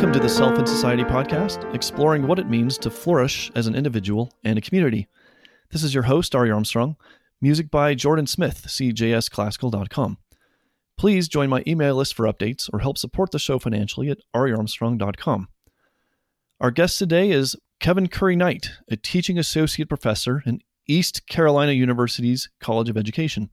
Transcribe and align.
Welcome 0.00 0.14
to 0.14 0.26
the 0.26 0.30
Self 0.30 0.56
and 0.56 0.66
Society 0.66 1.04
podcast, 1.04 1.74
exploring 1.74 2.26
what 2.26 2.38
it 2.38 2.48
means 2.48 2.78
to 2.78 2.90
flourish 2.90 3.52
as 3.54 3.66
an 3.66 3.74
individual 3.74 4.32
and 4.42 4.56
a 4.56 4.62
community. 4.62 5.08
This 5.72 5.82
is 5.82 5.92
your 5.92 6.04
host, 6.04 6.34
Ari 6.34 6.50
Armstrong. 6.50 6.96
Music 7.42 7.70
by 7.70 7.94
Jordan 7.94 8.26
Smith, 8.26 8.64
cjsclassical.com. 8.66 10.16
Please 10.96 11.28
join 11.28 11.50
my 11.50 11.62
email 11.66 11.96
list 11.96 12.14
for 12.14 12.24
updates 12.24 12.70
or 12.72 12.78
help 12.78 12.96
support 12.96 13.30
the 13.30 13.38
show 13.38 13.58
financially 13.58 14.08
at 14.08 14.20
ariarmstrong.com. 14.34 15.48
Our 16.62 16.70
guest 16.70 16.98
today 16.98 17.30
is 17.30 17.54
Kevin 17.78 18.08
Currie-Knight, 18.08 18.70
a 18.90 18.96
teaching 18.96 19.38
associate 19.38 19.90
professor 19.90 20.42
in 20.46 20.60
East 20.88 21.26
Carolina 21.26 21.72
University's 21.72 22.48
College 22.58 22.88
of 22.88 22.96
Education. 22.96 23.50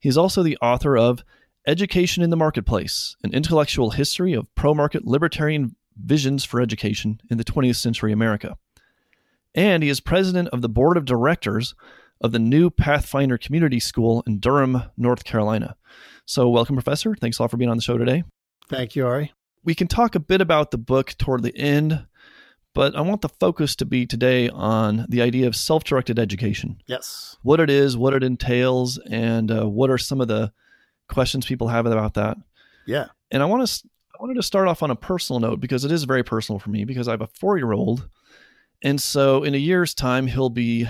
He 0.00 0.08
is 0.08 0.16
also 0.16 0.42
the 0.42 0.56
author 0.62 0.96
of 0.96 1.22
Education 1.66 2.22
in 2.22 2.28
the 2.28 2.36
Marketplace 2.36 3.16
An 3.24 3.32
Intellectual 3.32 3.92
History 3.92 4.34
of 4.34 4.54
Pro 4.54 4.74
Market 4.74 5.06
Libertarian 5.06 5.76
Visions 5.96 6.44
for 6.44 6.60
Education 6.60 7.22
in 7.30 7.38
the 7.38 7.44
20th 7.44 7.76
Century 7.76 8.12
America. 8.12 8.58
And 9.54 9.82
he 9.82 9.88
is 9.88 9.98
president 9.98 10.48
of 10.48 10.60
the 10.60 10.68
board 10.68 10.98
of 10.98 11.06
directors 11.06 11.74
of 12.20 12.32
the 12.32 12.38
new 12.38 12.68
Pathfinder 12.68 13.38
Community 13.38 13.80
School 13.80 14.22
in 14.26 14.40
Durham, 14.40 14.82
North 14.98 15.24
Carolina. 15.24 15.74
So, 16.26 16.50
welcome, 16.50 16.76
Professor. 16.76 17.14
Thanks 17.14 17.38
a 17.38 17.42
lot 17.42 17.50
for 17.50 17.56
being 17.56 17.70
on 17.70 17.78
the 17.78 17.82
show 17.82 17.96
today. 17.96 18.24
Thank 18.68 18.94
you, 18.94 19.06
Ari. 19.06 19.32
We 19.64 19.74
can 19.74 19.86
talk 19.86 20.14
a 20.14 20.20
bit 20.20 20.42
about 20.42 20.70
the 20.70 20.76
book 20.76 21.14
toward 21.16 21.42
the 21.42 21.56
end, 21.56 22.04
but 22.74 22.94
I 22.94 23.00
want 23.00 23.22
the 23.22 23.30
focus 23.30 23.74
to 23.76 23.86
be 23.86 24.04
today 24.04 24.50
on 24.50 25.06
the 25.08 25.22
idea 25.22 25.46
of 25.46 25.56
self 25.56 25.82
directed 25.82 26.18
education. 26.18 26.82
Yes. 26.86 27.38
What 27.40 27.58
it 27.58 27.70
is, 27.70 27.96
what 27.96 28.12
it 28.12 28.22
entails, 28.22 28.98
and 28.98 29.50
uh, 29.50 29.66
what 29.66 29.88
are 29.88 29.96
some 29.96 30.20
of 30.20 30.28
the 30.28 30.52
questions 31.08 31.46
people 31.46 31.68
have 31.68 31.86
about 31.86 32.14
that. 32.14 32.36
Yeah. 32.86 33.06
And 33.30 33.42
I 33.42 33.46
want 33.46 33.66
to 33.66 33.88
I 34.14 34.22
wanted 34.22 34.34
to 34.34 34.42
start 34.42 34.68
off 34.68 34.82
on 34.82 34.90
a 34.90 34.96
personal 34.96 35.40
note 35.40 35.60
because 35.60 35.84
it 35.84 35.90
is 35.90 36.04
very 36.04 36.22
personal 36.22 36.58
for 36.58 36.70
me 36.70 36.84
because 36.84 37.08
I 37.08 37.12
have 37.12 37.20
a 37.20 37.26
4-year-old 37.26 38.08
and 38.82 39.02
so 39.02 39.42
in 39.42 39.54
a 39.54 39.58
year's 39.58 39.92
time 39.92 40.28
he'll 40.28 40.50
be 40.50 40.86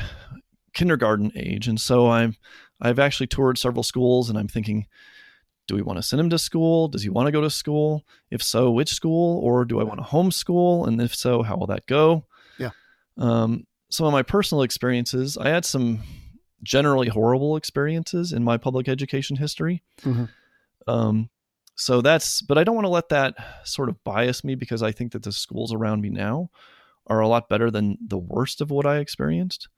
kindergarten 0.74 1.32
age 1.34 1.66
and 1.66 1.80
so 1.80 2.10
I'm 2.10 2.36
I've 2.82 2.98
actually 2.98 3.28
toured 3.28 3.56
several 3.56 3.82
schools 3.82 4.28
and 4.28 4.38
I'm 4.38 4.48
thinking 4.48 4.86
do 5.66 5.74
we 5.74 5.82
want 5.82 5.96
to 5.96 6.02
send 6.02 6.20
him 6.20 6.30
to 6.30 6.38
school? 6.38 6.88
Does 6.88 7.02
he 7.02 7.08
want 7.08 7.26
to 7.26 7.32
go 7.32 7.40
to 7.40 7.50
school? 7.50 8.04
If 8.30 8.42
so, 8.42 8.70
which 8.70 8.90
school? 8.90 9.38
Or 9.40 9.64
do 9.64 9.80
I 9.80 9.84
want 9.84 9.98
to 9.98 10.04
homeschool? 10.04 10.86
And 10.86 11.00
if 11.00 11.14
so, 11.14 11.42
how 11.42 11.56
will 11.56 11.68
that 11.68 11.86
go? 11.86 12.26
Yeah. 12.58 12.70
Um, 13.16 13.66
some 13.90 14.06
of 14.06 14.12
my 14.12 14.22
personal 14.22 14.62
experiences, 14.62 15.38
I 15.38 15.48
had 15.48 15.64
some 15.64 16.00
generally 16.64 17.08
horrible 17.08 17.56
experiences 17.56 18.32
in 18.32 18.42
my 18.42 18.56
public 18.56 18.88
education 18.88 19.36
history. 19.36 19.82
Mm-hmm. 20.02 20.24
Um, 20.86 21.30
so 21.76 22.00
that's, 22.00 22.42
but 22.42 22.58
I 22.58 22.64
don't 22.64 22.74
want 22.74 22.86
to 22.86 22.90
let 22.90 23.08
that 23.10 23.34
sort 23.64 23.88
of 23.88 24.02
bias 24.04 24.42
me 24.44 24.54
because 24.54 24.82
I 24.82 24.92
think 24.92 25.12
that 25.12 25.22
the 25.22 25.32
schools 25.32 25.72
around 25.72 26.00
me 26.00 26.10
now 26.10 26.50
are 27.06 27.20
a 27.20 27.28
lot 27.28 27.48
better 27.48 27.70
than 27.70 27.98
the 28.04 28.18
worst 28.18 28.60
of 28.60 28.70
what 28.70 28.86
I 28.86 28.98
experienced. 28.98 29.68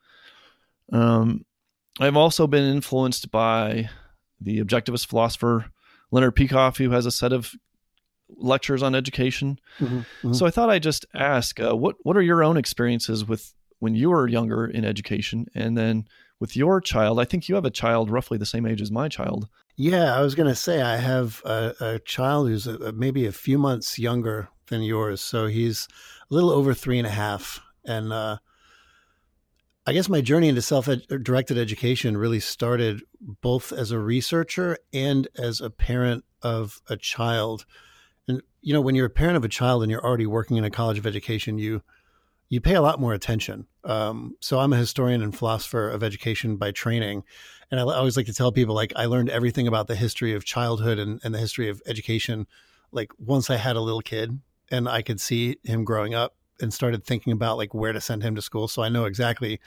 Um, 0.92 1.44
I've 1.98 2.16
also 2.16 2.46
been 2.46 2.64
influenced 2.64 3.30
by 3.30 3.88
the 4.40 4.62
objectivist 4.62 5.06
philosopher 5.06 5.66
Leonard 6.10 6.36
Peikoff, 6.36 6.76
who 6.76 6.90
has 6.90 7.06
a 7.06 7.10
set 7.10 7.32
of 7.32 7.52
lectures 8.28 8.82
on 8.82 8.94
education. 8.94 9.58
Mm-hmm. 9.78 9.98
Mm-hmm. 9.98 10.32
So 10.32 10.46
I 10.46 10.50
thought 10.50 10.70
I'd 10.70 10.82
just 10.82 11.06
ask, 11.14 11.58
uh, 11.60 11.74
what 11.74 11.96
what 12.02 12.16
are 12.16 12.22
your 12.22 12.44
own 12.44 12.56
experiences 12.56 13.24
with 13.24 13.54
when 13.78 13.94
you 13.94 14.10
were 14.10 14.28
younger 14.28 14.66
in 14.66 14.84
education, 14.84 15.46
and 15.54 15.76
then 15.76 16.06
with 16.38 16.56
your 16.56 16.80
child? 16.80 17.20
I 17.20 17.24
think 17.24 17.48
you 17.48 17.54
have 17.54 17.64
a 17.64 17.70
child 17.70 18.10
roughly 18.10 18.38
the 18.38 18.46
same 18.46 18.66
age 18.66 18.80
as 18.80 18.90
my 18.90 19.08
child. 19.08 19.48
Yeah, 19.76 20.16
I 20.16 20.22
was 20.22 20.34
going 20.34 20.48
to 20.48 20.54
say 20.54 20.80
I 20.80 20.96
have 20.96 21.42
a, 21.44 21.74
a 21.80 21.98
child 21.98 22.48
who's 22.48 22.66
a, 22.66 22.92
maybe 22.92 23.26
a 23.26 23.32
few 23.32 23.58
months 23.58 23.98
younger 23.98 24.48
than 24.68 24.82
yours, 24.82 25.20
so 25.20 25.46
he's 25.46 25.86
a 26.30 26.34
little 26.34 26.50
over 26.50 26.74
three 26.74 26.98
and 26.98 27.06
a 27.06 27.10
half, 27.10 27.60
and 27.84 28.12
uh, 28.12 28.38
I 29.86 29.92
guess 29.92 30.08
my 30.08 30.20
journey 30.20 30.48
into 30.48 30.62
self-directed 30.62 31.56
uh, 31.56 31.60
education 31.60 32.16
really 32.16 32.40
started 32.40 33.02
both 33.20 33.72
as 33.72 33.92
a 33.92 34.00
researcher 34.00 34.78
and 34.92 35.28
as 35.36 35.60
a 35.60 35.70
parent 35.70 36.24
of 36.42 36.80
a 36.88 36.96
child. 36.96 37.66
And 38.26 38.42
you 38.62 38.72
know, 38.72 38.80
when 38.80 38.96
you're 38.96 39.06
a 39.06 39.10
parent 39.10 39.36
of 39.36 39.44
a 39.44 39.48
child 39.48 39.82
and 39.82 39.90
you're 39.90 40.04
already 40.04 40.26
working 40.26 40.56
in 40.56 40.64
a 40.64 40.70
college 40.70 40.98
of 40.98 41.06
education, 41.06 41.58
you 41.58 41.82
you 42.48 42.60
pay 42.60 42.74
a 42.74 42.82
lot 42.82 43.00
more 43.00 43.12
attention. 43.12 43.66
Um, 43.84 44.36
so 44.40 44.58
I'm 44.58 44.72
a 44.72 44.76
historian 44.76 45.22
and 45.22 45.36
philosopher 45.36 45.88
of 45.88 46.02
education 46.02 46.56
by 46.56 46.70
training, 46.70 47.24
and 47.70 47.80
I 47.80 47.82
always 47.82 48.16
like 48.16 48.26
to 48.26 48.34
tell 48.34 48.52
people 48.52 48.74
like 48.74 48.92
I 48.96 49.06
learned 49.06 49.30
everything 49.30 49.66
about 49.66 49.88
the 49.88 49.96
history 49.96 50.34
of 50.34 50.44
childhood 50.44 50.98
and, 50.98 51.20
and 51.24 51.34
the 51.34 51.38
history 51.38 51.68
of 51.68 51.82
education, 51.86 52.46
like 52.92 53.10
once 53.18 53.50
I 53.50 53.56
had 53.56 53.76
a 53.76 53.80
little 53.80 54.00
kid 54.00 54.38
and 54.70 54.88
I 54.88 55.02
could 55.02 55.20
see 55.20 55.56
him 55.64 55.84
growing 55.84 56.14
up 56.14 56.36
and 56.60 56.72
started 56.72 57.04
thinking 57.04 57.32
about 57.32 57.56
like 57.56 57.74
where 57.74 57.92
to 57.92 58.00
send 58.00 58.22
him 58.22 58.34
to 58.36 58.42
school. 58.42 58.68
So 58.68 58.82
I 58.82 58.88
know 58.88 59.04
exactly, 59.04 59.60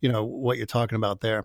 you 0.00 0.10
know, 0.10 0.24
what 0.24 0.56
you're 0.56 0.66
talking 0.66 0.96
about 0.96 1.20
there. 1.20 1.44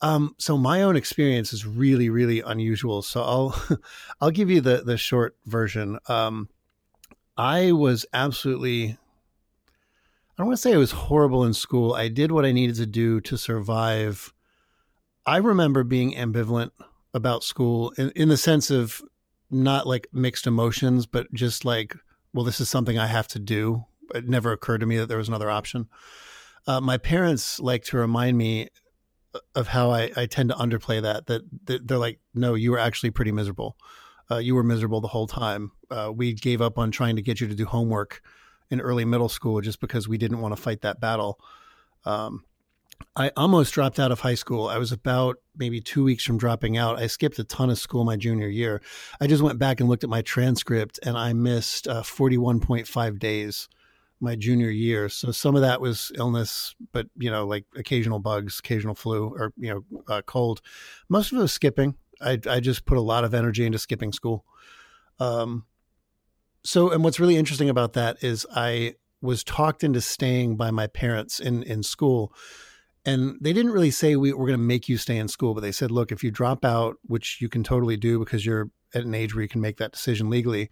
Um, 0.00 0.34
so 0.38 0.56
my 0.56 0.82
own 0.82 0.96
experience 0.96 1.52
is 1.52 1.66
really, 1.66 2.08
really 2.08 2.40
unusual. 2.40 3.02
So 3.02 3.22
I'll, 3.22 3.80
I'll 4.20 4.30
give 4.30 4.50
you 4.50 4.60
the 4.60 4.82
the 4.84 4.96
short 4.96 5.36
version. 5.44 5.98
Um, 6.06 6.48
I 7.36 7.72
was 7.72 8.06
absolutely 8.12 8.96
I 10.38 10.42
don't 10.42 10.48
want 10.50 10.58
to 10.58 10.62
say 10.62 10.72
I 10.72 10.78
was 10.78 10.92
horrible 10.92 11.42
in 11.42 11.52
school. 11.52 11.94
I 11.94 12.06
did 12.06 12.30
what 12.30 12.44
I 12.44 12.52
needed 12.52 12.76
to 12.76 12.86
do 12.86 13.20
to 13.22 13.36
survive. 13.36 14.32
I 15.26 15.38
remember 15.38 15.82
being 15.82 16.14
ambivalent 16.14 16.70
about 17.12 17.42
school 17.42 17.90
in, 17.98 18.10
in 18.10 18.28
the 18.28 18.36
sense 18.36 18.70
of 18.70 19.02
not 19.50 19.84
like 19.84 20.06
mixed 20.12 20.46
emotions, 20.46 21.06
but 21.06 21.26
just 21.34 21.64
like, 21.64 21.96
well, 22.32 22.44
this 22.44 22.60
is 22.60 22.68
something 22.68 22.96
I 22.96 23.08
have 23.08 23.26
to 23.28 23.40
do. 23.40 23.84
It 24.14 24.28
never 24.28 24.52
occurred 24.52 24.78
to 24.78 24.86
me 24.86 24.96
that 24.98 25.06
there 25.06 25.18
was 25.18 25.26
another 25.26 25.50
option. 25.50 25.88
Uh, 26.68 26.80
my 26.80 26.98
parents 26.98 27.58
like 27.58 27.82
to 27.86 27.96
remind 27.96 28.38
me 28.38 28.68
of 29.56 29.66
how 29.66 29.90
I, 29.90 30.12
I 30.16 30.26
tend 30.26 30.50
to 30.50 30.54
underplay 30.54 31.02
that, 31.02 31.26
that, 31.26 31.42
that 31.64 31.88
they're 31.88 31.98
like, 31.98 32.20
no, 32.32 32.54
you 32.54 32.70
were 32.70 32.78
actually 32.78 33.10
pretty 33.10 33.32
miserable. 33.32 33.76
Uh, 34.30 34.36
you 34.36 34.54
were 34.54 34.62
miserable 34.62 35.00
the 35.00 35.08
whole 35.08 35.26
time. 35.26 35.72
Uh, 35.90 36.12
we 36.14 36.32
gave 36.32 36.60
up 36.60 36.78
on 36.78 36.92
trying 36.92 37.16
to 37.16 37.22
get 37.22 37.40
you 37.40 37.48
to 37.48 37.56
do 37.56 37.64
homework 37.64 38.22
in 38.70 38.80
early 38.80 39.04
middle 39.04 39.28
school 39.28 39.60
just 39.60 39.80
because 39.80 40.08
we 40.08 40.18
didn't 40.18 40.40
want 40.40 40.54
to 40.56 40.60
fight 40.62 40.82
that 40.82 41.00
battle. 41.00 41.40
Um, 42.04 42.44
I 43.14 43.30
almost 43.36 43.74
dropped 43.74 43.98
out 43.98 44.12
of 44.12 44.20
high 44.20 44.34
school. 44.34 44.68
I 44.68 44.78
was 44.78 44.92
about 44.92 45.36
maybe 45.56 45.80
two 45.80 46.04
weeks 46.04 46.24
from 46.24 46.38
dropping 46.38 46.76
out. 46.76 46.98
I 46.98 47.06
skipped 47.06 47.38
a 47.38 47.44
ton 47.44 47.70
of 47.70 47.78
school 47.78 48.04
my 48.04 48.16
junior 48.16 48.48
year. 48.48 48.80
I 49.20 49.26
just 49.26 49.42
went 49.42 49.58
back 49.58 49.80
and 49.80 49.88
looked 49.88 50.04
at 50.04 50.10
my 50.10 50.22
transcript 50.22 50.98
and 51.04 51.16
I 51.16 51.32
missed 51.32 51.88
uh, 51.88 52.02
41.5 52.02 53.18
days 53.18 53.68
my 54.20 54.34
junior 54.34 54.70
year. 54.70 55.08
So 55.08 55.30
some 55.30 55.54
of 55.54 55.62
that 55.62 55.80
was 55.80 56.10
illness, 56.14 56.74
but 56.92 57.06
you 57.16 57.30
know, 57.30 57.46
like 57.46 57.64
occasional 57.76 58.18
bugs, 58.18 58.58
occasional 58.58 58.94
flu, 58.94 59.28
or 59.28 59.52
you 59.56 59.70
know, 59.70 60.02
uh, 60.08 60.22
cold. 60.22 60.60
Most 61.08 61.32
of 61.32 61.38
it 61.38 61.42
was 61.42 61.52
skipping. 61.52 61.94
I, 62.20 62.38
I 62.48 62.60
just 62.60 62.84
put 62.84 62.98
a 62.98 63.02
lot 63.02 63.24
of 63.24 63.34
energy 63.34 63.64
into 63.64 63.78
skipping 63.78 64.12
school. 64.12 64.44
Um, 65.20 65.66
so, 66.68 66.90
and 66.90 67.02
what's 67.02 67.18
really 67.18 67.36
interesting 67.36 67.70
about 67.70 67.94
that 67.94 68.22
is 68.22 68.46
I 68.54 68.96
was 69.22 69.42
talked 69.42 69.82
into 69.82 70.02
staying 70.02 70.56
by 70.56 70.70
my 70.70 70.86
parents 70.86 71.40
in 71.40 71.62
in 71.62 71.82
school, 71.82 72.30
and 73.06 73.38
they 73.40 73.54
didn't 73.54 73.72
really 73.72 73.90
say 73.90 74.16
we 74.16 74.34
were 74.34 74.44
going 74.44 74.58
to 74.58 74.62
make 74.62 74.86
you 74.86 74.98
stay 74.98 75.16
in 75.16 75.28
school, 75.28 75.54
but 75.54 75.62
they 75.62 75.72
said, 75.72 75.90
look, 75.90 76.12
if 76.12 76.22
you 76.22 76.30
drop 76.30 76.66
out, 76.66 76.96
which 77.06 77.40
you 77.40 77.48
can 77.48 77.64
totally 77.64 77.96
do 77.96 78.18
because 78.18 78.44
you're 78.44 78.68
at 78.92 79.06
an 79.06 79.14
age 79.14 79.34
where 79.34 79.40
you 79.40 79.48
can 79.48 79.62
make 79.62 79.78
that 79.78 79.92
decision 79.92 80.28
legally, 80.28 80.68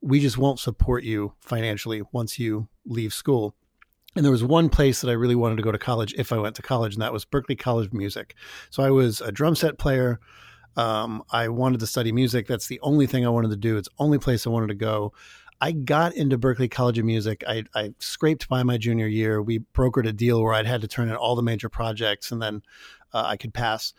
we 0.00 0.20
just 0.20 0.38
won't 0.38 0.60
support 0.60 1.02
you 1.02 1.32
financially 1.40 2.02
once 2.12 2.38
you 2.38 2.68
leave 2.86 3.12
school. 3.12 3.56
And 4.14 4.24
there 4.24 4.30
was 4.30 4.44
one 4.44 4.68
place 4.68 5.00
that 5.00 5.10
I 5.10 5.14
really 5.14 5.34
wanted 5.34 5.56
to 5.56 5.62
go 5.64 5.72
to 5.72 5.78
college 5.78 6.14
if 6.16 6.32
I 6.32 6.38
went 6.38 6.54
to 6.54 6.62
college, 6.62 6.94
and 6.94 7.02
that 7.02 7.12
was 7.12 7.24
Berklee 7.24 7.58
College 7.58 7.88
of 7.88 7.94
Music. 7.94 8.36
So 8.70 8.84
I 8.84 8.90
was 8.90 9.20
a 9.20 9.32
drum 9.32 9.56
set 9.56 9.76
player. 9.76 10.20
Um, 10.76 11.22
I 11.30 11.48
wanted 11.48 11.80
to 11.80 11.86
study 11.86 12.12
music. 12.12 12.46
That's 12.46 12.66
the 12.66 12.80
only 12.80 13.06
thing 13.06 13.26
I 13.26 13.30
wanted 13.30 13.50
to 13.50 13.56
do. 13.56 13.76
It's 13.76 13.88
the 13.88 14.02
only 14.02 14.18
place 14.18 14.46
I 14.46 14.50
wanted 14.50 14.68
to 14.68 14.74
go. 14.74 15.12
I 15.60 15.70
got 15.70 16.14
into 16.14 16.38
Berklee 16.38 16.70
College 16.70 16.98
of 16.98 17.04
Music. 17.04 17.44
I, 17.46 17.64
I, 17.72 17.94
scraped 18.00 18.48
by 18.48 18.64
my 18.64 18.78
junior 18.78 19.06
year. 19.06 19.40
We 19.40 19.60
brokered 19.60 20.08
a 20.08 20.12
deal 20.12 20.42
where 20.42 20.54
I'd 20.54 20.66
had 20.66 20.80
to 20.80 20.88
turn 20.88 21.08
in 21.08 21.14
all 21.14 21.36
the 21.36 21.42
major 21.42 21.68
projects 21.68 22.32
and 22.32 22.42
then 22.42 22.62
uh, 23.12 23.22
I 23.26 23.36
could 23.36 23.54
pass. 23.54 23.94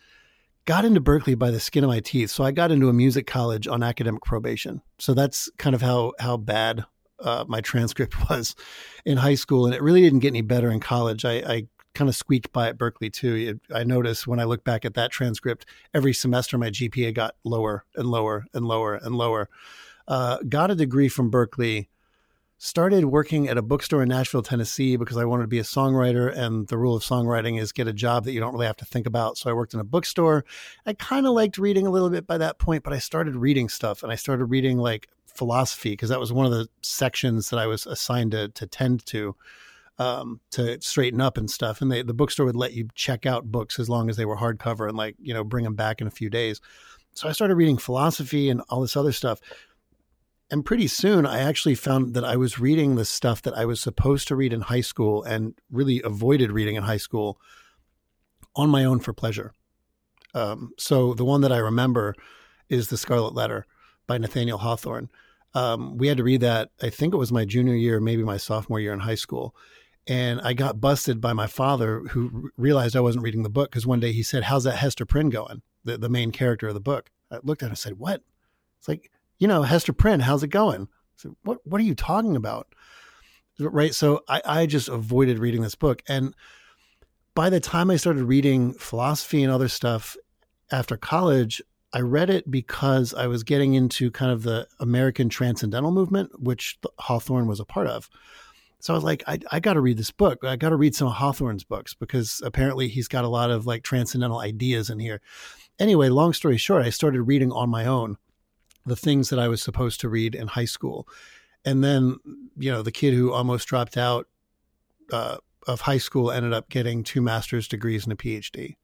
Got 0.66 0.84
into 0.84 1.00
Berklee 1.00 1.40
by 1.40 1.52
the 1.52 1.62
skin 1.62 1.86
of 1.86 1.90
my 1.90 2.02
teeth. 2.02 2.32
So 2.32 2.44
I 2.44 2.52
got 2.52 2.72
into 2.72 2.90
a 2.90 2.94
music 2.94 3.28
college 3.28 3.66
on 3.66 3.82
academic 3.82 4.24
probation. 4.24 4.82
So 4.98 5.14
that's 5.14 5.50
kind 5.58 5.74
of 5.74 5.82
how 5.82 6.14
how 6.20 6.36
bad 6.36 6.86
uh, 7.20 7.46
my 7.48 7.62
transcript 7.72 8.30
was 8.30 8.56
in 9.06 9.18
high 9.18 9.36
school, 9.36 9.66
and 9.66 9.74
it 9.74 9.82
really 9.82 10.02
didn't 10.02 10.20
get 10.20 10.30
any 10.30 10.42
better 10.42 10.70
in 10.70 10.80
college. 10.80 11.26
I, 11.26 11.34
I 11.34 11.68
kind 11.94 12.10
of 12.10 12.16
squeaked 12.16 12.52
by 12.52 12.70
at 12.70 12.78
Berklee 12.78 13.12
too. 13.12 13.60
I 13.74 13.84
noticed 13.84 14.28
when 14.28 14.40
I 14.40 14.44
look 14.46 14.64
back 14.64 14.86
at 14.86 14.94
that 14.96 15.12
transcript, 15.12 15.66
every 15.94 16.14
semester 16.14 16.58
my 16.58 16.70
GPA 16.70 17.14
got 17.14 17.36
lower 17.44 17.86
and 17.96 18.08
lower 18.08 18.46
and 18.54 18.66
lower 18.66 18.96
and 18.96 19.16
lower. 19.16 19.50
Uh, 20.08 20.38
got 20.50 20.72
a 20.72 20.76
degree 20.76 21.08
from 21.08 21.32
Berklee, 21.32 21.88
started 22.58 23.06
working 23.06 23.48
at 23.48 23.58
a 23.58 23.62
bookstore 23.62 24.04
in 24.04 24.10
Nashville, 24.10 24.42
Tennessee, 24.42 24.96
because 24.96 25.18
I 25.18 25.26
wanted 25.26 25.44
to 25.44 25.48
be 25.48 25.60
a 25.60 25.64
songwriter. 25.64 26.36
And 26.36 26.68
the 26.68 26.78
rule 26.78 26.96
of 26.96 27.04
songwriting 27.04 27.60
is 27.60 27.72
get 27.72 27.88
a 27.88 27.94
job 27.94 28.26
that 28.26 28.32
you 28.32 28.40
don't 28.40 28.54
really 28.54 28.66
have 28.66 28.78
to 28.78 28.86
think 28.86 29.06
about. 29.06 29.38
So 29.38 29.50
I 29.50 29.54
worked 29.54 29.74
in 29.74 29.80
a 29.80 29.86
bookstore. 29.86 30.46
I 30.86 30.94
kind 30.94 31.26
of 31.26 31.34
liked 31.34 31.58
reading 31.58 31.88
a 31.88 31.90
little 31.90 32.10
bit 32.10 32.28
by 32.28 32.38
that 32.38 32.60
point, 32.60 32.84
but 32.84 32.94
I 32.94 33.00
started 33.00 33.36
reading 33.36 33.70
stuff 33.70 34.04
and 34.04 34.12
I 34.12 34.16
started 34.16 34.46
reading 34.46 34.78
like 34.78 35.10
philosophy 35.26 35.92
because 35.92 36.10
that 36.10 36.20
was 36.20 36.32
one 36.32 36.46
of 36.46 36.52
the 36.52 36.68
sections 36.82 37.50
that 37.50 37.60
I 37.60 37.68
was 37.68 37.86
assigned 37.86 38.32
to, 38.32 38.50
to 38.50 38.68
tend 38.68 39.06
to 39.08 39.36
um, 39.98 40.40
to 40.52 40.82
straighten 40.82 41.22
up 41.22 41.38
and 41.38 41.50
stuff. 41.50 41.82
And 41.82 41.92
they, 41.92 42.02
the 42.02 42.14
bookstore 42.14 42.46
would 42.46 42.56
let 42.56 42.74
you 42.74 42.88
check 42.96 43.26
out 43.26 43.52
books 43.52 43.80
as 43.80 43.90
long 43.90 44.10
as 44.10 44.18
they 44.18 44.26
were 44.26 44.38
hardcover 44.38 44.88
and 44.88 44.98
like, 44.98 45.16
you 45.20 45.34
know, 45.34 45.44
bring 45.44 45.64
them 45.64 45.76
back 45.76 46.02
in 46.02 46.08
a 46.08 46.12
few 46.12 46.30
days. 46.30 46.62
So 47.14 47.30
I 47.30 47.32
started 47.32 47.56
reading 47.56 47.78
philosophy 47.78 48.50
and 48.50 48.62
all 48.70 48.82
this 48.82 48.98
other 48.98 49.12
stuff. 49.12 49.40
And 50.50 50.66
pretty 50.66 50.88
soon 50.88 51.26
I 51.26 51.40
actually 51.40 51.76
found 51.76 52.14
that 52.16 52.26
I 52.26 52.36
was 52.36 52.60
reading 52.60 52.96
the 52.96 53.06
stuff 53.06 53.42
that 53.44 53.58
I 53.58 53.66
was 53.66 53.80
supposed 53.80 54.28
to 54.28 54.36
read 54.36 54.54
in 54.54 54.62
high 54.62 54.82
school 54.82 55.24
and 55.24 55.56
really 55.72 56.02
avoided 56.04 56.52
reading 56.52 56.76
in 56.76 56.84
high 56.84 56.98
school 56.98 57.40
on 58.56 58.70
my 58.70 58.84
own 58.84 59.00
for 59.00 59.14
pleasure. 59.14 59.52
Um, 60.36 60.72
so 60.78 61.14
the 61.14 61.26
one 61.26 61.42
that 61.42 61.52
I 61.52 61.58
remember 61.58 62.16
is 62.70 62.90
The 62.90 62.98
Scarlet 62.98 63.34
Letter 63.34 63.66
by 64.08 64.18
Nathaniel 64.18 64.58
Hawthorne. 64.58 65.10
Um, 65.56 65.98
we 65.98 66.08
had 66.08 66.18
to 66.18 66.24
read 66.24 66.42
that, 66.42 66.72
I 66.82 66.90
think 66.90 67.14
it 67.14 67.18
was 67.18 67.32
my 67.32 67.46
junior 67.46 67.76
year, 67.76 68.00
maybe 68.00 68.24
my 68.24 68.38
sophomore 68.38 68.80
year 68.80 68.94
in 68.94 69.00
high 69.00 69.16
school. 69.16 69.56
And 70.06 70.42
I 70.42 70.54
got 70.54 70.82
busted 70.82 71.22
by 71.22 71.34
my 71.34 71.48
father, 71.48 72.00
who 72.10 72.52
realized 72.58 72.96
I 72.96 73.02
wasn't 73.02 73.24
reading 73.24 73.44
the 73.44 73.50
book 73.50 73.72
because 73.72 73.88
one 73.88 74.02
day 74.02 74.12
he 74.12 74.24
said, 74.24 74.44
How's 74.44 74.66
that 74.66 74.78
Hester 74.78 75.06
Prynne 75.06 75.30
going? 75.30 75.62
The, 75.86 75.98
the 75.98 76.10
main 76.10 76.32
character 76.32 76.68
of 76.68 76.74
the 76.74 76.82
book. 76.82 77.10
I 77.32 77.40
looked 77.44 77.64
at 77.64 77.68
him 77.68 77.72
and 77.72 77.78
said, 77.78 77.98
What? 77.98 78.22
It's 78.80 78.88
like, 78.88 79.12
you 79.40 79.48
know, 79.48 79.64
Hester 79.64 79.94
Prynne, 79.94 80.22
how's 80.22 80.44
it 80.44 80.50
going? 80.50 80.84
I 80.84 81.16
said, 81.16 81.32
What, 81.44 81.60
what 81.66 81.80
are 81.80 81.86
you 81.86 81.96
talking 81.96 82.36
about? 82.36 82.68
Right. 83.60 83.94
So 83.94 84.24
I, 84.28 84.42
I 84.46 84.66
just 84.66 84.90
avoided 84.90 85.40
reading 85.40 85.62
this 85.62 85.76
book. 85.76 86.02
And 86.08 86.34
by 87.36 87.50
the 87.50 87.60
time 87.60 87.90
I 87.90 87.96
started 87.96 88.26
reading 88.26 88.74
philosophy 88.74 89.44
and 89.44 89.52
other 89.52 89.68
stuff 89.68 90.18
after 90.72 90.98
college, 90.98 91.62
I 91.94 92.00
read 92.00 92.30
it 92.30 92.50
because 92.50 93.14
I 93.14 93.28
was 93.28 93.44
getting 93.44 93.76
into 93.76 94.10
kind 94.10 94.32
of 94.32 94.44
the 94.44 94.68
American 94.80 95.30
Transcendental 95.30 95.92
movement, 95.92 96.42
which 96.42 96.80
Hawthorne 97.00 97.48
was 97.48 97.60
a 97.60 97.66
part 97.66 97.88
of. 97.88 98.10
So 98.84 98.94
I 98.94 98.98
was 98.98 99.04
like, 99.06 99.24
I, 99.28 99.40
I 99.50 99.62
got 99.62 99.74
to 99.74 99.80
read 99.80 99.96
this 99.96 100.12
book. 100.12 100.40
I 100.44 100.58
got 100.58 100.72
to 100.72 100.76
read 100.76 100.94
some 100.94 101.08
of 101.08 101.14
Hawthorne's 101.14 101.64
books 101.64 101.94
because 101.94 102.42
apparently 102.44 102.90
he's 102.90 103.08
got 103.08 103.24
a 103.24 103.30
lot 103.30 103.50
of 103.50 103.66
like 103.66 103.82
transcendental 103.82 104.40
ideas 104.40 104.90
in 104.90 105.00
here. 105.00 105.22
Anyway, 105.80 106.10
long 106.10 106.34
story 106.34 106.58
short, 106.58 106.86
I 106.86 106.90
started 106.90 107.22
reading 107.22 107.50
on 107.50 107.70
my 107.70 107.86
own 107.86 108.18
the 108.86 108.98
things 108.98 109.30
that 109.30 109.40
I 109.40 109.48
was 109.48 109.64
supposed 109.64 110.02
to 110.02 110.10
read 110.10 110.36
in 110.36 110.48
high 110.48 110.66
school. 110.66 111.08
And 111.64 111.82
then, 111.82 112.18
you 112.58 112.74
know, 112.74 112.82
the 112.82 112.92
kid 112.92 113.14
who 113.14 113.32
almost 113.32 113.70
dropped 113.70 113.96
out 113.96 114.28
uh, 115.14 115.38
of 115.66 115.80
high 115.80 115.98
school 115.98 116.30
ended 116.30 116.52
up 116.52 116.68
getting 116.68 117.06
two 117.06 117.22
master's 117.22 117.70
degrees 117.70 118.04
and 118.04 118.12
a 118.12 118.18
PhD. 118.18 118.76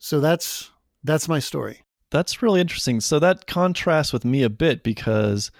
So 0.00 0.18
that's 0.18 0.72
that's 1.04 1.28
my 1.28 1.38
story. 1.38 1.84
That's 2.10 2.42
really 2.42 2.60
interesting. 2.60 3.00
So 3.00 3.20
that 3.20 3.46
contrasts 3.46 4.12
with 4.12 4.24
me 4.24 4.42
a 4.42 4.50
bit 4.50 4.82
because 4.82 5.52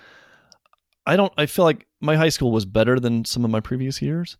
I 1.06 1.16
don't 1.16 1.32
I 1.36 1.46
feel 1.46 1.64
like 1.64 1.86
my 2.00 2.16
high 2.16 2.28
school 2.28 2.52
was 2.52 2.64
better 2.64 2.98
than 3.00 3.24
some 3.24 3.44
of 3.44 3.50
my 3.50 3.60
previous 3.60 4.02
years. 4.02 4.36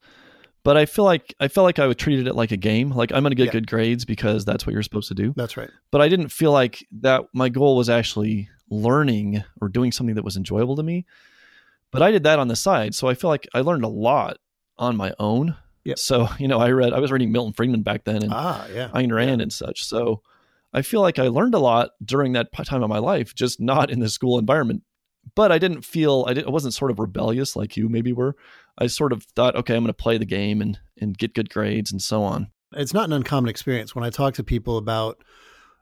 But 0.65 0.77
I 0.77 0.85
feel 0.85 1.05
like 1.05 1.33
I 1.39 1.47
felt 1.47 1.65
like 1.65 1.79
I 1.79 1.87
would 1.87 1.99
treated 1.99 2.27
it 2.27 2.35
like 2.35 2.51
a 2.51 2.57
game. 2.57 2.91
Like 2.91 3.13
I'm 3.13 3.23
going 3.23 3.31
to 3.31 3.37
get 3.37 3.47
yeah. 3.47 3.53
good 3.53 3.69
grades 3.69 4.05
because 4.05 4.45
that's 4.45 4.67
what 4.67 4.73
you're 4.73 4.83
supposed 4.83 5.09
to 5.09 5.15
do. 5.15 5.33
That's 5.37 5.57
right. 5.57 5.71
But 5.93 6.01
I 6.01 6.09
didn't 6.09 6.31
feel 6.31 6.51
like 6.51 6.85
that 7.01 7.27
my 7.33 7.49
goal 7.49 7.77
was 7.77 7.89
actually 7.89 8.49
learning 8.69 9.45
or 9.61 9.69
doing 9.69 9.93
something 9.93 10.17
that 10.17 10.25
was 10.25 10.37
enjoyable 10.37 10.75
to 10.75 10.83
me. 10.83 11.07
But 11.93 12.03
I 12.03 12.11
did 12.11 12.25
that 12.25 12.41
on 12.41 12.49
the 12.49 12.57
side. 12.57 12.97
So 12.97 13.07
I 13.07 13.15
feel 13.15 13.31
like 13.31 13.47
I 13.55 13.61
learned 13.61 13.85
a 13.85 13.89
lot 13.89 14.39
on 14.77 14.97
my 14.97 15.15
own 15.21 15.55
Yep. 15.87 15.99
So, 16.01 16.29
you 16.39 16.49
know, 16.49 16.59
I 16.59 16.71
read, 16.71 16.93
I 16.93 16.99
was 16.99 17.13
reading 17.13 17.33
Milton 17.33 17.55
Friedman 17.55 17.83
back 17.83 18.05
then 18.05 18.23
and 18.23 18.33
ah, 18.33 18.67
yeah. 18.73 18.89
Ayn 18.89 19.13
Rand 19.13 19.39
yeah. 19.39 19.45
and 19.45 19.53
such. 19.53 19.85
So 19.85 20.23
I 20.73 20.83
feel 20.83 21.01
like 21.01 21.19
I 21.19 21.29
learned 21.29 21.55
a 21.55 21.61
lot 21.61 21.91
during 22.05 22.33
that 22.33 22.53
time 22.53 22.83
of 22.83 22.91
my 22.91 22.99
life, 22.99 23.35
just 23.35 23.61
not 23.61 23.91
in 23.91 24.01
the 24.01 24.09
school 24.09 24.39
environment. 24.39 24.83
But 25.34 25.52
I 25.52 25.58
didn't 25.58 25.82
feel, 25.82 26.25
I, 26.28 26.34
didn't, 26.34 26.49
I 26.49 26.50
wasn't 26.50 26.75
sort 26.75 26.90
of 26.90 26.99
rebellious 26.99 27.56
like 27.56 27.76
you 27.76 27.88
maybe 27.88 28.12
were. 28.12 28.37
I 28.78 28.87
sort 28.87 29.12
of 29.12 29.23
thought, 29.23 29.56
okay, 29.56 29.75
I'm 29.75 29.82
going 29.82 29.88
to 29.88 29.94
play 29.94 30.19
the 30.19 30.25
game 30.25 30.61
and, 30.61 30.78
and 31.00 31.17
get 31.17 31.34
good 31.34 31.50
grades 31.50 31.90
and 31.90 32.00
so 32.00 32.23
on. 32.23 32.49
It's 32.73 32.94
not 32.94 33.06
an 33.06 33.12
uncommon 33.12 33.49
experience 33.49 33.94
when 33.94 34.05
I 34.05 34.11
talk 34.11 34.34
to 34.34 34.44
people 34.44 34.76
about, 34.76 35.23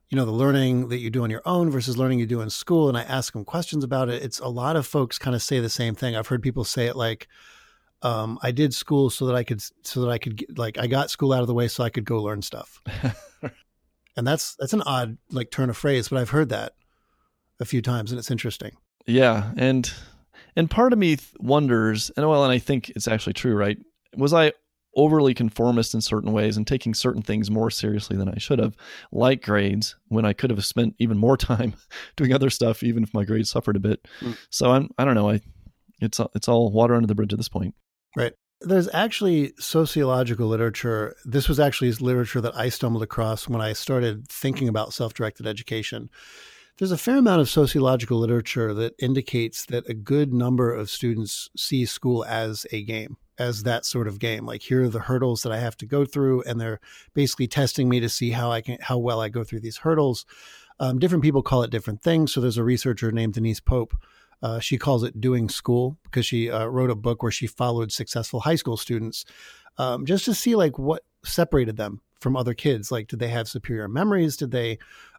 you 0.09 0.17
know, 0.17 0.25
the 0.25 0.33
learning 0.33 0.89
that 0.89 0.99
you 0.99 1.11
do 1.11 1.25
on 1.25 1.31
your 1.31 1.43
own 1.45 1.71
versus 1.71 1.97
learning 1.97 2.21
you 2.21 2.27
do 2.27 2.41
in 2.41 2.51
school. 2.51 2.89
And 2.89 2.97
I 2.97 3.03
ask 3.03 3.33
them 3.33 3.45
questions 3.45 3.85
about 3.85 4.09
it. 4.09 4.23
It's 4.23 4.39
a 4.39 4.49
lot 4.49 4.77
of 4.77 4.87
folks 4.87 5.19
kind 5.19 5.35
of 5.35 5.43
say 5.43 5.61
the 5.61 5.69
same 5.69 5.95
thing. 5.95 6.15
I've 6.15 6.29
heard 6.29 6.43
people 6.43 6.65
say 6.65 6.87
it 6.87 6.97
like, 6.97 7.29
um, 8.03 8.39
I 8.43 8.53
did 8.53 8.75
school 8.75 9.09
so 9.09 9.27
that 9.27 9.35
I 9.35 9.43
could 9.45 9.63
so 9.83 10.03
that 10.03 10.11
I 10.11 10.19
could 10.19 10.37
get, 10.37 10.59
like 10.59 10.79
I 10.79 10.87
got 10.87 11.11
school 11.11 11.33
out 11.33 11.41
of 11.41 11.47
the 11.47 11.55
way 11.55 11.69
so 11.69 11.83
I 11.83 11.89
could 11.89 12.05
go 12.05 12.23
learn 12.23 12.43
stuff. 12.43 12.81
and 14.17 14.27
that's 14.27 14.57
that's 14.57 14.75
an 14.75 14.83
odd 14.83 15.17
like 15.31 15.51
turn 15.51 15.71
of 15.71 15.77
phrase, 15.77 16.09
but 16.09 16.19
I've 16.19 16.31
heard 16.31 16.51
that 16.51 16.75
a 17.61 17.65
few 17.65 17.81
times 17.81 18.13
and 18.13 18.19
it's 18.19 18.31
interesting. 18.31 18.73
Yeah, 19.07 19.53
and 19.57 19.93
and 20.57 20.71
part 20.71 20.93
of 20.93 20.99
me 20.99 21.19
wonders, 21.39 22.11
and 22.17 22.29
well, 22.29 22.45
and 22.45 22.53
I 22.53 22.59
think 22.59 22.91
it's 22.91 23.09
actually 23.09 23.35
true, 23.35 23.55
right? 23.55 23.79
Was 24.17 24.33
I 24.33 24.53
overly 24.97 25.35
conformist 25.35 25.95
in 25.95 26.01
certain 26.01 26.33
ways 26.33 26.57
and 26.57 26.67
taking 26.67 26.95
certain 26.95 27.23
things 27.23 27.51
more 27.51 27.71
seriously 27.71 28.17
than 28.17 28.29
I 28.29 28.39
should 28.39 28.61
have, 28.61 28.77
like 29.11 29.43
grades, 29.43 29.97
when 30.09 30.25
I 30.25 30.33
could 30.33 30.51
have 30.51 30.65
spent 30.65 30.95
even 30.99 31.19
more 31.19 31.37
time 31.37 31.75
doing 32.17 32.33
other 32.33 32.51
stuff, 32.51 32.83
even 32.83 33.03
if 33.03 33.13
my 33.13 33.25
grades 33.25 33.51
suffered 33.51 33.77
a 33.77 33.81
bit. 33.81 34.07
Mm. 34.21 34.39
So 34.51 34.71
I'm 34.71 34.91
I 34.99 35.05
don't 35.05 35.15
know, 35.15 35.31
I 35.31 35.41
it's 36.01 36.21
it's 36.35 36.49
all 36.49 36.71
water 36.73 36.95
under 36.95 37.07
the 37.07 37.15
bridge 37.15 37.33
at 37.33 37.39
this 37.39 37.49
point. 37.49 37.75
Right. 38.17 38.33
There's 38.61 38.89
actually 38.95 39.53
sociological 39.59 40.47
literature. 40.47 41.17
This 41.25 41.49
was 41.49 41.61
actually 41.61 41.93
literature 41.93 42.41
that 42.41 42.57
I 42.57 42.69
stumbled 42.69 43.03
across 43.03 43.49
when 43.49 43.61
I 43.61 43.73
started 43.73 44.29
thinking 44.29 44.69
about 44.69 44.95
self 44.95 45.13
directed 45.13 45.47
education. 45.47 46.09
There's 46.79 46.93
a 46.93 46.99
fair 46.99 47.19
amount 47.19 47.41
of 47.41 47.49
sociological 47.49 48.19
literature 48.19 48.75
that 48.75 48.95
indicates 48.99 49.65
that 49.67 49.89
a 49.89 49.95
good 49.95 50.33
number 50.33 50.73
of 50.73 50.91
students 50.91 51.49
see 51.57 51.87
school 51.87 52.25
as 52.25 52.67
a 52.73 52.83
game, 52.83 53.17
as 53.39 53.63
that 53.63 53.85
sort 53.85 54.09
of 54.09 54.19
game. 54.19 54.45
Like 54.45 54.63
here 54.63 54.83
are 54.83 54.89
the 54.89 55.01
hurdles 55.01 55.43
that 55.43 55.53
I 55.53 55.59
have 55.59 55.77
to 55.79 55.87
go 55.87 56.05
through, 56.05 56.43
and 56.43 56.61
they're 56.61 56.81
basically 57.15 57.47
testing 57.47 57.89
me 57.89 58.01
to 58.01 58.09
see 58.09 58.31
how 58.31 58.51
I 58.51 58.61
can, 58.61 58.79
how 58.81 58.99
well 58.99 59.21
I 59.21 59.29
go 59.29 59.45
through 59.45 59.61
these 59.61 59.79
hurdles. 59.79 60.27
Um, 60.81 60.99
different 60.99 61.23
people 61.23 61.43
call 61.43 61.63
it 61.63 61.71
different 61.71 62.03
things. 62.03 62.33
So 62.33 62.41
there's 62.41 62.59
a 62.59 62.65
researcher 62.65 63.13
named 63.13 63.35
Denise 63.35 63.61
Pope 63.61 63.95
uh, 64.45 64.61
she 64.61 64.77
calls 64.77 65.03
it 65.03 65.23
doing 65.23 65.49
school 65.49 65.97
because 66.03 66.27
she 66.27 66.51
uh, 66.51 66.67
wrote 66.67 66.91
a 66.91 66.95
book 66.95 67.23
where 67.23 67.33
she 67.33 67.47
followed 67.47 67.91
successful 67.91 68.41
high 68.41 68.55
school 68.55 68.77
students 68.77 69.25
um, 69.79 70.05
just 70.05 70.27
to 70.27 70.35
see 70.35 70.55
like 70.55 70.79
what 70.79 71.03
separated 71.25 71.79
them 71.79 72.03
from 72.21 72.37
other 72.37 72.53
kids. 72.53 72.93
Like, 72.93 73.09
did 73.09 73.21
they 73.21 73.29
have 73.29 73.49
superior 73.49 73.89
memories? 73.89 74.37
Did 74.37 74.51
they 74.51 74.79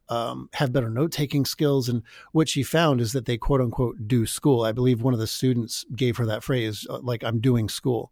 um, 0.09 0.49
have 0.53 0.73
better 0.73 0.89
note 0.89 1.11
taking 1.11 1.45
skills? 1.45 1.89
And 1.89 2.03
what 2.31 2.49
she 2.49 2.63
found 2.63 3.01
is 3.01 3.11
that 3.13 3.25
they 3.25 3.37
quote 3.37 3.61
unquote 3.61 4.07
do 4.07 4.25
school. 4.25 4.63
I 4.63 4.71
believe 4.71 5.01
one 5.01 5.13
of 5.13 5.19
the 5.19 5.27
students 5.27 5.85
gave 5.95 6.17
her 6.17 6.25
that 6.25 6.43
phrase, 6.43 6.85
uh, 6.89 6.99
like, 6.99 7.23
I'm 7.23 7.39
doing 7.39 7.69
school. 7.69 8.11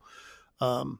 Um, 0.59 0.99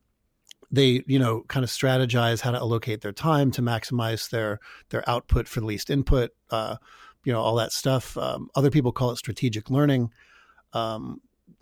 they, 0.71 1.03
you 1.05 1.19
know, 1.19 1.43
kind 1.47 1.63
of 1.63 1.69
strategize 1.69 2.41
how 2.41 2.51
to 2.51 2.57
allocate 2.57 3.01
their 3.01 3.11
time 3.11 3.51
to 3.51 3.61
maximize 3.61 4.29
their 4.29 4.59
their 4.89 5.07
output 5.07 5.47
for 5.47 5.59
the 5.59 5.67
least 5.67 5.91
input. 5.91 6.31
Uh, 6.49 6.77
you 7.23 7.31
know 7.31 7.41
all 7.41 7.55
that 7.55 7.71
stuff. 7.71 8.17
Um, 8.17 8.49
other 8.55 8.69
people 8.69 8.91
call 8.91 9.11
it 9.11 9.17
strategic 9.17 9.69
learning. 9.69 10.11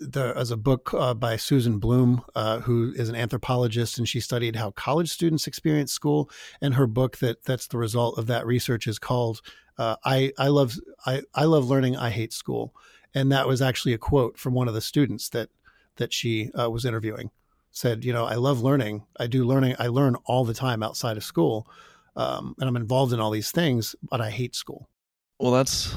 Um, 0.01 0.09
there's 0.09 0.51
a 0.51 0.57
book 0.57 0.93
uh, 0.93 1.13
by 1.13 1.35
Susan 1.37 1.79
Blum, 1.79 2.23
uh, 2.35 2.59
who 2.59 2.93
is 2.95 3.09
an 3.09 3.15
anthropologist, 3.15 3.97
and 3.97 4.07
she 4.07 4.19
studied 4.19 4.55
how 4.55 4.71
college 4.71 5.09
students 5.09 5.47
experience 5.47 5.91
school. 5.91 6.29
And 6.61 6.75
her 6.75 6.87
book 6.87 7.17
that 7.17 7.43
that's 7.43 7.67
the 7.67 7.77
result 7.77 8.17
of 8.17 8.27
that 8.27 8.45
research 8.45 8.87
is 8.87 8.99
called 8.99 9.41
uh, 9.77 9.95
"I 10.03 10.31
I 10.37 10.47
love 10.47 10.75
I 11.05 11.23
I 11.33 11.45
love 11.45 11.69
learning. 11.69 11.97
I 11.97 12.09
hate 12.09 12.33
school." 12.33 12.73
And 13.13 13.31
that 13.31 13.47
was 13.47 13.61
actually 13.61 13.93
a 13.93 13.97
quote 13.97 14.37
from 14.37 14.53
one 14.53 14.67
of 14.67 14.73
the 14.73 14.81
students 14.81 15.29
that 15.29 15.49
that 15.97 16.13
she 16.13 16.51
uh, 16.51 16.69
was 16.69 16.85
interviewing. 16.85 17.31
Said, 17.73 18.03
you 18.03 18.11
know, 18.11 18.25
I 18.25 18.35
love 18.35 18.61
learning. 18.61 19.05
I 19.17 19.27
do 19.27 19.45
learning. 19.45 19.75
I 19.79 19.87
learn 19.87 20.15
all 20.25 20.43
the 20.43 20.53
time 20.53 20.83
outside 20.83 21.15
of 21.15 21.23
school, 21.23 21.67
um, 22.17 22.53
and 22.59 22.67
I'm 22.67 22.75
involved 22.75 23.13
in 23.13 23.21
all 23.21 23.31
these 23.31 23.51
things, 23.51 23.95
but 24.09 24.19
I 24.19 24.29
hate 24.29 24.55
school. 24.55 24.89
Well, 25.39 25.53
that's 25.53 25.95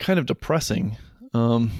kind 0.00 0.18
of 0.18 0.26
depressing. 0.26 0.96
Um, 1.32 1.70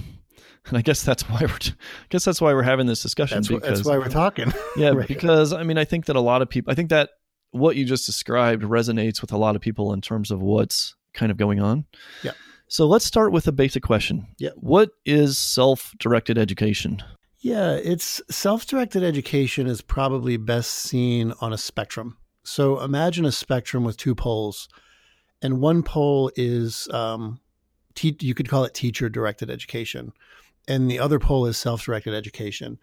and 0.66 0.78
I 0.78 0.82
guess 0.82 1.02
that's 1.02 1.28
why 1.28 1.40
we're, 1.40 1.54
I 1.54 2.06
guess 2.10 2.24
that's 2.24 2.40
why 2.40 2.52
we're 2.54 2.62
having 2.62 2.86
this 2.86 3.02
discussion. 3.02 3.38
That's, 3.38 3.48
because, 3.48 3.78
that's 3.78 3.88
why 3.88 3.98
we're 3.98 4.08
talking. 4.08 4.52
yeah, 4.76 4.90
right. 4.90 5.08
because 5.08 5.52
I 5.52 5.62
mean, 5.62 5.78
I 5.78 5.84
think 5.84 6.06
that 6.06 6.16
a 6.16 6.20
lot 6.20 6.42
of 6.42 6.48
people, 6.48 6.70
I 6.70 6.74
think 6.74 6.90
that 6.90 7.10
what 7.50 7.76
you 7.76 7.84
just 7.84 8.06
described 8.06 8.62
resonates 8.62 9.20
with 9.20 9.32
a 9.32 9.36
lot 9.36 9.56
of 9.56 9.62
people 9.62 9.92
in 9.92 10.00
terms 10.00 10.30
of 10.30 10.40
what's 10.40 10.94
kind 11.12 11.30
of 11.30 11.36
going 11.36 11.60
on. 11.60 11.84
Yeah. 12.22 12.32
So 12.68 12.86
let's 12.86 13.04
start 13.04 13.32
with 13.32 13.46
a 13.46 13.52
basic 13.52 13.82
question. 13.82 14.26
Yeah. 14.38 14.50
What 14.56 14.90
is 15.04 15.36
self-directed 15.36 16.38
education? 16.38 17.02
Yeah, 17.40 17.72
it's 17.72 18.22
self-directed 18.30 19.02
education 19.02 19.66
is 19.66 19.82
probably 19.82 20.38
best 20.38 20.70
seen 20.72 21.34
on 21.40 21.52
a 21.52 21.58
spectrum. 21.58 22.16
So 22.44 22.80
imagine 22.80 23.26
a 23.26 23.32
spectrum 23.32 23.84
with 23.84 23.98
two 23.98 24.14
poles 24.14 24.68
and 25.42 25.60
one 25.60 25.82
pole 25.82 26.30
is 26.36 26.88
um, 26.92 27.40
te- 27.94 28.16
you 28.20 28.34
could 28.34 28.48
call 28.48 28.64
it 28.64 28.74
teacher 28.74 29.08
directed 29.08 29.50
education, 29.50 30.12
and 30.68 30.90
the 30.90 30.98
other 30.98 31.18
pole 31.18 31.46
is 31.46 31.56
self 31.56 31.84
directed 31.84 32.14
education. 32.14 32.78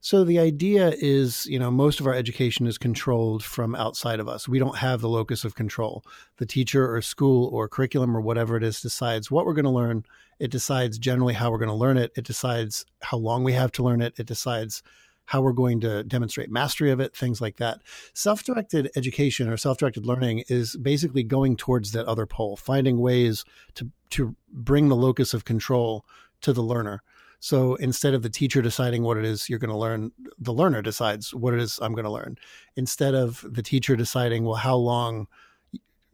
So 0.00 0.22
the 0.22 0.38
idea 0.38 0.94
is, 0.98 1.46
you 1.46 1.58
know, 1.58 1.70
most 1.70 1.98
of 1.98 2.06
our 2.06 2.14
education 2.14 2.66
is 2.66 2.78
controlled 2.78 3.42
from 3.42 3.74
outside 3.74 4.20
of 4.20 4.28
us. 4.28 4.46
We 4.46 4.58
don't 4.60 4.76
have 4.76 5.00
the 5.00 5.08
locus 5.08 5.44
of 5.44 5.56
control. 5.56 6.04
The 6.36 6.46
teacher 6.46 6.94
or 6.94 7.02
school 7.02 7.48
or 7.52 7.68
curriculum 7.68 8.16
or 8.16 8.20
whatever 8.20 8.56
it 8.56 8.62
is 8.62 8.80
decides 8.80 9.30
what 9.30 9.46
we're 9.46 9.54
going 9.54 9.64
to 9.64 9.70
learn. 9.70 10.04
It 10.38 10.50
decides 10.50 10.98
generally 10.98 11.34
how 11.34 11.50
we're 11.50 11.58
going 11.58 11.70
to 11.70 11.74
learn 11.74 11.96
it. 11.96 12.12
It 12.14 12.24
decides 12.24 12.84
how 13.02 13.16
long 13.16 13.42
we 13.42 13.54
have 13.54 13.72
to 13.72 13.82
learn 13.82 14.00
it. 14.00 14.14
It 14.16 14.26
decides 14.26 14.82
how 15.24 15.40
we're 15.40 15.52
going 15.52 15.80
to 15.80 16.04
demonstrate 16.04 16.50
mastery 16.50 16.92
of 16.92 17.00
it, 17.00 17.16
things 17.16 17.40
like 17.40 17.56
that. 17.56 17.80
Self 18.14 18.44
directed 18.44 18.90
education 18.96 19.48
or 19.48 19.56
self 19.56 19.78
directed 19.78 20.06
learning 20.06 20.44
is 20.48 20.76
basically 20.76 21.24
going 21.24 21.56
towards 21.56 21.92
that 21.92 22.06
other 22.06 22.26
pole, 22.26 22.56
finding 22.56 23.00
ways 23.00 23.44
to, 23.74 23.90
to 24.10 24.36
bring 24.52 24.88
the 24.88 24.94
locus 24.94 25.34
of 25.34 25.44
control 25.44 26.04
to 26.42 26.52
the 26.52 26.62
learner. 26.62 27.02
So 27.40 27.74
instead 27.76 28.14
of 28.14 28.22
the 28.22 28.30
teacher 28.30 28.62
deciding 28.62 29.02
what 29.02 29.18
it 29.18 29.24
is 29.24 29.48
you're 29.48 29.58
going 29.58 29.70
to 29.70 29.76
learn, 29.76 30.12
the 30.38 30.52
learner 30.52 30.82
decides 30.82 31.34
what 31.34 31.54
it 31.54 31.60
is 31.60 31.78
I'm 31.80 31.92
going 31.92 32.04
to 32.04 32.10
learn. 32.10 32.36
Instead 32.76 33.14
of 33.14 33.44
the 33.48 33.62
teacher 33.62 33.96
deciding, 33.96 34.44
well, 34.44 34.54
how 34.56 34.76
long 34.76 35.26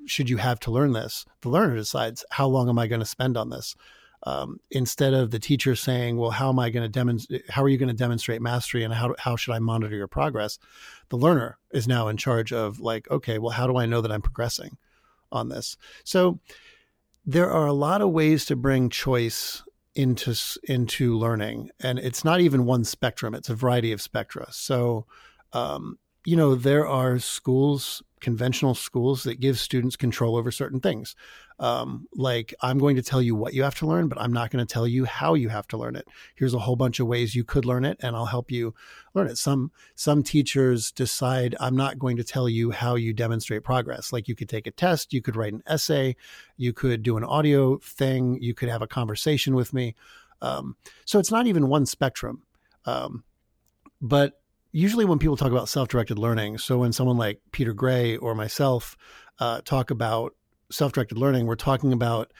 should 0.07 0.29
you 0.29 0.37
have 0.37 0.59
to 0.61 0.71
learn 0.71 0.93
this? 0.93 1.25
The 1.43 1.49
learner 1.49 1.76
decides, 1.76 2.25
how 2.31 2.47
long 2.49 2.69
am 2.69 2.79
I 2.79 2.87
going 2.87 3.00
to 3.00 3.07
spend 3.07 3.37
on 3.37 3.50
this? 3.50 3.76
Um, 4.25 4.61
instead 4.71 5.14
of 5.14 5.31
the 5.31 5.38
teacher 5.38 5.75
saying, 5.75 6.17
well, 6.17 6.31
how 6.31 6.49
am 6.49 6.59
I 6.59 6.71
going 6.71 6.85
to 6.85 6.88
demonstrate, 6.88 7.50
how 7.50 7.62
are 7.62 7.69
you 7.69 7.79
going 7.79 7.88
to 7.88 7.95
demonstrate 7.95 8.41
mastery 8.41 8.85
and 8.85 8.95
how, 8.95 9.14
how 9.19 9.35
should 9.35 9.52
I 9.52 9.59
monitor 9.59 9.97
your 9.97 10.07
progress? 10.07 10.59
The 11.09 11.19
learner 11.19 11.59
is 11.73 11.88
now 11.88 12.07
in 12.09 12.17
charge 12.17 12.52
of 12.52 12.79
like, 12.79 13.11
okay, 13.11 13.38
well, 13.38 13.50
how 13.50 13.67
do 13.67 13.76
I 13.76 13.87
know 13.87 14.00
that 14.00 14.12
I'm 14.12 14.23
progressing 14.23 14.76
on 15.33 15.49
this? 15.49 15.76
So 16.05 16.38
there 17.26 17.50
are 17.50 17.67
a 17.67 17.73
lot 17.73 18.00
of 18.00 18.11
ways 18.11 18.45
to 18.47 18.57
bring 18.57 18.91
choice 18.91 19.64
into 19.94 20.34
into 20.64 21.18
learning 21.18 21.70
and 21.80 21.99
it's 21.99 22.25
not 22.25 22.40
even 22.40 22.64
one 22.64 22.82
spectrum 22.82 23.34
it's 23.34 23.50
a 23.50 23.54
variety 23.54 23.92
of 23.92 24.00
spectra. 24.00 24.46
So 24.50 25.06
um, 25.52 25.99
you 26.25 26.37
know 26.37 26.55
there 26.55 26.87
are 26.87 27.19
schools 27.19 28.02
conventional 28.23 28.75
schools 28.75 29.25
that 29.25 29.41
give 29.41 29.59
students 29.59 29.97
control 29.97 30.37
over 30.37 30.50
certain 30.50 30.81
things. 30.81 31.14
Um, 31.59 32.09
like 32.14 32.55
i'm 32.62 32.79
going 32.79 32.97
to 32.97 33.02
tell 33.02 33.23
you 33.23 33.37
what 33.37 33.55
you 33.55 33.62
have 33.62 33.76
to 33.76 33.87
learn 33.87 34.09
but 34.09 34.21
i'm 34.21 34.33
not 34.33 34.50
going 34.50 34.67
to 34.67 34.73
tell 34.73 34.88
you 34.88 35.05
how 35.05 35.35
you 35.35 35.49
have 35.49 35.69
to 35.69 35.76
learn 35.76 35.95
it. 35.95 36.09
Here's 36.35 36.55
a 36.55 36.59
whole 36.59 36.75
bunch 36.76 36.99
of 36.99 37.07
ways 37.07 37.37
you 37.37 37.45
could 37.45 37.64
learn 37.64 37.85
it 37.85 37.99
and 38.00 38.17
i'll 38.17 38.26
help 38.26 38.50
you 38.50 38.75
learn 39.14 39.29
it. 39.29 39.38
Some 39.38 39.71
some 39.95 40.23
teachers 40.23 40.91
decide 40.91 41.55
i'm 41.61 41.76
not 41.76 41.99
going 41.99 42.17
to 42.17 42.25
tell 42.25 42.49
you 42.49 42.71
how 42.71 42.97
you 42.97 43.12
demonstrate 43.12 43.62
progress. 43.62 44.12
Like 44.12 44.26
you 44.29 44.35
could 44.35 44.49
take 44.49 44.67
a 44.67 44.73
test 44.73 45.12
you 45.12 45.23
could 45.23 45.37
write 45.37 45.52
an 45.52 45.62
essay 45.67 46.17
you 46.57 46.73
could 46.73 47.02
do 47.02 47.17
an 47.17 47.25
audio 47.25 47.79
thing 47.79 48.38
you 48.41 48.55
could 48.55 48.71
have 48.71 48.83
a 48.83 48.88
conversation 48.88 49.55
with 49.55 49.73
me. 49.73 49.95
Um, 50.41 50.76
so 51.05 51.21
it's 51.21 51.31
not 51.31 51.47
even 51.47 51.69
one 51.69 51.87
spectrum. 51.87 52.43
Um, 52.87 53.23
but 54.00 54.41
usually 54.73 55.05
when 55.05 55.19
people 55.19 55.37
talk 55.37 55.52
about 55.52 55.69
self-directed 55.69 56.19
learning 56.19 56.59
so 56.59 56.79
when 56.79 56.93
someone 56.93 57.17
like 57.17 57.41
peter 57.52 57.73
gray 57.73 58.17
or 58.17 58.35
myself 58.35 58.97
uh, 59.38 59.61
talk 59.64 59.91
about 59.91 60.35
self-directed 60.71 61.17
learning 61.19 61.47
we're 61.47 61.55
talking 61.55 61.93
about 61.93 62.33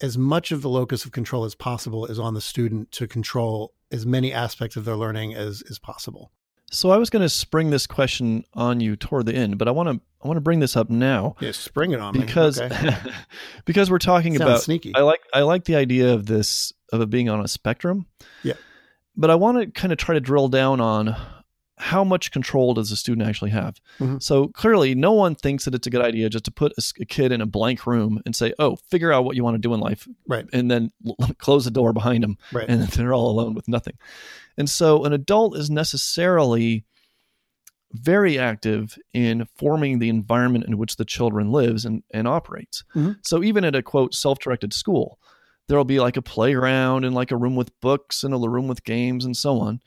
as 0.00 0.16
much 0.16 0.52
of 0.52 0.62
the 0.62 0.68
locus 0.68 1.04
of 1.04 1.12
control 1.12 1.44
as 1.44 1.54
possible 1.54 2.06
is 2.06 2.18
on 2.18 2.34
the 2.34 2.40
student 2.40 2.90
to 2.92 3.06
control 3.06 3.72
as 3.92 4.06
many 4.06 4.32
aspects 4.32 4.76
of 4.76 4.84
their 4.84 4.96
learning 4.96 5.34
as 5.34 5.62
is 5.66 5.78
possible 5.78 6.30
so 6.70 6.90
i 6.90 6.96
was 6.96 7.10
going 7.10 7.22
to 7.22 7.28
spring 7.28 7.70
this 7.70 7.86
question 7.86 8.44
on 8.54 8.80
you 8.80 8.94
toward 8.96 9.26
the 9.26 9.34
end 9.34 9.58
but 9.58 9.66
i 9.66 9.70
want 9.70 9.88
to 9.88 10.00
i 10.22 10.28
want 10.28 10.36
to 10.36 10.40
bring 10.42 10.60
this 10.60 10.76
up 10.76 10.88
now 10.90 11.34
yeah 11.40 11.50
spring 11.52 11.90
it 11.92 12.00
on 12.00 12.12
because 12.12 12.60
okay. 12.60 12.96
because 13.64 13.90
we're 13.90 13.98
talking 13.98 14.32
Sounds 14.34 14.42
about 14.48 14.62
sneaky. 14.62 14.92
i 14.94 15.00
like 15.00 15.20
i 15.34 15.40
like 15.42 15.64
the 15.64 15.74
idea 15.76 16.14
of 16.14 16.26
this 16.26 16.72
of 16.92 17.00
it 17.00 17.10
being 17.10 17.28
on 17.28 17.40
a 17.40 17.48
spectrum 17.48 18.06
Yeah. 18.44 18.54
but 19.16 19.30
i 19.30 19.34
want 19.34 19.58
to 19.60 19.66
kind 19.80 19.92
of 19.92 19.98
try 19.98 20.14
to 20.14 20.20
drill 20.20 20.48
down 20.48 20.80
on 20.80 21.16
how 21.80 22.04
much 22.04 22.30
control 22.30 22.74
does 22.74 22.92
a 22.92 22.96
student 22.96 23.26
actually 23.26 23.50
have? 23.50 23.80
Mhm. 23.98 24.22
So 24.22 24.48
clearly, 24.48 24.94
no 24.94 25.12
one 25.12 25.34
thinks 25.34 25.64
that 25.64 25.74
it's 25.74 25.86
a 25.86 25.90
good 25.90 26.04
idea 26.04 26.28
just 26.28 26.44
to 26.44 26.50
put 26.50 26.72
a 26.76 27.04
kid 27.06 27.32
in 27.32 27.40
a 27.40 27.46
blank 27.46 27.86
room 27.86 28.20
and 28.24 28.36
say, 28.36 28.52
"Oh, 28.58 28.76
figure 28.90 29.12
out 29.12 29.24
what 29.24 29.34
you 29.36 29.42
want 29.42 29.54
to 29.54 29.58
do 29.68 29.72
in 29.74 29.80
life," 29.80 30.06
Right. 30.28 30.46
and 30.52 30.70
then 30.70 30.90
l- 31.06 31.16
close 31.38 31.64
the 31.64 31.70
door 31.70 31.92
behind 31.92 32.22
them, 32.22 32.38
Right. 32.52 32.66
and 32.68 32.82
they're 32.88 33.14
all 33.14 33.30
alone 33.30 33.54
with 33.54 33.66
nothing. 33.66 33.94
And 34.56 34.68
so, 34.70 35.04
an 35.04 35.12
adult 35.12 35.56
is 35.56 35.70
necessarily 35.70 36.84
very 37.92 38.38
active 38.38 38.96
in 39.12 39.46
forming 39.56 39.98
the 39.98 40.08
environment 40.08 40.64
in 40.66 40.78
which 40.78 40.96
the 40.96 41.04
children 41.04 41.50
lives 41.50 41.84
and, 41.84 42.02
and 42.12 42.28
operates. 42.28 42.84
Mhm. 42.94 43.16
So 43.22 43.42
even 43.42 43.64
at 43.64 43.74
a 43.74 43.82
quote 43.82 44.14
self-directed 44.14 44.72
school, 44.72 45.18
there'll 45.66 45.84
be 45.84 45.98
like 45.98 46.16
a 46.16 46.22
playground 46.22 47.04
and 47.04 47.14
like 47.16 47.32
a 47.32 47.36
room 47.36 47.56
with 47.56 47.78
books 47.80 48.22
and 48.22 48.32
a 48.32 48.38
room 48.38 48.68
with 48.68 48.84
games 48.84 49.24
and 49.24 49.36
so 49.36 49.58
on. 49.58 49.80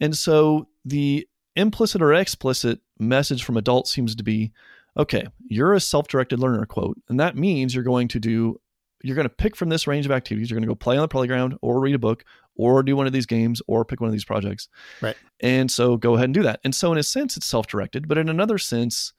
And 0.00 0.16
so 0.16 0.68
the 0.88 1.28
implicit 1.56 2.02
or 2.02 2.14
explicit 2.14 2.80
message 2.98 3.44
from 3.44 3.56
adults 3.56 3.92
seems 3.92 4.14
to 4.14 4.22
be 4.22 4.52
okay, 4.96 5.26
you're 5.46 5.74
a 5.74 5.80
self 5.80 6.08
directed 6.08 6.40
learner, 6.40 6.66
quote, 6.66 7.00
and 7.08 7.20
that 7.20 7.36
means 7.36 7.74
you're 7.74 7.84
going 7.84 8.08
to 8.08 8.18
do, 8.18 8.60
you're 9.02 9.14
going 9.14 9.28
to 9.28 9.34
pick 9.34 9.54
from 9.54 9.68
this 9.68 9.86
range 9.86 10.06
of 10.06 10.12
activities. 10.12 10.50
You're 10.50 10.56
going 10.56 10.68
to 10.68 10.72
go 10.72 10.74
play 10.74 10.96
on 10.96 11.02
the 11.02 11.08
playground 11.08 11.56
or 11.62 11.80
read 11.80 11.94
a 11.94 11.98
book 11.98 12.24
or 12.56 12.82
do 12.82 12.96
one 12.96 13.06
of 13.06 13.12
these 13.12 13.26
games 13.26 13.62
or 13.66 13.84
pick 13.84 14.00
one 14.00 14.08
of 14.08 14.12
these 14.12 14.24
projects. 14.24 14.68
Right. 15.00 15.16
And 15.40 15.70
so 15.70 15.96
go 15.96 16.14
ahead 16.14 16.24
and 16.24 16.34
do 16.34 16.42
that. 16.42 16.60
And 16.64 16.74
so, 16.74 16.90
in 16.92 16.98
a 16.98 17.02
sense, 17.02 17.36
it's 17.36 17.46
self 17.46 17.66
directed, 17.66 18.08
but 18.08 18.18
in 18.18 18.28
another 18.28 18.58
sense, 18.58 19.12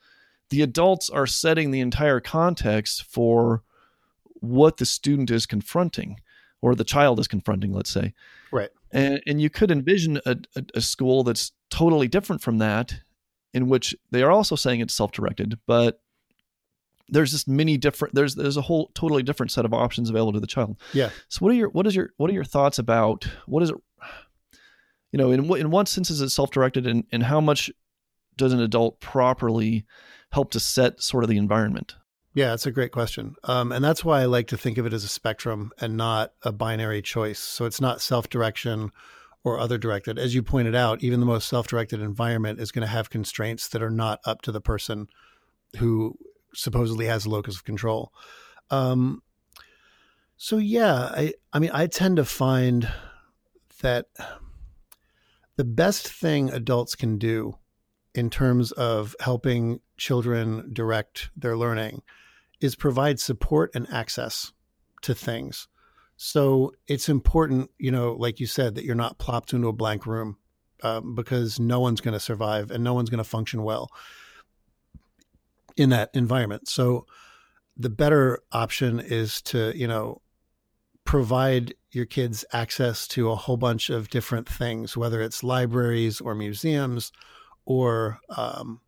the 0.50 0.62
adults 0.62 1.10
are 1.10 1.28
setting 1.28 1.72
the 1.72 1.80
entire 1.80 2.20
context 2.20 3.04
for 3.04 3.64
what 4.42 4.78
the 4.78 4.86
student 4.86 5.32
is 5.32 5.46
confronting 5.46 6.20
or 6.62 6.76
the 6.76 6.84
child 6.84 7.20
is 7.20 7.28
confronting, 7.28 7.72
let's 7.72 7.90
say. 7.90 8.14
Right. 8.52 8.70
And, 8.92 9.22
and 9.28 9.42
you 9.42 9.50
could 9.50 9.72
envision 9.72 10.20
a, 10.26 10.36
a, 10.56 10.64
a 10.76 10.82
school 10.82 11.24
that's 11.24 11.52
totally 11.70 12.08
different 12.08 12.42
from 12.42 12.58
that, 12.60 13.00
in 13.54 13.68
which 13.68 13.96
they 14.12 14.24
are 14.24 14.32
also 14.32 14.56
saying 14.56 14.80
it's 14.80 14.94
self-directed, 14.94 15.60
but 15.66 16.02
there's 17.10 17.32
just 17.32 17.48
many 17.48 17.78
different. 17.78 18.14
There's 18.14 18.36
there's 18.36 18.58
a 18.58 18.62
whole 18.62 18.92
totally 18.94 19.24
different 19.24 19.52
set 19.52 19.66
of 19.66 19.74
options 19.74 20.10
available 20.10 20.34
to 20.34 20.40
the 20.40 20.48
child. 20.48 20.78
Yeah. 20.94 21.10
So 21.28 21.40
what 21.40 21.52
are 21.52 21.56
your 21.56 21.70
what 21.70 21.88
is 21.88 21.96
your 21.96 22.12
what 22.18 22.30
are 22.30 22.34
your 22.34 22.44
thoughts 22.44 22.80
about 22.80 23.28
what 23.48 23.64
is 23.64 23.72
it? 23.72 23.76
You 25.12 25.18
know, 25.18 25.32
in 25.32 25.48
what 25.48 25.60
in 25.60 25.72
what 25.72 25.88
sense 25.88 26.10
is 26.10 26.22
it 26.22 26.30
self-directed, 26.30 26.86
and 26.86 27.06
and 27.12 27.24
how 27.24 27.42
much 27.42 27.72
does 28.38 28.54
an 28.54 28.62
adult 28.62 29.00
properly 29.00 29.86
help 30.32 30.52
to 30.52 30.60
set 30.60 31.02
sort 31.02 31.24
of 31.24 31.30
the 31.30 31.38
environment? 31.38 31.96
Yeah, 32.34 32.50
that's 32.50 32.68
a 32.68 32.72
great 32.72 32.92
question. 32.92 33.36
Um, 33.44 33.72
and 33.72 33.84
that's 33.84 34.06
why 34.06 34.22
I 34.22 34.26
like 34.26 34.48
to 34.48 34.58
think 34.58 34.78
of 34.78 34.86
it 34.86 34.94
as 34.94 35.04
a 35.04 35.10
spectrum 35.10 35.72
and 35.80 35.98
not 35.98 36.34
a 36.44 36.52
binary 36.52 37.02
choice. 37.02 37.40
So 37.40 37.66
it's 37.66 37.82
not 37.82 38.02
self 38.02 38.30
direction 38.30 38.92
or 39.56 39.60
other 39.60 39.78
directed. 39.78 40.20
As 40.20 40.36
you 40.36 40.44
pointed 40.44 40.76
out, 40.76 41.04
even 41.04 41.20
the 41.20 41.26
most 41.26 41.48
self 41.48 41.68
directed 41.68 42.02
environment 42.02 42.60
is 42.60 42.72
going 42.72 42.82
to 42.82 42.92
have 42.92 43.10
constraints 43.10 43.68
that 43.70 43.82
are 43.82 43.90
not 43.90 44.20
up 44.26 44.42
to 44.44 44.52
the 44.52 44.62
person 44.62 45.08
who 45.78 46.18
supposedly 46.54 47.06
has 47.06 47.26
a 47.26 47.30
locus 47.30 47.56
of 47.56 47.64
control. 47.64 48.12
Um, 48.70 49.22
so, 50.38 50.58
yeah, 50.58 50.94
I, 50.94 51.34
I 51.52 51.60
mean, 51.60 51.72
I 51.74 51.88
tend 51.88 52.18
to 52.18 52.26
find 52.26 52.92
that 53.82 54.06
the 55.56 55.66
best 55.66 56.08
thing 56.08 56.50
adults 56.50 56.96
can 56.96 57.18
do 57.18 57.58
in 58.14 58.30
terms 58.30 58.72
of 58.74 59.16
helping 59.20 59.80
children 59.98 60.72
direct 60.74 61.30
their 61.36 61.58
learning 61.58 62.02
is 62.60 62.76
provide 62.76 63.20
support 63.20 63.72
and 63.74 63.88
access 63.92 64.52
to 65.02 65.14
things. 65.14 65.69
So 66.22 66.74
it's 66.86 67.08
important, 67.08 67.72
you 67.78 67.92
know, 67.92 68.12
like 68.12 68.42
you 68.42 68.46
said, 68.46 68.76
that 68.76 68.84
you're 68.84 68.94
not 68.94 69.20
plopped 69.20 69.54
into 69.54 69.70
a 69.70 69.74
blank 69.74 70.06
room 70.06 70.36
um, 70.84 71.16
because 71.16 71.62
no 71.62 71.80
one's 71.80 72.02
going 72.02 72.14
to 72.14 72.20
survive 72.20 72.72
and 72.72 72.84
no 72.84 72.94
one's 72.94 73.10
going 73.10 73.24
to 73.24 73.30
function 73.30 73.64
well 73.64 73.90
in 75.78 75.92
that 75.92 76.10
environment. 76.14 76.68
So 76.68 77.06
the 77.78 77.90
better 77.90 78.40
option 78.52 79.00
is 79.00 79.42
to, 79.44 79.72
you 79.74 79.88
know, 79.88 80.22
provide 81.06 81.74
your 81.92 82.06
kids 82.06 82.44
access 82.52 83.08
to 83.08 83.32
a 83.32 83.36
whole 83.38 83.56
bunch 83.56 83.90
of 83.90 84.10
different 84.10 84.50
things, 84.50 84.98
whether 84.98 85.22
it's 85.22 85.42
libraries 85.42 86.20
or 86.20 86.36
museums 86.36 87.14
or 87.64 88.20
um, 88.36 88.82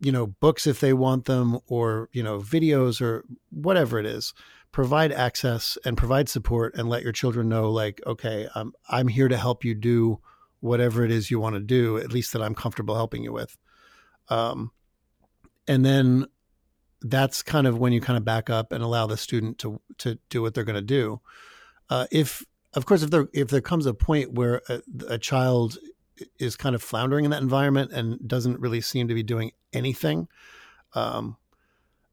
you 0.00 0.12
know 0.12 0.26
books 0.26 0.66
if 0.66 0.80
they 0.80 0.92
want 0.92 1.24
them 1.24 1.58
or 1.66 2.08
you 2.12 2.22
know 2.22 2.38
videos 2.38 3.00
or 3.00 3.24
whatever 3.50 3.98
it 3.98 4.06
is 4.06 4.32
provide 4.72 5.12
access 5.12 5.78
and 5.84 5.96
provide 5.96 6.28
support 6.28 6.74
and 6.76 6.88
let 6.88 7.02
your 7.02 7.12
children 7.12 7.48
know 7.48 7.70
like 7.70 8.00
okay 8.06 8.46
i'm 8.54 8.72
i'm 8.88 9.08
here 9.08 9.28
to 9.28 9.36
help 9.36 9.64
you 9.64 9.74
do 9.74 10.20
whatever 10.60 11.04
it 11.04 11.10
is 11.10 11.30
you 11.30 11.40
want 11.40 11.54
to 11.54 11.60
do 11.60 11.96
at 11.96 12.12
least 12.12 12.32
that 12.32 12.42
i'm 12.42 12.54
comfortable 12.54 12.94
helping 12.94 13.22
you 13.22 13.32
with. 13.32 13.56
Um, 14.28 14.72
and 15.66 15.84
then 15.84 16.26
that's 17.02 17.42
kind 17.42 17.66
of 17.66 17.78
when 17.78 17.92
you 17.92 18.00
kind 18.00 18.16
of 18.16 18.24
back 18.24 18.50
up 18.50 18.72
and 18.72 18.82
allow 18.82 19.06
the 19.06 19.16
student 19.16 19.58
to 19.58 19.80
to 19.98 20.18
do 20.30 20.42
what 20.42 20.54
they're 20.54 20.64
going 20.64 20.74
to 20.74 20.82
do. 20.82 21.20
Uh, 21.90 22.06
if 22.10 22.44
of 22.74 22.86
course 22.86 23.02
if 23.02 23.10
there 23.10 23.28
if 23.32 23.48
there 23.48 23.60
comes 23.60 23.86
a 23.86 23.94
point 23.94 24.32
where 24.32 24.62
a, 24.68 24.82
a 25.08 25.18
child 25.18 25.78
is 26.38 26.56
kind 26.56 26.74
of 26.74 26.82
floundering 26.82 27.24
in 27.24 27.30
that 27.30 27.42
environment 27.42 27.92
and 27.92 28.18
doesn't 28.26 28.58
really 28.58 28.80
seem 28.80 29.06
to 29.06 29.14
be 29.14 29.22
doing 29.22 29.52
anything, 29.72 30.26
um, 30.94 31.36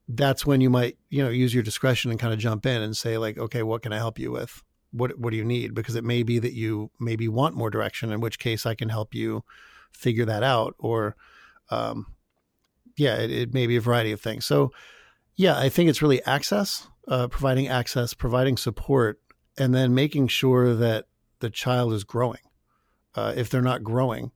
that's 0.08 0.46
when 0.46 0.62
you 0.62 0.70
might, 0.70 0.98
you 1.10 1.24
know, 1.24 1.30
use 1.30 1.54
your 1.54 1.64
discretion 1.64 2.12
and 2.12 2.20
kind 2.20 2.34
of 2.34 2.40
jump 2.40 2.66
in 2.66 2.82
and 2.82 2.96
say 2.96 3.18
like, 3.18 3.38
okay, 3.38 3.64
what 3.64 3.82
can 3.82 3.94
I 3.94 3.98
help 3.98 4.20
you 4.20 4.32
with? 4.32 4.64
what 4.96 5.20
what 5.20 5.32
do 5.32 5.38
you 5.38 5.44
need? 5.44 5.74
Because 5.74 5.96
it 5.96 6.04
may 6.04 6.24
be 6.24 6.40
that 6.40 6.54
you 6.54 6.90
maybe 7.00 7.28
want 7.28 7.56
more 7.56 7.70
direction, 7.70 8.12
in 8.12 8.22
which 8.22 8.40
case 8.40 8.66
I 8.66 8.76
can 8.76 8.90
help 8.90 9.14
you 9.14 9.44
figure 9.92 10.26
that 10.26 10.44
out. 10.44 10.76
Or, 10.80 11.16
um, 11.70 12.08
yeah, 12.96 13.16
it, 13.16 13.32
it 13.32 13.54
may 13.54 13.68
be 13.68 13.76
a 13.76 13.82
variety 13.82 14.12
of 14.12 14.22
things. 14.22 14.46
So, 14.46 14.72
yeah, 15.36 15.58
I 15.58 15.70
think 15.70 15.90
it's 15.90 16.02
really 16.02 16.24
access, 16.24 16.88
uh, 17.08 17.28
providing 17.28 17.68
access, 17.68 18.14
providing 18.14 18.58
support, 18.58 19.20
and 19.58 19.76
then 19.76 19.94
making 19.94 20.28
sure 20.28 20.74
that 20.76 21.06
the 21.40 21.50
child 21.50 21.94
is 21.94 22.04
growing. 22.04 22.40
Uh, 23.14 23.34
if 23.36 23.50
they're 23.50 23.62
not 23.62 23.84
growing, 23.84 24.32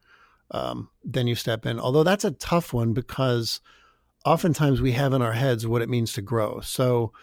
um, 0.52 0.90
then 1.04 1.28
you 1.28 1.36
step 1.36 1.66
in. 1.66 1.80
Although 1.80 2.04
that's 2.04 2.26
a 2.26 2.32
tough 2.32 2.74
one 2.74 2.94
because 2.94 3.62
oftentimes 4.26 4.82
we 4.82 4.94
have 4.94 5.14
in 5.14 5.22
our 5.22 5.34
heads 5.34 5.68
what 5.68 5.82
it 5.82 5.90
means 5.90 6.14
to 6.14 6.22
grow. 6.22 6.60
So, 6.62 7.14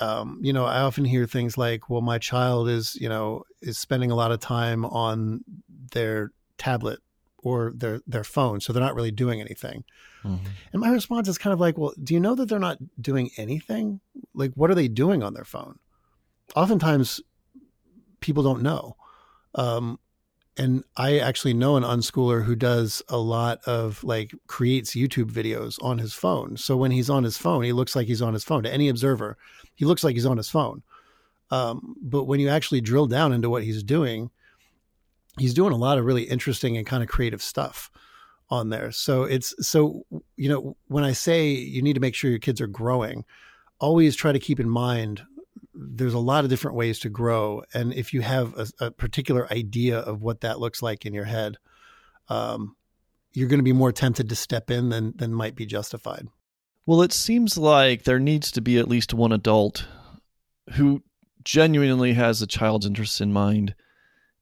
um, 0.00 0.40
you 0.42 0.52
know, 0.52 0.64
I 0.64 0.80
often 0.80 1.04
hear 1.04 1.26
things 1.26 1.58
like, 1.58 1.90
"Well, 1.90 2.00
my 2.00 2.18
child 2.18 2.68
is, 2.68 2.96
you 2.96 3.08
know, 3.08 3.44
is 3.60 3.78
spending 3.78 4.10
a 4.10 4.14
lot 4.14 4.32
of 4.32 4.40
time 4.40 4.84
on 4.84 5.44
their 5.92 6.32
tablet 6.58 7.00
or 7.38 7.72
their 7.74 8.00
their 8.06 8.24
phone, 8.24 8.60
so 8.60 8.72
they're 8.72 8.82
not 8.82 8.94
really 8.94 9.10
doing 9.10 9.40
anything." 9.40 9.84
Mm-hmm. 10.24 10.46
And 10.72 10.80
my 10.80 10.90
response 10.90 11.28
is 11.28 11.38
kind 11.38 11.52
of 11.52 11.60
like, 11.60 11.76
"Well, 11.76 11.92
do 12.02 12.14
you 12.14 12.20
know 12.20 12.34
that 12.34 12.48
they're 12.48 12.58
not 12.58 12.78
doing 13.00 13.30
anything? 13.36 14.00
Like, 14.34 14.52
what 14.54 14.70
are 14.70 14.74
they 14.74 14.88
doing 14.88 15.22
on 15.22 15.34
their 15.34 15.44
phone?" 15.44 15.78
Oftentimes, 16.56 17.20
people 18.20 18.42
don't 18.42 18.62
know. 18.62 18.96
Um, 19.54 19.98
and 20.56 20.84
I 20.96 21.18
actually 21.18 21.54
know 21.54 21.76
an 21.76 21.82
unschooler 21.82 22.44
who 22.44 22.54
does 22.54 23.02
a 23.08 23.16
lot 23.16 23.60
of 23.64 24.04
like 24.04 24.34
creates 24.46 24.94
YouTube 24.94 25.30
videos 25.30 25.82
on 25.82 25.98
his 25.98 26.12
phone. 26.12 26.56
So 26.56 26.76
when 26.76 26.90
he's 26.90 27.08
on 27.08 27.24
his 27.24 27.38
phone, 27.38 27.62
he 27.62 27.72
looks 27.72 27.96
like 27.96 28.06
he's 28.06 28.22
on 28.22 28.34
his 28.34 28.44
phone. 28.44 28.62
To 28.64 28.72
any 28.72 28.88
observer, 28.88 29.38
he 29.74 29.84
looks 29.84 30.04
like 30.04 30.14
he's 30.14 30.26
on 30.26 30.36
his 30.36 30.50
phone. 30.50 30.82
Um, 31.50 31.96
but 32.02 32.24
when 32.24 32.40
you 32.40 32.48
actually 32.48 32.80
drill 32.80 33.06
down 33.06 33.32
into 33.32 33.48
what 33.48 33.62
he's 33.62 33.82
doing, 33.82 34.30
he's 35.38 35.54
doing 35.54 35.72
a 35.72 35.76
lot 35.76 35.98
of 35.98 36.04
really 36.04 36.24
interesting 36.24 36.76
and 36.76 36.86
kind 36.86 37.02
of 37.02 37.08
creative 37.08 37.42
stuff 37.42 37.90
on 38.50 38.68
there. 38.68 38.92
So 38.92 39.24
it's 39.24 39.54
so 39.66 40.04
you 40.36 40.50
know 40.50 40.76
when 40.88 41.04
I 41.04 41.12
say 41.12 41.48
you 41.48 41.80
need 41.80 41.94
to 41.94 42.00
make 42.00 42.14
sure 42.14 42.30
your 42.30 42.38
kids 42.38 42.60
are 42.60 42.66
growing, 42.66 43.24
always 43.78 44.14
try 44.14 44.32
to 44.32 44.38
keep 44.38 44.60
in 44.60 44.68
mind 44.68 45.22
there's 45.74 46.14
a 46.14 46.18
lot 46.18 46.44
of 46.44 46.50
different 46.50 46.76
ways 46.76 46.98
to 47.00 47.08
grow. 47.08 47.62
And 47.72 47.92
if 47.92 48.12
you 48.12 48.20
have 48.20 48.56
a, 48.58 48.86
a 48.86 48.90
particular 48.90 49.50
idea 49.52 49.98
of 49.98 50.22
what 50.22 50.42
that 50.42 50.60
looks 50.60 50.82
like 50.82 51.06
in 51.06 51.14
your 51.14 51.24
head, 51.24 51.56
um, 52.28 52.76
you're 53.32 53.48
going 53.48 53.58
to 53.58 53.64
be 53.64 53.72
more 53.72 53.92
tempted 53.92 54.28
to 54.28 54.36
step 54.36 54.70
in 54.70 54.90
than, 54.90 55.14
than 55.16 55.32
might 55.32 55.54
be 55.54 55.66
justified. 55.66 56.28
Well, 56.84 57.02
it 57.02 57.12
seems 57.12 57.56
like 57.56 58.04
there 58.04 58.18
needs 58.18 58.50
to 58.52 58.60
be 58.60 58.78
at 58.78 58.88
least 58.88 59.14
one 59.14 59.32
adult 59.32 59.86
who 60.74 61.02
genuinely 61.44 62.12
has 62.14 62.42
a 62.42 62.46
child's 62.46 62.86
interests 62.86 63.20
in 63.20 63.32
mind 63.32 63.74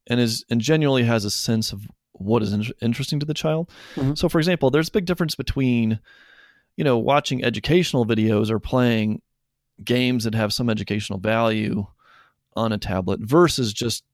and 0.07 0.21
is 0.21 0.45
and 0.51 0.61
genuinely 0.61 1.05
has 1.05 1.25
a 1.25 1.31
sense 1.31 1.73
of 1.73 1.87
what 2.13 2.43
is 2.43 2.53
in- 2.53 2.73
interesting 2.83 3.21
to 3.21 3.27
the 3.27 3.35
child. 3.35 3.71
Mm-hmm. 3.95 4.15
So 4.15 4.29
for 4.29 4.39
example, 4.39 4.71
there's 4.71 4.89
a 4.89 4.93
big 4.93 5.07
difference 5.07 5.35
between 5.35 6.01
you 6.77 6.85
know 6.85 6.99
watching 6.99 7.45
educational 7.45 8.07
videos 8.07 8.51
or 8.51 8.59
playing 8.59 9.23
games 9.85 10.25
that 10.25 10.35
have 10.35 10.53
some 10.53 10.71
educational 10.71 11.19
value 11.19 11.87
on 12.57 12.73
a 12.73 12.79
tablet 12.79 13.21
versus 13.21 13.73
just 13.73 14.05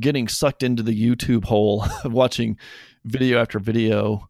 getting 0.00 0.28
sucked 0.28 0.62
into 0.62 0.82
the 0.82 0.98
YouTube 0.98 1.44
hole 1.44 1.84
of 2.04 2.12
watching 2.12 2.58
video 3.04 3.40
after 3.40 3.58
video 3.58 4.28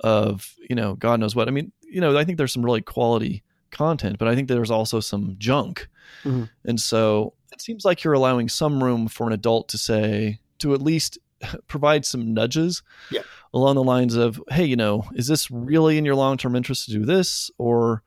of, 0.00 0.54
you 0.68 0.76
know, 0.76 0.94
God 0.94 1.20
knows 1.20 1.34
what. 1.34 1.48
I 1.48 1.50
mean, 1.50 1.72
you 1.82 2.00
know, 2.00 2.16
I 2.16 2.24
think 2.24 2.38
there's 2.38 2.52
some 2.52 2.64
really 2.64 2.82
quality 2.82 3.42
content, 3.70 4.18
but 4.18 4.28
I 4.28 4.34
think 4.34 4.48
there's 4.48 4.70
also 4.70 5.00
some 5.00 5.36
junk. 5.38 5.88
Mm-hmm. 6.24 6.44
And 6.64 6.80
so 6.80 7.34
it 7.52 7.60
seems 7.60 7.84
like 7.84 8.04
you're 8.04 8.14
allowing 8.14 8.48
some 8.48 8.82
room 8.82 9.08
for 9.08 9.26
an 9.26 9.32
adult 9.32 9.68
to 9.70 9.78
say, 9.78 10.40
to 10.58 10.74
at 10.74 10.82
least 10.82 11.18
provide 11.68 12.04
some 12.04 12.34
nudges 12.34 12.82
yeah. 13.10 13.22
along 13.52 13.76
the 13.76 13.84
lines 13.84 14.14
of, 14.14 14.42
hey, 14.50 14.64
you 14.64 14.76
know, 14.76 15.04
is 15.14 15.26
this 15.26 15.50
really 15.50 15.98
in 15.98 16.04
your 16.04 16.14
long 16.14 16.36
term 16.36 16.56
interest 16.56 16.86
to 16.86 16.92
do 16.92 17.04
this? 17.04 17.50
Or 17.58 18.02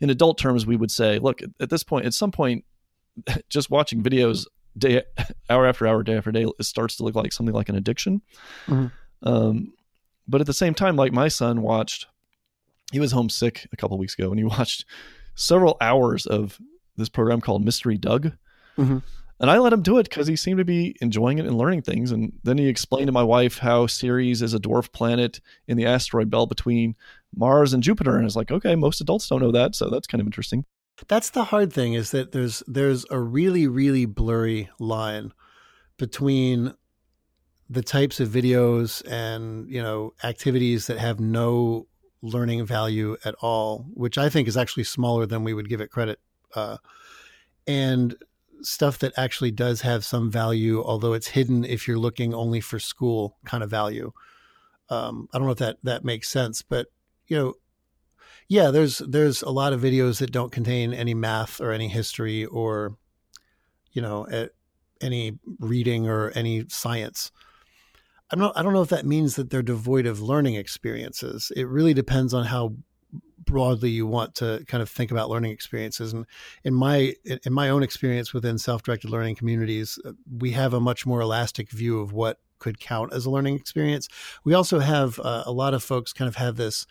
in 0.00 0.10
adult 0.10 0.38
terms, 0.38 0.66
we 0.66 0.76
would 0.76 0.90
say, 0.90 1.18
look, 1.18 1.40
at 1.60 1.70
this 1.70 1.82
point, 1.82 2.06
at 2.06 2.14
some 2.14 2.30
point, 2.30 2.64
just 3.48 3.70
watching 3.70 4.02
videos 4.02 4.46
day 4.76 5.02
hour 5.50 5.66
after 5.66 5.86
hour, 5.86 6.02
day 6.02 6.16
after 6.16 6.32
day, 6.32 6.46
it 6.58 6.64
starts 6.64 6.96
to 6.96 7.04
look 7.04 7.14
like 7.14 7.32
something 7.32 7.54
like 7.54 7.68
an 7.68 7.76
addiction. 7.76 8.22
Mm-hmm. 8.66 9.28
Um, 9.28 9.72
but 10.28 10.40
at 10.40 10.46
the 10.46 10.52
same 10.52 10.74
time, 10.74 10.96
like 10.96 11.12
my 11.12 11.28
son 11.28 11.62
watched, 11.62 12.06
he 12.92 13.00
was 13.00 13.12
homesick 13.12 13.66
a 13.72 13.76
couple 13.76 13.98
weeks 13.98 14.14
ago, 14.14 14.30
and 14.30 14.38
he 14.38 14.44
watched 14.58 14.84
several 15.34 15.76
hours 15.80 16.26
of 16.26 16.58
this 16.96 17.08
program 17.08 17.40
called 17.40 17.64
Mystery 17.64 17.98
Doug. 17.98 18.32
Mm-hmm. 18.78 18.98
And 19.38 19.50
I 19.50 19.58
let 19.58 19.72
him 19.72 19.82
do 19.82 19.98
it 19.98 20.08
because 20.08 20.26
he 20.26 20.36
seemed 20.36 20.58
to 20.58 20.64
be 20.64 20.96
enjoying 21.00 21.38
it 21.38 21.46
and 21.46 21.58
learning 21.58 21.82
things. 21.82 22.10
And 22.10 22.32
then 22.42 22.56
he 22.56 22.68
explained 22.68 23.08
to 23.08 23.12
my 23.12 23.22
wife 23.22 23.58
how 23.58 23.86
Ceres 23.86 24.40
is 24.40 24.54
a 24.54 24.58
dwarf 24.58 24.92
planet 24.92 25.40
in 25.68 25.76
the 25.76 25.84
asteroid 25.84 26.30
belt 26.30 26.48
between 26.48 26.96
Mars 27.34 27.74
and 27.74 27.82
Jupiter. 27.82 28.16
And 28.16 28.24
it's 28.24 28.36
like, 28.36 28.50
okay, 28.50 28.74
most 28.74 29.00
adults 29.00 29.28
don't 29.28 29.42
know 29.42 29.52
that, 29.52 29.74
so 29.74 29.90
that's 29.90 30.06
kind 30.06 30.20
of 30.20 30.26
interesting. 30.26 30.64
That's 31.08 31.30
the 31.30 31.44
hard 31.44 31.72
thing 31.72 31.92
is 31.92 32.10
that 32.12 32.32
there's 32.32 32.62
there's 32.66 33.04
a 33.10 33.20
really 33.20 33.66
really 33.66 34.06
blurry 34.06 34.70
line 34.78 35.32
between 35.98 36.72
the 37.68 37.82
types 37.82 38.18
of 38.18 38.28
videos 38.28 39.06
and 39.06 39.68
you 39.68 39.82
know 39.82 40.14
activities 40.24 40.86
that 40.86 40.98
have 40.98 41.20
no 41.20 41.86
learning 42.22 42.64
value 42.64 43.16
at 43.26 43.34
all, 43.40 43.86
which 43.92 44.16
I 44.16 44.30
think 44.30 44.48
is 44.48 44.56
actually 44.56 44.84
smaller 44.84 45.26
than 45.26 45.44
we 45.44 45.52
would 45.52 45.68
give 45.68 45.82
it 45.82 45.90
credit, 45.90 46.18
uh, 46.54 46.78
and 47.66 48.16
stuff 48.62 48.98
that 48.98 49.12
actually 49.16 49.50
does 49.50 49.82
have 49.82 50.04
some 50.04 50.30
value, 50.30 50.82
although 50.82 51.12
it's 51.12 51.28
hidden 51.28 51.64
if 51.64 51.86
you're 51.86 51.98
looking 51.98 52.34
only 52.34 52.60
for 52.60 52.78
school 52.78 53.36
kind 53.44 53.62
of 53.62 53.70
value. 53.70 54.12
Um, 54.88 55.28
I 55.32 55.38
don't 55.38 55.46
know 55.46 55.52
if 55.52 55.58
that 55.58 55.78
that 55.82 56.04
makes 56.04 56.28
sense, 56.28 56.62
but 56.62 56.86
you 57.26 57.36
know, 57.36 57.54
yeah, 58.48 58.70
there's 58.70 58.98
there's 58.98 59.42
a 59.42 59.50
lot 59.50 59.72
of 59.72 59.80
videos 59.80 60.18
that 60.18 60.32
don't 60.32 60.52
contain 60.52 60.94
any 60.94 61.14
math 61.14 61.60
or 61.60 61.72
any 61.72 61.88
history 61.88 62.44
or 62.44 62.96
you 63.92 64.02
know 64.02 64.26
any 65.00 65.38
reading 65.58 66.08
or 66.08 66.30
any 66.34 66.66
science. 66.68 67.32
I 68.30 68.36
don't 68.36 68.56
I 68.56 68.62
don't 68.62 68.72
know 68.72 68.82
if 68.82 68.88
that 68.90 69.06
means 69.06 69.36
that 69.36 69.50
they're 69.50 69.62
devoid 69.62 70.06
of 70.06 70.20
learning 70.20 70.54
experiences. 70.54 71.52
It 71.56 71.68
really 71.68 71.94
depends 71.94 72.34
on 72.34 72.46
how 72.46 72.76
broadly 73.46 73.90
you 73.90 74.06
want 74.06 74.34
to 74.34 74.64
kind 74.66 74.82
of 74.82 74.90
think 74.90 75.10
about 75.10 75.30
learning 75.30 75.52
experiences 75.52 76.12
and 76.12 76.26
in 76.64 76.74
my 76.74 77.14
in 77.24 77.52
my 77.52 77.68
own 77.68 77.82
experience 77.82 78.32
within 78.34 78.58
self-directed 78.58 79.10
learning 79.10 79.34
communities 79.34 79.98
uh, 80.04 80.12
we 80.38 80.50
have 80.50 80.74
a 80.74 80.80
much 80.80 81.06
more 81.06 81.20
elastic 81.20 81.70
view 81.70 82.00
of 82.00 82.12
what 82.12 82.38
could 82.58 82.80
count 82.80 83.12
as 83.12 83.24
a 83.24 83.30
learning 83.30 83.54
experience 83.54 84.08
we 84.44 84.52
also 84.52 84.78
have 84.80 85.18
uh, 85.20 85.42
a 85.46 85.52
lot 85.52 85.74
of 85.74 85.82
folks 85.82 86.12
kind 86.12 86.28
of 86.28 86.36
have 86.36 86.56
this 86.56 86.86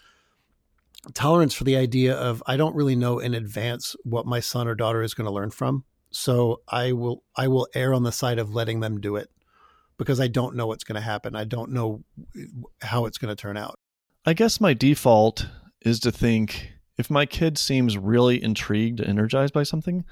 tolerance 1.14 1.54
for 1.54 1.64
the 1.64 1.76
idea 1.76 2.16
of 2.16 2.42
I 2.48 2.58
don't 2.58 2.76
really 2.76 2.96
know 2.96 3.20
in 3.20 3.34
advance 3.34 3.96
what 4.04 4.26
my 4.26 4.40
son 4.40 4.68
or 4.68 4.76
daughter 4.76 5.02
is 5.02 5.14
going 5.14 5.26
to 5.26 5.34
learn 5.34 5.52
from. 5.52 5.84
So 6.12 6.62
I 6.68 6.94
will 6.94 7.24
I 7.36 7.48
will 7.48 7.68
err 7.76 7.94
on 7.94 8.04
the 8.04 8.12
side 8.12 8.40
of 8.40 8.54
letting 8.54 8.80
them 8.80 9.00
do 9.00 9.16
it 9.16 9.30
because 9.98 10.20
I 10.20 10.28
don't 10.28 10.56
know 10.56 10.68
what's 10.68 10.84
going 10.84 10.96
to 10.96 11.02
happen. 11.02 11.36
I 11.36 11.44
don't 11.44 11.72
know 11.72 12.04
how 12.82 13.06
it's 13.06 13.18
going 13.18 13.36
to 13.36 13.40
turn 13.40 13.58
out. 13.58 13.80
I 14.26 14.34
guess 14.34 14.60
my 14.60 14.74
default 14.74 15.48
is 15.86 16.00
to 16.02 16.12
think 16.12 16.74
if 16.98 17.10
my 17.10 17.26
kid 17.26 17.58
seems 17.58 17.98
really 17.98 18.42
intrigued 18.42 19.00
and 19.00 19.10
energized 19.10 19.54
by 19.54 19.64
something, 19.64 20.04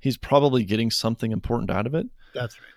he's 0.00 0.16
probably 0.16 0.64
getting 0.64 0.90
something 0.90 1.30
important 1.30 1.70
out 1.70 1.86
of 1.86 1.94
it. 1.94 2.06
That's 2.34 2.58
right. 2.58 2.68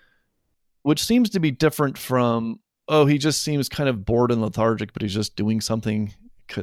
Which 0.82 1.02
seems 1.02 1.30
to 1.30 1.40
be 1.40 1.50
different 1.50 1.98
from 1.98 2.60
oh, 2.88 3.06
he 3.06 3.18
just 3.18 3.42
seems 3.42 3.68
kind 3.68 3.88
of 3.88 4.04
bored 4.04 4.30
and 4.30 4.40
lethargic, 4.40 4.92
but 4.92 5.02
he's 5.02 5.14
just 5.14 5.34
doing 5.34 5.60
something 5.60 6.14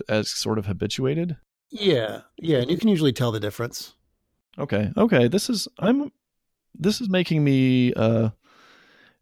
as 0.08 0.30
sort 0.30 0.58
of 0.58 0.66
habituated. 0.66 1.36
Yeah, 1.70 2.22
yeah, 2.38 2.60
and 2.60 2.72
you 2.72 2.78
can 2.78 2.88
usually 2.88 3.14
tell 3.14 3.32
the 3.32 3.40
difference. 3.40 3.94
Okay, 4.58 4.92
okay. 4.96 5.28
This 5.28 5.50
is 5.50 5.68
I'm. 5.80 6.12
This 6.76 7.02
is 7.02 7.10
making 7.10 7.44
me 7.44 7.94
uh, 7.94 8.30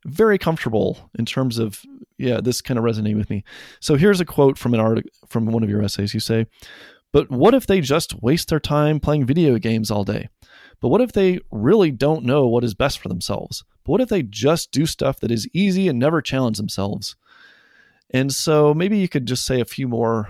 very 0.06 0.38
comfortable 0.38 1.10
in 1.18 1.26
terms 1.26 1.60
of 1.60 1.82
yeah. 2.18 2.40
This 2.40 2.62
kind 2.62 2.78
of 2.78 2.84
resonating 2.84 3.18
with 3.18 3.32
me. 3.32 3.44
So 3.80 3.96
here's 3.96 4.20
a 4.20 4.26
quote 4.26 4.58
from 4.58 4.76
an 4.76 4.80
article 4.80 5.10
from 5.28 5.48
one 5.48 5.64
of 5.64 5.70
your 5.70 5.82
essays. 5.82 6.14
You 6.14 6.20
say, 6.20 6.46
"But 7.12 7.32
what 7.32 7.56
if 7.56 7.66
they 7.66 7.82
just 7.82 8.22
waste 8.22 8.50
their 8.50 8.60
time 8.60 9.00
playing 9.00 9.26
video 9.26 9.58
games 9.58 9.90
all 9.90 10.04
day? 10.04 10.30
But 10.80 10.90
what 10.90 11.02
if 11.02 11.14
they 11.14 11.40
really 11.52 11.92
don't 11.92 12.24
know 12.24 12.48
what 12.48 12.64
is 12.64 12.76
best 12.76 13.00
for 13.00 13.10
themselves? 13.10 13.64
But 13.84 13.92
what 13.94 14.02
if 14.02 14.10
they 14.10 14.22
just 14.22 14.72
do 14.72 14.86
stuff 14.86 15.20
that 15.22 15.32
is 15.32 15.48
easy 15.54 15.88
and 15.88 15.98
never 15.98 16.22
challenge 16.22 16.58
themselves?" 16.58 17.16
And 18.14 18.32
so 18.32 18.74
maybe 18.74 18.98
you 19.00 19.10
could 19.10 19.26
just 19.26 19.46
say 19.46 19.62
a 19.62 19.66
few 19.66 19.88
more 19.88 20.30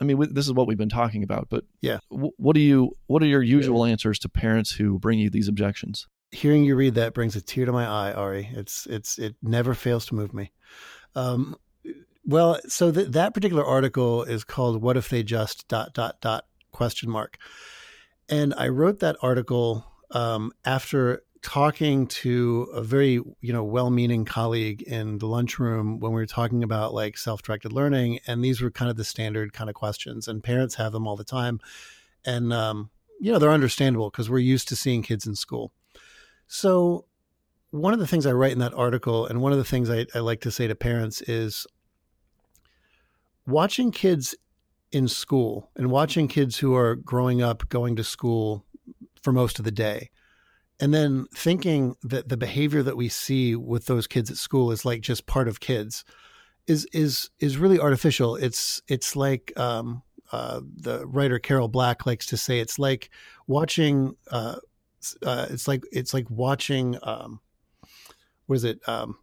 I 0.00 0.04
mean, 0.04 0.18
this 0.32 0.46
is 0.46 0.52
what 0.52 0.66
we've 0.66 0.76
been 0.76 0.88
talking 0.88 1.22
about, 1.22 1.46
but 1.48 1.64
yeah, 1.80 1.98
what 2.08 2.54
do 2.54 2.60
you 2.60 2.92
what 3.06 3.22
are 3.22 3.26
your 3.26 3.42
usual 3.42 3.86
yeah. 3.86 3.92
answers 3.92 4.18
to 4.20 4.28
parents 4.28 4.72
who 4.72 4.98
bring 4.98 5.20
you 5.20 5.30
these 5.30 5.48
objections? 5.48 6.08
Hearing 6.32 6.64
you 6.64 6.76
read 6.76 6.94
that 6.94 7.14
brings 7.14 7.36
a 7.36 7.40
tear 7.40 7.66
to 7.66 7.72
my 7.72 7.86
eye, 7.86 8.12
Ari. 8.12 8.48
It's 8.52 8.86
it's 8.86 9.18
it 9.18 9.36
never 9.42 9.74
fails 9.74 10.06
to 10.06 10.14
move 10.14 10.32
me. 10.32 10.50
Um, 11.14 11.56
well, 12.24 12.58
so 12.66 12.90
th- 12.90 13.08
that 13.08 13.34
particular 13.34 13.64
article 13.64 14.22
is 14.24 14.42
called 14.42 14.82
"What 14.82 14.96
if 14.96 15.08
they 15.08 15.22
just 15.22 15.68
dot 15.68 15.92
dot 15.92 16.20
dot 16.20 16.46
question 16.72 17.10
mark," 17.10 17.36
and 18.28 18.54
I 18.56 18.68
wrote 18.68 19.00
that 19.00 19.16
article 19.20 19.84
um, 20.12 20.52
after 20.64 21.22
talking 21.42 22.06
to 22.06 22.68
a 22.72 22.82
very 22.82 23.14
you 23.40 23.52
know 23.52 23.64
well-meaning 23.64 24.24
colleague 24.24 24.80
in 24.82 25.18
the 25.18 25.26
lunchroom 25.26 25.98
when 25.98 26.12
we 26.12 26.20
were 26.20 26.26
talking 26.26 26.62
about 26.62 26.94
like 26.94 27.18
self-directed 27.18 27.72
learning 27.72 28.20
and 28.28 28.44
these 28.44 28.60
were 28.60 28.70
kind 28.70 28.88
of 28.88 28.96
the 28.96 29.04
standard 29.04 29.52
kind 29.52 29.68
of 29.68 29.74
questions 29.74 30.28
and 30.28 30.44
parents 30.44 30.76
have 30.76 30.92
them 30.92 31.06
all 31.06 31.16
the 31.16 31.24
time 31.24 31.58
and 32.24 32.52
um, 32.52 32.90
you 33.20 33.32
know 33.32 33.40
they're 33.40 33.50
understandable 33.50 34.08
because 34.08 34.30
we're 34.30 34.38
used 34.38 34.68
to 34.68 34.76
seeing 34.76 35.02
kids 35.02 35.26
in 35.26 35.34
school 35.34 35.72
so 36.52 37.06
one 37.70 37.94
of 37.94 37.98
the 37.98 38.06
things 38.06 38.26
i 38.26 38.32
write 38.32 38.52
in 38.52 38.58
that 38.58 38.74
article 38.74 39.26
and 39.26 39.40
one 39.40 39.52
of 39.52 39.58
the 39.58 39.64
things 39.64 39.88
I, 39.88 40.06
I 40.14 40.18
like 40.18 40.42
to 40.42 40.50
say 40.50 40.66
to 40.66 40.74
parents 40.74 41.22
is 41.22 41.66
watching 43.46 43.90
kids 43.90 44.34
in 44.92 45.08
school 45.08 45.70
and 45.76 45.90
watching 45.90 46.28
kids 46.28 46.58
who 46.58 46.76
are 46.76 46.94
growing 46.94 47.40
up 47.40 47.68
going 47.70 47.96
to 47.96 48.04
school 48.04 48.66
for 49.22 49.32
most 49.32 49.58
of 49.58 49.64
the 49.64 49.70
day 49.70 50.10
and 50.78 50.92
then 50.92 51.26
thinking 51.34 51.94
that 52.02 52.28
the 52.28 52.36
behavior 52.36 52.82
that 52.82 52.96
we 52.96 53.08
see 53.08 53.56
with 53.56 53.86
those 53.86 54.06
kids 54.06 54.30
at 54.30 54.36
school 54.36 54.70
is 54.70 54.84
like 54.84 55.00
just 55.00 55.26
part 55.26 55.48
of 55.48 55.60
kids 55.60 56.04
is 56.66 56.86
is 56.92 57.30
is 57.40 57.56
really 57.56 57.78
artificial. 57.78 58.36
It's 58.36 58.82
it's 58.88 59.16
like 59.16 59.52
um, 59.56 60.02
uh, 60.32 60.60
the 60.76 61.06
writer 61.06 61.38
carol 61.38 61.68
black 61.68 62.04
likes 62.06 62.26
to 62.26 62.36
say 62.36 62.60
it's 62.60 62.78
like 62.78 63.10
watching 63.46 64.16
uh, 64.30 64.56
uh, 65.24 65.46
it's 65.50 65.68
like 65.68 65.84
it's 65.92 66.14
like 66.14 66.30
watching 66.30 66.98
um, 67.02 67.40
what 68.46 68.56
is 68.56 68.64
it 68.64 68.80
um, 68.88 69.18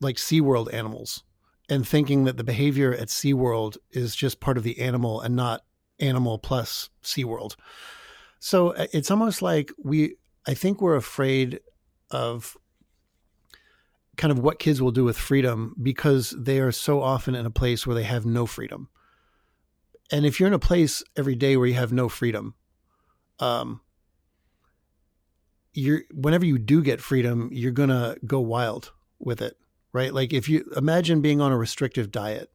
like 0.00 0.16
SeaWorld 0.16 0.72
animals 0.72 1.22
and 1.68 1.86
thinking 1.86 2.24
that 2.24 2.36
the 2.36 2.44
behavior 2.44 2.94
at 2.94 3.08
SeaWorld 3.08 3.76
is 3.90 4.16
just 4.16 4.40
part 4.40 4.56
of 4.56 4.62
the 4.62 4.80
animal 4.80 5.20
and 5.20 5.36
not 5.36 5.64
animal 6.00 6.38
plus 6.38 6.90
SeaWorld. 7.02 7.56
So 8.40 8.70
uh, 8.70 8.86
it's 8.92 9.10
almost 9.10 9.42
like 9.42 9.72
we 9.82 10.16
I 10.46 10.54
think 10.54 10.80
we're 10.80 10.96
afraid 10.96 11.60
of 12.10 12.56
kind 14.16 14.32
of 14.32 14.38
what 14.38 14.58
kids 14.58 14.82
will 14.82 14.90
do 14.90 15.04
with 15.04 15.16
freedom 15.16 15.74
because 15.80 16.34
they 16.36 16.58
are 16.58 16.72
so 16.72 17.02
often 17.02 17.34
in 17.34 17.46
a 17.46 17.50
place 17.50 17.86
where 17.86 17.94
they 17.94 18.04
have 18.04 18.26
no 18.26 18.46
freedom. 18.46 18.88
And 20.10 20.24
if 20.26 20.40
you're 20.40 20.46
in 20.46 20.54
a 20.54 20.58
place 20.58 21.02
every 21.16 21.34
day 21.34 21.56
where 21.56 21.66
you 21.66 21.74
have 21.74 21.92
no 21.92 22.08
freedom, 22.08 22.54
um, 23.38 23.80
you're 25.72 26.02
whenever 26.12 26.44
you 26.44 26.58
do 26.58 26.82
get 26.82 27.00
freedom, 27.00 27.50
you're 27.52 27.72
gonna 27.72 28.16
go 28.26 28.40
wild 28.40 28.92
with 29.18 29.42
it, 29.42 29.56
right? 29.92 30.12
Like 30.12 30.32
if 30.32 30.48
you 30.48 30.70
imagine 30.76 31.20
being 31.20 31.40
on 31.40 31.52
a 31.52 31.58
restrictive 31.58 32.10
diet 32.10 32.50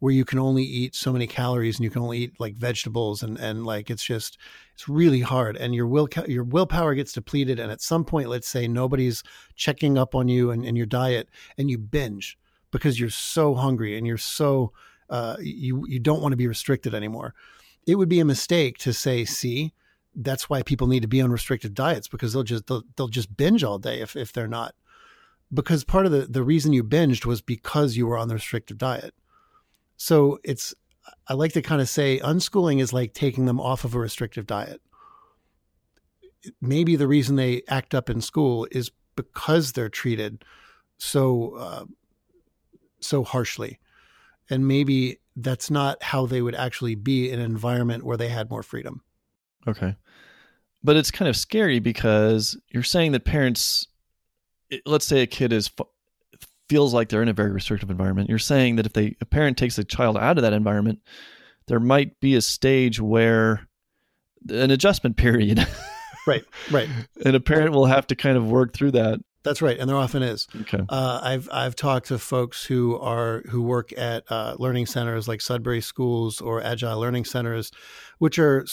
where 0.00 0.12
you 0.12 0.24
can 0.24 0.38
only 0.38 0.62
eat 0.62 0.94
so 0.94 1.12
many 1.12 1.26
calories 1.26 1.76
and 1.76 1.84
you 1.84 1.90
can 1.90 2.02
only 2.02 2.18
eat 2.18 2.38
like 2.38 2.54
vegetables 2.54 3.22
and 3.22 3.38
and 3.38 3.64
like 3.66 3.90
it's 3.90 4.04
just 4.04 4.38
it's 4.74 4.88
really 4.88 5.20
hard 5.20 5.56
and 5.56 5.74
your 5.74 5.86
will 5.86 6.08
your 6.26 6.44
willpower 6.44 6.94
gets 6.94 7.12
depleted 7.12 7.58
and 7.58 7.72
at 7.72 7.80
some 7.80 8.04
point 8.04 8.28
let's 8.28 8.48
say 8.48 8.68
nobody's 8.68 9.22
checking 9.56 9.98
up 9.98 10.14
on 10.14 10.28
you 10.28 10.50
and, 10.50 10.64
and 10.64 10.76
your 10.76 10.86
diet 10.86 11.28
and 11.56 11.70
you 11.70 11.78
binge 11.78 12.38
because 12.70 13.00
you're 13.00 13.10
so 13.10 13.54
hungry 13.54 13.96
and 13.96 14.06
you're 14.06 14.16
so 14.16 14.72
uh, 15.10 15.36
you 15.40 15.84
you 15.88 15.98
don't 15.98 16.20
want 16.20 16.32
to 16.32 16.36
be 16.36 16.46
restricted 16.46 16.94
anymore 16.94 17.34
it 17.86 17.96
would 17.96 18.08
be 18.08 18.20
a 18.20 18.24
mistake 18.24 18.78
to 18.78 18.92
say 18.92 19.24
see 19.24 19.72
that's 20.18 20.50
why 20.50 20.62
people 20.62 20.86
need 20.86 21.02
to 21.02 21.08
be 21.08 21.20
on 21.20 21.30
restricted 21.30 21.74
diets 21.74 22.08
because 22.08 22.32
they'll 22.32 22.42
just 22.42 22.66
they'll, 22.66 22.82
they'll 22.96 23.08
just 23.08 23.36
binge 23.36 23.64
all 23.64 23.78
day 23.78 24.00
if, 24.00 24.16
if 24.16 24.32
they're 24.32 24.48
not 24.48 24.74
because 25.52 25.84
part 25.84 26.04
of 26.04 26.12
the, 26.12 26.26
the 26.26 26.42
reason 26.42 26.72
you 26.72 26.84
binged 26.84 27.24
was 27.24 27.40
because 27.40 27.96
you 27.96 28.06
were 28.06 28.18
on 28.18 28.28
the 28.28 28.34
restrictive 28.34 28.76
diet 28.78 29.14
so 29.98 30.38
it's, 30.44 30.74
I 31.26 31.34
like 31.34 31.52
to 31.52 31.62
kind 31.62 31.82
of 31.82 31.88
say 31.88 32.20
unschooling 32.20 32.80
is 32.80 32.92
like 32.92 33.12
taking 33.12 33.44
them 33.44 33.60
off 33.60 33.84
of 33.84 33.94
a 33.94 33.98
restrictive 33.98 34.46
diet. 34.46 34.80
Maybe 36.62 36.94
the 36.96 37.08
reason 37.08 37.36
they 37.36 37.62
act 37.68 37.94
up 37.94 38.08
in 38.08 38.20
school 38.20 38.66
is 38.70 38.92
because 39.16 39.72
they're 39.72 39.88
treated 39.88 40.44
so 40.96 41.54
uh, 41.56 41.84
so 43.00 43.24
harshly, 43.24 43.78
and 44.48 44.66
maybe 44.66 45.18
that's 45.36 45.70
not 45.70 46.02
how 46.02 46.26
they 46.26 46.42
would 46.42 46.54
actually 46.54 46.94
be 46.94 47.30
in 47.30 47.40
an 47.40 47.46
environment 47.46 48.04
where 48.04 48.16
they 48.16 48.28
had 48.28 48.50
more 48.50 48.62
freedom. 48.62 49.02
Okay, 49.66 49.96
but 50.82 50.96
it's 50.96 51.10
kind 51.10 51.28
of 51.28 51.36
scary 51.36 51.78
because 51.78 52.56
you're 52.70 52.82
saying 52.82 53.12
that 53.12 53.24
parents, 53.24 53.86
let's 54.86 55.06
say 55.06 55.22
a 55.22 55.26
kid 55.26 55.52
is 55.52 55.70
feels 56.68 56.92
like 56.92 57.08
they're 57.08 57.22
in 57.22 57.28
a 57.28 57.34
very 57.34 57.50
restrictive 57.50 57.90
environment. 57.90 58.28
You're 58.28 58.38
saying 58.38 58.76
that 58.76 58.86
if 58.86 58.92
they 58.92 59.16
a 59.20 59.24
parent 59.24 59.56
takes 59.56 59.78
a 59.78 59.84
child 59.84 60.16
out 60.16 60.38
of 60.38 60.42
that 60.42 60.52
environment, 60.52 61.00
there 61.66 61.80
might 61.80 62.20
be 62.20 62.34
a 62.34 62.42
stage 62.42 63.00
where 63.00 63.68
an 64.48 64.70
adjustment 64.70 65.16
period. 65.18 65.66
right, 66.26 66.44
right. 66.70 66.88
And 67.24 67.34
a 67.34 67.40
parent 67.40 67.72
will 67.72 67.86
have 67.86 68.06
to 68.08 68.14
kind 68.14 68.36
of 68.36 68.46
work 68.46 68.74
through 68.74 68.92
that. 68.92 69.20
That's 69.44 69.62
right, 69.62 69.78
and 69.78 69.88
there 69.88 69.96
often 69.96 70.22
is. 70.22 70.46
Okay. 70.62 70.80
Uh, 70.88 71.20
I've 71.22 71.48
I've 71.50 71.76
talked 71.76 72.08
to 72.08 72.18
folks 72.18 72.64
who 72.64 72.98
are 72.98 73.42
who 73.48 73.62
work 73.62 73.96
at 73.96 74.24
uh, 74.30 74.56
learning 74.58 74.86
centers 74.86 75.28
like 75.28 75.40
Sudbury 75.40 75.80
Schools 75.80 76.40
or 76.40 76.60
Agile 76.62 76.98
Learning 76.98 77.24
Centers, 77.24 77.70
which 78.18 78.38
are 78.38 78.66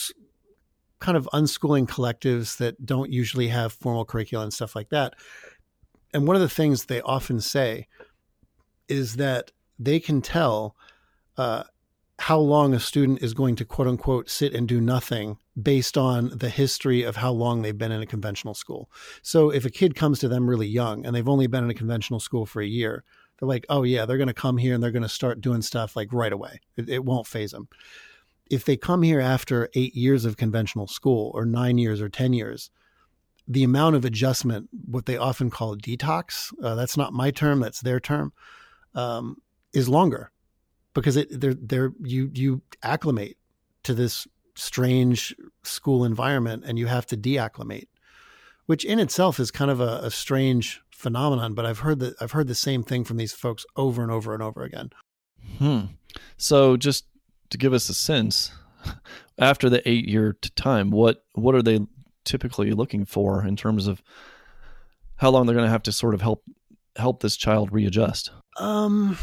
kind 1.05 1.15
of 1.15 1.29
unschooling 1.33 1.87
collectives 1.87 2.57
that 2.57 2.83
don't 2.83 3.13
usually 3.13 3.49
have 3.49 3.71
formal 3.71 4.03
curricula 4.03 4.43
and 4.43 4.51
stuff 4.51 4.75
like 4.75 4.89
that. 4.89 5.13
And 6.15 6.25
one 6.25 6.35
of 6.35 6.41
the 6.41 6.49
things 6.49 6.85
they 6.85 6.99
often 7.01 7.39
say 7.41 7.87
is 8.87 9.17
that 9.17 9.51
they 9.77 9.99
can 9.99 10.23
tell 10.23 10.75
uh, 11.37 11.65
how 12.17 12.39
long 12.39 12.73
a 12.73 12.79
student 12.79 13.21
is 13.21 13.35
going 13.35 13.55
to 13.57 13.65
quote 13.65 13.87
unquote 13.87 14.31
sit 14.31 14.55
and 14.55 14.67
do 14.67 14.81
nothing 14.81 15.37
based 15.61 15.95
on 15.95 16.31
the 16.35 16.49
history 16.49 17.03
of 17.03 17.17
how 17.17 17.31
long 17.31 17.61
they've 17.61 17.77
been 17.77 17.91
in 17.91 18.01
a 18.01 18.07
conventional 18.07 18.55
school. 18.55 18.89
So 19.21 19.51
if 19.51 19.63
a 19.63 19.69
kid 19.69 19.93
comes 19.93 20.17
to 20.19 20.27
them 20.27 20.49
really 20.49 20.67
young 20.67 21.05
and 21.05 21.15
they've 21.15 21.29
only 21.29 21.45
been 21.45 21.63
in 21.63 21.69
a 21.69 21.75
conventional 21.75 22.19
school 22.19 22.47
for 22.47 22.63
a 22.63 22.67
year, 22.67 23.03
they're 23.39 23.47
like, 23.47 23.67
oh 23.69 23.83
yeah, 23.83 24.07
they're 24.07 24.17
going 24.17 24.27
to 24.27 24.33
come 24.33 24.57
here 24.57 24.73
and 24.73 24.81
they're 24.81 24.89
going 24.89 25.03
to 25.03 25.09
start 25.09 25.39
doing 25.39 25.61
stuff 25.61 25.95
like 25.95 26.11
right 26.11 26.33
away. 26.33 26.61
It, 26.75 26.89
it 26.89 27.05
won't 27.05 27.27
phase 27.27 27.51
them. 27.51 27.67
If 28.49 28.65
they 28.65 28.77
come 28.77 29.01
here 29.01 29.19
after 29.19 29.69
eight 29.73 29.95
years 29.95 30.25
of 30.25 30.37
conventional 30.37 30.87
school 30.87 31.31
or 31.33 31.45
nine 31.45 31.77
years 31.77 32.01
or 32.01 32.09
10 32.09 32.33
years, 32.33 32.69
the 33.47 33.63
amount 33.63 33.95
of 33.95 34.05
adjustment, 34.05 34.69
what 34.85 35.05
they 35.05 35.17
often 35.17 35.49
call 35.49 35.75
detox, 35.75 36.53
uh, 36.63 36.75
that's 36.75 36.97
not 36.97 37.13
my 37.13 37.31
term, 37.31 37.59
that's 37.59 37.81
their 37.81 37.99
term, 37.99 38.33
um, 38.93 39.37
is 39.73 39.89
longer 39.89 40.31
because 40.93 41.17
it 41.17 41.39
they're, 41.39 41.53
they're 41.53 41.91
you 42.01 42.31
you 42.33 42.61
acclimate 42.81 43.37
to 43.83 43.93
this 43.93 44.27
strange 44.55 45.35
school 45.63 46.03
environment 46.03 46.63
and 46.65 46.79
you 46.79 46.87
have 46.87 47.05
to 47.05 47.17
deacclimate, 47.17 47.87
which 48.65 48.83
in 48.83 48.99
itself 48.99 49.39
is 49.39 49.51
kind 49.51 49.69
of 49.69 49.79
a, 49.79 49.99
a 50.03 50.09
strange 50.09 50.81
phenomenon. 50.89 51.53
But 51.53 51.65
I've 51.67 51.79
heard 51.79 51.99
that 51.99 52.15
I've 52.19 52.31
heard 52.31 52.47
the 52.47 52.55
same 52.55 52.81
thing 52.81 53.03
from 53.03 53.17
these 53.17 53.33
folks 53.33 53.65
over 53.75 54.01
and 54.01 54.11
over 54.11 54.33
and 54.33 54.41
over 54.41 54.63
again. 54.63 54.89
Hmm. 55.59 55.81
So 56.37 56.77
just 56.77 57.05
to 57.49 57.57
give 57.57 57.73
us 57.73 57.89
a 57.89 57.93
sense, 57.93 58.51
after 59.37 59.69
the 59.69 59.87
eight 59.87 60.07
year 60.07 60.35
time, 60.55 60.91
what 60.91 61.23
what 61.33 61.55
are 61.55 61.61
they 61.61 61.79
typically 62.23 62.71
looking 62.71 63.05
for 63.05 63.45
in 63.45 63.55
terms 63.55 63.87
of 63.87 64.01
how 65.17 65.29
long 65.29 65.45
they're 65.45 65.55
going 65.55 65.67
to 65.67 65.71
have 65.71 65.83
to 65.83 65.91
sort 65.91 66.13
of 66.13 66.21
help 66.21 66.43
help 66.95 67.21
this 67.21 67.37
child 67.37 67.71
readjust? 67.71 68.31
Um, 68.57 69.17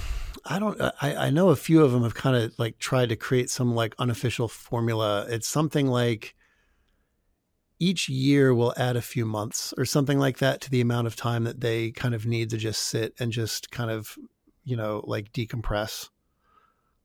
I 0.45 0.59
don't. 0.59 0.81
I, 0.81 1.15
I 1.27 1.31
know 1.31 1.51
a 1.51 1.57
few 1.57 1.83
of 1.83 1.93
them 1.93 2.03
have 2.03 2.15
kind 2.15 2.37
of 2.37 2.59
like 2.59 2.79
tried 2.79 3.11
to 3.11 3.17
create 3.17 3.51
some 3.51 3.75
like 3.75 3.95
unofficial 3.99 4.49
formula. 4.49 5.27
It's 5.29 5.49
something 5.49 5.87
like 5.87 6.35
each 7.79 8.09
year 8.09 8.55
will 8.55 8.75
add 8.77 8.97
a 8.97 9.03
few 9.03 9.27
months 9.27 9.75
or 9.77 9.85
something 9.85 10.19
like 10.19 10.39
that 10.39 10.61
to 10.61 10.71
the 10.71 10.81
amount 10.81 11.07
of 11.09 11.17
time 11.17 11.45
that 11.45 11.61
they 11.61 11.91
kind 11.91 12.15
of 12.15 12.27
need 12.27 12.49
to 12.51 12.57
just 12.57 12.83
sit 12.83 13.13
and 13.19 13.33
just 13.33 13.73
kind 13.73 13.91
of 13.91 14.17
you 14.65 14.77
know 14.77 15.03
like 15.05 15.33
decompress 15.33 16.09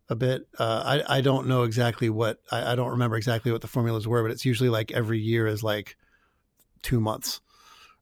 a 0.09 0.15
bit. 0.15 0.47
Uh, 0.57 1.01
I 1.07 1.17
I 1.17 1.21
don't 1.21 1.47
know 1.47 1.63
exactly 1.63 2.09
what 2.09 2.39
I, 2.51 2.73
I 2.73 2.75
don't 2.75 2.91
remember 2.91 3.17
exactly 3.17 3.51
what 3.51 3.61
the 3.61 3.67
formulas 3.67 4.07
were, 4.07 4.21
but 4.23 4.31
it's 4.31 4.45
usually 4.45 4.69
like 4.69 4.91
every 4.91 5.19
year 5.19 5.47
is 5.47 5.63
like 5.63 5.95
two 6.81 6.99
months 6.99 7.41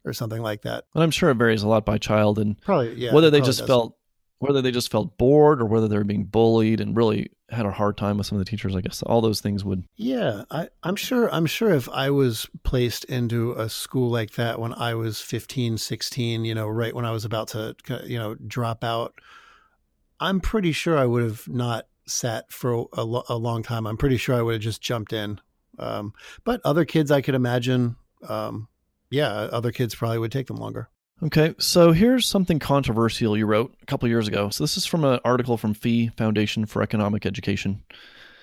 or 0.04 0.14
something 0.14 0.42
like 0.42 0.62
that. 0.64 0.86
And 0.94 1.04
I'm 1.04 1.12
sure 1.12 1.30
it 1.30 1.36
varies 1.36 1.64
a 1.64 1.68
lot 1.68 1.86
by 1.86 1.98
child 1.98 2.40
and 2.40 2.60
probably 2.62 2.94
yeah, 2.96 3.14
whether 3.14 3.30
they 3.30 3.42
just 3.42 3.60
does. 3.60 3.68
felt 3.68 3.98
whether 4.40 4.62
they 4.62 4.72
just 4.72 4.92
felt 4.92 5.18
bored 5.18 5.62
or 5.62 5.66
whether 5.66 5.88
they 5.88 5.98
were 5.98 6.04
being 6.04 6.26
bullied 6.26 6.82
and 6.82 6.96
really 6.96 7.32
had 7.50 7.66
a 7.66 7.72
hard 7.72 7.98
time 7.98 8.18
with 8.18 8.28
some 8.28 8.38
of 8.38 8.44
the 8.44 8.50
teachers. 8.50 8.76
I 8.76 8.82
guess 8.82 9.02
all 9.04 9.22
those 9.22 9.42
things 9.42 9.64
would. 9.64 9.86
Yeah, 9.96 10.44
I, 10.52 10.70
I'm 10.84 10.96
sure. 10.96 11.34
I'm 11.34 11.46
sure 11.46 11.72
if 11.72 11.88
I 11.90 12.10
was 12.10 12.48
placed 12.64 13.06
into 13.06 13.54
a 13.54 13.70
school 13.70 14.10
like 14.10 14.32
that 14.32 14.60
when 14.60 14.74
I 14.74 14.94
was 14.96 15.22
15, 15.22 15.78
16, 15.78 16.46
you 16.46 16.56
know, 16.56 16.68
right 16.68 16.94
when 16.94 17.06
I 17.06 17.12
was 17.12 17.26
about 17.26 17.50
to, 17.50 17.76
you 18.06 18.18
know, 18.18 18.36
drop 18.36 18.84
out, 18.84 19.16
I'm 20.20 20.40
pretty 20.40 20.72
sure 20.72 20.98
I 20.98 21.06
would 21.06 21.24
have 21.24 21.48
not 21.48 21.88
sat 22.06 22.52
for 22.52 22.88
a, 22.94 23.02
a, 23.02 23.38
long 23.38 23.64
time, 23.64 23.88
I'm 23.88 23.98
pretty 23.98 24.18
sure 24.18 24.36
I 24.36 24.42
would 24.42 24.54
have 24.54 24.62
just 24.62 24.82
jumped 24.82 25.14
in. 25.14 25.40
Um, 25.78 26.14
but 26.44 26.62
other 26.64 26.86
kids, 26.86 27.12
I 27.12 27.22
could 27.22 27.36
imagine, 27.36 27.96
um, 28.28 28.68
yeah, 29.10 29.30
other 29.30 29.72
kids 29.72 29.96
probably 29.96 30.20
would 30.20 30.32
take 30.32 30.48
them 30.48 30.58
longer. 30.58 30.90
Okay, 31.24 31.56
so 31.60 31.92
here's 31.92 32.28
something 32.28 32.60
controversial 32.60 33.38
you 33.38 33.46
wrote 33.46 33.74
a 33.82 33.86
couple 33.86 34.08
years 34.10 34.28
ago. 34.28 34.50
So 34.50 34.64
this 34.64 34.76
is 34.76 34.86
from 34.86 35.06
an 35.06 35.20
article 35.24 35.58
from 35.58 35.74
FEE 35.74 36.10
Foundation 36.18 36.66
for 36.66 36.82
Economic 36.82 37.26
Education. 37.26 37.84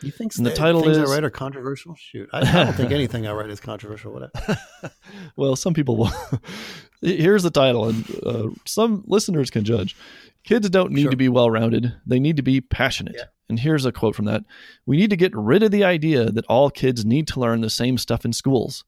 You 0.03 0.11
think 0.11 0.35
And 0.37 0.45
the 0.47 0.51
th- 0.51 0.59
title 0.59 0.83
things 0.83 0.97
is- 0.97 1.11
I 1.11 1.15
write 1.15 1.25
are 1.25 1.31
controversial? 1.31 1.95
Shoot, 1.97 2.29
I, 2.33 2.41
I 2.41 2.65
don't 2.65 2.75
think 2.75 2.91
anything 3.01 3.27
I 3.27 3.33
write 3.33 3.51
is 3.51 3.61
controversial. 3.61 4.12
Whatever. 4.12 4.59
well, 5.37 5.57
some 5.57 5.75
people 5.75 5.97
will. 5.97 6.11
Here's 7.01 7.43
the 7.43 7.51
title, 7.51 7.88
and 7.88 8.05
uh, 8.25 8.49
some 8.65 9.03
listeners 9.07 9.51
can 9.51 9.65
judge. 9.65 9.97
Kids 10.45 10.69
don't 10.71 10.93
need 10.93 11.03
Sure. 11.03 11.11
to 11.11 11.17
be 11.17 11.29
well 11.29 11.51
rounded, 11.51 11.95
they 12.07 12.19
need 12.21 12.37
to 12.37 12.43
be 12.43 12.61
passionate. 12.61 13.15
Yeah. 13.17 13.25
And 13.49 13.59
here's 13.61 13.85
a 13.85 13.93
quote 13.93 14.15
from 14.17 14.25
that 14.27 14.45
We 14.87 14.97
need 14.97 15.11
to 15.11 15.17
get 15.17 15.35
rid 15.37 15.62
of 15.62 15.71
the 15.73 15.85
idea 15.85 16.31
that 16.31 16.47
all 16.47 16.71
kids 16.71 17.05
need 17.05 17.27
to 17.29 17.41
learn 17.41 17.61
the 17.61 17.69
same 17.71 17.99
stuff 17.99 18.25
in 18.25 18.33
schools. 18.33 18.85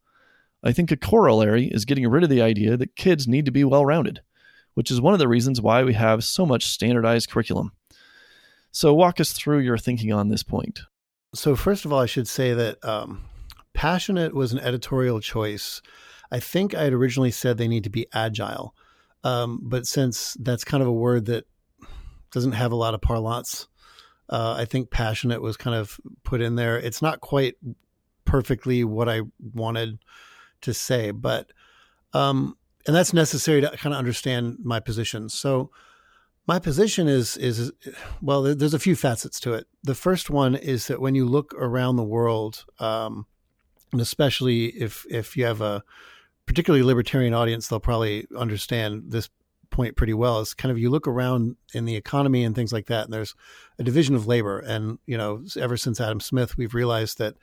I 0.62 0.72
think 0.72 0.90
a 0.90 0.96
corollary 0.96 1.66
is 1.66 1.84
getting 1.84 2.08
rid 2.08 2.22
of 2.24 2.30
the 2.30 2.40
idea 2.40 2.76
that 2.76 2.96
kids 2.96 3.28
need 3.28 3.44
to 3.44 3.50
be 3.52 3.62
well 3.64 3.84
rounded, 3.84 4.22
which 4.74 4.90
is 4.90 5.00
one 5.00 5.12
of 5.12 5.18
the 5.18 5.28
reasons 5.28 5.60
why 5.60 5.82
we 5.84 5.92
have 5.94 6.24
so 6.24 6.46
much 6.46 6.64
standardized 6.64 7.28
curriculum. 7.30 7.72
So, 8.72 8.94
walk 8.94 9.20
us 9.20 9.32
through 9.32 9.58
your 9.58 9.76
thinking 9.78 10.12
on 10.12 10.28
this 10.30 10.42
point. 10.42 10.80
So 11.34 11.56
first 11.56 11.84
of 11.84 11.92
all, 11.92 11.98
I 11.98 12.06
should 12.06 12.28
say 12.28 12.54
that 12.54 12.84
um, 12.84 13.24
passionate 13.72 14.34
was 14.34 14.52
an 14.52 14.60
editorial 14.60 15.20
choice. 15.20 15.82
I 16.30 16.40
think 16.40 16.74
I 16.74 16.84
had 16.84 16.92
originally 16.92 17.30
said 17.32 17.58
they 17.58 17.68
need 17.68 17.84
to 17.84 17.90
be 17.90 18.06
agile, 18.12 18.74
um, 19.24 19.60
but 19.62 19.86
since 19.86 20.36
that's 20.40 20.64
kind 20.64 20.82
of 20.82 20.88
a 20.88 20.92
word 20.92 21.26
that 21.26 21.44
doesn't 22.30 22.52
have 22.52 22.72
a 22.72 22.76
lot 22.76 22.94
of 22.94 23.00
parlance, 23.00 23.68
uh, 24.28 24.54
I 24.56 24.64
think 24.64 24.90
passionate 24.90 25.42
was 25.42 25.56
kind 25.56 25.76
of 25.76 26.00
put 26.22 26.40
in 26.40 26.54
there. 26.54 26.78
It's 26.78 27.02
not 27.02 27.20
quite 27.20 27.54
perfectly 28.24 28.84
what 28.84 29.08
I 29.08 29.22
wanted 29.38 29.98
to 30.62 30.72
say, 30.72 31.10
but 31.10 31.52
um, 32.12 32.56
and 32.86 32.94
that's 32.94 33.12
necessary 33.12 33.60
to 33.60 33.70
kind 33.70 33.92
of 33.92 33.98
understand 33.98 34.58
my 34.62 34.80
position. 34.80 35.28
So 35.28 35.70
my 36.46 36.58
position 36.58 37.08
is 37.08 37.36
is 37.36 37.72
well, 38.20 38.42
there's 38.42 38.74
a 38.74 38.78
few 38.78 38.96
facets 38.96 39.40
to 39.40 39.54
it. 39.54 39.66
The 39.82 39.94
first 39.94 40.30
one 40.30 40.54
is 40.54 40.86
that 40.88 41.00
when 41.00 41.14
you 41.14 41.26
look 41.26 41.54
around 41.54 41.96
the 41.96 42.02
world, 42.02 42.64
um, 42.78 43.26
and 43.92 44.00
especially 44.00 44.66
if 44.66 45.06
if 45.10 45.36
you 45.36 45.44
have 45.44 45.60
a 45.60 45.82
particularly 46.46 46.84
libertarian 46.84 47.34
audience, 47.34 47.68
they'll 47.68 47.80
probably 47.80 48.26
understand 48.36 49.04
this 49.08 49.30
point 49.70 49.96
pretty 49.96 50.14
well. 50.14 50.40
Is 50.40 50.54
kind 50.54 50.70
of 50.70 50.78
you 50.78 50.90
look 50.90 51.08
around 51.08 51.56
in 51.72 51.86
the 51.86 51.96
economy 51.96 52.44
and 52.44 52.54
things 52.54 52.72
like 52.72 52.86
that, 52.86 53.04
and 53.04 53.12
there's 53.12 53.34
a 53.78 53.82
division 53.82 54.14
of 54.14 54.26
labor, 54.26 54.58
and 54.58 54.98
you 55.06 55.16
know, 55.16 55.44
ever 55.58 55.76
since 55.76 56.00
Adam 56.00 56.20
Smith, 56.20 56.58
we've 56.58 56.74
realized 56.74 57.18
that 57.18 57.36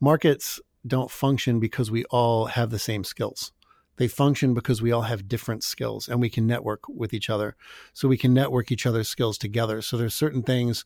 markets 0.00 0.60
don't 0.86 1.10
function 1.10 1.58
because 1.58 1.90
we 1.90 2.04
all 2.04 2.46
have 2.46 2.70
the 2.70 2.78
same 2.78 3.02
skills. 3.02 3.52
They 3.96 4.08
function 4.08 4.54
because 4.54 4.82
we 4.82 4.92
all 4.92 5.02
have 5.02 5.28
different 5.28 5.64
skills 5.64 6.08
and 6.08 6.20
we 6.20 6.30
can 6.30 6.46
network 6.46 6.88
with 6.88 7.14
each 7.14 7.30
other. 7.30 7.56
So 7.92 8.08
we 8.08 8.18
can 8.18 8.34
network 8.34 8.70
each 8.70 8.86
other's 8.86 9.08
skills 9.08 9.38
together. 9.38 9.82
So 9.82 9.96
there's 9.96 10.14
certain 10.14 10.42
things, 10.42 10.84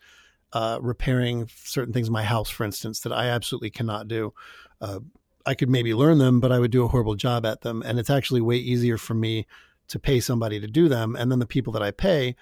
uh, 0.52 0.78
repairing 0.80 1.48
certain 1.64 1.92
things 1.92 2.06
in 2.06 2.12
my 2.12 2.24
house, 2.24 2.48
for 2.48 2.64
instance, 2.64 3.00
that 3.00 3.12
I 3.12 3.26
absolutely 3.26 3.70
cannot 3.70 4.08
do. 4.08 4.32
Uh, 4.80 5.00
I 5.46 5.54
could 5.54 5.70
maybe 5.70 5.94
learn 5.94 6.18
them, 6.18 6.40
but 6.40 6.52
I 6.52 6.58
would 6.58 6.70
do 6.70 6.84
a 6.84 6.88
horrible 6.88 7.14
job 7.14 7.46
at 7.46 7.62
them. 7.62 7.82
And 7.84 7.98
it's 7.98 8.10
actually 8.10 8.40
way 8.40 8.56
easier 8.56 8.98
for 8.98 9.14
me 9.14 9.46
to 9.88 9.98
pay 9.98 10.20
somebody 10.20 10.60
to 10.60 10.66
do 10.66 10.88
them. 10.88 11.16
And 11.16 11.30
then 11.30 11.40
the 11.40 11.46
people 11.46 11.72
that 11.72 11.82
I 11.82 11.90
pay, 11.90 12.36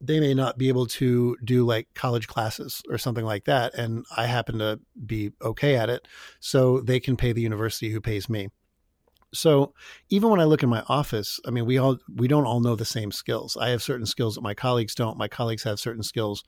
they 0.00 0.20
may 0.20 0.34
not 0.34 0.56
be 0.56 0.68
able 0.68 0.86
to 0.86 1.36
do 1.44 1.66
like 1.66 1.88
college 1.94 2.28
classes 2.28 2.82
or 2.88 2.96
something 2.96 3.24
like 3.24 3.44
that. 3.44 3.74
And 3.74 4.04
I 4.16 4.26
happen 4.26 4.58
to 4.58 4.80
be 5.04 5.32
okay 5.42 5.76
at 5.76 5.90
it. 5.90 6.06
So 6.38 6.80
they 6.80 7.00
can 7.00 7.16
pay 7.16 7.32
the 7.32 7.42
university 7.42 7.90
who 7.90 8.00
pays 8.00 8.28
me. 8.28 8.48
So 9.32 9.74
even 10.08 10.28
when 10.30 10.40
I 10.40 10.44
look 10.44 10.62
in 10.62 10.68
my 10.68 10.82
office, 10.88 11.38
I 11.46 11.50
mean, 11.50 11.66
we 11.66 11.78
all 11.78 11.98
we 12.14 12.28
don't 12.28 12.46
all 12.46 12.60
know 12.60 12.74
the 12.74 12.84
same 12.84 13.12
skills. 13.12 13.56
I 13.56 13.68
have 13.68 13.82
certain 13.82 14.06
skills 14.06 14.34
that 14.34 14.42
my 14.42 14.54
colleagues 14.54 14.94
don't. 14.94 15.18
My 15.18 15.28
colleagues 15.28 15.62
have 15.62 15.78
certain 15.78 16.02
skills 16.02 16.42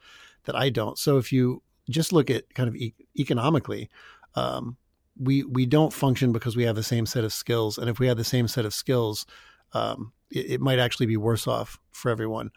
that 0.45 0.57
I 0.57 0.71
don't. 0.71 0.99
So 0.99 1.19
if 1.19 1.33
you 1.33 1.63
just 1.89 2.13
look 2.13 2.31
at 2.31 2.53
kind 2.55 2.69
of 2.69 2.75
e- 2.77 2.95
economically, 3.19 3.89
um, 4.35 4.77
we 5.17 5.45
we 5.45 5.67
don't 5.67 5.93
function 5.93 6.33
because 6.33 6.57
we 6.57 6.65
have 6.65 6.77
the 6.77 6.83
same 6.83 7.07
set 7.07 7.25
of 7.25 7.33
skills. 7.33 7.79
And 7.79 7.89
if 7.89 7.99
we 7.99 8.09
have 8.09 8.17
the 8.17 8.25
same 8.25 8.49
set 8.49 8.65
of 8.65 8.75
skills, 8.75 9.27
um, 9.75 10.13
it, 10.31 10.53
it 10.53 10.61
might 10.61 10.79
actually 10.79 11.07
be 11.07 11.17
worse 11.17 11.47
off 11.47 11.79
for 11.93 12.11
everyone. 12.11 12.51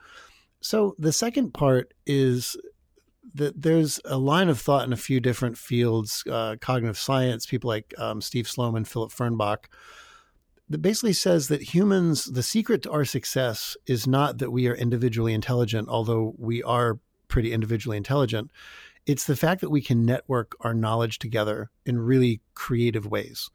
So 0.61 0.95
the 0.97 1.13
second 1.13 1.53
part 1.53 1.93
is 2.07 2.57
that 3.35 3.61
there's 3.61 3.99
a 4.05 4.17
line 4.17 4.49
of 4.49 4.59
thought 4.59 4.87
in 4.87 4.93
a 4.93 4.97
few 4.97 5.19
different 5.19 5.57
fields, 5.57 6.23
uh, 6.31 6.55
cognitive 6.61 6.97
science, 6.97 7.45
people 7.45 7.67
like 7.67 7.93
um, 7.97 8.21
Steve 8.21 8.47
Sloman, 8.47 8.85
Philip 8.85 9.11
Fernbach, 9.11 9.65
that 10.69 10.81
basically 10.81 11.13
says 11.13 11.47
that 11.47 11.73
humans, 11.73 12.25
the 12.25 12.43
secret 12.43 12.81
to 12.83 12.91
our 12.91 13.05
success 13.05 13.77
is 13.85 14.07
not 14.07 14.39
that 14.39 14.51
we 14.51 14.67
are 14.67 14.75
individually 14.75 15.33
intelligent, 15.33 15.87
although 15.89 16.33
we 16.37 16.63
are 16.63 16.99
pretty 17.27 17.53
individually 17.53 17.97
intelligent. 17.97 18.51
It's 19.05 19.25
the 19.25 19.35
fact 19.35 19.61
that 19.61 19.69
we 19.69 19.81
can 19.81 20.05
network 20.05 20.55
our 20.61 20.73
knowledge 20.73 21.19
together 21.19 21.69
in 21.85 21.99
really 21.99 22.41
creative 22.55 23.05
ways. 23.05 23.51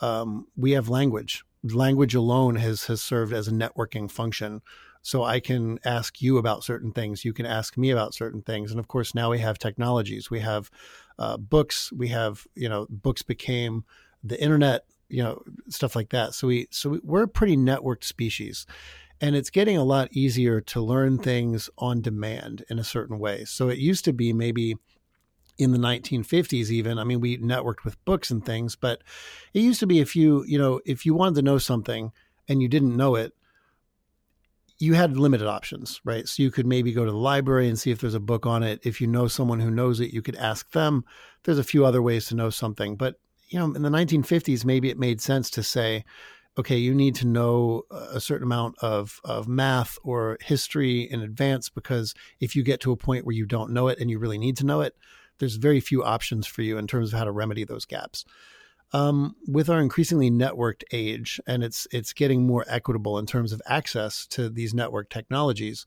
Um, 0.00 0.46
we 0.56 0.72
have 0.72 0.88
language. 0.88 1.44
Language 1.62 2.14
alone 2.14 2.56
has 2.56 2.84
has 2.84 3.02
served 3.02 3.32
as 3.32 3.48
a 3.48 3.52
networking 3.52 4.10
function. 4.10 4.60
So 5.02 5.24
I 5.24 5.40
can 5.40 5.78
ask 5.84 6.20
you 6.20 6.36
about 6.36 6.64
certain 6.64 6.92
things. 6.92 7.24
You 7.24 7.32
can 7.32 7.46
ask 7.46 7.78
me 7.78 7.90
about 7.90 8.14
certain 8.14 8.42
things. 8.42 8.70
And 8.70 8.78
of 8.78 8.88
course, 8.88 9.14
now 9.14 9.30
we 9.30 9.38
have 9.38 9.58
technologies. 9.58 10.30
We 10.30 10.40
have 10.40 10.70
uh, 11.18 11.38
books. 11.38 11.90
We 11.92 12.08
have 12.08 12.46
you 12.54 12.68
know 12.68 12.86
books 12.90 13.22
became 13.22 13.84
the 14.22 14.40
internet. 14.42 14.84
You 15.10 15.22
know 15.22 15.42
stuff 15.68 15.96
like 15.96 16.10
that. 16.10 16.34
So 16.34 16.48
we 16.48 16.68
so 16.70 16.90
we, 16.90 17.00
we're 17.02 17.24
a 17.24 17.28
pretty 17.28 17.56
networked 17.56 18.04
species, 18.04 18.66
and 19.20 19.36
it's 19.36 19.50
getting 19.50 19.76
a 19.76 19.84
lot 19.84 20.08
easier 20.12 20.60
to 20.60 20.80
learn 20.80 21.18
things 21.18 21.68
on 21.78 22.00
demand 22.00 22.64
in 22.70 22.78
a 22.78 22.84
certain 22.84 23.18
way. 23.18 23.44
So 23.44 23.68
it 23.68 23.78
used 23.78 24.04
to 24.06 24.12
be 24.12 24.32
maybe 24.32 24.76
in 25.60 25.72
the 25.72 25.78
1950s 25.78 26.70
even 26.70 26.98
i 26.98 27.04
mean 27.04 27.20
we 27.20 27.36
networked 27.36 27.84
with 27.84 28.02
books 28.06 28.30
and 28.30 28.46
things 28.46 28.76
but 28.76 29.02
it 29.52 29.60
used 29.60 29.78
to 29.78 29.86
be 29.86 30.00
if 30.00 30.16
you 30.16 30.42
you 30.46 30.58
know 30.58 30.80
if 30.86 31.04
you 31.04 31.12
wanted 31.12 31.34
to 31.34 31.42
know 31.42 31.58
something 31.58 32.10
and 32.48 32.62
you 32.62 32.68
didn't 32.68 32.96
know 32.96 33.14
it 33.14 33.34
you 34.78 34.94
had 34.94 35.18
limited 35.18 35.46
options 35.46 36.00
right 36.02 36.26
so 36.26 36.42
you 36.42 36.50
could 36.50 36.66
maybe 36.66 36.92
go 36.92 37.04
to 37.04 37.10
the 37.10 37.16
library 37.16 37.68
and 37.68 37.78
see 37.78 37.90
if 37.90 38.00
there's 38.00 38.14
a 38.14 38.20
book 38.20 38.46
on 38.46 38.62
it 38.62 38.80
if 38.84 39.02
you 39.02 39.06
know 39.06 39.28
someone 39.28 39.60
who 39.60 39.70
knows 39.70 40.00
it 40.00 40.14
you 40.14 40.22
could 40.22 40.36
ask 40.36 40.70
them 40.72 41.04
there's 41.44 41.58
a 41.58 41.64
few 41.64 41.84
other 41.84 42.00
ways 42.00 42.24
to 42.24 42.34
know 42.34 42.48
something 42.48 42.96
but 42.96 43.16
you 43.50 43.58
know 43.58 43.66
in 43.66 43.82
the 43.82 43.90
1950s 43.90 44.64
maybe 44.64 44.90
it 44.90 44.98
made 44.98 45.20
sense 45.20 45.50
to 45.50 45.62
say 45.62 46.04
okay 46.58 46.76
you 46.76 46.94
need 46.94 47.14
to 47.14 47.26
know 47.26 47.82
a 47.90 48.20
certain 48.20 48.46
amount 48.46 48.76
of 48.80 49.20
of 49.24 49.46
math 49.46 49.98
or 50.02 50.38
history 50.40 51.02
in 51.02 51.20
advance 51.20 51.68
because 51.68 52.14
if 52.40 52.56
you 52.56 52.62
get 52.62 52.80
to 52.80 52.92
a 52.92 52.96
point 52.96 53.24
where 53.24 53.34
you 53.34 53.46
don't 53.46 53.72
know 53.72 53.88
it 53.88 53.98
and 53.98 54.10
you 54.10 54.18
really 54.18 54.38
need 54.38 54.56
to 54.56 54.66
know 54.66 54.80
it 54.80 54.94
there's 55.40 55.56
very 55.56 55.80
few 55.80 56.04
options 56.04 56.46
for 56.46 56.62
you 56.62 56.78
in 56.78 56.86
terms 56.86 57.12
of 57.12 57.18
how 57.18 57.24
to 57.24 57.32
remedy 57.32 57.64
those 57.64 57.84
gaps. 57.84 58.24
Um, 58.92 59.36
with 59.46 59.68
our 59.68 59.80
increasingly 59.80 60.30
networked 60.30 60.82
age, 60.92 61.40
and 61.46 61.64
it's 61.64 61.86
it's 61.90 62.12
getting 62.12 62.46
more 62.46 62.64
equitable 62.68 63.18
in 63.18 63.26
terms 63.26 63.52
of 63.52 63.62
access 63.66 64.26
to 64.28 64.48
these 64.48 64.74
network 64.74 65.10
technologies, 65.10 65.86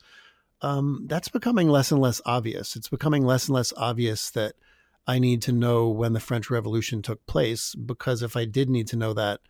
um, 0.61 1.05
that's 1.07 1.27
becoming 1.27 1.67
less 1.67 1.91
and 1.91 2.01
less 2.01 2.21
obvious. 2.25 2.75
It's 2.75 2.87
becoming 2.89 3.25
less 3.25 3.47
and 3.47 3.55
less 3.55 3.73
obvious 3.75 4.29
that 4.31 4.55
I 5.05 5.19
need 5.19 5.41
to 5.43 5.51
know 5.51 5.89
when 5.89 6.13
the 6.13 6.19
French 6.19 6.49
Revolution 6.49 7.01
took 7.01 7.25
place 7.25 7.75
because 7.75 8.21
if 8.21 8.37
I 8.37 8.45
did 8.45 8.69
need 8.69 8.87
to 8.87 8.95
know 8.95 9.13
that, 9.13 9.41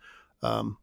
um, 0.42 0.78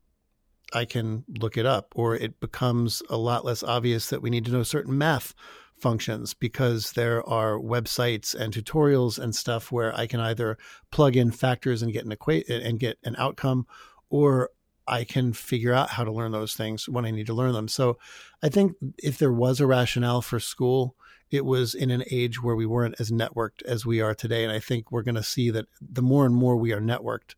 I 0.73 0.85
can 0.85 1.25
look 1.39 1.57
it 1.57 1.65
up. 1.65 1.93
Or 1.95 2.15
it 2.15 2.39
becomes 2.39 3.03
a 3.09 3.17
lot 3.17 3.43
less 3.45 3.63
obvious 3.63 4.09
that 4.09 4.21
we 4.21 4.29
need 4.29 4.45
to 4.45 4.51
know 4.51 4.63
certain 4.63 4.97
math 4.97 5.33
functions 5.77 6.33
because 6.33 6.93
there 6.93 7.27
are 7.27 7.57
websites 7.57 8.35
and 8.35 8.53
tutorials 8.53 9.19
and 9.19 9.35
stuff 9.35 9.71
where 9.71 9.93
I 9.95 10.07
can 10.07 10.19
either 10.19 10.57
plug 10.91 11.15
in 11.17 11.31
factors 11.31 11.81
and 11.81 11.91
get 11.91 12.05
an 12.05 12.11
equate 12.11 12.49
and 12.49 12.79
get 12.79 12.97
an 13.03 13.15
outcome, 13.17 13.65
or 14.09 14.51
I 14.87 15.03
can 15.03 15.33
figure 15.33 15.73
out 15.73 15.89
how 15.89 16.03
to 16.03 16.11
learn 16.11 16.31
those 16.31 16.53
things 16.53 16.87
when 16.87 17.05
I 17.05 17.11
need 17.11 17.27
to 17.27 17.33
learn 17.33 17.53
them. 17.53 17.67
So 17.67 17.97
I 18.41 18.49
think 18.49 18.73
if 18.97 19.17
there 19.17 19.33
was 19.33 19.59
a 19.59 19.67
rationale 19.67 20.21
for 20.21 20.39
school, 20.39 20.95
it 21.31 21.45
was 21.45 21.73
in 21.73 21.89
an 21.89 22.03
age 22.11 22.43
where 22.43 22.55
we 22.55 22.65
weren't 22.65 22.99
as 22.99 23.09
networked 23.09 23.63
as 23.63 23.85
we 23.85 24.01
are 24.01 24.13
today. 24.13 24.43
And 24.43 24.51
I 24.51 24.59
think 24.59 24.91
we're 24.91 25.01
going 25.01 25.15
to 25.15 25.23
see 25.23 25.49
that 25.49 25.65
the 25.81 26.01
more 26.01 26.25
and 26.25 26.35
more 26.35 26.57
we 26.57 26.73
are 26.73 26.81
networked, 26.81 27.35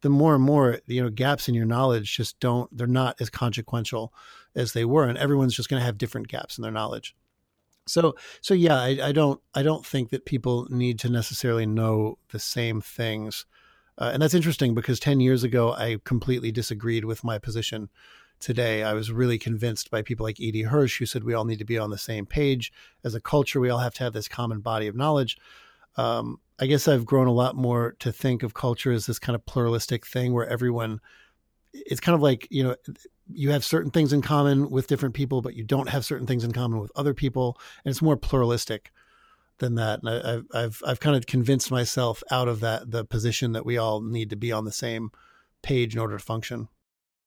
the 0.00 0.10
more 0.10 0.34
and 0.34 0.44
more 0.44 0.80
you 0.86 1.02
know 1.02 1.08
gaps 1.08 1.48
in 1.48 1.54
your 1.54 1.64
knowledge 1.64 2.16
just 2.16 2.38
don't 2.40 2.76
they're 2.76 2.86
not 2.86 3.20
as 3.20 3.30
consequential 3.30 4.12
as 4.54 4.72
they 4.72 4.84
were. 4.84 5.04
And 5.04 5.16
everyone's 5.16 5.54
just 5.54 5.68
going 5.68 5.80
to 5.80 5.86
have 5.86 5.98
different 5.98 6.28
gaps 6.28 6.58
in 6.58 6.62
their 6.62 6.72
knowledge. 6.72 7.14
So 7.86 8.16
so 8.40 8.54
yeah 8.54 8.76
I, 8.76 8.98
I 9.02 9.12
don't 9.12 9.40
i 9.54 9.62
don't 9.62 9.86
think 9.86 10.10
that 10.10 10.26
people 10.26 10.66
need 10.68 10.98
to 11.00 11.08
necessarily 11.08 11.64
know 11.66 12.18
the 12.30 12.38
same 12.38 12.80
things. 12.80 13.46
Uh, 13.96 14.10
and 14.12 14.22
that's 14.22 14.34
interesting 14.34 14.74
because 14.74 15.00
10 15.00 15.20
years 15.20 15.42
ago 15.42 15.72
i 15.72 15.98
completely 16.04 16.52
disagreed 16.52 17.04
with 17.04 17.24
my 17.24 17.38
position 17.38 17.88
today 18.40 18.82
i 18.82 18.92
was 18.92 19.10
really 19.10 19.38
convinced 19.38 19.90
by 19.90 20.02
people 20.02 20.24
like 20.24 20.40
E.D. 20.40 20.62
hirsch 20.62 20.98
who 20.98 21.06
said 21.06 21.24
we 21.24 21.34
all 21.34 21.44
need 21.44 21.58
to 21.58 21.64
be 21.64 21.78
on 21.78 21.90
the 21.90 21.98
same 21.98 22.26
page 22.26 22.72
as 23.04 23.14
a 23.14 23.20
culture 23.20 23.60
we 23.60 23.70
all 23.70 23.78
have 23.78 23.94
to 23.94 24.04
have 24.04 24.12
this 24.12 24.28
common 24.28 24.60
body 24.60 24.86
of 24.86 24.96
knowledge 24.96 25.36
um, 25.98 26.38
I 26.60 26.66
guess 26.66 26.88
I've 26.88 27.04
grown 27.04 27.26
a 27.26 27.32
lot 27.32 27.56
more 27.56 27.96
to 27.98 28.12
think 28.12 28.42
of 28.42 28.54
culture 28.54 28.92
as 28.92 29.06
this 29.06 29.18
kind 29.18 29.34
of 29.34 29.44
pluralistic 29.44 30.06
thing 30.06 30.32
where 30.32 30.46
everyone, 30.46 31.00
it's 31.72 32.00
kind 32.00 32.14
of 32.14 32.22
like, 32.22 32.46
you 32.50 32.62
know, 32.62 32.76
you 33.30 33.50
have 33.50 33.64
certain 33.64 33.90
things 33.90 34.12
in 34.12 34.22
common 34.22 34.70
with 34.70 34.86
different 34.86 35.14
people, 35.14 35.42
but 35.42 35.54
you 35.54 35.64
don't 35.64 35.88
have 35.88 36.04
certain 36.04 36.26
things 36.26 36.44
in 36.44 36.52
common 36.52 36.78
with 36.78 36.92
other 36.94 37.14
people. 37.14 37.58
And 37.84 37.90
it's 37.90 38.00
more 38.00 38.16
pluralistic. 38.16 38.92
than 39.58 39.74
that. 39.74 40.00
And 40.02 40.08
I, 40.08 40.30
have 40.30 40.44
I've 40.54 40.82
I've 40.86 41.00
kind 41.00 41.16
of 41.16 41.26
convinced 41.26 41.70
myself 41.72 42.22
out 42.30 42.46
of 42.46 42.60
that 42.60 42.92
the 42.92 43.04
position 43.04 43.52
that 43.52 43.66
we 43.66 43.76
all 43.76 44.00
need 44.00 44.30
to 44.30 44.36
be 44.36 44.52
on 44.52 44.64
the 44.64 44.72
same 44.72 45.10
page 45.62 45.94
in 45.94 46.00
order 46.00 46.16
to 46.16 46.24
function. 46.24 46.68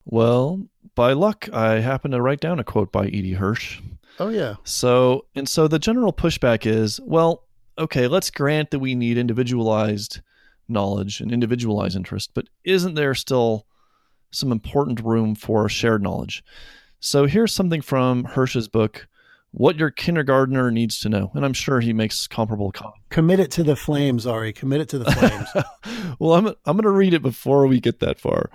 Well, 0.06 0.66
by 0.96 1.14
luck, 1.14 1.48
I 1.54 1.76
happened 1.76 2.14
to 2.14 2.22
write 2.22 2.40
down 2.40 2.60
a 2.60 2.64
quote 2.64 2.92
by 2.92 3.08
E.D. 3.08 3.34
Hirsch. 3.34 3.80
Oh 4.20 4.30
yeah. 4.30 4.56
So 4.64 5.26
and 5.36 5.48
so 5.48 5.68
the 5.68 5.80
general 5.80 6.14
pushback 6.14 6.66
is, 6.66 7.00
well, 7.04 7.44
okay, 7.78 8.08
let's 8.08 8.30
grant 8.30 8.72
that 8.72 8.80
we 8.80 8.96
need 8.96 9.18
individualized 9.18 10.22
knowledge 10.68 11.22
and 11.22 11.32
individualized 11.32 11.96
interest, 11.96 12.32
but 12.34 12.48
isn't 12.64 12.96
there 12.96 13.14
still 13.16 13.66
some 14.32 14.52
important 14.52 15.00
room 15.02 15.36
for 15.36 15.68
shared 15.68 16.02
knowledge? 16.02 16.44
So 17.00 17.26
here's 17.26 17.54
something 17.54 17.82
from 17.82 18.24
Hirsch's 18.26 18.68
book, 18.68 19.08
what 19.52 19.78
your 19.78 19.92
kindergartner 19.92 20.72
needs 20.72 21.00
to 21.00 21.10
know. 21.10 21.32
And 21.36 21.46
I'm 21.46 21.54
sure 21.54 21.80
he 21.80 21.94
makes 21.94 22.26
comparable 22.28 22.72
comments. 22.72 23.02
Commit 23.10 23.40
it 23.40 23.52
to 23.52 23.64
the 23.64 23.76
flames, 23.76 24.26
Ari. 24.26 24.54
Commit 24.54 24.82
it 24.82 24.90
to 24.90 25.00
the 25.00 25.12
flames. 25.12 26.16
well, 26.20 26.34
I'm 26.34 26.48
I'm 26.66 26.78
going 26.78 26.84
to 26.84 26.90
read 26.90 27.14
it 27.14 27.22
before 27.22 27.68
we 27.68 27.80
get 27.80 28.00
that 28.00 28.20
far, 28.20 28.50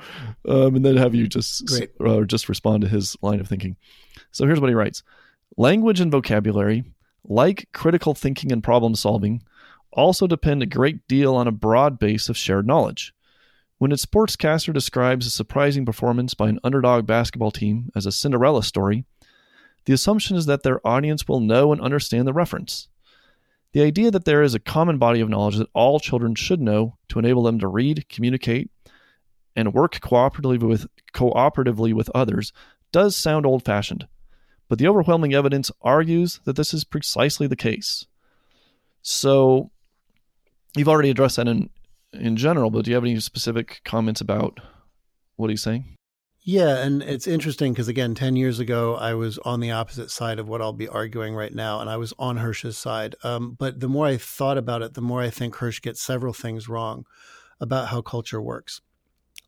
um, 0.49 0.77
and 0.77 0.85
then 0.85 0.97
have 0.97 1.15
you 1.15 1.27
just 1.27 1.71
uh, 2.01 2.23
just 2.23 2.49
respond 2.49 2.83
to 2.83 2.89
his 2.89 3.17
line 3.23 3.41
of 3.41 3.49
thinking. 3.49 3.77
So 4.33 4.47
here's 4.47 4.61
what 4.61 4.71
he 4.71 4.75
writes: 4.75 5.03
Language 5.57 6.01
and 6.01 6.11
vocabulary, 6.11 6.85
like 7.25 7.69
critical 7.73 8.15
thinking 8.15 8.51
and 8.51 8.65
problem 8.65 8.95
solving, 8.95 9.43
also 9.93 10.27
depend 10.27 10.63
a 10.63 10.67
great 10.67 11.07
deal 11.09 11.35
on 11.35 11.47
a 11.47 11.53
broad 11.53 11.99
base 11.99 12.29
of 12.29 12.37
shared 12.37 12.67
knowledge. 12.67 13.13
When 13.79 13.93
a 13.93 13.97
sportscaster 13.97 14.73
describes 14.73 15.27
a 15.27 15.31
surprising 15.31 15.85
performance 15.85 16.33
by 16.33 16.49
an 16.49 16.61
underdog 16.65 17.07
basketball 17.07 17.51
team 17.51 17.91
as 17.95 18.07
a 18.07 18.13
Cinderella 18.13 18.63
story, 18.63 19.05
the 19.87 19.93
assumption 19.93 20.37
is 20.37 20.47
that 20.47 20.63
their 20.63 20.87
audience 20.87 21.27
will 21.27 21.41
know 21.41 21.73
and 21.73 21.81
understand 21.81 22.27
the 22.27 22.33
reference. 22.33 22.89
The 23.73 23.83
idea 23.83 24.11
that 24.11 24.25
there 24.25 24.43
is 24.43 24.55
a 24.55 24.61
common 24.61 24.99
body 24.99 25.21
of 25.21 25.29
knowledge 25.29 25.57
that 25.57 25.69
all 25.75 26.01
children 26.01 26.35
should 26.35 26.61
know 26.61 26.97
to 27.09 27.19
enable 27.19 27.43
them 27.43 27.59
to 27.61 27.69
read, 27.69 28.09
communicate, 28.09 28.71
and 29.55 29.73
work 29.73 30.01
cooperatively 30.01 30.61
with, 30.61 30.87
cooperatively 31.15 31.93
with 31.95 32.11
others 32.15 32.53
does 32.93 33.17
sound 33.17 33.47
old 33.47 33.65
fashioned, 33.65 34.07
but 34.69 34.79
the 34.79 34.89
overwhelming 34.89 35.35
evidence 35.35 35.71
argues 35.83 36.41
that 36.45 36.57
this 36.57 36.75
is 36.75 36.85
precisely 36.85 37.47
the 37.47 37.57
case. 37.57 38.07
So, 39.03 39.71
you've 40.77 40.89
already 40.89 41.11
addressed 41.11 41.37
that 41.37 41.49
in, 41.49 41.71
in 42.13 42.37
general, 42.37 42.71
but 42.71 42.85
do 42.85 42.91
you 42.91 42.95
have 42.97 43.05
any 43.05 43.19
specific 43.21 43.81
comments 43.85 44.21
about 44.21 44.61
what 45.37 45.51
he's 45.51 45.63
saying? 45.63 45.97
Yeah, 46.49 46.77
and 46.77 47.03
it's 47.03 47.27
interesting 47.27 47.73
because 47.73 47.89
again, 47.89 48.15
ten 48.15 48.37
years 48.37 48.61
ago, 48.61 48.95
I 48.95 49.15
was 49.15 49.37
on 49.39 49.59
the 49.59 49.73
opposite 49.73 50.13
side 50.13 50.39
of 50.39 50.49
what 50.49 50.63
I'll 50.63 50.73
be 50.73 50.87
arguing 50.87 51.35
right 51.35 51.53
now, 51.53 51.81
and 51.81 51.91
I 51.91 51.97
was 51.97 52.15
on 52.21 52.37
Hirsch's 52.37 52.79
side. 52.79 53.17
Um, 53.25 53.57
but 53.59 53.81
the 53.81 53.89
more 53.89 54.07
I 54.07 54.17
thought 54.17 54.57
about 54.57 54.81
it, 54.81 54.95
the 54.95 55.01
more 55.01 55.21
I 55.21 55.29
think 55.29 55.57
Hirsch 55.57 55.81
gets 55.81 56.01
several 56.01 56.33
things 56.33 56.69
wrong 56.69 57.05
about 57.61 57.89
how 57.89 58.01
culture 58.01 58.41
works. 58.41 58.81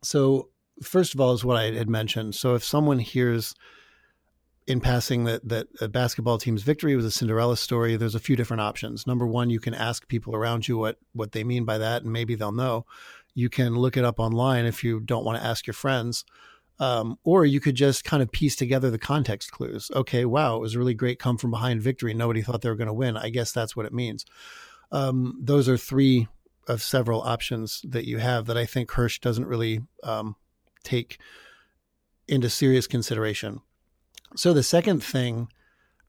So, 0.03 0.49
first 0.83 1.15
of 1.15 1.21
all, 1.21 1.33
is 1.35 1.45
what 1.45 1.57
I 1.57 1.71
had 1.71 1.89
mentioned. 1.89 2.35
So, 2.35 2.57
if 2.57 2.65
someone 2.65 2.99
hears 2.99 3.55
in 4.67 4.81
passing 4.81 5.23
that 5.23 5.49
that 5.49 5.69
a 5.81 5.87
basketball 5.87 6.39
team's 6.39 6.65
victory 6.65 6.97
was 6.97 7.05
a 7.05 7.13
Cinderella 7.13 7.57
story, 7.57 7.95
there's 7.95 8.17
a 8.17 8.21
few 8.21 8.35
different 8.35 8.63
options. 8.63 9.07
Number 9.07 9.25
one, 9.25 9.51
you 9.51 9.61
can 9.61 9.73
ask 9.73 10.09
people 10.09 10.35
around 10.35 10.67
you 10.67 10.77
what 10.77 10.97
what 11.13 11.31
they 11.31 11.45
mean 11.45 11.65
by 11.65 11.79
that, 11.79 12.03
and 12.03 12.13
maybe 12.13 12.35
they'll 12.35 12.51
know. 12.51 12.87
You 13.37 13.49
can 13.49 13.77
look 13.77 13.97
it 13.97 14.05
up 14.05 14.19
online 14.19 14.67
if 14.67 14.83
you 14.83 14.99
don't 14.99 15.25
want 15.25 15.41
to 15.41 15.47
ask 15.47 15.65
your 15.65 15.75
friends 15.75 16.25
um, 16.81 17.19
or 17.25 17.45
you 17.45 17.61
could 17.61 17.75
just 17.75 18.05
kind 18.05 18.23
of 18.23 18.31
piece 18.31 18.57
together 18.57 18.91
the 18.91 18.99
context 18.99 19.51
clues. 19.51 19.91
Okay, 19.95 20.25
wow, 20.25 20.57
it 20.57 20.61
was 20.61 20.75
a 20.75 20.79
really 20.79 20.95
great 20.95 21.19
come 21.19 21.37
from 21.37 21.51
behind 21.51 21.83
victory. 21.83 22.15
Nobody 22.15 22.43
thought 22.43 22.63
they 22.63 22.69
were 22.69 22.77
going 22.77 22.87
to 22.87 22.93
win. 22.93 23.17
I 23.17 23.31
guess 23.31 23.53
that's 23.53 23.75
what 23.75 23.87
it 23.87 23.93
means. 23.93 24.25
Um, 24.93 25.39
those 25.43 25.69
are 25.69 25.77
three 25.77 26.29
of 26.67 26.83
several 26.83 27.23
options 27.23 27.83
that 27.89 28.07
you 28.07 28.19
have 28.19 28.47
that 28.47 28.57
I 28.57 28.67
think 28.67 28.91
Hirsch 28.93 29.19
doesn't 29.19 29.47
really 29.47 29.81
um, 30.05 30.37
take 30.85 31.19
into 32.27 32.51
serious 32.51 32.87
consideration. 32.87 33.61
So 34.37 34.53
the 34.53 34.63
second 34.63 35.03
thing 35.03 35.49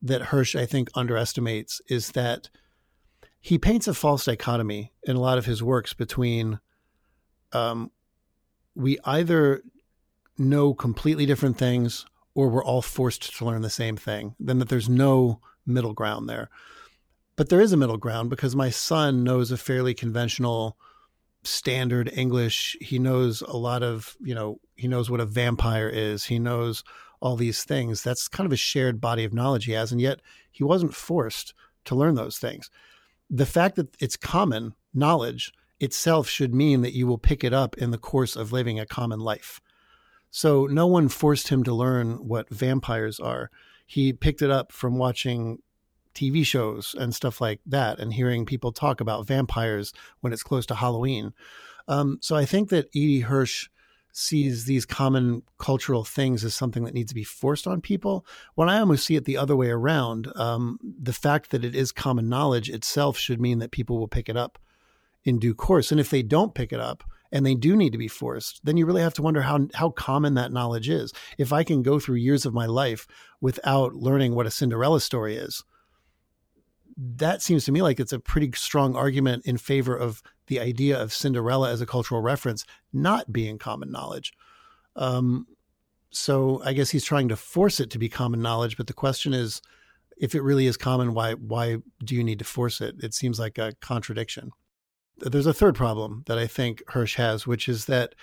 that 0.02 0.22
Hirsch, 0.22 0.54
I 0.54 0.66
think, 0.66 0.90
underestimates 0.94 1.80
is 1.88 2.12
that 2.12 2.50
he 3.40 3.58
paints 3.58 3.88
a 3.88 3.94
false 3.94 4.26
dichotomy 4.26 4.92
in 5.02 5.16
a 5.16 5.20
lot 5.20 5.38
of 5.38 5.46
his 5.46 5.62
works 5.62 5.94
between 5.94 6.60
um, 7.52 7.90
we 8.74 8.98
either 9.04 9.62
know 10.40 10.74
completely 10.74 11.26
different 11.26 11.58
things 11.58 12.06
or 12.34 12.48
we're 12.48 12.64
all 12.64 12.82
forced 12.82 13.36
to 13.36 13.44
learn 13.44 13.62
the 13.62 13.70
same 13.70 13.96
thing, 13.96 14.34
then 14.40 14.58
that 14.58 14.68
there's 14.68 14.88
no 14.88 15.40
middle 15.66 15.92
ground 15.92 16.28
there. 16.28 16.48
But 17.36 17.48
there 17.48 17.60
is 17.60 17.72
a 17.72 17.76
middle 17.76 17.96
ground 17.96 18.30
because 18.30 18.56
my 18.56 18.70
son 18.70 19.24
knows 19.24 19.50
a 19.50 19.56
fairly 19.56 19.94
conventional 19.94 20.76
standard 21.42 22.10
English. 22.12 22.76
He 22.80 22.98
knows 22.98 23.40
a 23.42 23.56
lot 23.56 23.82
of, 23.82 24.16
you 24.20 24.34
know, 24.34 24.60
he 24.76 24.88
knows 24.88 25.10
what 25.10 25.20
a 25.20 25.26
vampire 25.26 25.88
is. 25.88 26.24
He 26.24 26.38
knows 26.38 26.84
all 27.20 27.36
these 27.36 27.64
things. 27.64 28.02
That's 28.02 28.28
kind 28.28 28.46
of 28.46 28.52
a 28.52 28.56
shared 28.56 29.00
body 29.00 29.24
of 29.24 29.32
knowledge 29.32 29.64
he 29.64 29.72
has. 29.72 29.92
And 29.92 30.00
yet 30.00 30.20
he 30.50 30.64
wasn't 30.64 30.94
forced 30.94 31.54
to 31.86 31.94
learn 31.94 32.14
those 32.14 32.38
things. 32.38 32.70
The 33.28 33.46
fact 33.46 33.76
that 33.76 33.96
it's 34.00 34.16
common 34.16 34.74
knowledge 34.92 35.52
itself 35.78 36.28
should 36.28 36.54
mean 36.54 36.82
that 36.82 36.94
you 36.94 37.06
will 37.06 37.18
pick 37.18 37.42
it 37.42 37.54
up 37.54 37.76
in 37.78 37.90
the 37.90 37.98
course 37.98 38.36
of 38.36 38.52
living 38.52 38.78
a 38.78 38.86
common 38.86 39.20
life. 39.20 39.60
So 40.30 40.66
no 40.66 40.86
one 40.86 41.08
forced 41.08 41.48
him 41.48 41.64
to 41.64 41.74
learn 41.74 42.26
what 42.26 42.48
vampires 42.48 43.18
are. 43.18 43.50
He 43.86 44.12
picked 44.12 44.42
it 44.42 44.50
up 44.50 44.72
from 44.72 44.98
watching 44.98 45.58
TV 46.14 46.44
shows 46.44 46.94
and 46.98 47.14
stuff 47.14 47.40
like 47.40 47.60
that 47.66 47.98
and 47.98 48.12
hearing 48.12 48.46
people 48.46 48.72
talk 48.72 49.00
about 49.00 49.26
vampires 49.26 49.92
when 50.20 50.32
it's 50.32 50.42
close 50.42 50.66
to 50.66 50.74
Halloween. 50.74 51.32
Um, 51.88 52.18
so 52.20 52.36
I 52.36 52.44
think 52.44 52.68
that 52.70 52.88
E.D. 52.92 53.20
Hirsch 53.20 53.68
sees 54.12 54.64
these 54.64 54.84
common 54.84 55.42
cultural 55.58 56.04
things 56.04 56.44
as 56.44 56.54
something 56.54 56.84
that 56.84 56.94
needs 56.94 57.10
to 57.10 57.14
be 57.14 57.24
forced 57.24 57.66
on 57.66 57.80
people. 57.80 58.26
When 58.54 58.68
I 58.68 58.80
almost 58.80 59.06
see 59.06 59.16
it 59.16 59.24
the 59.24 59.36
other 59.36 59.56
way 59.56 59.70
around, 59.70 60.32
um, 60.36 60.78
the 60.82 61.12
fact 61.12 61.50
that 61.50 61.64
it 61.64 61.74
is 61.74 61.92
common 61.92 62.28
knowledge 62.28 62.68
itself 62.68 63.16
should 63.16 63.40
mean 63.40 63.58
that 63.58 63.70
people 63.70 63.98
will 63.98 64.08
pick 64.08 64.28
it 64.28 64.36
up 64.36 64.58
in 65.24 65.38
due 65.38 65.54
course. 65.54 65.90
And 65.90 66.00
if 66.00 66.10
they 66.10 66.22
don't 66.22 66.54
pick 66.54 66.72
it 66.72 66.80
up, 66.80 67.04
and 67.32 67.46
they 67.46 67.54
do 67.54 67.76
need 67.76 67.92
to 67.92 67.98
be 67.98 68.08
forced, 68.08 68.60
then 68.64 68.76
you 68.76 68.86
really 68.86 69.02
have 69.02 69.14
to 69.14 69.22
wonder 69.22 69.42
how 69.42 69.68
how 69.74 69.90
common 69.90 70.34
that 70.34 70.52
knowledge 70.52 70.88
is. 70.88 71.12
If 71.38 71.52
I 71.52 71.64
can 71.64 71.82
go 71.82 71.98
through 71.98 72.16
years 72.16 72.44
of 72.44 72.54
my 72.54 72.66
life 72.66 73.06
without 73.40 73.94
learning 73.94 74.34
what 74.34 74.46
a 74.46 74.50
Cinderella 74.50 75.00
story 75.00 75.36
is, 75.36 75.64
that 76.96 77.42
seems 77.42 77.64
to 77.64 77.72
me 77.72 77.82
like 77.82 78.00
it's 78.00 78.12
a 78.12 78.18
pretty 78.18 78.50
strong 78.54 78.96
argument 78.96 79.46
in 79.46 79.56
favor 79.56 79.96
of 79.96 80.22
the 80.48 80.60
idea 80.60 81.00
of 81.00 81.12
Cinderella 81.12 81.70
as 81.70 81.80
a 81.80 81.86
cultural 81.86 82.20
reference 82.20 82.64
not 82.92 83.32
being 83.32 83.58
common 83.58 83.90
knowledge. 83.90 84.32
Um, 84.96 85.46
so 86.10 86.60
I 86.64 86.72
guess 86.72 86.90
he's 86.90 87.04
trying 87.04 87.28
to 87.28 87.36
force 87.36 87.78
it 87.78 87.90
to 87.90 87.98
be 87.98 88.08
common 88.08 88.42
knowledge, 88.42 88.76
but 88.76 88.88
the 88.88 88.92
question 88.92 89.32
is, 89.32 89.62
if 90.18 90.34
it 90.34 90.42
really 90.42 90.66
is 90.66 90.76
common, 90.76 91.14
why 91.14 91.32
why 91.34 91.78
do 92.04 92.14
you 92.14 92.22
need 92.22 92.40
to 92.40 92.44
force 92.44 92.80
it? 92.80 92.96
It 92.98 93.14
seems 93.14 93.38
like 93.38 93.56
a 93.56 93.72
contradiction 93.80 94.50
there's 95.20 95.46
a 95.46 95.54
third 95.54 95.74
problem 95.74 96.24
that 96.26 96.38
I 96.38 96.46
think 96.46 96.82
Hirsch 96.88 97.16
has, 97.16 97.46
which 97.46 97.68
is 97.68 97.86
that, 97.86 98.14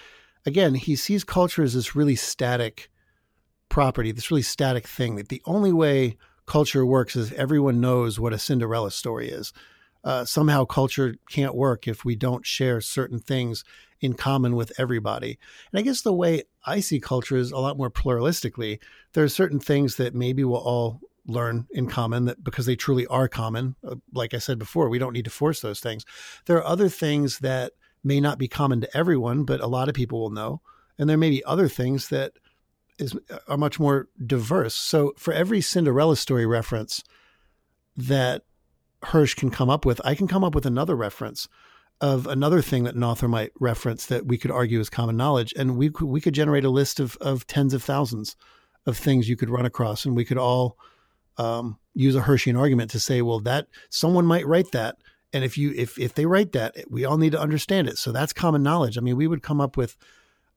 again, 0.46 0.76
he 0.76 0.96
sees 0.96 1.24
culture 1.24 1.64
as 1.64 1.74
this 1.74 1.96
really 1.96 2.16
static 2.16 2.90
property, 3.70 4.12
this 4.12 4.32
really 4.32 4.42
static 4.42 4.88
thing. 4.88 5.16
That 5.16 5.30
the 5.30 5.42
only 5.46 5.72
way 5.72 6.18
culture 6.46 6.86
works 6.86 7.16
is 7.16 7.34
everyone 7.34 7.82
knows 7.82 8.20
what 8.20 8.34
a 8.34 8.40
Cinderella 8.40 8.92
story 8.92 9.30
is. 9.30 9.54
Uh, 10.04 10.24
somehow 10.24 10.64
culture 10.64 11.16
can't 11.30 11.56
work 11.56 11.88
if 11.88 12.06
we 12.06 12.16
don't 12.16 12.46
share 12.46 12.80
certain 12.80 13.20
things 13.20 13.64
in 14.00 14.14
common 14.14 14.56
with 14.56 14.72
everybody. 14.78 15.38
And 15.72 15.80
I 15.80 15.82
guess 15.82 16.02
the 16.02 16.14
way 16.14 16.44
I 16.66 16.80
see 16.80 17.00
culture 17.00 17.36
is 17.36 17.52
a 17.52 17.58
lot 17.58 17.78
more 17.78 17.90
pluralistically. 17.90 18.80
There 19.14 19.24
are 19.24 19.30
certain 19.30 19.60
things 19.60 19.96
that 19.96 20.16
maybe 20.16 20.44
we'll 20.44 20.60
all 20.60 21.02
learn 21.28 21.68
in 21.72 21.88
common 21.88 22.26
that 22.26 22.44
because 22.44 22.66
they 22.66 22.76
truly 22.76 23.06
are 23.08 23.28
common. 23.28 23.76
Uh, 23.86 23.96
like 24.13 24.34
I 24.34 24.38
said 24.40 24.58
before, 24.58 24.90
we 24.90 25.00
don't 25.00 25.13
need 25.13 25.26
to 25.26 25.32
force 25.32 25.60
those 25.60 25.80
things. 25.80 26.06
There 26.46 26.58
are 26.58 26.66
other 26.66 26.90
things 26.90 27.40
that 27.40 27.74
may 28.04 28.20
not 28.22 28.38
be 28.38 28.48
common 28.48 28.82
to 28.82 28.98
everyone, 28.98 29.44
but 29.44 29.60
a 29.60 29.68
lot 29.68 29.90
of 29.90 29.96
people 29.96 30.20
will 30.20 30.30
know. 30.30 30.62
And 30.98 31.10
there 31.10 31.18
may 31.18 31.30
be 31.30 31.44
other 31.44 31.68
things 31.68 32.10
that 32.10 32.34
is 32.98 33.16
uh, 33.30 33.40
are 33.48 33.58
much 33.58 33.80
more 33.80 34.08
diverse. 34.26 34.76
So 34.76 35.13
for 35.18 35.34
every 35.34 35.62
Cinderella 35.62 36.16
story 36.16 36.46
reference 36.46 37.04
that 37.96 38.44
Hirsch 39.04 39.36
can 39.36 39.51
come 39.51 39.70
up 39.70 39.86
with, 39.86 40.01
I 40.04 40.16
can 40.16 40.28
come 40.28 40.43
up 40.43 40.56
with 40.56 40.66
another 40.66 40.95
reference 40.95 41.47
of 41.99 42.28
another 42.28 42.62
thing 42.62 42.84
that 42.84 42.95
an 42.95 43.04
author 43.04 43.28
might 43.28 43.51
reference 43.60 44.06
that 44.06 44.28
we 44.28 44.38
could 44.38 44.51
argue 44.51 44.80
is 44.80 44.89
common 44.89 45.18
knowledge, 45.18 45.54
and 45.58 45.78
we 45.78 45.89
could, 45.89 46.08
we 46.08 46.22
could 46.22 46.34
generate 46.34 46.64
a 46.64 46.70
list 46.70 46.99
of 46.99 47.18
of 47.18 47.45
tens 47.47 47.74
of 47.74 47.84
thousands 47.84 48.36
of 48.86 48.97
things 48.97 49.28
you 49.28 49.36
could 49.36 49.49
run 49.49 49.66
across, 49.66 50.06
and 50.06 50.16
we 50.16 50.26
could 50.26 50.38
all 50.38 50.78
um, 51.38 51.78
use 51.94 52.16
a 52.16 52.22
Hirschian 52.22 52.58
argument 52.58 52.92
to 52.92 53.00
say, 53.00 53.22
well, 53.22 53.40
that 53.42 53.68
someone 53.90 54.26
might 54.26 54.48
write 54.48 54.72
that, 54.72 54.98
and 55.34 55.44
if 55.44 55.58
you 55.58 55.74
if 55.76 56.00
if 56.00 56.14
they 56.14 56.26
write 56.26 56.54
that, 56.54 56.76
we 56.90 57.06
all 57.06 57.18
need 57.18 57.34
to 57.34 57.42
understand 57.42 57.88
it. 57.88 57.98
So 57.98 58.12
that's 58.12 58.34
common 58.34 58.64
knowledge. 58.64 58.98
I 58.98 59.02
mean, 59.02 59.18
we 59.18 59.28
would 59.28 59.44
come 59.44 59.62
up 59.62 59.78
with 59.78 59.98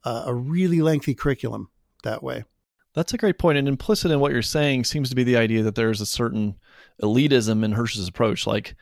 uh, 0.04 0.24
a 0.26 0.34
really 0.34 0.80
lengthy 0.80 1.14
curriculum 1.14 1.68
that 2.04 2.22
way. 2.22 2.44
That's 2.94 3.14
a 3.14 3.18
great 3.18 3.38
point. 3.38 3.58
And 3.58 3.68
implicit 3.68 4.10
in 4.10 4.20
what 4.20 4.32
you're 4.32 4.42
saying 4.42 4.84
seems 4.84 5.10
to 5.10 5.14
be 5.14 5.22
the 5.22 5.36
idea 5.36 5.62
that 5.62 5.76
there's 5.76 6.00
a 6.00 6.06
certain 6.06 6.56
elitism 7.02 7.64
in 7.64 7.72
Hirsch's 7.72 8.08
approach. 8.08 8.46
Like 8.46 8.74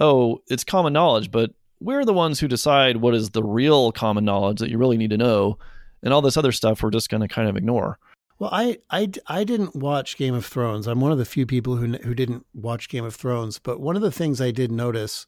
oh, 0.00 0.42
it's 0.48 0.64
common 0.64 0.92
knowledge, 0.92 1.30
but 1.30 1.50
we're 1.80 2.04
the 2.04 2.12
ones 2.12 2.40
who 2.40 2.48
decide 2.48 2.96
what 2.96 3.14
is 3.14 3.30
the 3.30 3.42
real 3.42 3.92
common 3.92 4.24
knowledge 4.24 4.58
that 4.58 4.70
you 4.70 4.78
really 4.78 4.96
need 4.96 5.10
to 5.10 5.16
know. 5.16 5.58
And 6.02 6.14
all 6.14 6.22
this 6.22 6.36
other 6.36 6.52
stuff 6.52 6.82
we're 6.82 6.90
just 6.90 7.10
going 7.10 7.20
to 7.20 7.28
kind 7.28 7.48
of 7.48 7.56
ignore. 7.56 7.98
Well, 8.40 8.50
I, 8.54 8.78
I, 8.90 9.10
I 9.26 9.44
didn't 9.44 9.76
watch 9.76 10.16
Game 10.16 10.34
of 10.34 10.46
Thrones. 10.46 10.86
I'm 10.86 11.00
one 11.00 11.12
of 11.12 11.18
the 11.18 11.26
few 11.26 11.44
people 11.44 11.76
who, 11.76 11.88
who 11.98 12.14
didn't 12.14 12.46
watch 12.54 12.88
Game 12.88 13.04
of 13.04 13.14
Thrones. 13.14 13.58
But 13.58 13.80
one 13.80 13.96
of 13.96 14.02
the 14.02 14.10
things 14.10 14.40
I 14.40 14.50
did 14.50 14.72
notice 14.72 15.26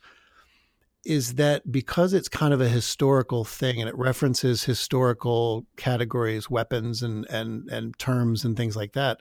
is 1.04 1.34
that 1.34 1.70
because 1.70 2.14
it's 2.14 2.30
kind 2.30 2.54
of 2.54 2.62
a 2.62 2.70
historical 2.70 3.44
thing 3.44 3.80
and 3.80 3.88
it 3.88 3.98
references 3.98 4.64
historical 4.64 5.66
categories, 5.76 6.48
weapons 6.48 7.02
and, 7.02 7.26
and, 7.28 7.68
and 7.68 7.98
terms 7.98 8.46
and 8.46 8.56
things 8.56 8.76
like 8.76 8.94
that, 8.94 9.20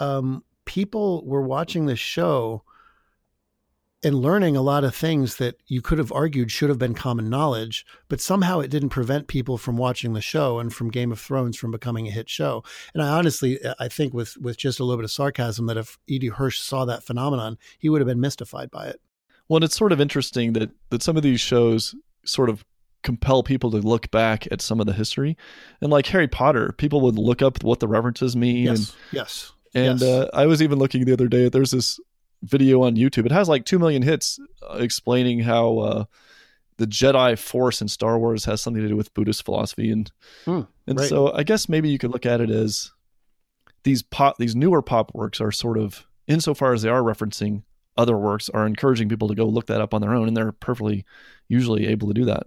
um, 0.00 0.42
people 0.64 1.24
were 1.24 1.42
watching 1.42 1.86
this 1.86 2.00
show 2.00 2.64
and 4.04 4.16
learning 4.16 4.56
a 4.56 4.62
lot 4.62 4.82
of 4.84 4.94
things 4.94 5.36
that 5.36 5.56
you 5.66 5.80
could 5.80 5.98
have 5.98 6.10
argued 6.12 6.50
should 6.50 6.68
have 6.68 6.78
been 6.78 6.94
common 6.94 7.30
knowledge, 7.30 7.86
but 8.08 8.20
somehow 8.20 8.58
it 8.60 8.68
didn't 8.70 8.88
prevent 8.88 9.28
people 9.28 9.58
from 9.58 9.76
watching 9.76 10.12
the 10.12 10.20
show 10.20 10.58
and 10.58 10.74
from 10.74 10.90
Game 10.90 11.12
of 11.12 11.20
Thrones 11.20 11.56
from 11.56 11.70
becoming 11.70 12.08
a 12.08 12.10
hit 12.10 12.28
show. 12.28 12.64
And 12.94 13.02
I 13.02 13.08
honestly, 13.08 13.60
I 13.78 13.88
think 13.88 14.12
with 14.12 14.36
with 14.38 14.56
just 14.56 14.80
a 14.80 14.84
little 14.84 14.98
bit 14.98 15.04
of 15.04 15.10
sarcasm 15.12 15.66
that 15.66 15.76
if 15.76 15.98
E.D. 16.08 16.28
Hirsch 16.28 16.58
saw 16.60 16.84
that 16.84 17.04
phenomenon, 17.04 17.58
he 17.78 17.88
would 17.88 18.00
have 18.00 18.08
been 18.08 18.20
mystified 18.20 18.70
by 18.70 18.86
it. 18.88 19.00
Well, 19.48 19.62
it's 19.62 19.76
sort 19.76 19.92
of 19.92 20.00
interesting 20.00 20.52
that 20.54 20.70
that 20.90 21.02
some 21.02 21.16
of 21.16 21.22
these 21.22 21.40
shows 21.40 21.94
sort 22.24 22.48
of 22.50 22.64
compel 23.02 23.42
people 23.42 23.70
to 23.72 23.78
look 23.78 24.10
back 24.12 24.46
at 24.52 24.60
some 24.60 24.78
of 24.80 24.86
the 24.86 24.92
history, 24.92 25.36
and 25.80 25.90
like 25.90 26.06
Harry 26.06 26.28
Potter, 26.28 26.72
people 26.78 27.00
would 27.02 27.18
look 27.18 27.42
up 27.42 27.62
what 27.62 27.80
the 27.80 27.88
references 27.88 28.34
mean. 28.36 28.64
Yes. 28.64 28.78
And, 28.78 28.94
yes. 29.12 29.52
and 29.74 30.00
Yes. 30.00 30.02
uh, 30.02 30.30
I 30.32 30.46
was 30.46 30.62
even 30.62 30.78
looking 30.78 31.04
the 31.04 31.12
other 31.12 31.28
day. 31.28 31.48
There's 31.48 31.72
this 31.72 31.98
video 32.42 32.82
on 32.82 32.96
YouTube. 32.96 33.26
It 33.26 33.32
has 33.32 33.48
like 33.48 33.64
two 33.64 33.78
million 33.78 34.02
hits, 34.02 34.38
uh, 34.62 34.78
explaining 34.78 35.40
how 35.40 35.78
uh, 35.78 36.04
the 36.76 36.86
Jedi 36.86 37.38
Force 37.38 37.80
in 37.80 37.88
Star 37.88 38.18
Wars 38.18 38.44
has 38.44 38.60
something 38.60 38.82
to 38.82 38.88
do 38.88 38.96
with 38.96 39.14
Buddhist 39.14 39.44
philosophy, 39.44 39.90
and 39.90 40.10
Hmm, 40.44 40.62
and 40.86 40.98
right. 40.98 41.08
so 41.08 41.32
I 41.32 41.42
guess 41.42 41.68
maybe 41.68 41.88
you 41.88 41.98
could 41.98 42.10
look 42.10 42.26
at 42.26 42.40
it 42.40 42.50
as 42.50 42.92
these 43.84 44.02
pop, 44.02 44.38
these 44.38 44.56
newer 44.56 44.82
pop 44.82 45.12
works 45.14 45.40
are 45.40 45.52
sort 45.52 45.78
of, 45.78 46.06
insofar 46.26 46.72
as 46.72 46.82
they 46.82 46.88
are 46.88 47.02
referencing 47.02 47.62
other 47.96 48.16
works, 48.16 48.48
are 48.48 48.66
encouraging 48.66 49.08
people 49.08 49.28
to 49.28 49.34
go 49.34 49.44
look 49.44 49.66
that 49.66 49.80
up 49.80 49.92
on 49.92 50.00
their 50.00 50.14
own, 50.14 50.28
and 50.28 50.36
they're 50.36 50.52
perfectly 50.52 51.04
usually 51.48 51.86
able 51.86 52.08
to 52.08 52.14
do 52.14 52.24
that. 52.24 52.44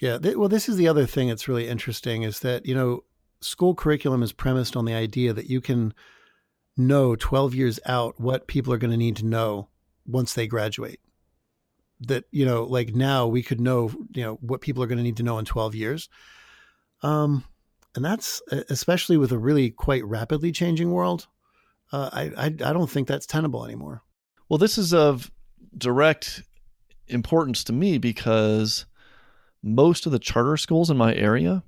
Yeah. 0.00 0.18
Th- 0.18 0.36
well, 0.36 0.48
this 0.48 0.68
is 0.68 0.76
the 0.76 0.88
other 0.88 1.06
thing 1.06 1.28
that's 1.28 1.48
really 1.48 1.68
interesting 1.68 2.22
is 2.22 2.40
that, 2.40 2.66
you 2.66 2.74
know, 2.74 3.04
school 3.40 3.74
curriculum 3.74 4.22
is 4.22 4.32
premised 4.32 4.76
on 4.76 4.84
the 4.84 4.92
idea 4.94 5.32
that 5.32 5.48
you 5.48 5.60
can 5.60 5.94
know 6.76 7.16
12 7.16 7.54
years 7.54 7.80
out 7.86 8.20
what 8.20 8.46
people 8.46 8.72
are 8.72 8.78
going 8.78 8.90
to 8.90 8.96
need 8.96 9.16
to 9.16 9.26
know 9.26 9.68
once 10.06 10.34
they 10.34 10.46
graduate. 10.46 11.00
That, 12.00 12.24
you 12.30 12.44
know, 12.44 12.64
like 12.64 12.94
now 12.94 13.26
we 13.26 13.42
could 13.42 13.60
know, 13.60 13.90
you 14.12 14.22
know, 14.22 14.34
what 14.40 14.60
people 14.60 14.82
are 14.82 14.86
going 14.86 14.98
to 14.98 15.04
need 15.04 15.16
to 15.18 15.22
know 15.22 15.38
in 15.38 15.44
12 15.44 15.74
years. 15.74 16.08
Um, 17.02 17.44
and 17.94 18.04
that's 18.04 18.42
especially 18.68 19.16
with 19.16 19.30
a 19.30 19.38
really 19.38 19.70
quite 19.70 20.04
rapidly 20.04 20.50
changing 20.52 20.90
world. 20.90 21.28
Uh, 21.92 22.10
I, 22.12 22.22
I, 22.36 22.44
I 22.46 22.72
don't 22.72 22.90
think 22.90 23.06
that's 23.06 23.26
tenable 23.26 23.64
anymore. 23.64 24.02
Well, 24.48 24.58
this 24.58 24.78
is 24.78 24.92
of 24.92 25.30
direct 25.76 26.42
importance 27.08 27.62
to 27.64 27.72
me 27.72 27.98
because 27.98 28.86
most 29.62 30.06
of 30.06 30.12
the 30.12 30.18
charter 30.18 30.56
schools 30.56 30.90
in 30.90 30.96
my 30.96 31.14
area 31.14 31.62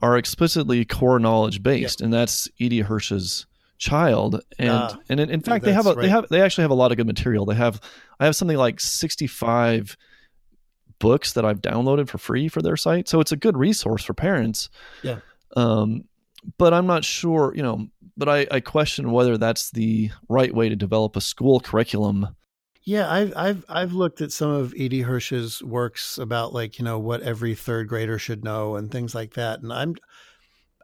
are 0.00 0.16
explicitly 0.16 0.84
core 0.84 1.18
knowledge 1.18 1.62
based, 1.62 2.00
and 2.00 2.12
that's 2.12 2.48
E.D. 2.58 2.80
Hirsch's 2.80 3.46
child. 3.80 4.40
And 4.58 4.70
Ah, 4.70 4.98
and 5.08 5.18
in, 5.18 5.30
in 5.30 5.40
fact, 5.40 5.64
they 5.64 5.72
have 5.72 5.86
a, 5.86 5.94
that's 5.94 6.02
they 6.02 6.08
have 6.08 6.28
they 6.28 6.40
actually 6.42 6.62
have 6.62 6.70
a 6.70 6.74
lot 6.74 6.92
of 6.92 6.98
good 6.98 7.06
material. 7.06 7.44
They 7.46 7.56
have 7.56 7.80
I 8.20 8.26
have 8.26 8.36
something 8.36 8.56
like 8.56 8.78
sixty 8.78 9.26
five 9.26 9.96
books 11.00 11.32
that 11.32 11.44
I've 11.44 11.60
downloaded 11.60 12.08
for 12.08 12.18
free 12.18 12.46
for 12.48 12.62
their 12.62 12.76
site, 12.76 13.08
so 13.08 13.18
it's 13.18 13.32
a 13.32 13.36
good 13.36 13.56
resource 13.56 14.04
for 14.04 14.14
parents. 14.14 14.68
Yeah. 15.02 15.20
Um, 15.56 16.04
but 16.58 16.72
I'm 16.72 16.86
not 16.86 17.04
sure, 17.04 17.52
you 17.56 17.62
know. 17.62 17.88
But 18.16 18.28
I, 18.28 18.46
I 18.50 18.60
question 18.60 19.12
whether 19.12 19.38
that's 19.38 19.70
the 19.70 20.10
right 20.28 20.54
way 20.54 20.68
to 20.68 20.76
develop 20.76 21.16
a 21.16 21.22
school 21.22 21.58
curriculum 21.58 22.28
Yeah, 22.84 23.10
I've 23.10 23.32
I've 23.34 23.64
I've 23.66 23.92
looked 23.94 24.20
at 24.20 24.30
some 24.30 24.50
of 24.50 24.74
E.D. 24.74 25.00
Hirsch's 25.02 25.62
works 25.62 26.18
about 26.18 26.52
like 26.52 26.78
you 26.78 26.84
know 26.84 26.98
what 26.98 27.22
every 27.22 27.54
third 27.54 27.88
grader 27.88 28.18
should 28.18 28.44
know 28.44 28.76
and 28.76 28.90
things 28.90 29.14
like 29.14 29.34
that, 29.34 29.62
and 29.62 29.72
I'm 29.72 29.94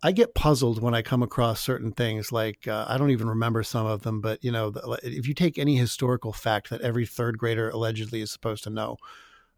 I 0.02 0.12
get 0.12 0.34
puzzled 0.34 0.82
when 0.82 0.94
I 0.94 1.02
come 1.02 1.22
across 1.22 1.60
certain 1.60 1.92
things. 1.92 2.30
Like 2.30 2.68
uh, 2.68 2.84
I 2.88 2.98
don't 2.98 3.10
even 3.10 3.28
remember 3.28 3.62
some 3.62 3.86
of 3.86 4.02
them, 4.02 4.20
but 4.20 4.42
you 4.44 4.52
know, 4.52 4.72
if 5.02 5.26
you 5.26 5.34
take 5.34 5.58
any 5.58 5.76
historical 5.76 6.32
fact 6.32 6.70
that 6.70 6.82
every 6.82 7.06
third 7.06 7.38
grader 7.38 7.70
allegedly 7.70 8.20
is 8.20 8.30
supposed 8.30 8.64
to 8.64 8.70
know, 8.70 8.96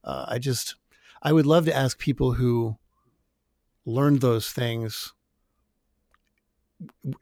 uh, 0.05 0.26
I 0.28 0.39
just 0.39 0.76
I 1.22 1.32
would 1.32 1.47
love 1.47 1.64
to 1.66 1.76
ask 1.76 1.99
people 1.99 2.34
who 2.34 2.76
learned 3.84 4.20
those 4.20 4.51
things. 4.51 5.12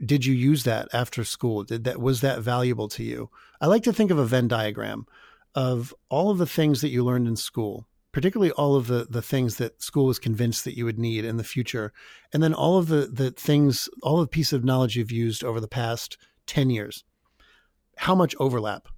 Did 0.05 0.27
you 0.27 0.35
use 0.35 0.65
that 0.65 0.89
after 0.93 1.25
school? 1.25 1.65
Did 1.65 1.85
that 1.85 2.01
was 2.01 2.21
that 2.21 2.41
valuable 2.41 2.89
to 2.89 3.03
you? 3.03 3.31
I 3.61 3.67
like 3.67 3.85
to 3.85 3.93
think 3.93 4.11
of 4.11 4.19
a 4.19 4.27
Venn 4.27 4.49
diagram 4.49 5.07
of 5.55 5.95
all 6.11 6.31
of 6.31 6.37
the 6.37 6.47
things 6.47 6.83
that 6.83 6.91
you 6.91 7.03
learned 7.03 7.27
in 7.27 7.37
school, 7.37 7.87
particularly 8.17 8.51
all 8.53 8.77
of 8.77 8.87
the 8.87 9.07
the 9.11 9.21
things 9.21 9.57
that 9.57 9.83
school 9.83 10.07
was 10.07 10.19
convinced 10.19 10.65
that 10.65 10.75
you 10.75 10.87
would 10.87 10.99
need 10.99 11.23
in 11.23 11.37
the 11.37 11.45
future, 11.45 11.93
and 12.33 12.43
then 12.43 12.55
all 12.55 12.79
of 12.79 12.89
the 12.89 13.11
the 13.13 13.31
things, 13.31 13.91
all 14.03 14.19
of 14.19 14.25
the 14.25 14.31
pieces 14.31 14.55
of 14.55 14.65
knowledge 14.65 14.97
you've 14.97 15.13
used 15.13 15.45
over 15.45 15.61
the 15.61 15.69
past 15.69 16.17
ten 16.47 16.71
years. 16.71 17.05
How 17.99 18.15
much 18.15 18.35
overlap 18.41 18.89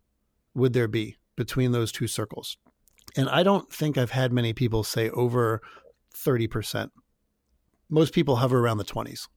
would 0.54 0.72
there 0.72 0.86
be 0.86 1.16
between 1.34 1.72
those 1.72 1.90
two 1.90 2.06
circles? 2.06 2.58
And 3.16 3.28
I 3.28 3.42
don't 3.42 3.68
think 3.68 3.98
I've 3.98 4.12
had 4.12 4.32
many 4.32 4.52
people 4.52 4.84
say 4.84 5.10
over 5.10 5.62
thirty 6.14 6.46
percent. 6.46 6.92
Most 7.90 8.14
people 8.14 8.36
hover 8.36 8.60
around 8.60 8.78
the 8.78 8.84
twenties. 8.84 9.28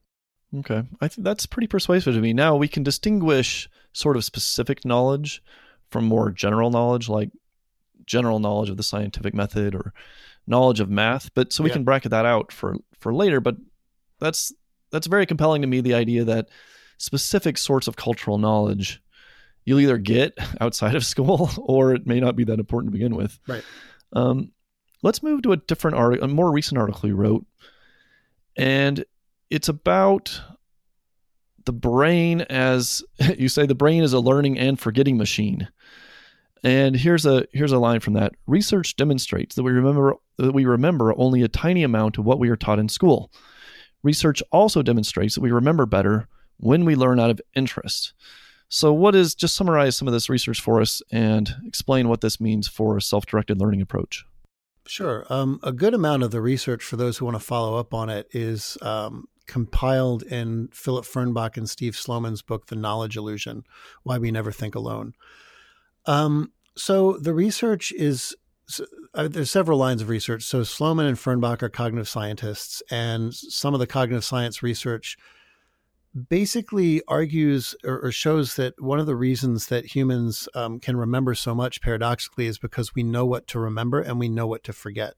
Okay. 0.60 0.84
I 1.02 1.08
think 1.08 1.26
that's 1.26 1.48
pretty 1.48 1.66
persuasive 1.66 2.14
to 2.14 2.22
me. 2.22 2.34
Now 2.34 2.56
we 2.56 2.68
can 2.68 2.84
distinguish 2.84 3.68
sort 3.94 4.16
of 4.16 4.24
specific 4.24 4.86
knowledge 4.86 5.42
from 5.90 6.06
more 6.06 6.30
general 6.30 6.70
knowledge, 6.70 7.10
like 7.10 7.32
general 8.12 8.40
knowledge 8.40 8.70
of 8.70 8.76
the 8.76 8.84
scientific 8.84 9.34
method 9.34 9.74
or 9.74 9.94
knowledge 10.46 10.82
of 10.82 10.90
math. 10.90 11.34
But 11.34 11.54
so 11.54 11.64
we 11.64 11.70
Yeah. 11.70 11.76
can 11.76 11.84
bracket 11.86 12.12
that 12.12 12.26
out 12.26 12.52
for 12.52 12.76
for 13.00 13.14
later. 13.14 13.40
But 13.40 13.56
that's 14.20 14.52
that's 14.92 15.08
very 15.08 15.26
compelling 15.26 15.62
to 15.62 15.68
me. 15.68 15.80
The 15.80 15.94
idea 15.94 16.26
that 16.26 16.50
specific 16.98 17.58
sorts 17.58 17.88
of 17.88 17.96
cultural 17.96 18.38
knowledge 18.38 19.02
you'll 19.64 19.80
either 19.80 19.98
get 20.00 20.34
outside 20.62 20.96
of 20.96 21.06
school 21.06 21.50
or 21.60 21.94
it 21.96 22.06
may 22.06 22.20
not 22.20 22.36
be 22.36 22.44
that 22.44 22.60
important 22.60 22.92
to 22.92 22.98
begin 22.98 23.16
with. 23.16 23.40
Right. 23.48 23.64
Um, 24.12 24.52
let's 25.04 25.24
move 25.24 25.44
to 25.44 25.52
a 25.54 25.58
different 25.58 25.96
article, 25.98 26.26
a 26.26 26.28
more 26.28 26.52
recent 26.52 26.78
article 26.80 27.08
you 27.08 27.16
wrote, 27.16 27.46
and 28.58 29.06
it's 29.50 29.70
about 29.70 30.42
the 31.66 31.72
brain 31.74 32.42
as 32.42 33.04
you 33.38 33.48
say 33.50 33.66
the 33.68 33.76
brain 33.76 34.04
is 34.04 34.14
a 34.14 34.20
learning 34.20 34.58
and 34.58 34.80
forgetting 34.80 35.16
machine 35.18 35.70
and 36.64 36.96
here's 36.96 37.26
a 37.26 37.46
here's 37.52 37.72
a 37.72 37.80
line 37.80 38.00
from 38.00 38.14
that 38.14 38.34
research 38.48 38.96
demonstrates 38.96 39.56
that 39.56 39.64
we 39.64 39.72
remember 39.72 40.16
that 40.38 40.54
we 40.54 40.66
remember 40.66 41.14
only 41.18 41.42
a 41.42 41.48
tiny 41.48 41.84
amount 41.84 42.18
of 42.18 42.26
what 42.26 42.40
we 42.40 42.50
are 42.50 42.56
taught 42.56 42.80
in 42.80 42.90
school 42.90 43.32
research 44.04 44.42
also 44.52 44.82
demonstrates 44.82 45.36
that 45.36 45.42
we 45.42 45.52
remember 45.52 45.86
better 45.86 46.28
when 46.58 46.86
we 46.86 46.96
learn 46.96 47.20
out 47.20 47.30
of 47.30 47.42
interest 47.56 48.14
so 48.70 48.94
what 48.94 49.16
is 49.16 49.36
just 49.36 49.56
summarize 49.56 49.96
some 49.96 50.08
of 50.08 50.14
this 50.14 50.30
research 50.30 50.62
for 50.62 50.82
us 50.82 51.02
and 51.12 51.56
explain 51.66 52.08
what 52.08 52.22
this 52.22 52.40
means 52.40 52.68
for 52.68 52.98
a 52.98 53.02
self-directed 53.02 53.60
learning 53.60 53.82
approach 53.82 54.26
Sure. 54.88 55.26
Um, 55.30 55.60
a 55.64 55.72
good 55.72 55.94
amount 55.94 56.24
of 56.24 56.32
the 56.32 56.42
research 56.42 56.84
for 56.84 56.98
those 56.98 57.18
who 57.18 57.26
want 57.26 57.36
to 57.36 57.40
follow 57.40 57.78
up 57.78 57.94
on 57.94 58.10
it 58.10 58.28
is 58.32 58.78
um, 58.82 59.28
compiled 59.48 60.24
in 60.24 60.70
Philip 60.74 61.06
Fernbach 61.06 61.58
and 61.58 61.70
Steve 61.70 61.94
Sloman's 61.94 62.42
book, 62.42 62.68
The 62.68 62.76
Knowledge 62.76 63.16
Illusion 63.16 63.64
Why 64.04 64.18
We 64.18 64.32
Never 64.32 64.52
Think 64.52 64.76
Alone. 64.76 65.14
Um, 66.06 66.52
so 66.76 67.14
the 67.14 67.34
research 67.34 67.92
is 67.92 68.36
uh, 69.14 69.28
there's 69.28 69.52
several 69.52 69.78
lines 69.78 70.02
of 70.02 70.10
research. 70.10 70.44
So 70.44 70.64
Sloman 70.64 71.06
and 71.06 71.18
Fernbach 71.18 71.62
are 71.62 71.70
cognitive 71.70 72.08
scientists, 72.08 72.82
and 72.90 73.34
some 73.34 73.74
of 73.74 73.80
the 73.80 73.88
cognitive 73.88 74.24
science 74.24 74.64
research 74.64 75.18
basically 76.30 77.02
argues 77.08 77.76
or, 77.84 78.00
or 78.00 78.12
shows 78.12 78.56
that 78.56 78.82
one 78.82 79.00
of 79.00 79.06
the 79.06 79.16
reasons 79.16 79.68
that 79.68 79.96
humans 79.96 80.50
um, 80.56 80.80
can 80.80 80.98
remember 80.98 81.34
so 81.34 81.56
much 81.56 81.82
paradoxically 81.82 82.48
is 82.48 82.58
because 82.58 82.94
we 82.94 83.04
know 83.04 83.26
what 83.26 83.48
to 83.48 83.60
remember 83.60 84.02
and 84.02 84.20
we 84.20 84.28
know 84.28 84.48
what 84.48 84.64
to 84.64 84.74
forget. 84.74 85.14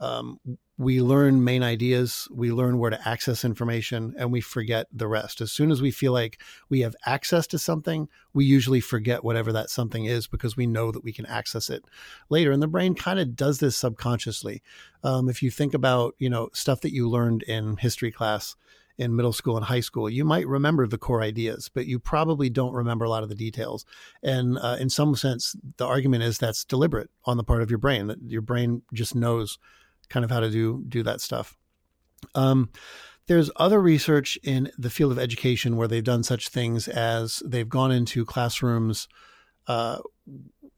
Um, 0.00 0.38
we 0.78 1.02
learn 1.02 1.42
main 1.42 1.64
ideas, 1.64 2.28
we 2.30 2.52
learn 2.52 2.78
where 2.78 2.90
to 2.90 3.08
access 3.08 3.44
information, 3.44 4.14
and 4.16 4.30
we 4.30 4.40
forget 4.40 4.86
the 4.92 5.08
rest. 5.08 5.40
As 5.40 5.50
soon 5.50 5.72
as 5.72 5.82
we 5.82 5.90
feel 5.90 6.12
like 6.12 6.40
we 6.68 6.80
have 6.80 6.94
access 7.04 7.48
to 7.48 7.58
something, 7.58 8.08
we 8.32 8.44
usually 8.44 8.80
forget 8.80 9.24
whatever 9.24 9.52
that 9.52 9.70
something 9.70 10.04
is 10.04 10.28
because 10.28 10.56
we 10.56 10.68
know 10.68 10.92
that 10.92 11.02
we 11.02 11.12
can 11.12 11.26
access 11.26 11.68
it 11.68 11.84
later. 12.30 12.52
And 12.52 12.62
the 12.62 12.68
brain 12.68 12.94
kind 12.94 13.18
of 13.18 13.34
does 13.34 13.58
this 13.58 13.76
subconsciously. 13.76 14.62
Um, 15.02 15.28
if 15.28 15.42
you 15.42 15.50
think 15.50 15.74
about, 15.74 16.14
you 16.18 16.30
know, 16.30 16.48
stuff 16.52 16.80
that 16.82 16.94
you 16.94 17.08
learned 17.10 17.42
in 17.42 17.76
history 17.78 18.12
class, 18.12 18.54
in 18.98 19.14
middle 19.14 19.32
school 19.32 19.56
and 19.56 19.66
high 19.66 19.80
school, 19.80 20.10
you 20.10 20.24
might 20.24 20.46
remember 20.46 20.86
the 20.86 20.98
core 20.98 21.22
ideas, 21.22 21.70
but 21.72 21.86
you 21.86 22.00
probably 22.00 22.50
don't 22.50 22.74
remember 22.74 23.04
a 23.04 23.08
lot 23.08 23.22
of 23.22 23.28
the 23.28 23.34
details. 23.34 23.84
And 24.24 24.58
uh, 24.58 24.76
in 24.80 24.90
some 24.90 25.14
sense, 25.14 25.54
the 25.76 25.86
argument 25.86 26.24
is 26.24 26.38
that's 26.38 26.64
deliberate 26.64 27.08
on 27.24 27.36
the 27.36 27.44
part 27.44 27.62
of 27.62 27.70
your 27.70 27.78
brain, 27.78 28.08
that 28.08 28.18
your 28.26 28.42
brain 28.42 28.82
just 28.92 29.14
knows 29.14 29.58
kind 30.08 30.24
of 30.24 30.30
how 30.30 30.40
to 30.40 30.50
do 30.50 30.84
do 30.88 31.02
that 31.02 31.20
stuff. 31.20 31.56
Um, 32.34 32.70
there's 33.26 33.50
other 33.56 33.80
research 33.80 34.38
in 34.42 34.70
the 34.78 34.90
field 34.90 35.12
of 35.12 35.18
education 35.18 35.76
where 35.76 35.86
they've 35.86 36.02
done 36.02 36.22
such 36.22 36.48
things 36.48 36.88
as 36.88 37.42
they've 37.44 37.68
gone 37.68 37.92
into 37.92 38.24
classrooms 38.24 39.06
uh, 39.66 39.98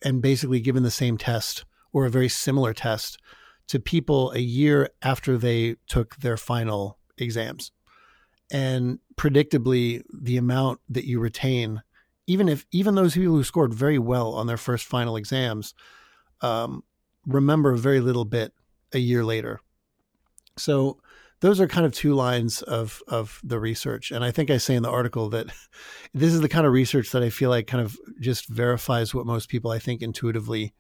and 0.03 0.21
basically 0.21 0.61
given 0.61 0.83
the 0.83 0.91
same 0.91 1.17
test 1.17 1.65
or 1.93 2.07
a 2.07 2.11
very 2.11 2.29
similar 2.29 2.75
test 2.75 3.19
to 3.69 3.79
people 3.79 4.33
a 4.33 4.41
year 4.41 4.91
after 5.01 5.39
they 5.39 5.77
took 5.87 6.17
their 6.17 6.37
final 6.37 6.99
exams. 7.19 7.71
And 8.51 8.99
predictably, 9.17 10.03
the 10.13 10.37
amount 10.37 10.81
that 10.89 11.05
you 11.05 11.21
retain, 11.21 11.83
even 12.27 12.49
if 12.49 12.67
even 12.73 12.97
those 12.97 13.15
people 13.15 13.35
who 13.35 13.45
scored 13.45 13.73
very 13.73 13.99
well 13.99 14.35
on 14.35 14.49
their 14.49 14.57
first 14.57 14.87
final 14.87 15.15
exams, 15.15 15.73
um, 16.41 16.83
remember 17.27 17.77
very 17.77 18.01
little 18.01 18.25
bit 18.25 18.53
a 18.93 18.99
year 18.99 19.25
later. 19.25 19.61
So 20.57 20.99
those 21.41 21.61
are 21.61 21.67
kind 21.67 21.87
of 21.87 21.93
two 21.93 22.15
lines 22.15 22.63
of 22.63 23.03
of 23.09 23.41
the 23.43 23.59
research. 23.59 24.11
And 24.11 24.25
i 24.25 24.31
think 24.31 24.51
i 24.51 24.59
say 24.59 24.75
in 24.75 24.83
the 24.83 24.91
article 24.91 25.29
that 25.31 25.47
this 26.15 26.33
is 26.33 26.41
the 26.41 26.49
kind 26.49 26.67
of 26.67 26.73
research 26.73 27.11
that 27.13 27.23
i 27.23 27.31
feel 27.31 27.51
like 27.51 27.67
kind 27.67 27.85
of 27.85 27.97
just 28.21 28.49
verifies 28.49 29.15
what 29.15 29.27
most 29.27 29.49
people 29.49 29.71
i 29.71 29.79
think 29.79 30.03
intuitively 30.03 30.75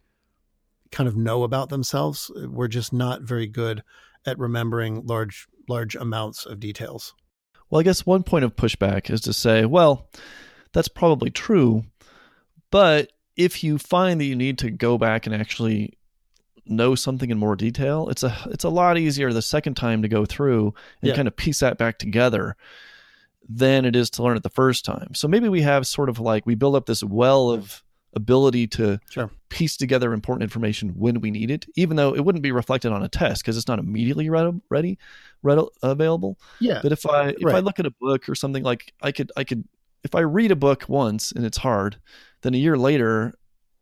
kind 0.91 1.09
of 1.09 1.17
know 1.17 1.45
about 1.45 1.69
themselves. 1.69 2.33
We're 2.35 2.67
just 2.67 2.93
not 2.93 3.23
very 3.23 3.47
good 3.47 3.85
at 4.27 4.39
remembering 4.39 5.07
large 5.07 5.47
large 5.69 5.95
amounts 5.95 6.47
of 6.47 6.61
details. 6.61 7.15
Well 7.69 7.81
i 7.81 7.85
guess 7.85 8.05
one 8.05 8.25
point 8.25 8.45
of 8.45 8.57
pushback 8.57 9.11
is 9.11 9.21
to 9.23 9.33
say 9.33 9.65
well 9.65 10.11
that's 10.73 10.89
probably 10.89 11.31
true 11.31 11.85
but 12.71 13.13
if 13.37 13.65
you 13.65 13.79
find 13.79 14.21
that 14.21 14.25
you 14.25 14.37
need 14.37 14.59
to 14.59 14.71
go 14.71 14.99
back 14.99 15.27
and 15.27 15.35
actually 15.35 15.97
know 16.67 16.95
something 16.95 17.31
in 17.31 17.39
more 17.39 17.57
detail, 17.57 18.09
it's 18.09 18.23
a 18.23 18.37
it's 18.47 18.65
a 18.65 18.69
lot 18.69 18.99
easier 18.99 19.33
the 19.33 19.43
second 19.43 19.75
time 19.75 20.03
to 20.03 20.09
go 20.09 20.25
through 20.25 20.75
and 21.03 21.09
yeah. 21.11 21.15
kind 21.15 21.29
of 21.29 21.37
piece 21.37 21.61
that 21.61 21.79
back 21.79 21.99
together 21.99 22.57
than 23.49 23.85
it 23.85 23.97
is 23.97 24.11
to 24.11 24.23
learn 24.23 24.37
it 24.37 24.43
the 24.43 24.49
first 24.49 24.85
time. 24.85 25.15
So 25.15 25.27
maybe 25.27 25.49
we 25.49 25.63
have 25.63 25.87
sort 25.87 26.09
of 26.09 26.21
like 26.21 26.47
we 26.47 26.55
build 26.55 26.77
up 26.77 26.87
this 26.87 27.03
well 27.03 27.51
of 27.51 27.83
ability 28.15 28.67
to 28.67 28.99
sure. 29.09 29.31
piece 29.49 29.77
together 29.77 30.13
important 30.13 30.43
information 30.43 30.91
when 30.91 31.21
we 31.21 31.31
need 31.31 31.51
it, 31.51 31.67
even 31.77 31.97
though 31.97 32.15
it 32.15 32.25
wouldn't 32.25 32.43
be 32.43 32.53
reflected 32.53 32.93
on 32.93 33.03
a 33.03 33.09
test 33.09 33.43
because 33.43 33.57
it's 33.57 33.69
not 33.69 33.79
immediately 33.79 34.29
ready, 34.29 34.61
ready, 34.69 34.99
ready 35.43 35.63
available. 35.83 36.39
Yeah. 36.61 36.81
But 36.83 36.93
if 36.93 37.07
I 37.07 37.29
if 37.31 37.45
right. 37.45 37.57
I 37.57 37.61
look 37.61 37.79
at 37.79 37.87
a 37.87 37.95
book 38.01 38.29
or 38.29 38.35
something 38.35 38.63
like 38.63 38.93
I 39.03 39.13
could 39.13 39.33
I 39.37 39.45
could 39.45 39.65
if 40.03 40.15
I 40.15 40.21
read 40.21 40.51
a 40.51 40.57
book 40.57 40.85
once 40.89 41.33
and 41.33 41.45
it's 41.45 41.59
hard, 41.59 41.99
then 42.43 42.55
a 42.55 42.59
year 42.59 42.77
later 42.77 43.35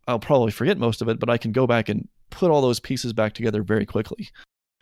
I'll 0.06 0.18
probably 0.18 0.50
forget 0.50 0.78
most 0.78 1.02
of 1.02 1.08
it, 1.08 1.18
but 1.18 1.28
I 1.28 1.36
can 1.36 1.52
go 1.52 1.66
back 1.66 1.88
and 1.88 2.08
put 2.30 2.50
all 2.50 2.60
those 2.60 2.80
pieces 2.80 3.12
back 3.12 3.34
together 3.34 3.62
very 3.62 3.86
quickly. 3.86 4.28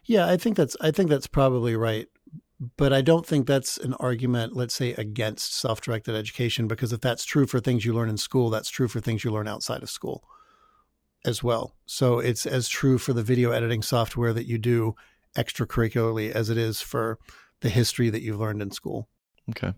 Yeah, 0.05 0.29
I 0.29 0.37
think 0.37 0.57
that's 0.57 0.77
I 0.81 0.91
think 0.91 1.11
that's 1.11 1.27
probably 1.27 1.77
right. 1.77 2.09
But 2.79 2.95
I 2.95 3.03
don't 3.03 3.27
think 3.27 3.47
that's 3.47 3.77
an 3.77 3.93
argument, 3.95 4.57
let's 4.57 4.75
say, 4.75 4.93
against 4.95 5.55
self-directed 5.55 6.15
education, 6.15 6.67
because 6.67 6.91
if 6.91 7.03
that's 7.03 7.27
true 7.27 7.47
for 7.47 7.61
things 7.61 7.85
you 7.85 7.93
learn 7.93 8.09
in 8.09 8.17
school, 8.17 8.49
that's 8.49 8.71
true 8.71 8.89
for 8.89 8.99
things 8.99 9.25
you 9.25 9.31
learn 9.31 9.47
outside 9.47 9.83
of 9.83 9.91
school 9.91 10.25
as 11.27 11.43
well. 11.43 11.75
So 11.85 12.19
it's 12.19 12.47
as 12.47 12.67
true 12.67 12.97
for 12.97 13.13
the 13.13 13.23
video 13.23 13.51
editing 13.51 13.83
software 13.83 14.33
that 14.33 14.47
you 14.47 14.57
do 14.57 14.95
extracurricularly 15.37 16.31
as 16.31 16.49
it 16.49 16.57
is 16.57 16.81
for 16.81 17.19
the 17.61 17.69
history 17.69 18.09
that 18.09 18.23
you've 18.23 18.41
learned 18.41 18.63
in 18.63 18.71
school. 18.71 19.07
Okay. 19.51 19.75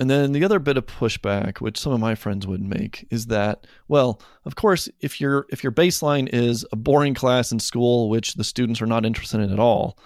And 0.00 0.08
then 0.08 0.32
the 0.32 0.44
other 0.44 0.60
bit 0.60 0.76
of 0.76 0.86
pushback, 0.86 1.58
which 1.58 1.78
some 1.78 1.92
of 1.92 1.98
my 1.98 2.14
friends 2.14 2.46
would 2.46 2.62
make, 2.62 3.06
is 3.10 3.26
that, 3.26 3.66
well, 3.88 4.22
of 4.44 4.54
course, 4.54 4.88
if 5.00 5.20
your 5.20 5.46
if 5.50 5.64
your 5.64 5.72
baseline 5.72 6.28
is 6.32 6.64
a 6.70 6.76
boring 6.76 7.14
class 7.14 7.50
in 7.50 7.58
school, 7.58 8.08
which 8.08 8.34
the 8.34 8.44
students 8.44 8.80
are 8.80 8.86
not 8.86 9.04
interested 9.04 9.40
in 9.40 9.52
at 9.52 9.58
all, 9.58 9.98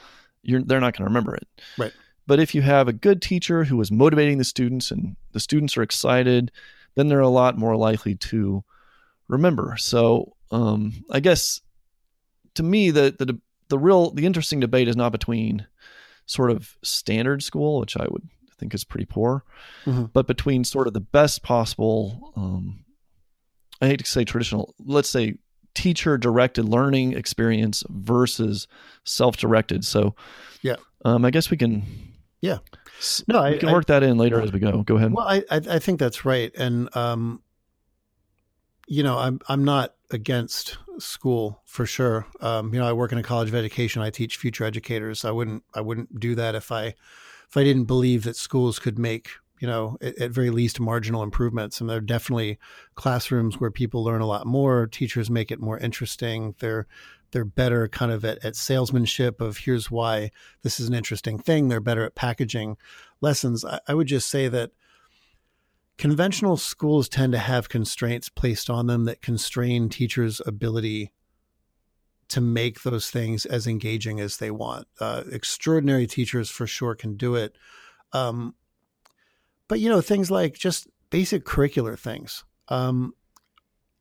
you're 0.43 0.63
they're 0.63 0.81
not 0.81 0.95
going 0.95 1.05
to 1.05 1.11
remember 1.11 1.35
it. 1.35 1.47
Right. 1.77 1.93
But 2.27 2.41
if 2.41 2.55
you 2.55 2.63
have 2.63 2.89
a 2.89 2.93
good 2.93 3.21
teacher 3.21 3.65
who 3.65 3.81
is 3.81 3.91
motivating 3.91 4.39
the 4.39 4.45
students 4.45 4.91
and 4.91 5.17
the 5.33 5.41
students 5.41 5.77
are 5.77 5.83
excited, 5.83 6.51
then 6.95 7.09
they're 7.09 7.21
a 7.21 7.29
lot 7.29 7.59
more 7.59 7.77
likely 7.77 8.15
to 8.15 8.65
remember. 9.29 9.77
So 9.77 10.37
um, 10.51 11.05
I 11.11 11.21
guess 11.21 11.61
to 12.55 12.63
me, 12.63 12.91
the 12.91 13.15
the 13.19 13.39
the 13.69 13.79
real 13.79 14.11
the 14.11 14.25
interesting 14.25 14.61
debate 14.61 14.89
is 14.89 14.97
not 14.97 15.13
between 15.13 15.67
sort 16.27 16.51
of 16.51 16.77
standard 16.83 17.43
school, 17.43 17.81
which 17.81 17.97
I 17.97 18.07
would 18.09 18.29
think 18.63 18.75
is 18.75 18.85
pretty 18.85 19.07
poor. 19.07 19.45
Mm-hmm. 19.85 20.05
But 20.13 20.27
between 20.27 20.65
sort 20.65 20.87
of 20.87 20.95
the 20.95 21.01
best 21.01 21.43
possible, 21.43 22.33
um, 22.37 22.85
I 23.81 23.89
hate 23.89 23.99
to 23.99 24.07
say 24.07 24.25
traditional, 24.25 24.75
let's 24.85 25.09
say 25.09 25.35
teacher 25.75 26.17
directed 26.17 26.65
learning 26.69 27.13
experience 27.15 27.83
versus 27.89 28.69
self 29.05 29.37
directed. 29.37 29.85
So, 29.85 30.15
yeah, 30.63 30.77
um, 31.05 31.25
I 31.25 31.31
guess 31.31 31.51
we 31.51 31.57
can, 31.57 31.83
yeah, 32.41 32.59
no, 33.27 33.43
we 33.43 33.57
I, 33.57 33.59
can 33.59 33.73
work 33.73 33.87
that 33.87 34.03
in 34.03 34.17
later 34.17 34.41
as 34.41 34.53
we 34.53 34.61
go. 34.61 34.83
Go 34.83 34.97
ahead. 34.97 35.13
Well, 35.13 35.27
I, 35.27 35.43
I 35.51 35.79
think 35.79 35.99
that's 35.99 36.25
right, 36.25 36.53
and 36.57 36.95
um, 36.97 37.43
you 38.87 39.03
know, 39.03 39.19
I'm 39.19 39.41
I'm 39.49 39.65
not 39.65 39.95
against 40.11 40.79
school 40.99 41.61
for 41.65 41.87
sure. 41.87 42.27
Um, 42.41 42.73
you 42.73 42.79
know, 42.79 42.87
I 42.87 42.93
work 42.93 43.11
in 43.11 43.19
a 43.19 43.23
college 43.23 43.49
of 43.49 43.55
education. 43.57 44.03
I 44.03 44.11
teach 44.11 44.37
future 44.37 44.65
educators. 44.65 45.25
I 45.25 45.33
wouldn't 45.33 45.65
I 45.75 45.81
wouldn't 45.81 46.21
do 46.21 46.37
that 46.37 46.55
if 46.55 46.71
I 46.71 46.95
if 47.53 47.57
I 47.59 47.65
didn't 47.65 47.85
believe 47.85 48.25
that 48.25 48.35
schools 48.35 48.79
could 48.79 48.99
make, 48.99 49.29
you 49.61 49.69
know, 49.69 49.99
at, 50.01 50.19
at, 50.19 50.31
very 50.31 50.49
least 50.49 50.81
marginal 50.81 51.23
improvements. 51.23 51.83
And 51.83 51.91
there 51.91 51.99
are 51.99 52.01
definitely 52.01 52.59
classrooms 52.95 53.61
where 53.61 53.71
people 53.71 54.03
learn 54.03 54.23
a 54.23 54.27
lot 54.27 54.47
more. 54.47 54.87
Teachers 54.87 55.29
make 55.29 55.51
it 55.51 55.61
more 55.61 55.77
interesting. 55.77 56.55
They're 56.61 56.87
they're 57.31 57.45
better 57.45 57.89
kind 57.89 58.11
of 58.11 58.25
at, 58.25 58.43
at 58.43 58.57
salesmanship 58.57 59.43
of 59.43 59.59
here's 59.59 59.91
why 59.91 60.31
this 60.63 60.81
is 60.81 60.89
an 60.89 60.95
interesting 60.95 61.39
thing. 61.39 61.69
They're 61.69 61.81
better 61.81 62.07
at 62.07 62.15
packaging 62.15 62.79
lessons. 63.21 63.67
I, 63.67 63.81
I 63.87 63.93
would 63.93 64.07
just 64.07 64.31
say 64.31 64.49
that 64.49 64.71
conventional 65.99 66.57
schools 66.57 67.07
tend 67.07 67.33
to 67.33 67.39
have 67.39 67.69
constraints 67.69 68.31
placed 68.31 68.71
on 68.71 68.87
them 68.87 69.05
that 69.05 69.21
constrain 69.21 69.91
teachers' 69.91 70.41
ability 70.47 71.13
to 72.33 72.41
make 72.41 72.83
those 72.83 73.11
things 73.11 73.47
as 73.47 73.67
engaging 73.67 74.19
as 74.19 74.39
they 74.39 74.51
want. 74.51 74.87
Uh, 74.99 75.23
extraordinary 75.31 76.07
teachers 76.07 76.51
for 76.51 76.67
sure 76.67 76.95
can 76.95 77.17
do 77.17 77.35
it. 77.35 77.57
Um, 78.13 78.55
but, 79.69 79.81
you 79.81 79.89
know, 79.89 80.01
things 80.01 80.31
like 80.31 80.55
just 80.55 80.89
basic 81.11 81.45
curricular 81.45 81.99
things. 81.99 82.45
Um, 82.69 83.13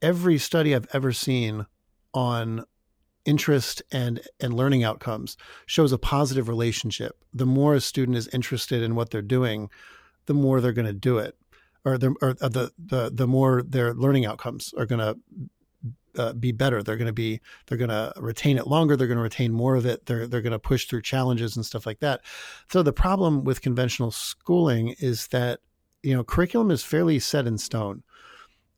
every 0.01 0.37
study 0.37 0.73
I've 0.73 0.87
ever 0.93 1.11
seen 1.11 1.65
on 2.13 2.65
interest 3.23 3.83
and 3.91 4.19
and 4.39 4.53
learning 4.53 4.83
outcomes 4.83 5.37
shows 5.65 5.91
a 5.91 5.97
positive 5.97 6.49
relationship. 6.49 7.23
The 7.33 7.45
more 7.45 7.75
a 7.75 7.81
student 7.81 8.17
is 8.17 8.27
interested 8.29 8.81
in 8.81 8.95
what 8.95 9.11
they're 9.11 9.21
doing, 9.21 9.69
the 10.25 10.33
more 10.33 10.59
they're 10.59 10.73
going 10.73 10.87
to 10.87 10.93
do 10.93 11.17
it, 11.17 11.35
or 11.85 11.93
or 12.21 12.33
the 12.33 12.71
the 12.77 13.11
the 13.13 13.27
more 13.27 13.61
their 13.61 13.93
learning 13.93 14.25
outcomes 14.25 14.73
are 14.77 14.85
going 14.85 14.99
to 14.99 15.19
uh, 16.17 16.33
be 16.33 16.51
better. 16.51 16.83
They're 16.83 16.97
going 16.97 17.07
to 17.07 17.13
be 17.13 17.41
they're 17.67 17.77
going 17.77 17.89
to 17.89 18.13
retain 18.17 18.57
it 18.57 18.67
longer. 18.67 18.95
They're 18.95 19.07
going 19.07 19.17
to 19.17 19.23
retain 19.23 19.51
more 19.51 19.75
of 19.75 19.85
it. 19.85 20.05
They're 20.05 20.27
they're 20.27 20.41
going 20.41 20.51
to 20.51 20.59
push 20.59 20.85
through 20.85 21.01
challenges 21.01 21.55
and 21.55 21.65
stuff 21.65 21.85
like 21.85 21.99
that. 21.99 22.21
So 22.71 22.83
the 22.83 22.93
problem 22.93 23.43
with 23.43 23.61
conventional 23.61 24.11
schooling 24.11 24.95
is 24.99 25.27
that 25.27 25.59
you 26.03 26.15
know 26.15 26.23
curriculum 26.23 26.71
is 26.71 26.83
fairly 26.83 27.19
set 27.19 27.47
in 27.47 27.57
stone. 27.57 28.03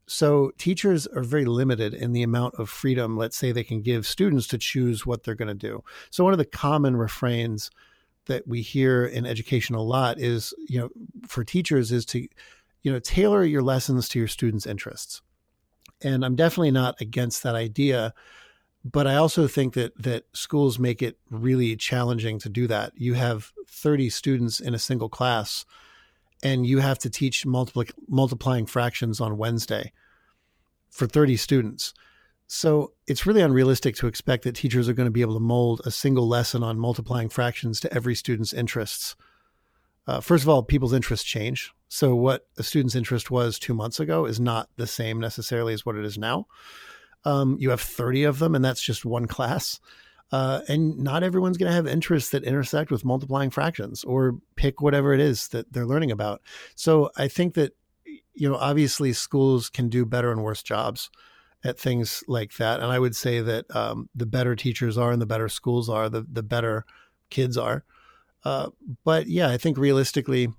So 0.05 0.51
teachers 0.57 1.07
are 1.07 1.23
very 1.23 1.45
limited 1.45 1.93
in 1.93 2.11
the 2.11 2.23
amount 2.23 2.55
of 2.55 2.69
freedom, 2.69 3.15
let's 3.15 3.38
say, 3.38 3.51
they 3.51 3.63
can 3.63 3.81
give 3.81 4.05
students 4.05 4.47
to 4.47 4.57
choose 4.57 5.05
what 5.05 5.23
they're 5.23 5.34
going 5.34 5.47
to 5.47 5.53
do. 5.53 5.81
So 6.09 6.25
one 6.25 6.34
of 6.34 6.39
the 6.39 6.45
common 6.45 6.97
refrains 6.97 7.71
that 8.25 8.45
we 8.45 8.61
hear 8.61 9.05
in 9.05 9.25
education 9.25 9.75
a 9.75 9.81
lot 9.81 10.19
is, 10.19 10.53
you 10.67 10.77
know, 10.79 10.89
for 11.25 11.45
teachers 11.45 11.93
is 11.93 12.05
to, 12.07 12.27
you 12.81 12.91
know, 12.91 12.99
tailor 12.99 13.45
your 13.45 13.61
lessons 13.61 14.09
to 14.09 14.19
your 14.19 14.27
students' 14.27 14.65
interests 14.65 15.21
and 16.03 16.25
I'm 16.25 16.35
definitely 16.35 16.71
not 16.71 16.99
against 17.01 17.43
that 17.43 17.55
idea. 17.55 18.13
But 18.85 19.07
I 19.07 19.15
also 19.15 19.47
think 19.47 19.75
that 19.75 19.97
that 20.03 20.25
schools 20.33 20.77
make 20.77 21.01
it 21.01 21.17
really 21.29 21.75
challenging 21.77 22.37
to 22.39 22.49
do 22.49 22.67
that. 22.67 22.91
You 22.95 23.13
have 23.13 23.53
30 23.69 24.09
students 24.09 24.59
in 24.59 24.73
a 24.73 24.79
single 24.79 25.07
class, 25.07 25.65
and 26.43 26.65
you 26.65 26.79
have 26.79 26.99
to 26.99 27.09
teach 27.09 27.45
multiplying 27.45 28.65
fractions 28.65 29.21
on 29.21 29.37
Wednesday 29.37 29.93
for 30.89 31.07
30 31.07 31.37
students. 31.37 31.93
So 32.47 32.91
it's 33.07 33.25
really 33.25 33.41
unrealistic 33.41 33.95
to 33.95 34.07
expect 34.07 34.43
that 34.43 34.55
teachers 34.55 34.89
are 34.89 34.93
going 34.93 35.07
to 35.07 35.11
be 35.11 35.21
able 35.21 35.35
to 35.35 35.39
mold 35.39 35.81
a 35.85 35.91
single 35.91 36.27
lesson 36.27 36.61
on 36.61 36.77
multiplying 36.77 37.29
fractions 37.29 37.79
to 37.79 37.93
every 37.93 38.15
student's 38.15 38.51
interests. 38.51 39.15
Uh, 40.07 40.19
first 40.19 40.43
of 40.43 40.49
all, 40.49 40.63
people's 40.63 40.93
interests 40.93 41.25
change. 41.25 41.71
So 41.87 42.15
what 42.15 42.47
a 42.57 42.63
student's 42.63 42.95
interest 42.95 43.31
was 43.31 43.59
two 43.59 43.73
months 43.73 43.99
ago 43.99 44.25
is 44.25 44.39
not 44.39 44.69
the 44.77 44.87
same 44.87 45.19
necessarily 45.19 45.73
as 45.73 45.85
what 45.85 45.95
it 45.95 46.05
is 46.05 46.17
now. 46.17 46.47
Um, 47.25 47.55
you 47.59 47.69
have 47.69 47.81
30 47.81 48.23
of 48.23 48.39
them, 48.39 48.55
and 48.55 48.65
that's 48.65 48.81
just 48.81 49.05
one 49.05 49.27
class. 49.27 49.79
Uh, 50.31 50.61
and 50.67 50.97
not 50.97 51.23
everyone's 51.23 51.57
going 51.57 51.69
to 51.69 51.75
have 51.75 51.85
interests 51.85 52.31
that 52.31 52.43
intersect 52.43 52.89
with 52.89 53.05
multiplying 53.05 53.51
fractions 53.51 54.03
or 54.03 54.39
pick 54.55 54.81
whatever 54.81 55.13
it 55.13 55.19
is 55.19 55.49
that 55.49 55.71
they're 55.71 55.85
learning 55.85 56.11
about. 56.11 56.41
So 56.75 57.11
I 57.15 57.27
think 57.27 57.53
that, 57.53 57.73
you 58.33 58.49
know, 58.49 58.55
obviously 58.55 59.13
schools 59.13 59.69
can 59.69 59.89
do 59.89 60.05
better 60.05 60.31
and 60.31 60.43
worse 60.43 60.63
jobs 60.63 61.11
at 61.63 61.79
things 61.79 62.23
like 62.27 62.53
that. 62.53 62.79
And 62.79 62.91
I 62.91 62.97
would 62.97 63.15
say 63.15 63.41
that 63.41 63.73
um, 63.75 64.09
the 64.15 64.25
better 64.25 64.55
teachers 64.55 64.97
are 64.97 65.11
and 65.11 65.21
the 65.21 65.27
better 65.27 65.47
schools 65.47 65.87
are, 65.87 66.09
the, 66.09 66.25
the 66.29 66.43
better 66.43 66.85
kids 67.29 67.55
are. 67.55 67.85
Uh, 68.43 68.69
but 69.03 69.27
yeah, 69.27 69.49
I 69.49 69.57
think 69.57 69.77
realistically, 69.77 70.49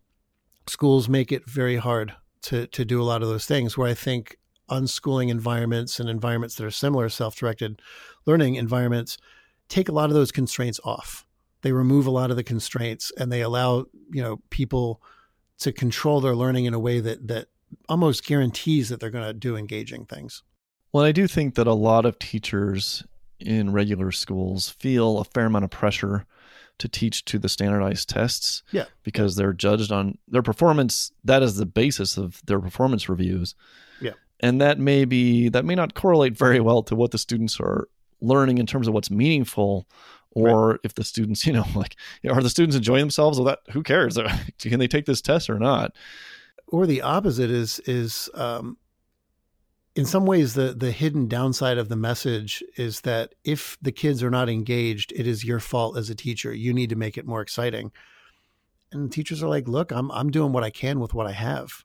schools 0.66 1.08
make 1.08 1.32
it 1.32 1.48
very 1.48 1.76
hard 1.76 2.14
to, 2.42 2.66
to 2.68 2.84
do 2.84 3.00
a 3.00 3.04
lot 3.04 3.22
of 3.22 3.28
those 3.28 3.46
things 3.46 3.76
where 3.76 3.88
I 3.88 3.94
think 3.94 4.38
unschooling 4.70 5.28
environments 5.28 6.00
and 6.00 6.08
environments 6.08 6.54
that 6.56 6.64
are 6.64 6.70
similar, 6.70 7.08
self 7.08 7.36
directed 7.36 7.80
learning 8.26 8.54
environments, 8.54 9.18
take 9.68 9.88
a 9.88 9.92
lot 9.92 10.10
of 10.10 10.14
those 10.14 10.32
constraints 10.32 10.80
off. 10.84 11.26
They 11.62 11.72
remove 11.72 12.06
a 12.06 12.10
lot 12.10 12.30
of 12.30 12.36
the 12.36 12.44
constraints 12.44 13.12
and 13.18 13.30
they 13.32 13.40
allow, 13.40 13.86
you 14.10 14.22
know, 14.22 14.40
people 14.50 15.02
to 15.58 15.72
control 15.72 16.20
their 16.20 16.34
learning 16.34 16.66
in 16.66 16.74
a 16.74 16.78
way 16.78 17.00
that 17.00 17.28
that 17.28 17.48
almost 17.88 18.26
guarantees 18.26 18.88
that 18.88 19.00
they're 19.00 19.10
going 19.10 19.26
to 19.26 19.32
do 19.32 19.56
engaging 19.56 20.04
things. 20.04 20.42
Well, 20.92 21.04
I 21.04 21.12
do 21.12 21.26
think 21.26 21.54
that 21.56 21.66
a 21.66 21.74
lot 21.74 22.06
of 22.06 22.18
teachers 22.18 23.04
in 23.40 23.72
regular 23.72 24.12
schools 24.12 24.70
feel 24.70 25.18
a 25.18 25.24
fair 25.24 25.46
amount 25.46 25.64
of 25.64 25.70
pressure 25.70 26.24
to 26.78 26.88
teach 26.88 27.24
to 27.26 27.38
the 27.38 27.48
standardized 27.48 28.08
tests. 28.08 28.62
Yeah. 28.72 28.84
Because 29.02 29.36
they're 29.36 29.52
judged 29.52 29.92
on 29.92 30.18
their 30.28 30.42
performance. 30.42 31.12
That 31.24 31.42
is 31.42 31.56
the 31.56 31.66
basis 31.66 32.16
of 32.16 32.42
their 32.46 32.60
performance 32.60 33.08
reviews. 33.08 33.54
Yeah. 34.00 34.12
And 34.40 34.60
that 34.60 34.78
may 34.78 35.04
be 35.04 35.48
that 35.50 35.64
may 35.64 35.74
not 35.74 35.94
correlate 35.94 36.36
very 36.36 36.60
well 36.60 36.82
to 36.84 36.94
what 36.94 37.10
the 37.10 37.18
students 37.18 37.60
are 37.60 37.88
learning 38.20 38.58
in 38.58 38.66
terms 38.66 38.88
of 38.88 38.94
what's 38.94 39.10
meaningful 39.10 39.86
or 40.30 40.70
right. 40.70 40.80
if 40.82 40.94
the 40.94 41.04
students, 41.04 41.46
you 41.46 41.52
know, 41.52 41.64
like 41.74 41.96
are 42.28 42.42
the 42.42 42.50
students 42.50 42.76
enjoying 42.76 43.02
themselves 43.02 43.38
or 43.38 43.46
that 43.46 43.60
who 43.70 43.82
cares? 43.82 44.18
Can 44.58 44.78
they 44.78 44.88
take 44.88 45.06
this 45.06 45.20
test 45.20 45.48
or 45.48 45.58
not? 45.58 45.92
Or 46.66 46.86
the 46.86 47.02
opposite 47.02 47.50
is 47.50 47.80
is 47.80 48.28
um 48.34 48.76
in 49.96 50.04
some 50.04 50.26
ways 50.26 50.54
the 50.54 50.74
the 50.76 50.90
hidden 50.90 51.28
downside 51.28 51.78
of 51.78 51.88
the 51.88 51.96
message 51.96 52.62
is 52.76 53.02
that 53.02 53.34
if 53.44 53.78
the 53.80 53.92
kids 53.92 54.22
are 54.22 54.30
not 54.30 54.48
engaged 54.48 55.12
it 55.12 55.26
is 55.26 55.44
your 55.44 55.60
fault 55.60 55.96
as 55.96 56.10
a 56.10 56.14
teacher. 56.14 56.52
You 56.52 56.72
need 56.72 56.90
to 56.90 56.96
make 56.96 57.16
it 57.16 57.26
more 57.26 57.40
exciting. 57.40 57.92
And 58.92 59.10
teachers 59.10 59.42
are 59.42 59.48
like 59.48 59.68
look 59.68 59.92
i'm 59.92 60.10
i'm 60.10 60.30
doing 60.30 60.52
what 60.52 60.64
i 60.64 60.70
can 60.70 61.00
with 61.00 61.14
what 61.14 61.26
i 61.26 61.32
have. 61.32 61.84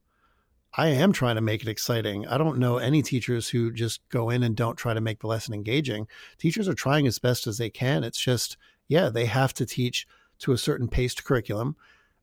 I 0.78 0.90
am 0.90 1.12
trying 1.12 1.36
to 1.36 1.42
make 1.42 1.64
it 1.64 1.68
exciting. 1.68 2.28
I 2.28 2.38
don't 2.38 2.60
know 2.60 2.78
any 2.78 3.02
teachers 3.02 3.50
who 3.50 3.72
just 3.72 4.08
go 4.10 4.30
in 4.30 4.44
and 4.44 4.56
don't 4.56 4.76
try 4.76 4.94
to 4.94 5.02
make 5.02 5.20
the 5.20 5.28
lesson 5.28 5.56
engaging. 5.56 6.08
Teachers 6.38 6.68
are 6.68 6.76
trying 6.76 7.08
as 7.08 7.18
best 7.18 7.48
as 7.48 7.58
they 7.58 7.70
can. 7.70 8.04
It's 8.04 8.22
just 8.22 8.58
yeah 8.88 9.10
they 9.10 9.26
have 9.26 9.54
to 9.56 9.66
teach 9.66 10.08
to 10.40 10.52
a 10.52 10.58
certain 10.58 10.88
paced 10.88 11.24
curriculum 11.24 11.76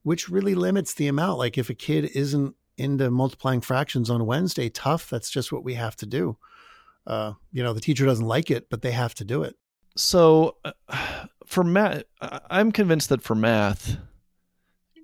which 0.02 0.28
really 0.28 0.54
limits 0.54 0.94
the 0.94 1.08
amount. 1.08 1.38
Like 1.38 1.58
if 1.58 1.68
a 1.68 1.74
kid 1.74 2.04
isn't 2.14 2.54
into 2.78 3.10
multiplying 3.10 3.60
fractions 3.60 4.10
on 4.10 4.26
Wednesday, 4.26 4.68
tough. 4.68 5.08
That's 5.10 5.30
just 5.30 5.52
what 5.52 5.64
we 5.64 5.74
have 5.74 5.96
to 5.96 6.06
do. 6.06 6.36
Uh, 7.06 7.32
you 7.52 7.62
know, 7.62 7.72
the 7.72 7.80
teacher 7.80 8.04
doesn't 8.04 8.26
like 8.26 8.50
it, 8.50 8.68
but 8.68 8.82
they 8.82 8.90
have 8.90 9.14
to 9.14 9.24
do 9.24 9.42
it. 9.42 9.56
So 9.96 10.56
uh, 10.64 10.72
for 11.46 11.64
math, 11.64 12.02
I'm 12.20 12.72
convinced 12.72 13.08
that 13.08 13.22
for 13.22 13.34
math, 13.34 13.96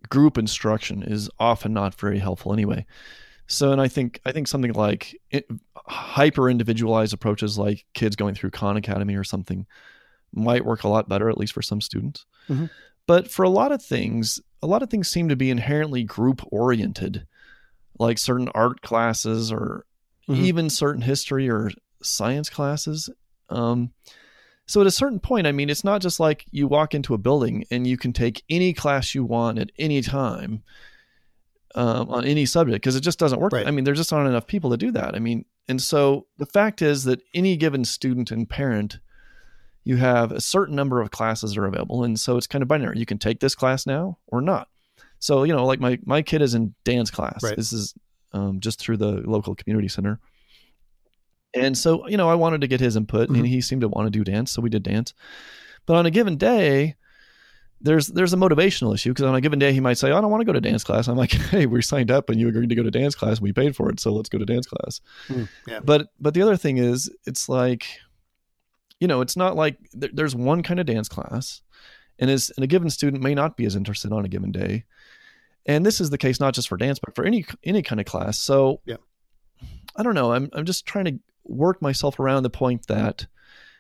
group 0.08 0.36
instruction 0.36 1.02
is 1.02 1.30
often 1.38 1.72
not 1.72 1.94
very 1.94 2.18
helpful 2.18 2.52
anyway. 2.52 2.84
So, 3.46 3.72
and 3.72 3.80
I 3.80 3.88
think 3.88 4.20
I 4.24 4.32
think 4.32 4.48
something 4.48 4.72
like 4.72 5.16
hyper 5.76 6.48
individualized 6.48 7.12
approaches, 7.12 7.58
like 7.58 7.84
kids 7.94 8.16
going 8.16 8.34
through 8.34 8.50
Khan 8.50 8.76
Academy 8.76 9.14
or 9.14 9.24
something, 9.24 9.66
might 10.32 10.64
work 10.64 10.84
a 10.84 10.88
lot 10.88 11.08
better, 11.08 11.28
at 11.28 11.38
least 11.38 11.52
for 11.52 11.62
some 11.62 11.80
students. 11.80 12.26
Mm-hmm. 12.48 12.66
But 13.06 13.30
for 13.30 13.42
a 13.42 13.50
lot 13.50 13.72
of 13.72 13.82
things, 13.82 14.40
a 14.62 14.66
lot 14.66 14.82
of 14.82 14.90
things 14.90 15.08
seem 15.08 15.28
to 15.28 15.36
be 15.36 15.50
inherently 15.50 16.04
group 16.04 16.42
oriented 16.52 17.26
like 17.99 18.18
certain 18.18 18.49
art 18.55 18.82
classes 18.82 19.53
or 19.53 19.84
mm-hmm. 20.28 20.45
even 20.45 20.70
certain 20.70 21.03
history 21.03 21.49
or 21.49 21.70
science 22.03 22.49
classes. 22.49 23.11
Um, 23.49 23.93
so 24.66 24.80
at 24.80 24.86
a 24.86 24.93
certain 24.93 25.20
point, 25.20 25.47
I 25.47 25.53
mean, 25.53 25.68
it's 25.68 25.84
not 25.84 26.01
just 26.01 26.20
like 26.20 26.47
you 26.51 26.66
walk 26.68 26.95
into 26.95 27.14
a 27.14 27.18
building 27.18 27.64
and 27.70 27.86
you 27.86 27.97
can 27.97 28.12
take 28.12 28.43
any 28.49 28.72
class 28.72 29.14
you 29.14 29.24
want 29.24 29.59
at 29.59 29.70
any 29.78 30.01
time 30.01 30.62
um, 31.74 32.09
on 32.11 32.24
any 32.24 32.47
subject 32.47 32.82
because 32.82 32.97
it 32.97 33.01
just 33.01 33.18
doesn't 33.18 33.40
work. 33.40 33.53
Right. 33.53 33.66
I 33.66 33.70
mean, 33.70 33.84
there 33.84 33.95
just 33.95 34.12
aren't 34.12 34.28
enough 34.28 34.47
people 34.47 34.70
to 34.70 34.76
do 34.76 34.90
that. 34.93 35.14
I 35.14 35.18
mean, 35.18 35.45
and 35.68 35.80
so 35.80 36.26
the 36.38 36.47
fact 36.47 36.82
is 36.82 37.05
that 37.05 37.20
any 37.34 37.57
given 37.57 37.84
student 37.84 38.30
and 38.30 38.49
parent, 38.49 38.99
you 39.84 39.97
have 39.97 40.32
a 40.32 40.40
certain 40.40 40.76
number 40.76 41.01
of 41.01 41.11
classes 41.11 41.55
that 41.55 41.61
are 41.61 41.66
available, 41.66 42.05
and 42.05 42.18
so 42.18 42.36
it's 42.36 42.47
kind 42.47 42.62
of 42.62 42.68
binary. 42.68 42.99
You 42.99 43.07
can 43.07 43.18
take 43.18 43.40
this 43.40 43.55
class 43.55 43.86
now 43.86 44.18
or 44.28 44.40
not. 44.40 44.68
So 45.22 45.44
you 45.44 45.52
know, 45.52 45.64
like 45.64 45.78
my 45.78 46.00
my 46.04 46.20
kid 46.20 46.42
is 46.42 46.54
in 46.54 46.74
dance 46.82 47.08
class. 47.08 47.44
Right. 47.44 47.54
This 47.54 47.72
is 47.72 47.94
um, 48.32 48.58
just 48.58 48.80
through 48.80 48.96
the 48.96 49.22
local 49.24 49.54
community 49.54 49.86
center. 49.86 50.18
And 51.54 51.78
so, 51.78 52.08
you 52.08 52.16
know, 52.16 52.28
I 52.28 52.34
wanted 52.34 52.62
to 52.62 52.66
get 52.66 52.80
his 52.80 52.96
input, 52.96 53.28
mm-hmm. 53.28 53.36
and 53.36 53.46
he 53.46 53.60
seemed 53.60 53.82
to 53.82 53.88
want 53.88 54.06
to 54.06 54.10
do 54.10 54.24
dance, 54.24 54.50
so 54.50 54.60
we 54.60 54.68
did 54.68 54.82
dance. 54.82 55.14
But 55.86 55.94
on 55.94 56.06
a 56.06 56.10
given 56.10 56.38
day, 56.38 56.96
there's 57.80 58.08
there's 58.08 58.32
a 58.32 58.36
motivational 58.36 58.94
issue 58.94 59.10
because 59.10 59.26
on 59.26 59.36
a 59.36 59.40
given 59.40 59.60
day 59.60 59.72
he 59.72 59.78
might 59.78 59.98
say, 59.98 60.10
"I 60.10 60.20
don't 60.20 60.30
want 60.30 60.40
to 60.40 60.44
go 60.44 60.52
to 60.52 60.60
dance 60.60 60.82
class." 60.82 61.06
I'm 61.06 61.16
like, 61.16 61.32
"Hey, 61.50 61.66
we 61.66 61.82
signed 61.82 62.10
up 62.10 62.28
and 62.28 62.40
you 62.40 62.48
agreed 62.48 62.70
to 62.70 62.74
go 62.74 62.82
to 62.82 62.90
dance 62.90 63.14
class. 63.14 63.36
And 63.36 63.44
we 63.44 63.52
paid 63.52 63.76
for 63.76 63.90
it, 63.90 64.00
so 64.00 64.12
let's 64.12 64.28
go 64.28 64.38
to 64.38 64.44
dance 64.44 64.66
class." 64.66 65.00
Mm, 65.28 65.48
yeah. 65.68 65.80
But 65.84 66.08
but 66.18 66.34
the 66.34 66.42
other 66.42 66.56
thing 66.56 66.78
is, 66.78 67.08
it's 67.26 67.48
like, 67.48 67.86
you 68.98 69.06
know, 69.06 69.20
it's 69.20 69.36
not 69.36 69.54
like 69.54 69.78
th- 69.92 70.12
there's 70.14 70.34
one 70.34 70.64
kind 70.64 70.80
of 70.80 70.86
dance 70.86 71.08
class, 71.08 71.62
and 72.18 72.28
is 72.28 72.50
and 72.56 72.64
a 72.64 72.66
given 72.66 72.90
student 72.90 73.22
may 73.22 73.36
not 73.36 73.56
be 73.56 73.66
as 73.66 73.76
interested 73.76 74.10
on 74.10 74.24
a 74.24 74.28
given 74.28 74.50
day 74.50 74.84
and 75.66 75.84
this 75.86 76.00
is 76.00 76.10
the 76.10 76.18
case 76.18 76.40
not 76.40 76.54
just 76.54 76.68
for 76.68 76.76
dance 76.76 76.98
but 76.98 77.14
for 77.14 77.24
any 77.24 77.44
any 77.64 77.82
kind 77.82 78.00
of 78.00 78.06
class. 78.06 78.38
So 78.38 78.80
yeah. 78.84 78.96
I 79.96 80.02
don't 80.02 80.14
know. 80.14 80.32
I'm 80.32 80.48
i'm 80.52 80.64
just 80.64 80.86
trying 80.86 81.04
to 81.06 81.18
work 81.44 81.82
myself 81.82 82.20
around 82.20 82.42
the 82.42 82.50
point 82.50 82.86
that 82.86 83.26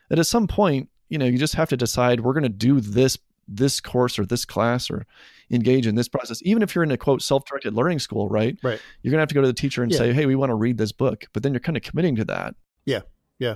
that 0.08 0.18
at 0.18 0.26
some 0.26 0.46
point 0.46 0.88
you 1.08 1.18
know 1.18 1.26
you 1.26 1.38
just 1.38 1.54
have 1.54 1.68
to 1.70 1.76
decide 1.76 2.20
we're 2.20 2.32
going 2.32 2.42
to 2.42 2.48
do 2.48 2.80
this 2.80 3.18
this 3.48 3.80
course 3.80 4.18
or 4.18 4.24
this 4.24 4.44
class 4.44 4.90
or 4.90 5.04
engage 5.50 5.86
in 5.86 5.94
this 5.94 6.08
process. 6.08 6.40
Even 6.44 6.62
if 6.62 6.74
you're 6.74 6.84
in 6.84 6.90
a 6.92 6.96
quote 6.96 7.22
self-directed 7.22 7.74
learning 7.74 7.98
school 7.98 8.28
right? 8.28 8.58
Right. 8.62 8.80
You're 9.02 9.10
going 9.10 9.18
to 9.18 9.22
have 9.22 9.28
to 9.28 9.34
go 9.34 9.42
to 9.42 9.46
the 9.46 9.52
teacher 9.52 9.82
and 9.82 9.92
yeah. 9.92 9.98
say 9.98 10.12
hey 10.12 10.26
we 10.26 10.36
want 10.36 10.50
to 10.50 10.54
read 10.54 10.78
this 10.78 10.92
book 10.92 11.26
but 11.32 11.42
then 11.42 11.52
you're 11.52 11.60
kind 11.60 11.76
of 11.76 11.82
committing 11.82 12.16
to 12.16 12.24
that. 12.26 12.54
Yeah 12.84 13.00
yeah. 13.42 13.54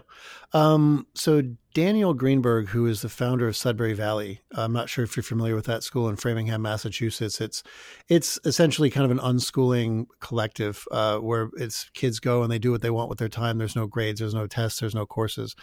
Um, 0.53 1.07
so 1.15 1.43
Daniel 1.75 2.13
Greenberg, 2.13 2.69
who 2.69 2.87
is 2.87 3.03
the 3.03 3.09
founder 3.09 3.47
of 3.47 3.57
Sudbury 3.57 3.93
Valley, 3.93 4.41
I'm 4.53 4.73
not 4.73 4.89
sure 4.89 5.05
if 5.05 5.17
you're 5.17 5.23
familiar 5.23 5.55
with 5.55 5.67
that 5.67 5.85
school 5.85 6.09
in 6.09 6.17
Framingham, 6.17 6.61
Massachusetts. 6.63 7.41
It's 7.41 7.63
it's 8.09 8.41
essentially 8.45 8.91
kind 8.91 9.05
of 9.05 9.13
an 9.13 9.19
unschooling 9.19 10.07
collective 10.21 10.85
uh, 10.91 11.19
where 11.19 11.51
it's 11.57 11.89
kids 11.95 12.19
go 12.19 12.43
and 12.43 12.51
they 12.51 12.59
do 12.59 12.73
what 12.73 12.83
they 12.83 12.91
want 12.91 13.09
with 13.09 13.19
their 13.19 13.29
time. 13.29 13.59
There's 13.59 13.77
no 13.77 13.87
grades, 13.87 14.19
there's 14.19 14.35
no 14.35 14.49
tests, 14.49 14.81
there's 14.81 14.95
no 14.95 15.07
courses, 15.07 15.55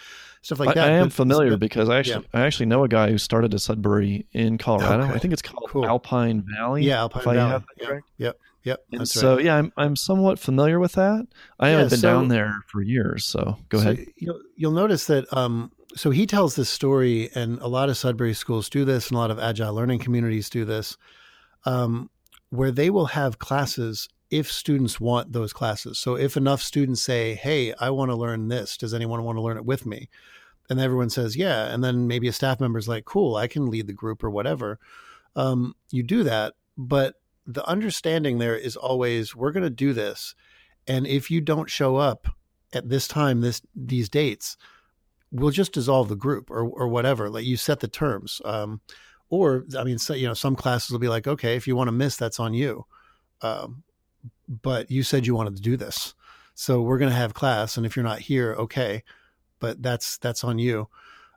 stuff 0.41 0.59
like 0.59 0.69
I, 0.69 0.73
that. 0.75 0.87
I 0.87 0.91
am 0.91 1.07
but, 1.07 1.13
familiar 1.13 1.51
but, 1.51 1.59
because 1.59 1.89
I 1.89 1.99
actually 1.99 2.25
yeah. 2.33 2.39
I 2.41 2.45
actually 2.45 2.67
know 2.67 2.85
a 2.85 2.87
guy 2.87 3.09
who 3.09 3.17
started 3.17 3.53
a 3.53 3.59
Sudbury 3.59 4.25
in 4.31 4.57
Colorado. 4.57 5.03
Okay. 5.03 5.13
I 5.13 5.19
think 5.19 5.33
it's 5.33 5.41
called 5.41 5.69
cool. 5.69 5.85
Alpine 5.85 6.45
Valley. 6.55 6.83
Yeah, 6.83 6.99
Alpine 6.99 7.23
Valley. 7.23 7.63
Yep. 7.81 8.01
yep. 8.17 8.39
Yep. 8.63 8.85
And 8.93 9.07
so 9.07 9.35
right. 9.35 9.45
yeah, 9.45 9.55
I'm 9.57 9.73
I'm 9.77 9.95
somewhat 9.95 10.39
familiar 10.39 10.79
with 10.79 10.93
that. 10.93 11.27
I 11.59 11.67
Yeah, 11.69 11.71
haven't 11.73 11.89
been 11.91 11.99
so- 11.99 12.07
down 12.13 12.27
there 12.29 12.55
for 12.67 12.81
years, 12.81 13.25
so 13.25 13.57
go 13.69 13.79
So 13.79 13.91
ahead. 13.91 14.05
You'll, 14.17 14.39
you'll 14.55 14.71
notice 14.71 15.07
that. 15.07 15.25
Um, 15.35 15.71
so 15.95 16.09
he 16.11 16.25
tells 16.25 16.55
this 16.55 16.69
story, 16.69 17.29
and 17.35 17.59
a 17.59 17.67
lot 17.67 17.89
of 17.89 17.97
Sudbury 17.97 18.33
schools 18.33 18.69
do 18.69 18.83
this, 18.85 19.09
and 19.09 19.15
a 19.15 19.19
lot 19.19 19.31
of 19.31 19.37
agile 19.39 19.73
learning 19.73 19.99
communities 19.99 20.49
do 20.49 20.65
this, 20.65 20.97
um, 21.65 22.09
where 22.49 22.71
they 22.71 22.89
will 22.89 23.07
have 23.07 23.37
classes 23.39 24.07
if 24.31 24.51
students 24.51 24.99
want 24.99 25.31
those 25.33 25.53
classes. 25.53 25.99
So 25.99 26.15
if 26.15 26.35
enough 26.37 26.61
students 26.63 27.03
say, 27.03 27.35
"Hey, 27.35 27.73
I 27.79 27.89
want 27.91 28.09
to 28.11 28.15
learn 28.15 28.47
this. 28.47 28.77
Does 28.77 28.93
anyone 28.93 29.23
want 29.23 29.37
to 29.37 29.41
learn 29.41 29.57
it 29.57 29.65
with 29.65 29.85
me?" 29.85 30.09
and 30.69 30.79
everyone 30.79 31.09
says, 31.09 31.35
"Yeah," 31.35 31.65
and 31.73 31.83
then 31.83 32.07
maybe 32.07 32.27
a 32.29 32.33
staff 32.33 32.59
member's 32.61 32.87
like, 32.87 33.03
"Cool, 33.05 33.35
I 33.35 33.47
can 33.47 33.69
lead 33.69 33.85
the 33.87 33.93
group 33.93 34.23
or 34.23 34.29
whatever." 34.29 34.79
Um, 35.35 35.75
you 35.91 36.03
do 36.03 36.23
that, 36.23 36.53
but 36.77 37.15
the 37.45 37.65
understanding 37.67 38.37
there 38.37 38.57
is 38.57 38.75
always 38.75 39.35
we're 39.35 39.51
going 39.51 39.63
to 39.63 39.69
do 39.69 39.93
this 39.93 40.35
and 40.87 41.05
if 41.07 41.29
you 41.29 41.41
don't 41.41 41.69
show 41.69 41.97
up 41.97 42.27
at 42.73 42.89
this 42.89 43.07
time 43.07 43.41
this 43.41 43.61
these 43.75 44.09
dates 44.09 44.57
we'll 45.31 45.51
just 45.51 45.73
dissolve 45.73 46.09
the 46.09 46.15
group 46.15 46.49
or 46.49 46.63
or 46.63 46.87
whatever 46.87 47.29
like 47.29 47.45
you 47.45 47.57
set 47.57 47.79
the 47.79 47.87
terms 47.87 48.41
um, 48.45 48.81
or 49.29 49.65
i 49.77 49.83
mean 49.83 49.97
so, 49.97 50.13
you 50.13 50.27
know 50.27 50.33
some 50.33 50.55
classes 50.55 50.91
will 50.91 50.99
be 50.99 51.09
like 51.09 51.27
okay 51.27 51.55
if 51.55 51.67
you 51.67 51.75
want 51.75 51.87
to 51.87 51.93
miss 51.93 52.15
that's 52.15 52.39
on 52.39 52.53
you 52.53 52.85
um, 53.41 53.83
but 54.61 54.89
you 54.89 55.03
said 55.03 55.25
you 55.25 55.35
wanted 55.35 55.55
to 55.55 55.61
do 55.61 55.75
this 55.75 56.13
so 56.55 56.81
we're 56.81 56.97
going 56.97 57.11
to 57.11 57.17
have 57.17 57.33
class 57.33 57.77
and 57.77 57.85
if 57.85 57.95
you're 57.95 58.03
not 58.03 58.19
here 58.19 58.53
okay 58.57 59.03
but 59.59 59.81
that's 59.81 60.17
that's 60.17 60.43
on 60.43 60.59
you 60.59 60.87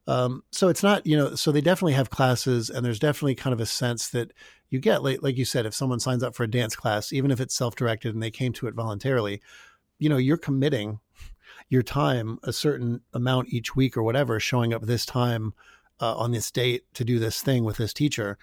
um, 0.07 0.43
so 0.51 0.69
it's 0.69 0.83
not 0.83 1.07
you 1.07 1.17
know 1.17 1.35
so 1.35 1.51
they 1.51 1.61
definitely 1.61 1.93
have 1.93 2.11
classes 2.11 2.71
and 2.71 2.85
there's 2.85 2.99
definitely 2.99 3.35
kind 3.35 3.53
of 3.53 3.61
a 3.61 3.67
sense 3.67 4.09
that 4.09 4.33
you 4.71 4.79
get 4.79 5.03
like 5.03 5.23
like 5.23 5.37
you 5.37 5.45
said 5.45 5.67
if 5.67 5.75
someone 5.75 6.01
signs 6.01 6.23
up 6.23 6.35
for 6.35 6.45
a 6.45 6.51
dance 6.51 6.77
class 6.77 7.13
even 7.13 7.31
if 7.31 7.41
it's 7.41 7.55
self-directed 7.55 8.15
and 8.15 8.23
they 8.23 8.31
came 8.31 8.53
to 8.53 8.67
it 8.67 8.75
voluntarily 8.75 9.41
you 9.99 10.09
know 10.09 10.17
you're 10.17 10.37
committing 10.37 11.01
your 11.69 11.83
time 11.83 12.39
a 12.45 12.53
certain 12.53 13.01
amount 13.13 13.53
each 13.53 13.75
week 13.75 13.97
or 13.97 14.03
whatever 14.03 14.39
showing 14.39 14.73
up 14.73 14.83
this 14.83 15.05
time 15.05 15.53
uh, 16.01 16.15
on 16.17 16.33
this 16.33 16.51
date 16.51 16.83
to 16.95 17.05
do 17.05 17.19
this 17.19 17.41
thing 17.41 17.65
with 17.65 17.77
this 17.77 17.93
teacher, 17.93 18.39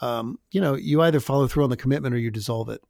um, 0.00 0.38
you 0.50 0.60
know, 0.60 0.74
you 0.74 1.02
either 1.02 1.20
follow 1.20 1.46
through 1.46 1.64
on 1.64 1.70
the 1.70 1.76
commitment 1.76 2.14
or 2.14 2.18
you 2.18 2.30
dissolve 2.30 2.68
it. 2.68 2.82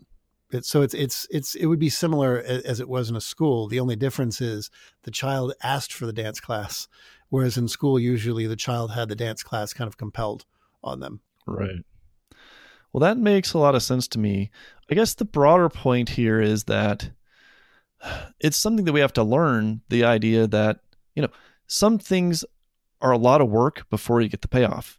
it 0.53 0.65
so 0.65 0.83
it's 0.83 0.95
it's 0.95 1.27
it's 1.31 1.55
it 1.55 1.67
would 1.67 1.79
be 1.79 1.89
similar 1.89 2.39
as, 2.39 2.63
as 2.63 2.81
it 2.81 2.89
was 2.89 3.11
in 3.11 3.17
a 3.17 3.21
school. 3.21 3.69
The 3.69 3.81
only 3.81 3.97
difference 3.97 4.41
is 4.41 4.71
the 5.03 5.11
child 5.11 5.53
asked 5.63 5.93
for 5.93 6.07
the 6.07 6.13
dance 6.13 6.41
class, 6.41 6.89
whereas 7.29 7.57
in 7.57 7.69
school 7.69 7.99
usually 7.99 8.47
the 8.47 8.57
child 8.57 8.93
had 8.93 9.09
the 9.09 9.17
dance 9.17 9.43
class 9.43 9.73
kind 9.73 9.89
of 9.89 9.97
compelled 9.97 10.45
on 10.83 11.01
them. 11.01 11.21
Right. 11.47 11.85
Well, 12.93 13.01
that 13.01 13.19
makes 13.19 13.53
a 13.53 13.59
lot 13.59 13.75
of 13.75 13.83
sense 13.83 14.09
to 14.09 14.19
me. 14.19 14.51
I 14.91 14.95
guess 14.95 15.15
the 15.15 15.25
broader 15.25 15.69
point 15.69 16.11
here 16.11 16.41
is 16.41 16.65
that 16.65 17.11
it's 18.41 18.57
something 18.57 18.85
that 18.85 18.93
we 18.93 19.01
have 19.01 19.13
to 19.15 19.23
learn 19.23 19.83
the 19.89 20.05
idea 20.05 20.47
that, 20.47 20.81
you 21.15 21.23
know, 21.23 21.29
some 21.67 21.99
things 21.99 22.45
are 23.01 23.13
a 23.13 23.19
lot 23.19 23.41
of 23.41 23.51
work 23.51 23.89
before 23.91 24.21
you 24.21 24.29
get 24.29 24.41
the 24.41 24.49
payoff. 24.49 24.99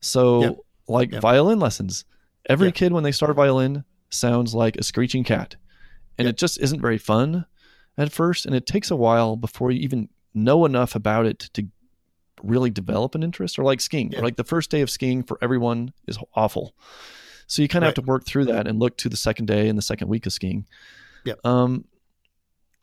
So, 0.00 0.42
yep. 0.42 0.56
like 0.88 1.12
yep. 1.12 1.22
violin 1.22 1.58
lessons, 1.58 2.04
every 2.48 2.68
yep. 2.68 2.74
kid 2.74 2.92
when 2.92 3.04
they 3.04 3.12
start 3.12 3.34
violin 3.36 3.84
sounds 4.10 4.54
like 4.54 4.76
a 4.76 4.82
screeching 4.82 5.24
cat. 5.24 5.56
And 6.18 6.28
it 6.28 6.36
just 6.36 6.60
isn't 6.60 6.80
very 6.80 6.98
fun 6.98 7.46
at 7.96 8.12
first. 8.12 8.44
And 8.44 8.54
it 8.54 8.66
takes 8.66 8.90
a 8.90 8.96
while 8.96 9.36
before 9.36 9.70
you 9.70 9.80
even 9.80 10.08
know 10.34 10.64
enough 10.64 10.94
about 10.94 11.26
it 11.26 11.38
to 11.54 11.66
really 12.42 12.70
develop 12.70 13.14
an 13.14 13.22
interest? 13.22 13.58
Or 13.58 13.64
like 13.64 13.80
skiing 13.80 14.14
or 14.16 14.22
like 14.22 14.36
the 14.36 14.44
first 14.44 14.70
day 14.70 14.80
of 14.80 14.90
skiing 14.90 15.22
for 15.22 15.38
everyone 15.42 15.92
is 16.06 16.18
awful. 16.34 16.74
So 17.46 17.62
you 17.62 17.68
kind 17.68 17.84
of 17.84 17.88
right. 17.88 17.96
have 17.96 18.04
to 18.04 18.08
work 18.08 18.24
through 18.24 18.46
that 18.46 18.66
and 18.66 18.78
look 18.78 18.96
to 18.98 19.08
the 19.08 19.16
second 19.16 19.46
day 19.46 19.68
and 19.68 19.76
the 19.76 19.82
second 19.82 20.08
week 20.08 20.26
of 20.26 20.32
skiing. 20.32 20.66
Yeah 21.24 21.34
um 21.44 21.84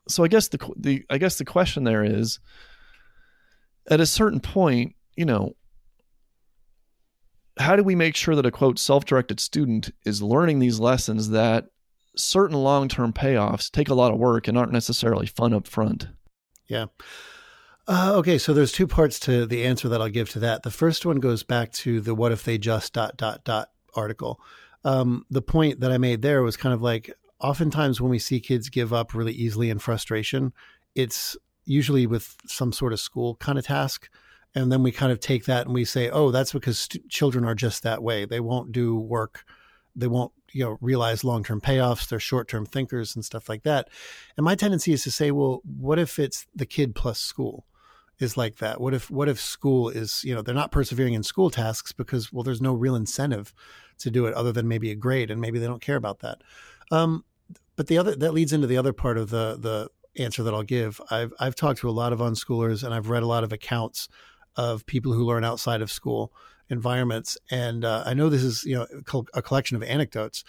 so 0.10 0.24
i 0.24 0.28
guess 0.28 0.48
the 0.50 0.74
the 0.76 1.06
i 1.10 1.18
guess 1.18 1.38
the 1.38 1.46
question 1.46 1.84
there 1.84 2.04
is 2.04 2.40
at 3.90 4.02
a 4.02 4.06
certain 4.06 4.40
point 4.40 4.96
you 5.16 5.26
know 5.26 5.54
how 7.58 7.76
do 7.76 7.84
we 7.84 7.96
make 7.96 8.16
sure 8.16 8.36
that 8.36 8.46
a 8.46 8.52
quote 8.52 8.80
self-directed 8.80 9.40
student 9.40 9.92
is 10.06 10.22
learning 10.22 10.60
these 10.60 10.80
lessons 10.80 11.30
that 11.30 11.66
certain 12.16 12.58
long-term 12.58 13.12
payoffs 13.12 13.70
take 13.70 13.90
a 13.90 13.94
lot 13.94 14.12
of 14.12 14.18
work 14.18 14.48
and 14.48 14.58
aren't 14.58 14.72
necessarily 14.72 15.26
fun 15.26 15.54
up 15.54 15.68
front? 15.68 16.08
Yeah 16.68 16.86
uh, 17.90 18.14
okay, 18.18 18.38
so 18.38 18.54
there's 18.54 18.72
two 18.72 18.86
parts 18.86 19.20
to 19.22 19.48
the 19.48 19.66
answer 19.66 19.90
that 19.90 20.00
I'll 20.00 20.10
give 20.10 20.30
to 20.32 20.40
that. 20.40 20.62
The 20.62 20.70
first 20.70 21.08
one 21.08 21.18
goes 21.18 21.42
back 21.42 21.72
to 21.74 22.00
the 22.00 22.14
"What 22.14 22.32
if 22.32 22.44
they 22.44 22.60
just 22.60 22.94
dot 22.94 23.18
dot 23.18 23.44
dot" 23.44 23.70
article. 23.96 24.40
Um, 24.86 25.26
the 25.32 25.42
point 25.42 25.80
that 25.80 25.92
I 25.92 25.98
made 25.98 26.22
there 26.22 26.44
was 26.44 26.56
kind 26.56 26.74
of 26.74 26.82
like, 26.82 27.12
oftentimes 27.40 28.00
when 28.00 28.12
we 28.12 28.20
see 28.20 28.40
kids 28.40 28.70
give 28.70 28.94
up 28.94 29.16
really 29.16 29.34
easily 29.34 29.72
in 29.72 29.80
frustration, 29.80 30.54
it's 30.94 31.36
usually 31.66 32.06
with 32.06 32.38
some 32.46 32.72
sort 32.72 32.94
of 32.94 33.00
school 33.00 33.36
kind 33.36 33.58
of 33.58 33.66
task, 33.66 34.08
and 34.54 34.72
then 34.72 34.84
we 34.84 34.92
kind 34.92 35.12
of 35.12 35.20
take 35.20 35.46
that 35.46 35.66
and 35.66 35.74
we 35.74 35.84
say, 35.84 36.12
"Oh, 36.12 36.30
that's 36.30 36.54
because 36.54 36.80
st- 36.80 37.10
children 37.10 37.44
are 37.44 37.56
just 37.56 37.82
that 37.82 38.04
way. 38.04 38.26
They 38.26 38.40
won't 38.40 38.72
do 38.72 38.98
work." 38.98 39.44
They 39.96 40.08
won't, 40.08 40.32
you 40.52 40.64
know, 40.64 40.78
realize 40.80 41.24
long-term 41.24 41.62
payoffs. 41.62 42.08
They're 42.08 42.20
short-term 42.20 42.68
thinkers 42.68 43.16
and 43.16 43.26
stuff 43.26 43.50
like 43.50 43.64
that. 43.64 43.90
And 44.38 44.46
my 44.46 44.56
tendency 44.56 44.94
is 44.94 45.04
to 45.04 45.12
say, 45.12 45.32
well, 45.32 45.62
what 45.66 46.00
if 46.00 46.20
it's 46.20 46.46
the 46.56 46.68
kid 46.68 46.96
plus 46.96 47.20
school? 47.20 47.66
Is 48.20 48.38
like 48.38 48.58
that? 48.58 48.80
What 48.80 48.94
if 48.94 49.10
what 49.10 49.30
if 49.30 49.40
school 49.40 49.90
is 49.90 50.24
you 50.24 50.36
know 50.36 50.42
they're 50.42 50.56
not 50.56 50.72
persevering 50.72 51.14
in 51.14 51.24
school 51.24 51.50
tasks 51.50 51.92
because 51.92 52.32
well 52.32 52.44
there's 52.44 52.62
no 52.62 52.74
real 52.74 52.96
incentive 52.96 53.54
to 54.00 54.12
do 54.12 54.26
it 54.26 54.34
other 54.34 54.52
than 54.52 54.68
maybe 54.68 54.92
a 54.92 54.96
grade 54.96 55.32
and 55.32 55.42
maybe 55.42 55.60
they 55.60 55.68
don't 55.68 55.82
care 55.82 55.96
about 55.96 56.20
that. 56.20 56.42
Um, 56.92 57.24
but 57.76 57.88
the 57.88 57.98
other 57.98 58.16
that 58.16 58.34
leads 58.34 58.54
into 58.54 58.68
the 58.68 58.78
other 58.78 58.94
part 58.94 59.18
of 59.18 59.30
the 59.30 59.58
the 59.58 59.90
answer 60.22 60.44
that 60.44 60.54
I'll 60.54 60.64
give. 60.64 61.00
I've 61.10 61.34
I've 61.40 61.56
talked 61.56 61.80
to 61.80 61.90
a 61.90 61.92
lot 61.92 62.14
of 62.14 62.20
unschoolers 62.20 62.84
and 62.84 62.94
I've 62.94 63.10
read 63.10 63.24
a 63.24 63.28
lot 63.28 63.44
of 63.44 63.54
accounts 63.54 64.10
of 64.56 64.86
people 64.86 65.14
who 65.14 65.24
learn 65.24 65.44
outside 65.44 65.82
of 65.82 65.92
school 65.92 66.34
environments, 66.70 67.38
and 67.50 67.84
uh, 67.86 68.04
I 68.06 68.14
know 68.14 68.30
this 68.30 68.44
is 68.44 68.64
you 68.66 68.76
know 68.76 68.88
a 69.34 69.42
collection 69.42 69.76
of 69.76 69.84
anecdotes, 69.84 70.44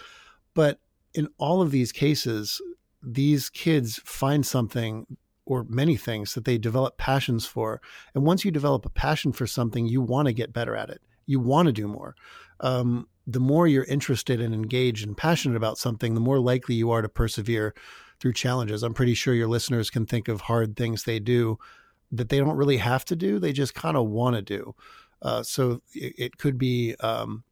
but 0.54 0.78
in 1.14 1.28
all 1.38 1.62
of 1.62 1.70
these 1.70 1.92
cases, 1.92 2.60
these 3.02 3.50
kids 3.50 4.00
find 4.04 4.44
something 4.44 5.06
or 5.50 5.66
many 5.68 5.96
things 5.96 6.34
that 6.34 6.44
they 6.44 6.56
develop 6.56 6.96
passions 6.96 7.44
for. 7.44 7.82
And 8.14 8.24
once 8.24 8.44
you 8.44 8.52
develop 8.52 8.86
a 8.86 8.90
passion 8.90 9.32
for 9.32 9.48
something, 9.48 9.84
you 9.84 10.00
want 10.00 10.26
to 10.26 10.32
get 10.32 10.52
better 10.52 10.76
at 10.76 10.90
it. 10.90 11.02
You 11.26 11.40
want 11.40 11.66
to 11.66 11.72
do 11.72 11.88
more. 11.88 12.14
Um, 12.60 13.08
the 13.26 13.40
more 13.40 13.66
you're 13.66 13.82
interested 13.82 14.40
and 14.40 14.54
engaged 14.54 15.04
and 15.04 15.16
passionate 15.16 15.56
about 15.56 15.76
something, 15.76 16.14
the 16.14 16.20
more 16.20 16.38
likely 16.38 16.76
you 16.76 16.92
are 16.92 17.02
to 17.02 17.08
persevere 17.08 17.74
through 18.20 18.34
challenges. 18.34 18.84
I'm 18.84 18.94
pretty 18.94 19.14
sure 19.14 19.34
your 19.34 19.48
listeners 19.48 19.90
can 19.90 20.06
think 20.06 20.28
of 20.28 20.42
hard 20.42 20.76
things 20.76 21.02
they 21.02 21.18
do 21.18 21.58
that 22.12 22.28
they 22.28 22.38
don't 22.38 22.56
really 22.56 22.76
have 22.76 23.04
to 23.06 23.16
do, 23.16 23.40
they 23.40 23.52
just 23.52 23.74
kind 23.74 23.96
of 23.96 24.06
want 24.06 24.36
to 24.36 24.42
do. 24.42 24.76
Uh, 25.20 25.42
so 25.42 25.82
it, 25.94 26.14
it, 26.16 26.38
could 26.38 26.58
be, 26.58 26.94
um, 27.00 27.42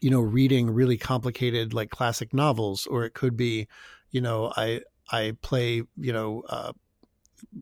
you 0.00 0.08
know, 0.08 0.20
reading 0.20 0.70
really 0.70 0.96
complicated 0.96 1.74
like 1.74 1.90
classic 1.90 2.32
novels, 2.32 2.86
or 2.86 3.04
it 3.04 3.12
could 3.12 3.36
be, 3.36 3.68
you 4.10 4.22
know, 4.22 4.54
I 4.56 4.80
I 5.10 5.36
play, 5.42 5.82
you 5.98 6.12
know, 6.12 6.42
uh, 6.48 6.72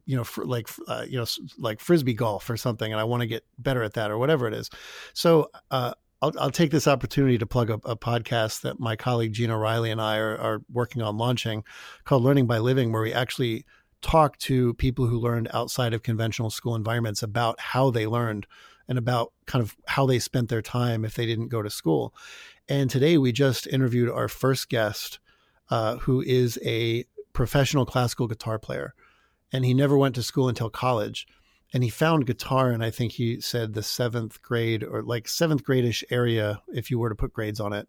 you 0.06 0.16
know, 0.16 0.24
fr- 0.24 0.44
like 0.44 0.68
uh, 0.88 1.04
you 1.08 1.18
know, 1.18 1.26
like 1.58 1.80
frisbee 1.80 2.14
golf 2.14 2.48
or 2.50 2.56
something, 2.56 2.90
and 2.92 3.00
I 3.00 3.04
want 3.04 3.22
to 3.22 3.26
get 3.26 3.44
better 3.58 3.82
at 3.82 3.94
that 3.94 4.10
or 4.10 4.18
whatever 4.18 4.46
it 4.46 4.54
is. 4.54 4.70
So 5.12 5.50
uh, 5.70 5.94
I'll, 6.22 6.32
I'll, 6.38 6.50
take 6.50 6.70
this 6.70 6.88
opportunity 6.88 7.38
to 7.38 7.46
plug 7.46 7.70
a, 7.70 7.74
a, 7.84 7.96
podcast 7.96 8.62
that 8.62 8.80
my 8.80 8.96
colleague 8.96 9.32
Gina 9.32 9.58
Riley 9.58 9.90
and 9.90 10.00
I 10.00 10.16
are, 10.16 10.38
are 10.38 10.62
working 10.72 11.02
on 11.02 11.18
launching, 11.18 11.64
called 12.04 12.22
Learning 12.22 12.46
by 12.46 12.58
Living, 12.58 12.92
where 12.92 13.02
we 13.02 13.12
actually 13.12 13.66
talk 14.00 14.38
to 14.38 14.74
people 14.74 15.06
who 15.06 15.18
learned 15.18 15.48
outside 15.52 15.92
of 15.94 16.02
conventional 16.02 16.50
school 16.50 16.74
environments 16.74 17.22
about 17.22 17.58
how 17.60 17.90
they 17.90 18.06
learned 18.06 18.46
and 18.88 18.98
about 18.98 19.32
kind 19.46 19.62
of 19.62 19.76
how 19.86 20.06
they 20.06 20.18
spent 20.18 20.48
their 20.48 20.62
time 20.62 21.04
if 21.04 21.14
they 21.14 21.26
didn't 21.26 21.48
go 21.48 21.62
to 21.62 21.70
school. 21.70 22.14
And 22.68 22.90
today 22.90 23.18
we 23.18 23.32
just 23.32 23.66
interviewed 23.66 24.10
our 24.10 24.28
first 24.28 24.68
guest, 24.68 25.18
uh, 25.70 25.96
who 25.96 26.22
is 26.22 26.58
a 26.64 27.04
professional 27.32 27.84
classical 27.84 28.28
guitar 28.28 28.58
player 28.58 28.94
and 29.54 29.64
he 29.64 29.72
never 29.72 29.96
went 29.96 30.16
to 30.16 30.22
school 30.22 30.48
until 30.48 30.68
college. 30.68 31.28
And 31.72 31.84
he 31.84 31.88
found 31.88 32.26
guitar, 32.26 32.72
and 32.72 32.84
I 32.84 32.90
think 32.90 33.12
he 33.12 33.40
said 33.40 33.72
the 33.72 33.84
seventh 33.84 34.42
grade 34.42 34.82
or 34.82 35.02
like 35.02 35.28
seventh 35.28 35.64
gradish 35.64 36.02
area, 36.10 36.60
if 36.72 36.90
you 36.90 36.98
were 36.98 37.08
to 37.08 37.14
put 37.14 37.32
grades 37.32 37.60
on 37.60 37.72
it. 37.72 37.88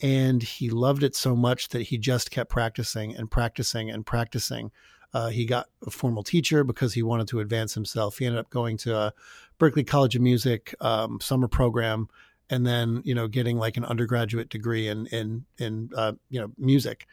And 0.00 0.42
he 0.42 0.70
loved 0.70 1.02
it 1.02 1.16
so 1.16 1.34
much 1.34 1.70
that 1.70 1.82
he 1.82 1.98
just 1.98 2.30
kept 2.30 2.50
practicing 2.50 3.16
and 3.16 3.28
practicing 3.28 3.90
and 3.90 4.06
practicing. 4.06 4.70
Uh, 5.12 5.28
he 5.28 5.44
got 5.44 5.66
a 5.84 5.90
formal 5.90 6.22
teacher 6.22 6.62
because 6.62 6.94
he 6.94 7.02
wanted 7.02 7.26
to 7.28 7.40
advance 7.40 7.74
himself. 7.74 8.18
He 8.18 8.26
ended 8.26 8.38
up 8.38 8.50
going 8.50 8.76
to 8.78 8.96
a 8.96 9.12
Berklee 9.58 9.86
College 9.86 10.14
of 10.14 10.22
Music 10.22 10.72
um, 10.80 11.18
summer 11.20 11.48
program, 11.48 12.08
and 12.48 12.64
then 12.64 13.02
you 13.04 13.14
know 13.14 13.26
getting 13.26 13.56
like 13.56 13.76
an 13.76 13.84
undergraduate 13.84 14.50
degree 14.50 14.86
in 14.86 15.06
in 15.06 15.46
in 15.58 15.90
uh, 15.96 16.12
you 16.30 16.40
know 16.40 16.52
music 16.58 17.06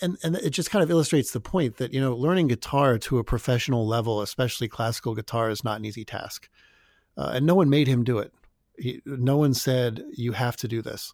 and 0.00 0.18
and 0.22 0.36
it 0.36 0.50
just 0.50 0.70
kind 0.70 0.82
of 0.82 0.90
illustrates 0.90 1.30
the 1.30 1.40
point 1.40 1.76
that 1.76 1.92
you 1.92 2.00
know 2.00 2.16
learning 2.16 2.48
guitar 2.48 2.98
to 2.98 3.18
a 3.18 3.24
professional 3.24 3.86
level, 3.86 4.20
especially 4.20 4.68
classical 4.68 5.14
guitar, 5.14 5.50
is 5.50 5.64
not 5.64 5.78
an 5.78 5.84
easy 5.84 6.04
task, 6.04 6.48
uh, 7.16 7.32
and 7.34 7.46
no 7.46 7.54
one 7.54 7.70
made 7.70 7.86
him 7.86 8.04
do 8.04 8.18
it. 8.18 8.32
He, 8.76 9.00
no 9.06 9.36
one 9.36 9.54
said 9.54 10.02
you 10.12 10.32
have 10.32 10.56
to 10.56 10.68
do 10.68 10.82
this, 10.82 11.12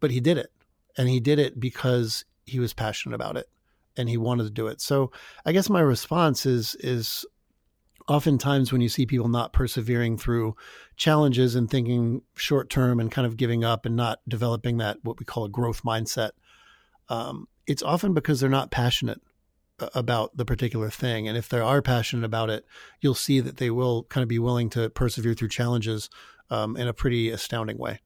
but 0.00 0.10
he 0.10 0.20
did 0.20 0.38
it, 0.38 0.52
and 0.96 1.08
he 1.08 1.20
did 1.20 1.38
it 1.38 1.58
because 1.58 2.24
he 2.46 2.60
was 2.60 2.72
passionate 2.72 3.14
about 3.14 3.36
it, 3.36 3.48
and 3.96 4.08
he 4.08 4.16
wanted 4.16 4.44
to 4.44 4.50
do 4.50 4.68
it. 4.68 4.80
So 4.80 5.10
I 5.44 5.52
guess 5.52 5.68
my 5.68 5.80
response 5.80 6.46
is 6.46 6.76
is 6.76 7.26
oftentimes 8.06 8.72
when 8.72 8.80
you 8.80 8.88
see 8.88 9.04
people 9.04 9.28
not 9.28 9.52
persevering 9.52 10.16
through 10.16 10.56
challenges 10.96 11.54
and 11.54 11.68
thinking 11.68 12.22
short 12.36 12.70
term 12.70 13.00
and 13.00 13.10
kind 13.10 13.26
of 13.26 13.36
giving 13.36 13.64
up 13.64 13.84
and 13.84 13.96
not 13.96 14.20
developing 14.28 14.78
that 14.78 14.98
what 15.02 15.18
we 15.18 15.24
call 15.24 15.44
a 15.44 15.48
growth 15.48 15.82
mindset 15.82 16.30
um, 17.08 17.48
it's 17.66 17.82
often 17.82 18.14
because 18.14 18.40
they're 18.40 18.48
not 18.48 18.70
passionate 18.70 19.20
about 19.94 20.36
the 20.36 20.44
particular 20.44 20.90
thing. 20.90 21.28
And 21.28 21.36
if 21.36 21.48
they 21.48 21.60
are 21.60 21.82
passionate 21.82 22.24
about 22.24 22.50
it, 22.50 22.66
you'll 23.00 23.14
see 23.14 23.40
that 23.40 23.58
they 23.58 23.70
will 23.70 24.04
kind 24.04 24.22
of 24.22 24.28
be 24.28 24.38
willing 24.38 24.70
to 24.70 24.90
persevere 24.90 25.34
through 25.34 25.48
challenges 25.48 26.10
um, 26.50 26.76
in 26.76 26.88
a 26.88 26.92
pretty 26.92 27.30
astounding 27.30 27.78
way. 27.78 28.00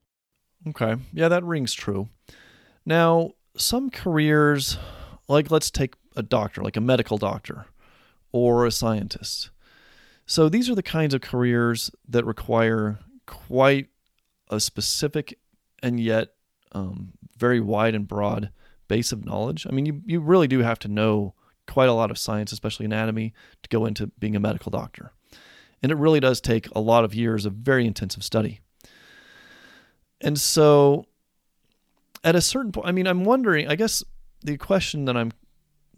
Okay. 0.67 0.95
Yeah, 1.11 1.29
that 1.29 1.43
rings 1.43 1.73
true. 1.73 2.09
Now, 2.85 3.31
some 3.57 3.89
careers, 3.89 4.77
like 5.27 5.51
let's 5.51 5.71
take 5.71 5.95
a 6.15 6.23
doctor, 6.23 6.61
like 6.61 6.77
a 6.77 6.81
medical 6.81 7.17
doctor 7.17 7.65
or 8.31 8.65
a 8.65 8.71
scientist. 8.71 9.49
So 10.25 10.49
these 10.49 10.69
are 10.69 10.75
the 10.75 10.83
kinds 10.83 11.13
of 11.13 11.21
careers 11.21 11.91
that 12.07 12.25
require 12.25 12.99
quite 13.25 13.87
a 14.49 14.59
specific 14.59 15.37
and 15.81 15.99
yet 15.99 16.29
um, 16.71 17.13
very 17.37 17.59
wide 17.59 17.95
and 17.95 18.07
broad 18.07 18.51
base 18.87 19.11
of 19.11 19.25
knowledge. 19.25 19.65
I 19.67 19.71
mean, 19.71 19.85
you, 19.85 20.01
you 20.05 20.19
really 20.19 20.47
do 20.47 20.59
have 20.59 20.79
to 20.79 20.87
know 20.87 21.33
quite 21.67 21.89
a 21.89 21.93
lot 21.93 22.11
of 22.11 22.17
science, 22.17 22.51
especially 22.51 22.85
anatomy, 22.85 23.33
to 23.61 23.69
go 23.69 23.85
into 23.85 24.07
being 24.19 24.35
a 24.35 24.39
medical 24.39 24.69
doctor. 24.69 25.13
And 25.81 25.91
it 25.91 25.95
really 25.95 26.19
does 26.19 26.41
take 26.41 26.67
a 26.75 26.79
lot 26.79 27.03
of 27.03 27.13
years 27.13 27.45
of 27.45 27.53
very 27.53 27.85
intensive 27.85 28.23
study. 28.23 28.61
And 30.21 30.39
so 30.39 31.05
at 32.23 32.35
a 32.35 32.41
certain 32.41 32.71
point, 32.71 32.87
I 32.87 32.91
mean, 32.91 33.07
I'm 33.07 33.23
wondering, 33.23 33.67
I 33.67 33.75
guess 33.75 34.03
the 34.41 34.57
question 34.57 35.05
that 35.05 35.17
I'm 35.17 35.31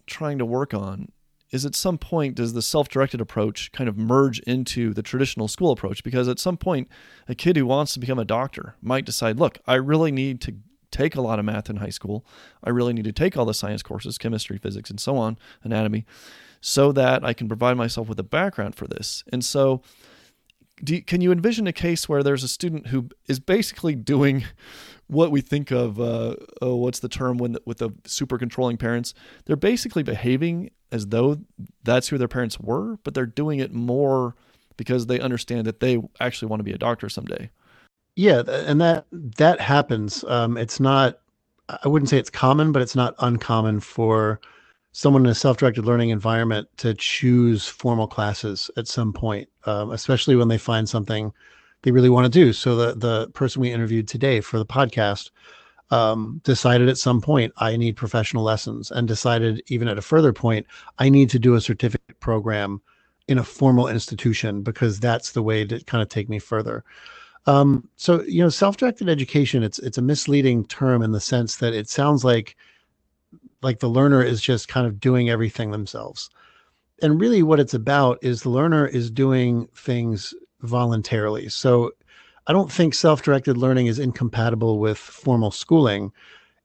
trying 0.07 0.39
to 0.39 0.45
work 0.45 0.73
on 0.73 1.11
is 1.51 1.65
at 1.65 1.75
some 1.75 1.97
point 1.97 2.35
does 2.35 2.53
the 2.53 2.61
self-directed 2.61 3.21
approach 3.21 3.71
kind 3.71 3.87
of 3.87 3.97
merge 3.97 4.39
into 4.39 4.93
the 4.93 5.03
traditional 5.03 5.47
school 5.47 5.71
approach 5.71 6.03
because 6.03 6.27
at 6.27 6.39
some 6.39 6.57
point 6.57 6.87
a 7.27 7.35
kid 7.35 7.55
who 7.55 7.65
wants 7.65 7.93
to 7.93 7.99
become 7.99 8.19
a 8.19 8.25
doctor 8.25 8.75
might 8.81 9.05
decide 9.05 9.39
look 9.39 9.59
i 9.67 9.75
really 9.75 10.11
need 10.11 10.41
to 10.41 10.55
take 10.91 11.15
a 11.15 11.21
lot 11.21 11.39
of 11.39 11.45
math 11.45 11.69
in 11.69 11.77
high 11.77 11.89
school. 11.89 12.25
I 12.63 12.69
really 12.69 12.93
need 12.93 13.05
to 13.05 13.11
take 13.11 13.37
all 13.37 13.45
the 13.45 13.53
science 13.53 13.83
courses 13.83 14.17
chemistry 14.17 14.57
physics 14.57 14.89
and 14.89 14.99
so 14.99 15.17
on 15.17 15.37
anatomy 15.63 16.05
so 16.61 16.91
that 16.91 17.23
i 17.23 17.33
can 17.33 17.47
provide 17.47 17.77
myself 17.77 18.07
with 18.07 18.19
a 18.19 18.23
background 18.23 18.75
for 18.75 18.87
this. 18.87 19.23
And 19.31 19.43
so 19.43 19.81
you, 20.85 21.01
can 21.01 21.21
you 21.21 21.31
envision 21.31 21.67
a 21.67 21.73
case 21.73 22.09
where 22.09 22.23
there's 22.23 22.43
a 22.43 22.47
student 22.47 22.87
who 22.87 23.09
is 23.27 23.39
basically 23.39 23.95
doing 23.95 24.43
what 25.07 25.31
we 25.31 25.41
think 25.41 25.71
of 25.71 25.99
uh, 25.99 26.35
oh, 26.61 26.75
what's 26.75 26.99
the 26.99 27.09
term 27.09 27.37
when 27.37 27.53
the, 27.53 27.61
with 27.65 27.77
the 27.77 27.91
super 28.05 28.37
controlling 28.37 28.77
parents? 28.77 29.13
They're 29.45 29.55
basically 29.55 30.03
behaving 30.03 30.71
as 30.91 31.07
though 31.07 31.37
that's 31.83 32.07
who 32.09 32.17
their 32.17 32.27
parents 32.27 32.59
were 32.59 32.97
but 33.03 33.13
they're 33.13 33.25
doing 33.25 33.59
it 33.59 33.73
more 33.73 34.35
because 34.77 35.07
they 35.07 35.19
understand 35.19 35.65
that 35.65 35.79
they 35.79 36.01
actually 36.19 36.47
want 36.47 36.59
to 36.59 36.63
be 36.63 36.73
a 36.73 36.77
doctor 36.77 37.09
someday 37.09 37.49
yeah 38.15 38.41
and 38.47 38.79
that 38.81 39.05
that 39.11 39.59
happens 39.59 40.23
um, 40.25 40.57
it's 40.57 40.79
not 40.79 41.19
i 41.69 41.87
wouldn't 41.87 42.09
say 42.09 42.17
it's 42.17 42.29
common 42.29 42.71
but 42.71 42.81
it's 42.81 42.95
not 42.95 43.15
uncommon 43.19 43.79
for 43.79 44.39
someone 44.91 45.25
in 45.25 45.31
a 45.31 45.35
self-directed 45.35 45.85
learning 45.85 46.09
environment 46.09 46.67
to 46.77 46.93
choose 46.93 47.67
formal 47.67 48.07
classes 48.07 48.71
at 48.77 48.87
some 48.87 49.11
point 49.11 49.49
um, 49.65 49.91
especially 49.91 50.35
when 50.35 50.47
they 50.47 50.57
find 50.57 50.87
something 50.87 51.31
they 51.85 51.91
really 51.91 52.09
want 52.09 52.25
to 52.25 52.39
do. 52.39 52.51
So 52.51 52.75
the 52.75 52.95
the 52.95 53.29
person 53.29 53.61
we 53.61 53.71
interviewed 53.71 54.07
today 54.07 54.41
for 54.41 54.57
the 54.57 54.65
podcast 54.65 55.29
um, 55.91 56.41
decided 56.43 56.89
at 56.89 56.97
some 56.97 57.21
point 57.21 57.53
I 57.57 57.77
need 57.77 57.95
professional 57.95 58.43
lessons, 58.43 58.91
and 58.91 59.07
decided 59.07 59.61
even 59.67 59.87
at 59.87 59.99
a 59.99 60.01
further 60.01 60.33
point 60.33 60.65
I 60.97 61.09
need 61.09 61.29
to 61.29 61.39
do 61.39 61.53
a 61.53 61.61
certificate 61.61 62.19
program 62.19 62.81
in 63.27 63.37
a 63.37 63.43
formal 63.43 63.87
institution 63.87 64.63
because 64.63 64.99
that's 64.99 65.31
the 65.31 65.43
way 65.43 65.63
to 65.65 65.83
kind 65.85 66.01
of 66.01 66.09
take 66.09 66.27
me 66.27 66.39
further. 66.39 66.83
Um, 67.47 67.87
so 67.95 68.23
you 68.23 68.41
know, 68.41 68.49
self-directed 68.49 69.07
education 69.07 69.63
it's 69.63 69.79
it's 69.79 69.97
a 69.97 70.01
misleading 70.01 70.65
term 70.65 71.01
in 71.01 71.11
the 71.11 71.19
sense 71.19 71.57
that 71.57 71.73
it 71.73 71.87
sounds 71.87 72.23
like 72.23 72.55
like 73.61 73.79
the 73.79 73.89
learner 73.89 74.23
is 74.23 74.41
just 74.41 74.67
kind 74.67 74.87
of 74.87 74.99
doing 74.99 75.29
everything 75.29 75.71
themselves. 75.71 76.29
And 77.01 77.19
really 77.19 77.43
what 77.43 77.59
it's 77.59 77.73
about 77.73 78.19
is 78.21 78.41
the 78.41 78.49
learner 78.49 78.87
is 78.87 79.11
doing 79.11 79.67
things 79.75 80.33
voluntarily. 80.61 81.49
So 81.49 81.91
I 82.47 82.53
don't 82.53 82.71
think 82.71 82.93
self 82.93 83.21
directed 83.21 83.57
learning 83.57 83.87
is 83.87 83.99
incompatible 83.99 84.79
with 84.79 84.97
formal 84.97 85.51
schooling 85.51 86.11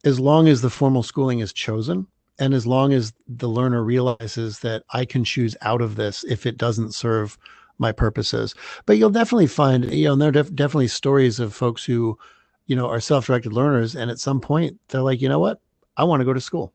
as 0.05 0.19
long 0.19 0.49
as 0.49 0.63
the 0.63 0.71
formal 0.71 1.03
schooling 1.03 1.41
is 1.41 1.53
chosen 1.53 2.07
and 2.39 2.55
as 2.55 2.67
long 2.67 2.93
as 2.93 3.13
the 3.29 3.49
learner 3.49 3.83
realizes 3.83 4.61
that 4.61 4.83
I 4.91 5.05
can 5.05 5.25
choose 5.25 5.57
out 5.61 5.83
of 5.83 5.97
this 5.97 6.25
if 6.25 6.47
it 6.47 6.57
doesn't 6.57 6.95
serve 6.95 7.39
my 7.81 7.93
purposes. 7.93 8.55
But 8.87 8.99
you'll 8.99 9.11
definitely 9.11 9.47
find, 9.47 9.93
you 9.93 10.05
know, 10.05 10.17
there 10.17 10.29
are 10.29 10.33
def- 10.33 10.55
definitely 10.55 10.89
stories 10.89 11.41
of 11.41 11.55
folks 11.55 11.85
who, 11.85 12.19
you 12.67 12.77
know, 12.77 12.89
are 12.89 13.01
self 13.01 13.27
directed 13.27 13.53
learners. 13.53 13.97
And 13.97 14.11
at 14.11 14.21
some 14.21 14.41
point, 14.41 14.79
they're 14.89 15.03
like, 15.03 15.21
you 15.21 15.29
know 15.29 15.39
what? 15.39 15.61
I 15.97 16.05
want 16.05 16.21
to 16.21 16.25
go 16.25 16.33
to 16.33 16.41
school. 16.41 16.73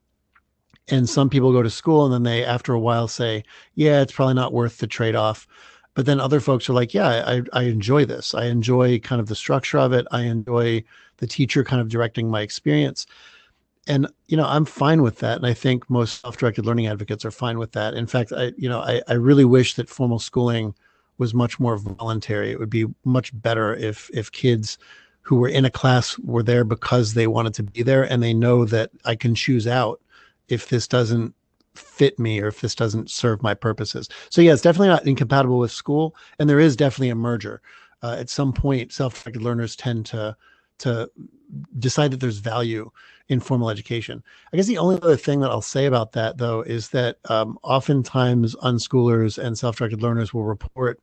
And 0.89 1.01
hmm. 1.01 1.05
some 1.05 1.29
people 1.29 1.51
go 1.51 1.63
to 1.63 1.69
school 1.69 2.05
and 2.05 2.13
then 2.13 2.23
they, 2.23 2.43
after 2.43 2.73
a 2.73 2.79
while, 2.79 3.07
say, 3.07 3.43
yeah, 3.75 4.01
it's 4.01 4.11
probably 4.11 4.35
not 4.35 4.53
worth 4.53 4.79
the 4.79 4.87
trade 4.87 5.15
off 5.15 5.47
but 5.95 6.05
then 6.05 6.19
other 6.19 6.39
folks 6.39 6.69
are 6.69 6.73
like 6.73 6.93
yeah 6.93 7.07
I, 7.25 7.41
I 7.53 7.63
enjoy 7.63 8.05
this 8.05 8.35
i 8.35 8.45
enjoy 8.45 8.99
kind 8.99 9.19
of 9.19 9.27
the 9.27 9.35
structure 9.35 9.79
of 9.79 9.93
it 9.93 10.05
i 10.11 10.21
enjoy 10.21 10.83
the 11.17 11.25
teacher 11.25 11.63
kind 11.63 11.81
of 11.81 11.89
directing 11.89 12.29
my 12.29 12.41
experience 12.41 13.07
and 13.87 14.07
you 14.27 14.37
know 14.37 14.45
i'm 14.45 14.65
fine 14.65 15.01
with 15.01 15.19
that 15.19 15.37
and 15.37 15.47
i 15.47 15.53
think 15.53 15.89
most 15.89 16.21
self-directed 16.21 16.65
learning 16.65 16.87
advocates 16.87 17.25
are 17.25 17.31
fine 17.31 17.57
with 17.57 17.71
that 17.71 17.95
in 17.95 18.05
fact 18.05 18.31
i 18.33 18.51
you 18.57 18.69
know 18.69 18.81
i, 18.81 19.01
I 19.07 19.13
really 19.13 19.45
wish 19.45 19.73
that 19.75 19.89
formal 19.89 20.19
schooling 20.19 20.75
was 21.17 21.33
much 21.33 21.59
more 21.59 21.77
voluntary 21.77 22.51
it 22.51 22.59
would 22.59 22.69
be 22.69 22.85
much 23.03 23.31
better 23.41 23.73
if 23.75 24.09
if 24.13 24.31
kids 24.31 24.77
who 25.21 25.37
were 25.37 25.49
in 25.49 25.65
a 25.65 25.71
class 25.71 26.19
were 26.19 26.43
there 26.43 26.63
because 26.63 27.13
they 27.13 27.25
wanted 27.27 27.53
to 27.53 27.63
be 27.63 27.81
there 27.81 28.03
and 28.03 28.21
they 28.21 28.33
know 28.33 28.65
that 28.65 28.91
i 29.05 29.15
can 29.15 29.33
choose 29.35 29.67
out 29.67 30.01
if 30.47 30.69
this 30.69 30.87
doesn't 30.87 31.33
fit 31.77 32.17
me 32.19 32.39
or 32.39 32.47
if 32.47 32.61
this 32.61 32.75
doesn't 32.75 33.09
serve 33.09 33.43
my 33.43 33.53
purposes. 33.53 34.09
So 34.29 34.41
yeah, 34.41 34.53
it's 34.53 34.61
definitely 34.61 34.89
not 34.89 35.05
incompatible 35.05 35.59
with 35.59 35.71
school, 35.71 36.15
and 36.39 36.49
there 36.49 36.59
is 36.59 36.75
definitely 36.75 37.09
a 37.09 37.15
merger. 37.15 37.61
Uh, 38.01 38.15
at 38.19 38.29
some 38.29 38.53
point, 38.53 38.91
self-directed 38.91 39.41
learners 39.41 39.75
tend 39.75 40.05
to 40.07 40.35
to 40.77 41.09
decide 41.79 42.11
that 42.11 42.19
there's 42.19 42.39
value 42.39 42.91
in 43.27 43.39
formal 43.39 43.69
education. 43.69 44.23
I 44.53 44.57
guess 44.57 44.67
the 44.67 44.77
only 44.77 44.97
other 45.01 45.17
thing 45.17 45.39
that 45.39 45.49
I'll 45.49 45.61
say 45.61 45.85
about 45.85 46.11
that, 46.13 46.37
though, 46.37 46.61
is 46.61 46.89
that 46.89 47.17
um, 47.25 47.57
oftentimes 47.63 48.55
unschoolers 48.57 49.37
and 49.37 49.57
self-directed 49.57 50.01
learners 50.01 50.33
will 50.33 50.43
report 50.43 50.99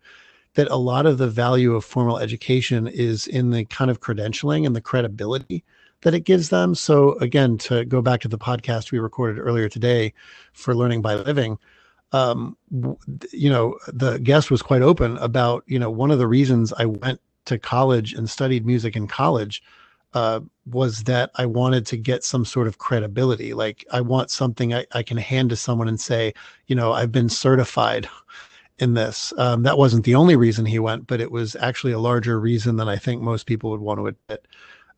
that 0.54 0.68
a 0.70 0.76
lot 0.76 1.06
of 1.06 1.18
the 1.18 1.28
value 1.28 1.74
of 1.74 1.84
formal 1.84 2.18
education 2.18 2.86
is 2.86 3.26
in 3.26 3.50
the 3.50 3.64
kind 3.66 3.90
of 3.90 4.00
credentialing 4.00 4.66
and 4.66 4.76
the 4.76 4.80
credibility 4.80 5.64
that 6.02 6.14
it 6.14 6.20
gives 6.20 6.50
them. 6.50 6.74
So 6.74 7.14
again, 7.18 7.58
to 7.58 7.84
go 7.84 8.02
back 8.02 8.20
to 8.20 8.28
the 8.28 8.38
podcast 8.38 8.92
we 8.92 8.98
recorded 8.98 9.40
earlier 9.40 9.68
today 9.68 10.12
for 10.52 10.74
Learning 10.74 11.00
by 11.00 11.14
Living, 11.14 11.58
um, 12.12 12.56
you 13.32 13.48
know, 13.48 13.78
the 13.88 14.18
guest 14.18 14.50
was 14.50 14.60
quite 14.62 14.82
open 14.82 15.16
about, 15.18 15.64
you 15.66 15.78
know, 15.78 15.90
one 15.90 16.10
of 16.10 16.18
the 16.18 16.26
reasons 16.26 16.72
I 16.74 16.84
went 16.84 17.20
to 17.46 17.58
college 17.58 18.12
and 18.12 18.28
studied 18.28 18.66
music 18.66 18.94
in 18.94 19.06
college 19.06 19.62
uh, 20.14 20.40
was 20.66 21.04
that 21.04 21.30
I 21.36 21.46
wanted 21.46 21.86
to 21.86 21.96
get 21.96 22.24
some 22.24 22.44
sort 22.44 22.66
of 22.66 22.78
credibility. 22.78 23.54
Like 23.54 23.84
I 23.90 24.00
want 24.00 24.30
something 24.30 24.74
I, 24.74 24.86
I 24.92 25.02
can 25.02 25.16
hand 25.16 25.50
to 25.50 25.56
someone 25.56 25.88
and 25.88 26.00
say, 26.00 26.34
you 26.66 26.76
know, 26.76 26.92
I've 26.92 27.12
been 27.12 27.28
certified 27.28 28.08
in 28.78 28.94
this. 28.94 29.32
Um, 29.38 29.62
that 29.62 29.78
wasn't 29.78 30.04
the 30.04 30.14
only 30.14 30.36
reason 30.36 30.66
he 30.66 30.78
went, 30.78 31.06
but 31.06 31.20
it 31.20 31.30
was 31.30 31.56
actually 31.56 31.92
a 31.92 31.98
larger 31.98 32.38
reason 32.40 32.76
than 32.76 32.88
I 32.88 32.96
think 32.96 33.22
most 33.22 33.46
people 33.46 33.70
would 33.70 33.80
want 33.80 33.98
to 34.00 34.06
admit. 34.08 34.46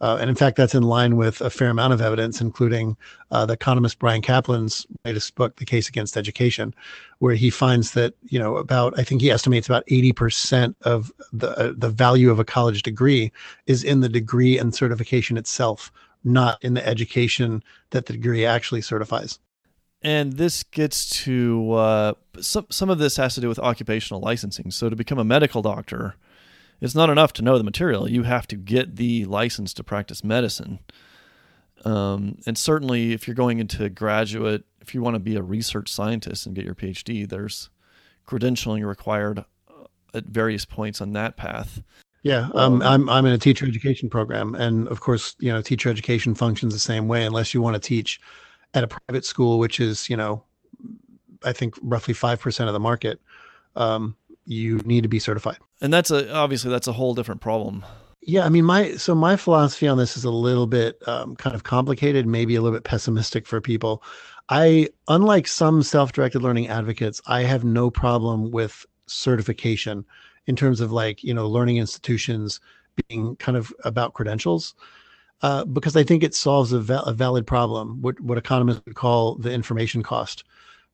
Uh, 0.01 0.19
and 0.21 0.29
in 0.29 0.37
fact, 0.37 0.57
that's 0.57 0.75
in 0.75 0.83
line 0.83 1.17
with 1.17 1.41
a 1.41 1.51
fair 1.51 1.71
amount 1.71 1.93
of 1.93 2.01
evidence, 2.01 2.41
including 2.41 2.97
uh, 3.31 3.47
the 3.47 3.55
economist 3.55 3.99
Bryan 3.99 4.23
Caplan's 4.23 4.87
latest 5.05 5.35
book, 5.35 5.57
The 5.57 5.65
Case 5.65 5.89
Against 5.89 6.17
Education, 6.17 6.75
where 7.19 7.35
he 7.35 7.51
finds 7.51 7.93
that 7.93 8.15
you 8.25 8.39
know 8.39 8.57
about 8.57 8.99
I 8.99 9.05
think 9.05 9.21
he 9.21 9.31
estimates 9.31 9.69
about 9.69 9.85
eighty 9.89 10.13
percent 10.13 10.77
of 10.83 11.13
the 11.33 11.51
uh, 11.59 11.73
the 11.77 11.91
value 11.91 12.31
of 12.31 12.39
a 12.39 12.45
college 12.45 12.83
degree 12.83 13.33
is 13.67 13.85
in 13.85 14.01
the 14.01 14.09
degree 14.09 14.59
and 14.59 14.75
certification 14.75 15.37
itself, 15.37 15.93
not 16.25 16.63
in 16.63 16.75
the 16.75 16.87
education 16.87 17.63
that 17.91 18.07
the 18.07 18.13
degree 18.15 18.45
actually 18.45 18.83
certifies. 18.83 19.39
And 20.03 20.35
this 20.35 20.65
gets 20.65 21.09
to 21.25 21.73
uh, 21.73 22.13
some 22.41 22.67
some 22.71 22.91
of 22.91 22.99
this 22.99 23.17
has 23.17 23.35
to 23.37 23.41
do 23.41 23.49
with 23.49 23.59
occupational 23.59 24.21
licensing. 24.21 24.71
So 24.71 24.91
to 24.91 24.97
become 24.97 25.19
a 25.19 25.25
medical 25.25 25.63
doctor 25.63 26.17
it's 26.85 26.95
not 26.95 27.09
enough 27.09 27.33
to 27.35 27.43
know 27.43 27.57
the 27.57 27.65
material. 27.65 28.09
You 28.09 28.25
have 28.25 28.47
to 28.49 28.57
get 28.57 28.97
the 28.97 29.25
license 29.25 29.73
to 29.75 29.83
practice 29.83 30.23
medicine. 30.23 30.81
Um, 31.85 32.37
and 32.47 32.59
certainly, 32.59 33.13
if 33.13 33.27
you're 33.27 33.35
going 33.35 33.59
into 33.59 33.89
graduate, 33.89 34.65
if 34.81 34.95
you 34.95 35.01
want 35.01 35.15
to 35.15 35.21
be 35.21 35.37
a 35.37 35.43
research 35.43 35.91
scientist 35.91 36.45
and 36.45 36.55
get 36.55 36.65
your 36.65 36.75
PhD, 36.75 37.27
there's 37.27 37.71
credentialing 38.27 38.87
required 38.87 39.39
uh, 39.69 39.85
at 40.13 40.25
various 40.25 40.67
points 40.67 41.01
on 41.01 41.15
that 41.15 41.39
path. 41.39 41.83
Yeah, 42.23 42.49
um, 42.55 42.83
I'm 42.83 43.09
I'm 43.09 43.25
in 43.25 43.33
a 43.33 43.39
teacher 43.39 43.67
education 43.67 44.11
program, 44.11 44.55
and 44.55 44.87
of 44.89 45.01
course, 45.01 45.37
you 45.39 45.53
know, 45.53 45.63
teacher 45.63 45.89
education 45.91 46.35
functions 46.35 46.75
the 46.75 46.81
same 46.81 47.09
way. 47.09 47.25
Unless 47.25 47.55
you 47.55 47.63
want 47.63 47.75
to 47.75 47.81
teach 47.81 48.21
at 48.75 48.85
a 48.85 48.89
private 48.89 49.25
school, 49.25 49.59
which 49.59 49.81
is, 49.81 50.11
you 50.11 50.17
know, 50.17 50.43
I 51.45 51.53
think 51.53 51.75
roughly 51.83 52.15
five 52.15 52.41
percent 52.41 52.69
of 52.69 52.75
the 52.75 52.81
market. 52.81 53.21
Um, 53.77 54.17
you 54.47 54.79
need 54.85 55.03
to 55.03 55.09
be 55.09 55.19
certified. 55.19 55.59
And 55.81 55.93
that's 55.93 56.11
a 56.11 56.33
obviously 56.33 56.71
that's 56.71 56.89
a 56.89 56.93
whole 56.93 57.15
different 57.15 57.41
problem. 57.41 57.85
Yeah, 58.27 58.47
I 58.47 58.49
mean, 58.49 58.65
my 58.65 58.97
so 58.97 59.15
my 59.15 59.37
philosophy 59.37 59.87
on 59.87 59.99
this 59.99 60.17
is 60.17 60.25
a 60.25 60.31
little 60.31 60.67
bit 60.67 61.07
um, 61.07 61.37
kind 61.37 61.55
of 61.55 61.65
complicated, 61.65 62.27
maybe 62.27 62.55
a 62.55 62.63
little 62.63 62.77
bit 62.77 62.85
pessimistic 62.85 63.47
for 63.47 63.61
people. 63.61 64.03
I, 64.49 64.89
unlike 65.09 65.47
some 65.47 65.83
self-directed 65.83 66.43
learning 66.43 66.69
advocates, 66.69 67.21
I 67.27 67.43
have 67.43 67.65
no 67.65 67.91
problem 67.91 68.51
with 68.51 68.85
certification 69.07 70.05
in 70.47 70.57
terms 70.57 70.81
of 70.81 70.93
like 70.93 71.23
you 71.23 71.35
know 71.35 71.49
learning 71.49 71.77
institutions 71.77 72.61
being 73.09 73.37
kind 73.37 73.57
of 73.57 73.73
about 73.85 74.15
credentials. 74.15 74.75
Uh, 75.43 75.65
because 75.65 75.95
I 75.95 76.05
think 76.05 76.23
it 76.23 76.35
solves 76.35 76.73
a, 76.73 76.79
a 77.05 77.13
valid 77.13 77.47
problem, 77.47 78.01
what, 78.01 78.19
what 78.21 78.39
economists 78.39 78.81
would 78.87 78.95
call 78.95 79.35
the 79.35 79.53
information 79.53 80.03
cost 80.03 80.45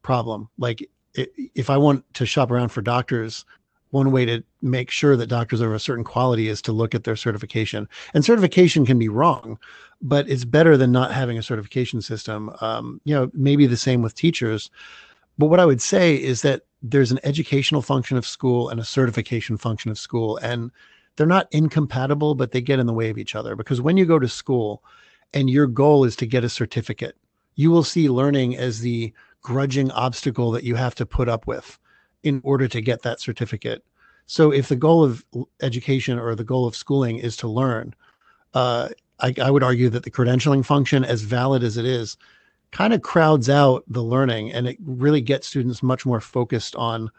problem. 0.03 0.49
Like 0.59 0.89
if 1.15 1.71
I 1.71 1.77
want 1.77 2.05
to 2.15 2.27
shop 2.27 2.51
around 2.51 2.69
for 2.69 2.83
doctors, 2.83 3.45
one 3.91 4.13
way 4.13 4.25
to 4.25 4.43
make 4.63 4.91
sure 4.91 5.17
that 5.17 5.27
doctors 5.27 5.61
are 5.61 5.69
of 5.69 5.75
a 5.75 5.81
certain 5.81 6.05
quality 6.05 6.49
is 6.49 6.63
to 6.63 6.73
look 6.73 6.95
at 6.95 7.05
their 7.05 7.17
certification. 7.17 7.89
And 8.15 8.25
certification 8.25 8.87
can 8.87 8.99
be 8.99 9.09
wrong, 9.09 9.59
but 10.01 10.29
it's 10.29 10.45
better 10.45 10.77
than 10.77 10.93
not 10.93 11.13
having 11.13 11.39
a 11.39 11.43
certification 11.43 12.01
system. 12.01 12.51
Um, 12.61 13.01
you 13.05 13.15
know, 13.15 13.31
maybe 13.35 13.67
the 13.67 13.77
same 13.77 14.03
with 14.03 14.15
teachers. 14.15 14.71
But 15.39 15.47
what 15.47 15.61
I 15.61 15.67
would 15.67 15.83
say 15.83 16.15
is 16.15 16.43
that 16.43 16.63
there's 16.83 17.11
an 17.11 17.21
educational 17.25 17.83
function 17.83 18.17
of 18.17 18.27
school 18.27 18.69
and 18.69 18.79
a 18.79 18.85
certification 18.85 19.57
function 19.57 19.91
of 19.91 19.99
school, 19.99 20.37
and 20.39 20.71
they're 21.17 21.27
not 21.27 21.49
incompatible, 21.51 22.35
but 22.35 22.53
they 22.53 22.61
get 22.61 22.79
in 22.79 22.87
the 22.87 22.93
way 22.93 23.11
of 23.11 23.19
each 23.19 23.35
other. 23.35 23.57
Because 23.57 23.81
when 23.81 23.97
you 23.97 24.07
go 24.07 24.19
to 24.19 24.29
school 24.29 24.83
and 25.35 25.51
your 25.51 25.67
goal 25.67 26.05
is 26.05 26.17
to 26.17 26.27
get 26.27 26.45
a 26.45 26.49
certificate, 26.49 27.17
you 27.57 27.71
will 27.71 27.85
see 27.85 28.09
learning 28.09 28.57
as 28.57 28.81
the 28.81 29.13
grudging 29.43 29.91
obstacle 29.93 30.51
that 30.51 30.65
you 30.65 30.75
have 30.75 30.95
to 30.97 31.07
put 31.07 31.29
up 31.29 31.47
with 31.47 31.79
in 32.23 32.41
order 32.45 32.69
to 32.69 32.81
get 32.81 33.03
that 33.03 33.21
certificate. 33.21 33.85
So 34.27 34.53
if 34.53 34.69
the 34.69 34.77
goal 34.77 35.03
of 35.03 35.25
education 35.61 36.19
or 36.19 36.35
the 36.35 36.45
goal 36.45 36.67
of 36.67 36.77
schooling 36.77 37.19
is 37.19 37.37
to 37.39 37.49
learn, 37.49 37.95
uh, 38.55 38.91
I, 39.21 39.35
I 39.43 39.51
would 39.51 39.63
argue 39.63 39.89
that 39.91 40.05
the 40.05 40.11
credentialing 40.11 40.65
function, 40.65 41.05
as 41.05 41.23
valid 41.23 41.63
as 41.63 41.77
it 41.77 41.85
is, 41.85 42.17
kind 42.71 42.93
of 42.93 43.03
crowds 43.03 43.51
out 43.51 43.85
the 43.89 44.03
learning 44.03 44.53
and 44.53 44.69
it 44.69 44.77
really 44.85 45.21
gets 45.21 45.49
students 45.49 45.83
much 45.83 46.07
more 46.07 46.21
focused 46.21 46.77
on 46.77 47.11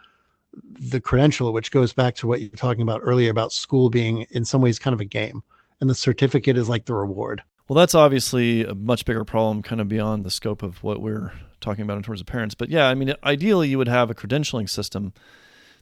the 0.54 1.02
credential, 1.02 1.54
which 1.54 1.72
goes 1.72 1.94
back 1.94 2.16
to 2.16 2.28
what 2.28 2.42
you 2.42 2.50
were 2.50 2.58
talking 2.58 2.82
about 2.82 3.02
earlier 3.04 3.30
about 3.30 3.52
school 3.52 3.90
being 3.90 4.26
in 4.32 4.46
some 4.46 4.62
ways 4.62 4.80
kind 4.80 4.94
of 4.94 5.02
a 5.02 5.06
game. 5.06 5.44
And 5.80 5.90
the 5.90 5.96
certificate 5.96 6.58
is 6.58 6.70
like 6.70 6.86
the 6.86 6.94
reward. 6.94 7.42
Well, 7.68 7.78
that's 7.78 7.96
obviously 7.96 8.66
a 8.66 8.76
much 8.76 9.06
bigger 9.06 9.24
problem, 9.24 9.64
kind 9.64 9.82
of 9.82 9.88
beyond 9.88 10.26
the 10.26 10.32
scope 10.32 10.62
of 10.62 10.84
what 10.84 11.02
we're 11.02 11.32
talking 11.62 11.84
about 11.84 11.98
in 11.98 12.04
terms 12.04 12.22
of 12.22 12.28
parents. 12.28 12.56
But 12.56 12.70
yeah, 12.70 12.88
I 12.88 12.96
mean, 12.96 13.14
ideally, 13.24 13.70
you 13.70 13.78
would 13.78 13.88
have 13.88 14.10
a 14.10 14.16
credentialing 14.16 14.70
system 14.70 15.14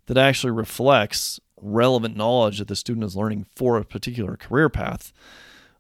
that 0.06 0.18
actually 0.18 0.52
reflects 0.52 1.40
relevant 1.62 2.16
knowledge 2.16 2.60
that 2.60 2.68
the 2.68 2.76
student 2.76 3.06
is 3.06 3.16
learning 3.16 3.46
for 3.56 3.78
a 3.78 3.86
particular 3.86 4.36
career 4.38 4.70
path. 4.70 5.12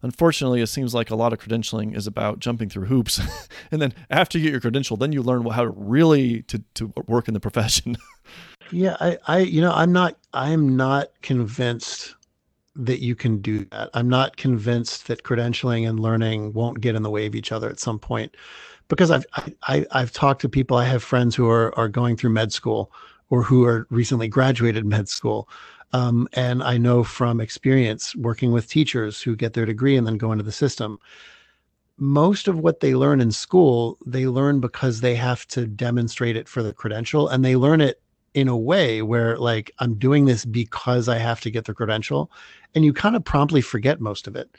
Unfortunately, 0.02 0.62
it 0.62 0.68
seems 0.68 0.93
like 0.93 1.10
a 1.10 1.16
lot 1.16 1.34
of 1.34 1.39
credentialing 1.39 1.95
is 1.95 2.08
about 2.08 2.39
jumping 2.39 2.70
through 2.70 2.86
hoops, 2.86 3.20
and 3.72 3.82
then 3.82 3.93
after 4.10 4.38
you 4.38 4.45
get 4.45 4.52
your 4.52 4.62
credential, 4.62 4.95
then 4.95 5.12
you 5.12 5.22
learn 5.22 5.45
how 5.45 5.64
to 5.64 5.72
really 5.72 6.43
to, 6.43 6.64
to 6.76 6.93
work 7.08 7.28
in 7.28 7.34
the 7.34 7.39
profession. 7.39 7.97
yeah, 8.72 8.95
I, 9.02 9.18
I, 9.28 9.38
you 9.39 9.62
know, 9.62 9.74
I'm 9.74 9.91
not, 9.91 10.18
I'm 10.34 10.78
not 10.78 11.10
convinced 11.22 12.16
that 12.76 13.02
you 13.02 13.14
can 13.14 13.41
do 13.41 13.66
that. 13.66 13.89
I'm 13.93 14.08
not 14.08 14.38
convinced 14.38 15.08
that 15.08 15.24
credentialing 15.24 15.88
and 15.88 16.00
learning 16.00 16.54
won't 16.54 16.80
get 16.80 16.95
in 16.95 17.04
the 17.04 17.10
way 17.10 17.26
of 17.26 17.36
each 17.36 17.52
other 17.52 17.70
at 17.70 17.80
some 17.80 18.00
point, 18.00 18.36
because 18.90 19.12
I've, 19.12 19.26
I, 19.64 19.86
I've 19.92 20.12
talked 20.12 20.42
to 20.42 20.50
people. 20.50 20.78
I 20.78 20.86
have 20.86 21.02
friends 21.02 21.36
who 21.36 21.50
are 21.50 21.78
are 21.80 21.88
going 21.88 22.18
through 22.18 22.32
med 22.32 22.52
school 22.52 22.92
or 23.30 23.44
who 23.44 23.64
are 23.64 23.88
recently 23.90 24.28
graduated 24.28 24.86
med 24.86 25.08
school 25.08 25.48
um, 25.94 26.28
and 26.34 26.62
I 26.62 26.78
know 26.78 27.04
from 27.04 27.42
experience 27.42 28.16
working 28.16 28.52
with 28.52 28.70
teachers 28.70 29.22
who 29.22 29.36
get 29.36 29.54
their 29.54 29.66
degree 29.66 29.96
and 29.96 30.06
then 30.06 30.18
go 30.18 30.32
into 30.32 30.44
the 30.44 30.52
system, 30.52 31.00
most 31.98 32.48
of 32.48 32.60
what 32.60 32.80
they 32.80 32.96
learn 32.96 33.20
in 33.20 33.32
school, 33.32 33.98
they 34.06 34.28
learn 34.28 34.60
because 34.60 35.02
they 35.02 35.16
have 35.16 35.48
to 35.48 35.66
demonstrate 35.66 36.38
it 36.38 36.48
for 36.48 36.64
the 36.64 36.74
credential 36.74 37.28
and 37.28 37.44
they 37.44 37.56
learn 37.56 37.82
it 37.82 38.02
in 38.36 38.48
a 38.48 38.58
way 38.58 39.02
where 39.02 39.38
like 39.38 39.72
I'm 39.80 39.96
doing 39.96 40.26
this 40.26 40.46
because 40.46 41.10
I 41.10 41.18
have 41.18 41.42
to 41.42 41.52
get 41.52 41.66
the 41.66 41.74
credential 41.74 42.32
and 42.76 42.86
you 42.86 42.94
kind 42.94 43.16
of 43.16 43.26
promptly 43.26 43.62
forget 43.62 44.00
most 44.00 44.28
of 44.28 44.36
it. 44.36 44.56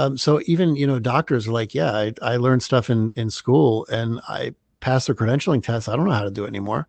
Um, 0.00 0.16
so 0.16 0.40
even, 0.46 0.76
you 0.76 0.86
know, 0.86 0.98
doctors 0.98 1.46
are 1.46 1.52
like, 1.52 1.74
yeah, 1.74 1.92
I, 1.92 2.14
I 2.22 2.36
learned 2.36 2.62
stuff 2.62 2.90
in, 2.90 3.12
in 3.16 3.30
school 3.30 3.86
and 3.90 4.20
I 4.28 4.54
passed 4.80 5.08
the 5.08 5.14
credentialing 5.14 5.62
test. 5.62 5.88
I 5.88 5.96
don't 5.96 6.06
know 6.06 6.12
how 6.12 6.24
to 6.24 6.30
do 6.30 6.44
it 6.44 6.48
anymore. 6.48 6.88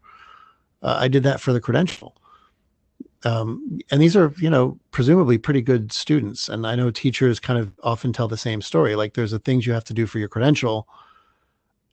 Uh, 0.82 0.98
I 1.00 1.08
did 1.08 1.24
that 1.24 1.42
for 1.42 1.54
the 1.54 1.62
credential 1.62 2.16
um, 3.24 3.80
and 3.92 4.02
these 4.02 4.16
are 4.16 4.34
you 4.38 4.50
know 4.50 4.80
presumably 4.92 5.38
pretty 5.38 5.62
good 5.62 5.92
students 5.92 6.50
and 6.50 6.66
i 6.66 6.76
know 6.76 6.90
teachers 6.90 7.40
kind 7.40 7.60
of 7.60 7.72
often 7.84 8.12
tell 8.12 8.28
the 8.28 8.38
same 8.38 8.62
story 8.62 8.96
like 8.96 9.14
there's 9.14 9.32
the 9.32 9.40
things 9.40 9.66
you 9.66 9.74
have 9.74 9.84
to 9.84 9.94
do 9.94 10.06
for 10.06 10.20
your 10.20 10.28
credential 10.28 10.88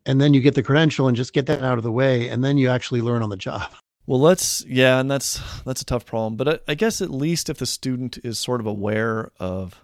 and 0.07 0.21
then 0.21 0.33
you 0.33 0.41
get 0.41 0.55
the 0.55 0.63
credential 0.63 1.07
and 1.07 1.17
just 1.17 1.33
get 1.33 1.47
that 1.47 1.63
out 1.63 1.79
of 1.79 1.85
the 1.85 1.93
way 1.93 2.29
and 2.29 2.43
then 2.43 2.57
you 2.57 2.69
actually 2.69 3.03
learn 3.03 3.23
on 3.23 3.31
the 3.31 3.37
job 3.37 3.71
well 4.07 4.21
let's 4.21 4.65
yeah 4.67 5.01
and 5.01 5.11
that's 5.11 5.41
that's 5.65 5.83
a 5.83 5.85
tough 5.85 6.07
problem 6.07 6.37
but 6.37 6.49
I, 6.49 6.73
I 6.73 6.75
guess 6.75 7.01
at 7.03 7.11
least 7.11 7.51
if 7.51 7.59
the 7.59 7.67
student 7.67 8.19
is 8.25 8.39
sort 8.39 8.61
of 8.61 8.67
aware 8.67 9.31
of 9.39 9.81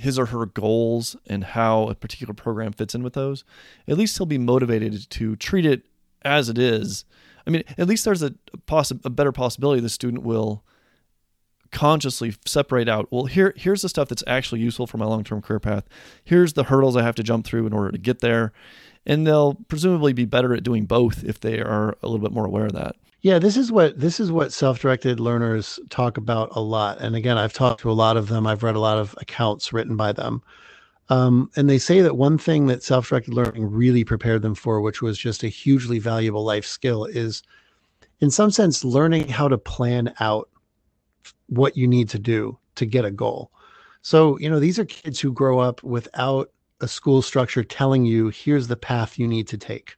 his 0.00 0.18
or 0.18 0.26
her 0.26 0.46
goals 0.46 1.16
and 1.26 1.44
how 1.44 1.88
a 1.88 1.94
particular 1.94 2.34
program 2.34 2.72
fits 2.72 2.94
in 2.94 3.02
with 3.02 3.14
those 3.14 3.44
at 3.86 3.96
least 3.96 4.16
he'll 4.18 4.26
be 4.26 4.38
motivated 4.38 5.08
to 5.10 5.36
treat 5.36 5.66
it 5.66 5.82
as 6.22 6.48
it 6.48 6.58
is 6.58 7.04
I 7.46 7.50
mean, 7.50 7.64
at 7.78 7.88
least 7.88 8.04
there's 8.04 8.22
a 8.22 8.30
possi- 8.66 9.04
a 9.04 9.10
better 9.10 9.32
possibility 9.32 9.80
the 9.80 9.88
student 9.88 10.22
will 10.22 10.64
consciously 11.72 12.34
separate 12.46 12.88
out. 12.88 13.08
Well, 13.10 13.26
here 13.26 13.54
here's 13.56 13.82
the 13.82 13.88
stuff 13.88 14.08
that's 14.08 14.24
actually 14.26 14.60
useful 14.60 14.86
for 14.86 14.98
my 14.98 15.06
long 15.06 15.24
term 15.24 15.40
career 15.40 15.60
path. 15.60 15.84
Here's 16.24 16.54
the 16.54 16.64
hurdles 16.64 16.96
I 16.96 17.02
have 17.02 17.14
to 17.16 17.22
jump 17.22 17.46
through 17.46 17.66
in 17.66 17.72
order 17.72 17.90
to 17.92 17.98
get 17.98 18.20
there, 18.20 18.52
and 19.06 19.26
they'll 19.26 19.54
presumably 19.68 20.12
be 20.12 20.24
better 20.24 20.54
at 20.54 20.62
doing 20.62 20.86
both 20.86 21.24
if 21.24 21.40
they 21.40 21.60
are 21.60 21.96
a 22.02 22.08
little 22.08 22.24
bit 22.24 22.32
more 22.32 22.46
aware 22.46 22.66
of 22.66 22.72
that. 22.72 22.96
Yeah, 23.22 23.38
this 23.38 23.56
is 23.56 23.70
what 23.70 23.98
this 23.98 24.18
is 24.18 24.32
what 24.32 24.52
self-directed 24.52 25.20
learners 25.20 25.78
talk 25.90 26.16
about 26.16 26.48
a 26.52 26.60
lot. 26.60 26.98
And 27.00 27.14
again, 27.14 27.36
I've 27.36 27.52
talked 27.52 27.80
to 27.82 27.90
a 27.90 27.92
lot 27.92 28.16
of 28.16 28.28
them. 28.28 28.46
I've 28.46 28.62
read 28.62 28.76
a 28.76 28.80
lot 28.80 28.98
of 28.98 29.14
accounts 29.20 29.72
written 29.72 29.96
by 29.96 30.12
them. 30.12 30.42
Um, 31.10 31.50
and 31.56 31.68
they 31.68 31.78
say 31.78 32.00
that 32.02 32.16
one 32.16 32.38
thing 32.38 32.66
that 32.68 32.82
self 32.82 33.08
directed 33.08 33.34
learning 33.34 33.70
really 33.70 34.04
prepared 34.04 34.42
them 34.42 34.54
for, 34.54 34.80
which 34.80 35.02
was 35.02 35.18
just 35.18 35.42
a 35.42 35.48
hugely 35.48 35.98
valuable 35.98 36.44
life 36.44 36.64
skill, 36.64 37.04
is 37.04 37.42
in 38.20 38.30
some 38.30 38.50
sense 38.50 38.84
learning 38.84 39.28
how 39.28 39.48
to 39.48 39.58
plan 39.58 40.14
out 40.20 40.48
what 41.48 41.76
you 41.76 41.86
need 41.86 42.08
to 42.10 42.18
do 42.18 42.58
to 42.76 42.86
get 42.86 43.04
a 43.04 43.10
goal. 43.10 43.50
So, 44.02 44.38
you 44.38 44.48
know, 44.48 44.60
these 44.60 44.78
are 44.78 44.84
kids 44.86 45.20
who 45.20 45.32
grow 45.32 45.58
up 45.58 45.82
without 45.82 46.50
a 46.80 46.88
school 46.88 47.20
structure 47.20 47.64
telling 47.64 48.06
you, 48.06 48.28
here's 48.28 48.68
the 48.68 48.76
path 48.76 49.18
you 49.18 49.26
need 49.28 49.48
to 49.48 49.58
take. 49.58 49.96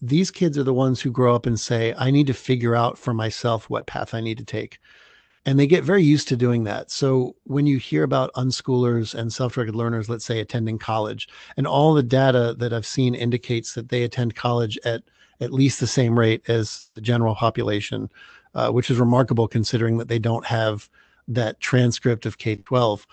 These 0.00 0.30
kids 0.30 0.56
are 0.56 0.62
the 0.62 0.74
ones 0.74 1.00
who 1.00 1.10
grow 1.10 1.34
up 1.34 1.46
and 1.46 1.58
say, 1.58 1.94
I 1.98 2.10
need 2.10 2.26
to 2.28 2.34
figure 2.34 2.76
out 2.76 2.96
for 2.96 3.12
myself 3.12 3.68
what 3.68 3.86
path 3.86 4.14
I 4.14 4.20
need 4.20 4.38
to 4.38 4.44
take 4.44 4.78
and 5.46 5.58
they 5.58 5.66
get 5.66 5.84
very 5.84 6.02
used 6.02 6.28
to 6.28 6.36
doing 6.36 6.64
that. 6.64 6.90
So 6.90 7.36
when 7.44 7.66
you 7.66 7.78
hear 7.78 8.02
about 8.02 8.32
unschoolers 8.34 9.14
and 9.14 9.32
self-directed 9.32 9.74
learners, 9.74 10.08
let's 10.08 10.24
say 10.24 10.40
attending 10.40 10.78
college, 10.78 11.28
and 11.56 11.66
all 11.66 11.92
the 11.92 12.02
data 12.02 12.54
that 12.58 12.72
I've 12.72 12.86
seen 12.86 13.14
indicates 13.14 13.74
that 13.74 13.90
they 13.90 14.04
attend 14.04 14.34
college 14.34 14.78
at 14.84 15.02
at 15.40 15.52
least 15.52 15.80
the 15.80 15.86
same 15.86 16.18
rate 16.18 16.48
as 16.48 16.90
the 16.94 17.00
general 17.00 17.34
population, 17.34 18.08
uh, 18.54 18.70
which 18.70 18.90
is 18.90 18.98
remarkable 18.98 19.48
considering 19.48 19.98
that 19.98 20.08
they 20.08 20.18
don't 20.18 20.46
have 20.46 20.88
that 21.26 21.60
transcript 21.60 22.24
of 22.24 22.38
K-12. 22.38 23.04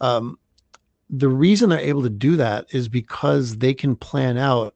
Um, 0.00 0.38
the 1.10 1.28
reason 1.28 1.68
they're 1.68 1.80
able 1.80 2.02
to 2.02 2.10
do 2.10 2.36
that 2.36 2.66
is 2.70 2.88
because 2.88 3.58
they 3.58 3.74
can 3.74 3.96
plan 3.96 4.38
out 4.38 4.74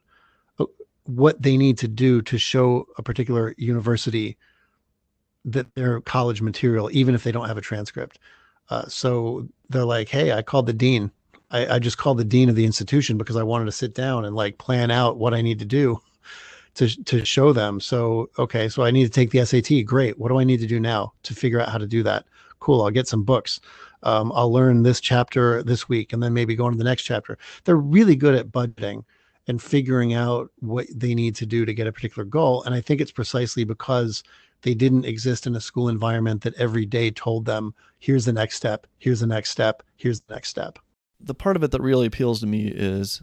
what 1.17 1.41
they 1.43 1.57
need 1.57 1.79
to 1.79 1.89
do 1.89 2.23
to 2.23 2.39
show 2.39 2.87
a 2.99 3.03
particular 3.03 3.55
university 3.59 4.37
that 5.45 5.67
they're 5.75 6.01
college 6.03 6.43
material, 6.43 6.91
even 6.93 7.15
if 7.15 7.25
they 7.25 7.33
don't 7.33 7.49
have 7.49 7.59
a 7.59 7.63
transcript. 7.63 8.19
Uh, 8.69 8.87
so 8.87 9.49
they're 9.69 9.85
like, 9.85 10.09
hey, 10.09 10.33
I 10.33 10.43
called 10.43 10.67
the 10.67 10.73
dean. 10.73 11.11
I, 11.51 11.75
I, 11.75 11.79
just 11.81 11.99
called 11.99 12.19
the 12.19 12.25
dean 12.25 12.49
of 12.49 12.55
the 12.55 12.65
institution 12.65 13.19
because 13.19 13.37
I 13.37 13.43
wanted 13.43 13.65
to 13.65 13.73
sit 13.73 13.95
down 13.95 14.25
and 14.25 14.37
like 14.37 14.59
plan 14.59 14.91
out 14.91 15.17
what 15.17 15.35
I 15.35 15.43
need 15.43 15.59
to 15.59 15.65
do 15.65 16.01
to 16.75 16.89
to 17.05 17.25
show 17.25 17.53
them. 17.53 17.81
So 17.81 18.31
okay, 18.39 18.69
so 18.69 18.85
I 18.85 18.93
need 18.93 19.05
to 19.05 19.11
take 19.11 19.31
the 19.31 19.45
SAT. 19.45 19.85
Great. 19.85 20.19
What 20.19 20.29
do 20.29 20.39
I 20.39 20.45
need 20.45 20.61
to 20.61 20.67
do 20.67 20.79
now 20.79 21.13
to 21.25 21.35
figure 21.35 21.61
out 21.61 21.69
how 21.69 21.79
to 21.79 21.87
do 21.87 22.05
that? 22.05 22.27
Cool. 22.61 22.83
I'll 22.83 22.91
get 22.91 23.09
some 23.09 23.25
books. 23.25 23.61
Um, 24.03 24.31
I'll 24.35 24.53
learn 24.53 24.83
this 24.83 25.01
chapter 25.01 25.63
this 25.63 25.89
week, 25.89 26.13
and 26.13 26.23
then 26.23 26.33
maybe 26.33 26.55
go 26.55 26.67
on 26.67 26.73
to 26.73 26.79
the 26.79 26.85
next 26.85 27.03
chapter. 27.03 27.37
They're 27.65 27.77
really 27.77 28.15
good 28.15 28.35
at 28.35 28.49
budgeting 28.49 29.05
and 29.51 29.61
figuring 29.61 30.15
out 30.15 30.49
what 30.61 30.87
they 30.95 31.13
need 31.13 31.35
to 31.35 31.45
do 31.45 31.67
to 31.67 31.75
get 31.75 31.89
a 31.89 31.93
particular 31.93 32.25
goal. 32.25 32.63
And 32.63 32.73
I 32.73 32.81
think 32.81 33.01
it's 33.01 33.11
precisely 33.11 33.65
because 33.65 34.23
they 34.63 34.75
didn't 34.75 35.05
exist 35.05 35.45
in 35.45 35.57
a 35.57 35.61
school 35.61 35.89
environment 35.89 36.43
that 36.43 36.55
every 36.55 36.87
day 36.87 37.11
told 37.11 37.47
them, 37.47 37.75
here's 37.99 38.25
the 38.27 38.33
next 38.33 38.57
step, 38.57 38.87
here's 38.99 39.19
the 39.19 39.27
next 39.27 39.51
step, 39.51 39.83
here's 39.97 40.21
the 40.21 40.33
next 40.33 40.51
step. 40.51 40.79
The 41.21 41.35
part 41.35 41.57
of 41.57 41.65
it 41.65 41.73
that 41.73 41.83
really 41.83 42.07
appeals 42.07 42.39
to 42.41 42.47
me 42.47 42.69
is 42.69 43.23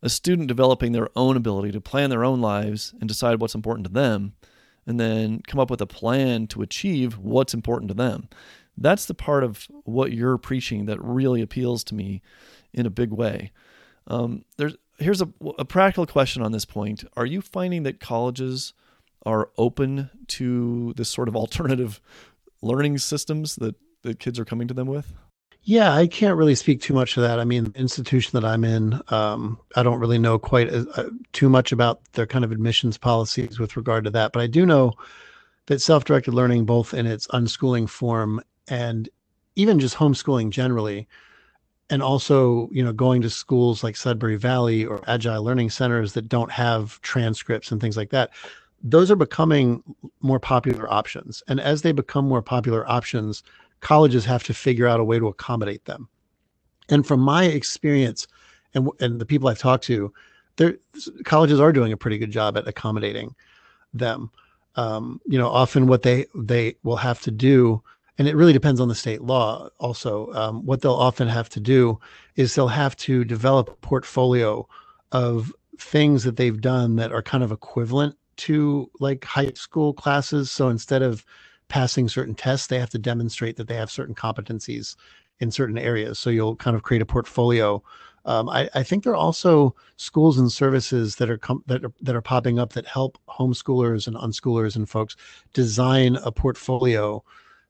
a 0.00 0.08
student 0.08 0.46
developing 0.46 0.92
their 0.92 1.08
own 1.16 1.36
ability 1.36 1.72
to 1.72 1.80
plan 1.80 2.08
their 2.08 2.24
own 2.24 2.40
lives 2.40 2.94
and 3.00 3.08
decide 3.08 3.40
what's 3.40 3.56
important 3.56 3.88
to 3.88 3.92
them, 3.92 4.34
and 4.86 5.00
then 5.00 5.42
come 5.48 5.58
up 5.58 5.70
with 5.70 5.80
a 5.80 5.86
plan 5.86 6.46
to 6.46 6.62
achieve 6.62 7.18
what's 7.18 7.52
important 7.52 7.88
to 7.88 7.94
them. 7.94 8.28
That's 8.76 9.06
the 9.06 9.14
part 9.14 9.42
of 9.42 9.66
what 9.82 10.12
you're 10.12 10.38
preaching 10.38 10.86
that 10.86 11.02
really 11.02 11.42
appeals 11.42 11.82
to 11.84 11.96
me 11.96 12.22
in 12.72 12.86
a 12.86 12.90
big 12.90 13.10
way. 13.10 13.50
Um, 14.06 14.44
there's 14.56 14.76
here's 14.98 15.22
a, 15.22 15.28
a 15.58 15.64
practical 15.64 16.06
question 16.06 16.42
on 16.42 16.52
this 16.52 16.64
point. 16.64 17.04
Are 17.16 17.26
you 17.26 17.40
finding 17.40 17.84
that 17.84 18.00
colleges 18.00 18.74
are 19.24 19.50
open 19.56 20.10
to 20.28 20.92
this 20.96 21.08
sort 21.08 21.28
of 21.28 21.36
alternative 21.42 22.00
learning 22.62 22.98
systems 22.98 23.56
that 23.56 23.74
the 24.02 24.14
kids 24.14 24.38
are 24.38 24.44
coming 24.44 24.68
to 24.68 24.74
them 24.74 24.86
with? 24.86 25.12
Yeah, 25.62 25.92
I 25.92 26.06
can't 26.06 26.36
really 26.36 26.54
speak 26.54 26.80
too 26.80 26.94
much 26.94 27.14
to 27.14 27.20
that. 27.20 27.38
I 27.38 27.44
mean, 27.44 27.64
the 27.64 27.78
institution 27.78 28.30
that 28.40 28.44
I'm 28.46 28.64
in, 28.64 29.02
um, 29.08 29.58
I 29.76 29.82
don't 29.82 29.98
really 29.98 30.18
know 30.18 30.38
quite 30.38 30.68
as, 30.68 30.86
uh, 30.88 31.10
too 31.32 31.50
much 31.50 31.72
about 31.72 32.00
their 32.12 32.26
kind 32.26 32.44
of 32.44 32.52
admissions 32.52 32.96
policies 32.96 33.58
with 33.58 33.76
regard 33.76 34.04
to 34.04 34.10
that. 34.10 34.32
But 34.32 34.40
I 34.40 34.46
do 34.46 34.64
know 34.64 34.92
that 35.66 35.82
self-directed 35.82 36.32
learning, 36.32 36.64
both 36.64 36.94
in 36.94 37.06
its 37.06 37.26
unschooling 37.28 37.88
form 37.88 38.40
and 38.68 39.08
even 39.56 39.78
just 39.78 39.96
homeschooling 39.96 40.50
generally, 40.50 41.06
and 41.90 42.02
also 42.02 42.68
you 42.72 42.84
know 42.84 42.92
going 42.92 43.22
to 43.22 43.30
schools 43.30 43.82
like 43.82 43.96
Sudbury 43.96 44.36
Valley 44.36 44.84
or 44.84 45.02
Agile 45.06 45.42
Learning 45.42 45.70
Centers 45.70 46.12
that 46.12 46.28
don't 46.28 46.50
have 46.50 47.00
transcripts 47.02 47.70
and 47.70 47.80
things 47.80 47.96
like 47.96 48.10
that, 48.10 48.30
those 48.82 49.10
are 49.10 49.16
becoming 49.16 49.82
more 50.20 50.40
popular 50.40 50.92
options. 50.92 51.42
And 51.48 51.60
as 51.60 51.82
they 51.82 51.92
become 51.92 52.28
more 52.28 52.42
popular 52.42 52.88
options, 52.88 53.42
colleges 53.80 54.24
have 54.24 54.44
to 54.44 54.54
figure 54.54 54.86
out 54.86 55.00
a 55.00 55.04
way 55.04 55.18
to 55.18 55.28
accommodate 55.28 55.84
them. 55.84 56.08
And 56.88 57.06
from 57.06 57.20
my 57.20 57.44
experience 57.44 58.26
and, 58.74 58.88
and 59.00 59.20
the 59.20 59.26
people 59.26 59.48
I've 59.48 59.58
talked 59.58 59.84
to, 59.84 60.12
there 60.56 60.76
colleges 61.24 61.60
are 61.60 61.72
doing 61.72 61.92
a 61.92 61.96
pretty 61.96 62.18
good 62.18 62.30
job 62.30 62.56
at 62.56 62.66
accommodating 62.66 63.34
them. 63.94 64.30
Um, 64.76 65.20
you 65.26 65.38
know, 65.38 65.48
often 65.48 65.86
what 65.86 66.02
they 66.02 66.26
they 66.34 66.76
will 66.82 66.96
have 66.96 67.20
to 67.22 67.30
do, 67.30 67.82
and 68.18 68.26
it 68.26 68.34
really 68.34 68.52
depends 68.52 68.80
on 68.80 68.88
the 68.88 68.94
state 68.94 69.22
law. 69.22 69.68
Also, 69.78 70.32
um, 70.32 70.66
what 70.66 70.82
they'll 70.82 70.92
often 70.92 71.28
have 71.28 71.48
to 71.50 71.60
do 71.60 71.98
is 72.34 72.54
they'll 72.54 72.68
have 72.68 72.96
to 72.96 73.24
develop 73.24 73.68
a 73.68 73.76
portfolio 73.76 74.68
of 75.12 75.52
things 75.78 76.24
that 76.24 76.36
they've 76.36 76.60
done 76.60 76.96
that 76.96 77.12
are 77.12 77.22
kind 77.22 77.44
of 77.44 77.52
equivalent 77.52 78.16
to 78.36 78.90
like 78.98 79.24
high 79.24 79.52
school 79.52 79.92
classes. 79.92 80.50
So 80.50 80.68
instead 80.68 81.02
of 81.02 81.24
passing 81.68 82.08
certain 82.08 82.34
tests, 82.34 82.66
they 82.66 82.78
have 82.78 82.90
to 82.90 82.98
demonstrate 82.98 83.56
that 83.56 83.68
they 83.68 83.76
have 83.76 83.90
certain 83.90 84.14
competencies 84.14 84.96
in 85.38 85.50
certain 85.52 85.78
areas. 85.78 86.18
So 86.18 86.30
you'll 86.30 86.56
kind 86.56 86.76
of 86.76 86.82
create 86.82 87.02
a 87.02 87.06
portfolio. 87.06 87.82
Um, 88.24 88.48
I, 88.48 88.68
I, 88.74 88.82
think 88.82 89.04
there 89.04 89.12
are 89.12 89.16
also 89.16 89.74
schools 89.96 90.38
and 90.38 90.50
services 90.50 91.16
that 91.16 91.30
are 91.30 91.38
com- 91.38 91.62
that 91.66 91.84
are, 91.84 91.92
that 92.02 92.16
are 92.16 92.20
popping 92.20 92.58
up 92.58 92.72
that 92.72 92.86
help 92.86 93.16
homeschoolers 93.28 94.06
and 94.06 94.16
unschoolers 94.16 94.76
and 94.76 94.88
folks 94.88 95.16
design 95.54 96.16
a 96.16 96.32
portfolio 96.32 97.22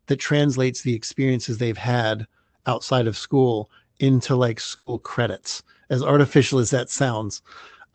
that 0.09 0.17
translates 0.17 0.83
the 0.83 0.95
experiences 0.95 1.59
they've 1.59 1.79
had 1.79 2.27
outside 2.67 3.07
of 3.07 3.17
school 3.17 3.71
into 4.01 4.35
like 4.37 4.61
school 4.61 4.99
credits. 4.99 5.63
As 5.91 6.03
artificial 6.03 6.59
as 6.59 6.71
that 6.71 6.91
sounds, 6.91 7.41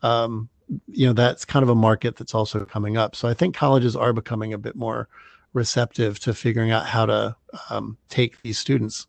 um, 0.02 0.48
you 0.88 1.06
know 1.06 1.12
that's 1.12 1.44
kind 1.44 1.62
of 1.62 1.68
a 1.68 1.74
market 1.74 2.16
that's 2.16 2.34
also 2.34 2.64
coming 2.64 2.96
up. 2.96 3.14
So 3.14 3.28
I 3.28 3.34
think 3.34 3.54
colleges 3.54 3.94
are 3.94 4.12
becoming 4.12 4.52
a 4.52 4.58
bit 4.58 4.74
more 4.74 5.08
receptive 5.52 6.18
to 6.20 6.34
figuring 6.34 6.70
out 6.70 6.86
how 6.86 7.06
to 7.06 7.36
um, 7.70 7.96
take 8.08 8.40
these 8.42 8.58
students. 8.58 9.06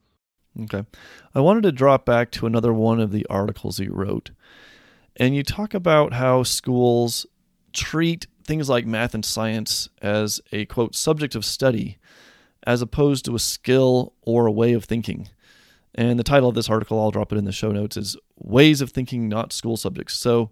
Okay. 0.62 0.84
I 1.34 1.40
wanted 1.40 1.64
to 1.64 1.72
drop 1.72 2.06
back 2.06 2.32
to 2.32 2.46
another 2.46 2.74
one 2.74 3.00
of 3.00 3.12
the 3.12 3.26
articles 3.30 3.80
you 3.80 3.92
wrote. 3.92 4.32
And 5.18 5.36
you 5.36 5.44
talk 5.44 5.74
about 5.74 6.14
how 6.14 6.44
schools 6.44 7.26
treat 7.74 8.28
things 8.44 8.70
like 8.70 8.86
math 8.86 9.14
and 9.14 9.26
science 9.26 9.90
as 10.02 10.40
a 10.52 10.66
quote 10.66 10.96
subject 10.96 11.36
of 11.36 11.44
study 11.44 11.98
as 12.66 12.82
opposed 12.82 13.26
to 13.26 13.36
a 13.36 13.40
skill 13.40 14.14
or 14.22 14.46
a 14.46 14.52
way 14.52 14.74
of 14.74 14.86
thinking. 14.86 15.30
And 15.94 16.20
the 16.20 16.24
title 16.24 16.50
of 16.50 16.56
this 16.56 16.70
article, 16.70 17.00
I'll 17.00 17.12
drop 17.12 17.32
it 17.32 17.38
in 17.38 17.46
the 17.46 17.52
show 17.52 17.72
notes, 17.72 17.96
is 17.96 18.18
Ways 18.38 18.82
of 18.82 18.92
Thinking 18.92 19.30
Not 19.30 19.54
School 19.54 19.78
Subjects. 19.78 20.16
So 20.16 20.52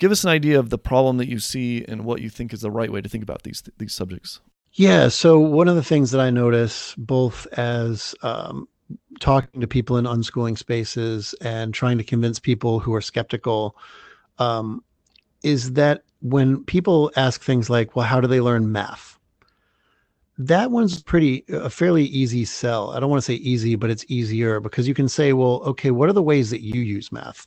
give 0.00 0.10
us 0.10 0.24
an 0.24 0.30
idea 0.30 0.58
of 0.58 0.70
the 0.70 0.78
problem 0.78 1.18
that 1.18 1.28
you 1.28 1.38
see 1.38 1.84
and 1.86 2.04
what 2.04 2.20
you 2.20 2.30
think 2.30 2.52
is 2.52 2.62
the 2.62 2.70
right 2.70 2.90
way 2.90 3.00
to 3.00 3.08
think 3.08 3.22
about 3.22 3.42
these 3.42 3.62
these 3.78 3.94
subjects. 3.94 4.40
Yeah. 4.72 5.08
So 5.08 5.38
one 5.38 5.68
of 5.68 5.74
the 5.74 5.82
things 5.82 6.12
that 6.12 6.20
I 6.20 6.30
notice, 6.30 6.94
both 6.96 7.46
as 7.52 8.14
um, 8.22 8.68
talking 9.18 9.60
to 9.60 9.66
people 9.66 9.96
in 9.96 10.04
unschooling 10.04 10.56
spaces 10.56 11.34
and 11.40 11.74
trying 11.74 11.98
to 11.98 12.04
convince 12.04 12.38
people 12.38 12.80
who 12.80 12.94
are 12.94 13.00
skeptical, 13.00 13.76
um, 14.38 14.82
is 15.42 15.72
that 15.72 16.04
when 16.22 16.64
people 16.64 17.10
ask 17.16 17.42
things 17.42 17.68
like, 17.68 17.96
"Well, 17.96 18.06
how 18.06 18.20
do 18.20 18.28
they 18.28 18.40
learn 18.40 18.70
math?" 18.72 19.18
That 20.40 20.70
one's 20.72 21.02
pretty 21.02 21.44
a 21.50 21.70
fairly 21.70 22.04
easy 22.06 22.44
sell. 22.46 22.92
I 22.92 23.00
don't 23.00 23.10
want 23.10 23.22
to 23.22 23.26
say 23.26 23.34
easy, 23.36 23.76
but 23.76 23.90
it's 23.90 24.06
easier 24.08 24.60
because 24.60 24.88
you 24.88 24.94
can 24.94 25.08
say, 25.08 25.34
"Well, 25.34 25.62
okay, 25.66 25.92
what 25.92 26.08
are 26.10 26.14
the 26.14 26.22
ways 26.22 26.50
that 26.50 26.62
you 26.62 26.80
use 26.82 27.12
math?" 27.12 27.42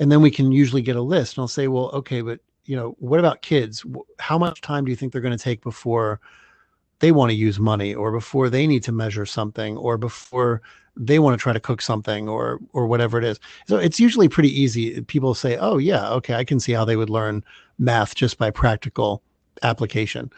and 0.00 0.10
then 0.10 0.20
we 0.22 0.30
can 0.30 0.52
usually 0.52 0.82
get 0.82 0.96
a 0.96 1.02
list 1.02 1.36
and 1.36 1.42
i'll 1.42 1.48
say 1.48 1.68
well 1.68 1.90
okay 1.92 2.20
but 2.22 2.40
you 2.64 2.76
know 2.76 2.96
what 2.98 3.20
about 3.20 3.42
kids 3.42 3.84
how 4.18 4.38
much 4.38 4.60
time 4.60 4.84
do 4.84 4.90
you 4.90 4.96
think 4.96 5.12
they're 5.12 5.22
going 5.22 5.36
to 5.36 5.42
take 5.44 5.62
before 5.62 6.20
they 7.00 7.12
want 7.12 7.30
to 7.30 7.36
use 7.36 7.60
money 7.60 7.94
or 7.94 8.12
before 8.12 8.50
they 8.50 8.66
need 8.66 8.82
to 8.84 8.92
measure 8.92 9.26
something 9.26 9.76
or 9.76 9.98
before 9.98 10.62
they 10.96 11.18
want 11.18 11.38
to 11.38 11.42
try 11.42 11.52
to 11.52 11.60
cook 11.60 11.82
something 11.82 12.28
or 12.28 12.60
or 12.72 12.86
whatever 12.86 13.18
it 13.18 13.24
is 13.24 13.40
so 13.68 13.78
it's 13.78 14.00
usually 14.00 14.28
pretty 14.28 14.50
easy 14.60 15.00
people 15.02 15.34
say 15.34 15.56
oh 15.58 15.78
yeah 15.78 16.10
okay 16.10 16.34
i 16.34 16.44
can 16.44 16.60
see 16.60 16.72
how 16.72 16.84
they 16.84 16.96
would 16.96 17.10
learn 17.10 17.44
math 17.78 18.14
just 18.14 18.38
by 18.38 18.50
practical 18.50 19.22
application 19.62 20.30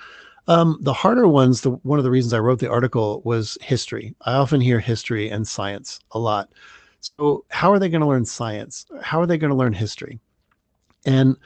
um, 0.49 0.79
the 0.81 0.93
harder 0.93 1.29
ones 1.29 1.61
the 1.61 1.71
one 1.71 1.99
of 1.99 2.05
the 2.05 2.11
reasons 2.11 2.33
i 2.33 2.39
wrote 2.39 2.59
the 2.59 2.71
article 2.71 3.23
was 3.25 3.57
history 3.61 4.15
i 4.23 4.33
often 4.33 4.61
hear 4.61 4.81
history 4.81 5.31
and 5.31 5.47
science 5.47 6.01
a 6.13 6.19
lot 6.19 6.49
so, 7.03 7.45
how 7.51 7.73
are 7.73 7.81
they 7.81 7.89
going 7.89 8.01
to 8.01 8.07
learn 8.07 8.25
science? 8.25 8.87
How 9.03 9.21
are 9.21 9.27
they 9.27 9.37
going 9.37 9.51
to 9.51 9.57
learn 9.57 9.73
history? 9.73 10.21
And 11.05 11.37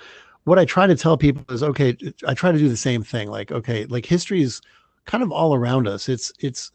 what 0.45 0.59
I 0.59 0.67
try 0.67 0.87
to 0.87 0.95
tell 0.95 1.17
people 1.17 1.43
is 1.55 1.63
okay, 1.63 1.97
I 2.27 2.35
try 2.35 2.53
to 2.53 2.59
do 2.59 2.69
the 2.69 2.77
same 2.77 3.03
thing. 3.03 3.31
Like, 3.31 3.51
okay, 3.51 3.87
like 3.87 4.05
history 4.05 4.43
is 4.43 4.61
kind 5.07 5.25
of 5.25 5.33
all 5.33 5.55
around 5.55 5.89
us. 5.89 6.11
It's, 6.11 6.31
it's, 6.41 6.73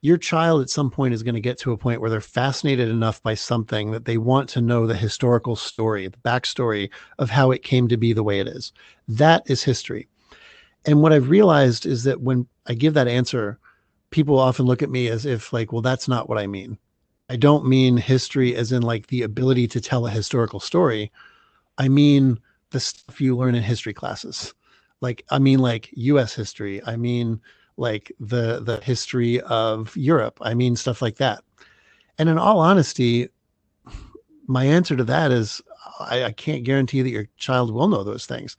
your 0.00 0.18
child 0.18 0.60
at 0.60 0.68
some 0.68 0.90
point 0.90 1.14
is 1.14 1.22
going 1.22 1.36
to 1.36 1.40
get 1.40 1.56
to 1.58 1.72
a 1.72 1.78
point 1.78 2.00
where 2.00 2.10
they're 2.10 2.20
fascinated 2.20 2.88
enough 2.88 3.22
by 3.22 3.34
something 3.34 3.92
that 3.92 4.04
they 4.04 4.18
want 4.18 4.48
to 4.50 4.60
know 4.60 4.86
the 4.86 4.96
historical 4.96 5.56
story, 5.56 6.08
the 6.08 6.18
backstory 6.18 6.90
of 7.18 7.30
how 7.30 7.52
it 7.52 7.62
came 7.62 7.88
to 7.88 7.96
be 7.96 8.12
the 8.12 8.24
way 8.24 8.40
it 8.40 8.48
is. 8.48 8.72
That 9.08 9.44
is 9.46 9.62
history. 9.62 10.08
And 10.86 11.00
what 11.02 11.12
I've 11.12 11.30
realized 11.30 11.86
is 11.86 12.04
that 12.04 12.20
when 12.20 12.46
I 12.66 12.74
give 12.74 12.94
that 12.94 13.08
answer, 13.08 13.58
people 14.10 14.38
often 14.38 14.66
look 14.66 14.82
at 14.82 14.90
me 14.90 15.08
as 15.08 15.24
if, 15.24 15.52
like, 15.52 15.72
well, 15.72 15.82
that's 15.82 16.08
not 16.08 16.28
what 16.28 16.38
I 16.38 16.46
mean. 16.46 16.78
I 17.28 17.36
don't 17.36 17.66
mean 17.66 17.96
history 17.96 18.54
as 18.54 18.72
in 18.72 18.82
like 18.82 19.06
the 19.06 19.22
ability 19.22 19.66
to 19.68 19.80
tell 19.80 20.06
a 20.06 20.10
historical 20.10 20.60
story. 20.60 21.10
I 21.78 21.88
mean 21.88 22.38
the 22.70 22.80
stuff 22.80 23.20
you 23.20 23.36
learn 23.36 23.54
in 23.54 23.62
history 23.62 23.94
classes. 23.94 24.54
Like 25.00 25.24
I 25.30 25.38
mean 25.38 25.58
like 25.58 25.90
US 25.92 26.34
history. 26.34 26.82
I 26.84 26.96
mean 26.96 27.40
like 27.76 28.12
the 28.20 28.60
the 28.60 28.78
history 28.82 29.40
of 29.42 29.96
Europe. 29.96 30.38
I 30.42 30.54
mean 30.54 30.76
stuff 30.76 31.00
like 31.00 31.16
that. 31.16 31.42
And 32.18 32.28
in 32.28 32.38
all 32.38 32.60
honesty, 32.60 33.28
my 34.46 34.64
answer 34.64 34.96
to 34.96 35.04
that 35.04 35.32
is 35.32 35.62
I, 35.98 36.24
I 36.24 36.32
can't 36.32 36.64
guarantee 36.64 37.02
that 37.02 37.10
your 37.10 37.28
child 37.36 37.72
will 37.72 37.88
know 37.88 38.04
those 38.04 38.26
things. 38.26 38.56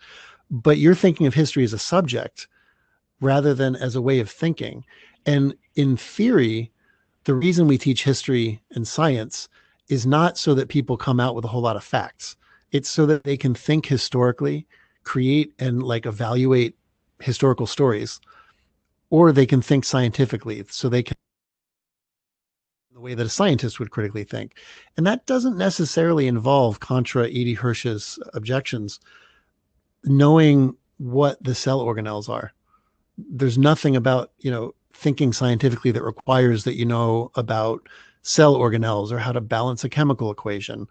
But 0.52 0.78
you're 0.78 0.96
thinking 0.96 1.28
of 1.28 1.34
history 1.34 1.64
as 1.64 1.74
a 1.74 1.80
subject 1.80 2.48
rather 3.22 3.54
than 3.54 3.76
as 3.76 3.96
a 3.96 4.02
way 4.02 4.20
of 4.20 4.30
thinking. 4.30 4.86
And 5.26 5.56
in 5.76 5.98
theory, 5.98 6.72
the 7.24 7.34
reason 7.34 7.68
we 7.68 7.78
teach 7.78 8.04
history 8.04 8.62
and 8.72 8.88
science 8.88 9.50
is 9.90 10.06
not 10.06 10.38
so 10.38 10.54
that 10.56 10.70
people 10.70 10.98
come 10.98 11.20
out 11.20 11.36
with 11.36 11.46
a 11.46 11.48
whole 11.48 11.62
lot 11.62 11.76
of 11.76 11.84
facts. 11.84 12.36
It's 12.72 12.90
so 12.90 13.06
that 13.06 13.24
they 13.24 13.38
can 13.38 13.54
think 13.54 13.86
historically, 13.86 14.68
create 15.04 15.54
and 15.60 15.84
like 15.84 16.06
evaluate 16.06 16.76
historical 17.20 17.68
stories, 17.68 18.20
or 19.10 19.32
they 19.32 19.46
can 19.46 19.62
think 19.62 19.86
scientifically 19.86 20.64
so 20.70 20.90
they 20.90 21.04
can 21.04 21.16
the 22.92 23.02
way 23.02 23.14
that 23.14 23.26
a 23.26 23.30
scientist 23.30 23.78
would 23.78 23.92
critically 23.92 24.24
think. 24.24 24.56
And 24.96 25.06
that 25.06 25.26
doesn't 25.26 25.58
necessarily 25.58 26.28
involve 26.28 26.80
contra 26.80 27.28
E.D. 27.28 27.56
Hirsch's 27.56 28.18
objections, 28.34 29.02
knowing 30.06 30.76
what 30.98 31.42
the 31.44 31.56
cell 31.56 31.82
organelles 31.82 32.30
are. 32.30 32.52
There's 33.18 33.58
nothing 33.58 33.96
about, 33.96 34.32
you 34.40 34.52
know, 34.52 34.74
thinking 34.94 35.34
scientifically 35.34 35.92
that 35.92 36.04
requires 36.04 36.64
that 36.64 36.76
you 36.76 36.86
know 36.86 37.32
about 37.36 37.88
cell 38.22 38.56
organelles 38.56 39.12
or 39.12 39.20
how 39.20 39.32
to 39.32 39.42
balance 39.42 39.84
a 39.84 39.90
chemical 39.90 40.32
equation, 40.32 40.88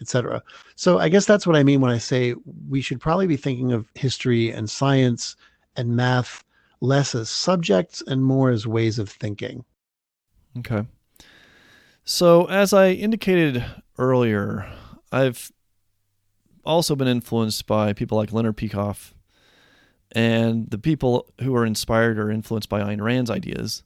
etc. 0.00 0.42
So 0.74 0.98
I 0.98 1.08
guess 1.08 1.26
that's 1.26 1.46
what 1.46 1.56
I 1.56 1.62
mean 1.62 1.80
when 1.80 1.90
I 1.90 1.98
say 1.98 2.34
we 2.68 2.80
should 2.80 3.00
probably 3.00 3.26
be 3.26 3.36
thinking 3.36 3.72
of 3.72 3.86
history 3.94 4.50
and 4.50 4.70
science 4.70 5.36
and 5.76 5.96
math 5.96 6.44
less 6.80 7.14
as 7.14 7.28
subjects 7.28 8.02
and 8.06 8.24
more 8.24 8.50
as 8.50 8.66
ways 8.66 8.98
of 8.98 9.10
thinking. 9.10 9.64
Okay. 10.58 10.86
So 12.04 12.46
as 12.46 12.72
I 12.72 12.90
indicated 12.90 13.64
earlier, 13.98 14.66
I've 15.12 15.52
also 16.64 16.96
been 16.96 17.08
influenced 17.08 17.66
by 17.66 17.92
people 17.92 18.18
like 18.18 18.32
Leonard 18.32 18.56
Peikoff 18.56 19.12
and 20.12 20.70
the 20.70 20.78
people 20.78 21.30
who 21.40 21.54
are 21.54 21.66
inspired 21.66 22.18
or 22.18 22.30
influenced 22.30 22.68
by 22.68 22.80
Ayn 22.80 23.00
Rand's 23.00 23.30
ideas. 23.30 23.82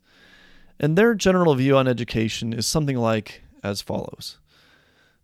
And 0.78 0.97
their 0.97 1.15
general 1.15 1.55
view 1.55 1.77
on 1.77 1.86
education 1.86 2.53
is 2.53 2.66
something 2.66 2.97
like 2.97 3.43
as 3.62 3.81
follows 3.81 4.39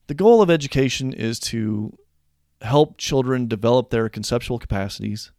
The 0.07 0.15
goal 0.15 0.41
of 0.41 0.51
education 0.51 1.13
is 1.13 1.41
to 1.41 1.97
help 2.63 2.99
children 2.99 3.49
develop 3.49 3.91
their 3.91 4.09
conceptual 4.09 4.59
capacities 4.59 5.31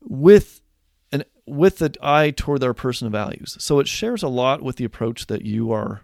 with 0.00 0.60
an 1.12 1.24
with 1.46 1.80
an 1.82 1.92
eye 2.02 2.32
toward 2.36 2.60
their 2.60 2.74
personal 2.74 3.10
values. 3.10 3.56
So 3.60 3.78
it 3.78 3.88
shares 3.88 4.22
a 4.22 4.28
lot 4.28 4.62
with 4.62 4.76
the 4.76 4.84
approach 4.84 5.26
that 5.26 5.42
you 5.42 5.72
are 5.72 6.02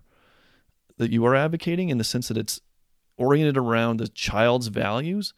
that 0.99 1.11
you 1.11 1.25
are 1.27 1.35
advocating 1.35 1.89
in 1.89 1.99
the 1.99 2.05
sense 2.05 2.29
that 2.29 2.37
it's 2.37 2.61
oriented 3.17 3.57
around 3.57 3.99
the 3.99 4.09
child's 4.09 4.69
values 4.69 5.35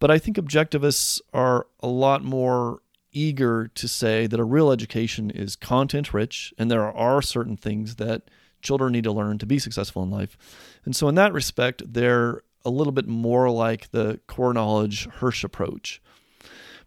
but 0.00 0.10
I 0.10 0.18
think 0.18 0.38
objectivists 0.38 1.20
are 1.32 1.66
a 1.80 1.86
lot 1.86 2.24
more 2.24 2.80
eager 3.12 3.68
to 3.68 3.86
say 3.86 4.26
that 4.26 4.40
a 4.40 4.44
real 4.44 4.72
education 4.72 5.30
is 5.30 5.54
content 5.54 6.12
rich 6.14 6.52
and 6.58 6.70
there 6.70 6.90
are 6.90 7.22
certain 7.22 7.56
things 7.56 7.96
that 7.96 8.22
children 8.62 8.92
need 8.92 9.04
to 9.04 9.12
learn 9.12 9.38
to 9.38 9.46
be 9.46 9.58
successful 9.58 10.02
in 10.02 10.10
life. 10.10 10.36
And 10.84 10.96
so, 10.96 11.08
in 11.08 11.14
that 11.16 11.32
respect, 11.32 11.82
they're 11.86 12.42
a 12.64 12.70
little 12.70 12.92
bit 12.92 13.06
more 13.06 13.50
like 13.50 13.90
the 13.90 14.20
core 14.26 14.52
knowledge 14.52 15.06
Hirsch 15.06 15.44
approach. 15.44 16.00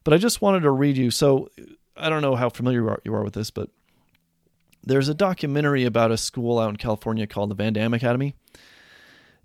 But 0.04 0.14
I 0.14 0.18
just 0.18 0.42
wanted 0.42 0.62
to 0.62 0.72
read 0.72 0.98
you. 0.98 1.12
So, 1.12 1.50
I 1.96 2.10
don't 2.10 2.22
know 2.22 2.36
how 2.36 2.50
familiar 2.50 2.82
you 2.82 2.90
are, 2.90 3.02
you 3.06 3.14
are 3.14 3.24
with 3.24 3.34
this, 3.34 3.52
but 3.52 3.70
there's 4.84 5.10
a 5.10 5.14
documentary 5.14 5.86
about 5.86 6.12
a 6.12 6.18
school 6.18 6.60
out 6.60 6.70
in 6.70 6.78
California 6.78 7.28
called 7.28 7.50
the 7.50 7.56
VanDamme 7.56 7.96
Academy. 7.96 8.36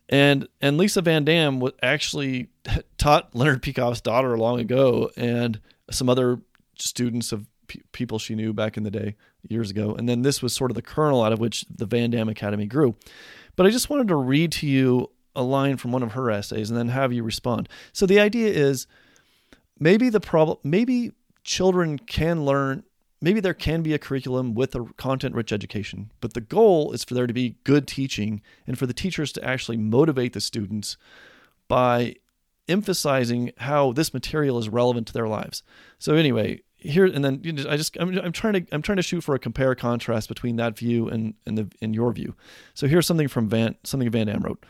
And 0.09 0.49
and 0.61 0.79
Lisa 0.79 1.03
VanDamme 1.03 1.73
actually 1.83 2.49
taught 2.99 3.35
Leonard 3.35 3.63
Peikoff's 3.63 4.01
daughter 4.01 4.37
long 4.39 4.61
ago, 4.61 5.11
and 5.17 5.61
some 5.91 6.09
other 6.09 6.41
students 6.79 7.33
of 7.33 7.47
people 7.93 8.19
she 8.19 8.35
knew 8.35 8.53
back 8.53 8.77
in 8.77 8.83
the 8.83 8.91
day 8.91 9.15
years 9.49 9.71
ago. 9.71 9.95
And 9.95 10.09
then 10.09 10.23
this 10.23 10.43
was 10.43 10.53
sort 10.53 10.71
of 10.71 10.75
the 10.75 10.83
kernel 10.83 11.23
out 11.23 11.33
of 11.33 11.39
which 11.39 11.65
the 11.69 11.87
VanDamme 11.87 12.31
Academy 12.31 12.67
grew. 12.67 12.97
But 13.57 13.67
I 13.67 13.71
just 13.71 13.91
wanted 13.91 14.09
to 14.09 14.17
read 14.17 14.53
to 14.53 14.67
you 14.67 15.11
a 15.37 15.43
line 15.43 15.77
from 15.77 15.93
one 15.93 16.03
of 16.03 16.13
her 16.13 16.31
essays 16.31 16.71
and 16.71 16.79
then 16.79 16.89
have 16.89 17.13
you 17.13 17.23
respond. 17.23 17.69
So 17.93 18.07
the 18.07 18.21
idea 18.21 18.49
is 18.49 18.87
maybe 19.79 20.09
the 20.09 20.21
problem 20.21 20.59
maybe 20.65 21.13
children 21.45 21.99
can 21.99 22.45
learn 22.45 22.85
maybe 23.21 23.41
there 23.41 23.55
can 23.55 23.83
be 23.83 23.95
a 23.95 23.99
curriculum 23.99 24.55
with 24.55 24.75
a 24.75 24.87
content 24.97 25.35
rich 25.35 25.53
education, 25.53 26.13
but 26.21 26.35
the 26.35 26.41
goal 26.41 26.93
is 26.93 27.05
for 27.05 27.15
there 27.15 27.27
to 27.27 27.35
be 27.35 27.57
good 27.65 27.87
teaching 27.87 28.43
and 28.67 28.79
for 28.79 28.87
the 28.87 28.95
teachers 28.95 29.33
to 29.33 29.45
actually 29.45 29.77
motivate 29.77 30.33
the 30.33 30.41
students 30.41 30.97
by 31.67 32.15
emphasizing 32.69 33.53
how 33.59 33.93
this 33.93 34.13
material 34.13 34.59
is 34.59 34.69
relevant 34.69 35.07
to 35.07 35.13
their 35.13 35.29
lives. 35.29 35.63
So 35.99 36.15
anyway, 36.15 36.63
here 36.77 37.07
and 37.07 37.25
then 37.25 37.41
you 37.43 37.53
know, 37.53 37.69
I 37.69 37.77
just 37.77 37.97
I'm, 37.99 38.17
I'm 38.19 38.33
trying 38.33 38.53
to 38.65 38.67
I'm 38.75 38.83
trying 38.83 38.97
to 38.97 39.03
shoot 39.03 39.23
for 39.23 39.35
a 39.35 39.39
compare 39.39 39.75
contrast 39.75 40.29
between 40.29 40.57
that 40.57 40.77
view 40.79 41.09
and 41.09 41.35
and 41.47 41.59
the 41.59 41.71
and 41.83 41.95
your 41.95 42.13
view. 42.13 42.35
So 42.75 42.87
here's 42.87 43.07
something 43.07 43.29
from 43.29 43.49
Van 43.49 43.77
something 43.85 44.11
VanDamme 44.11 44.45
wrote. 44.45 44.65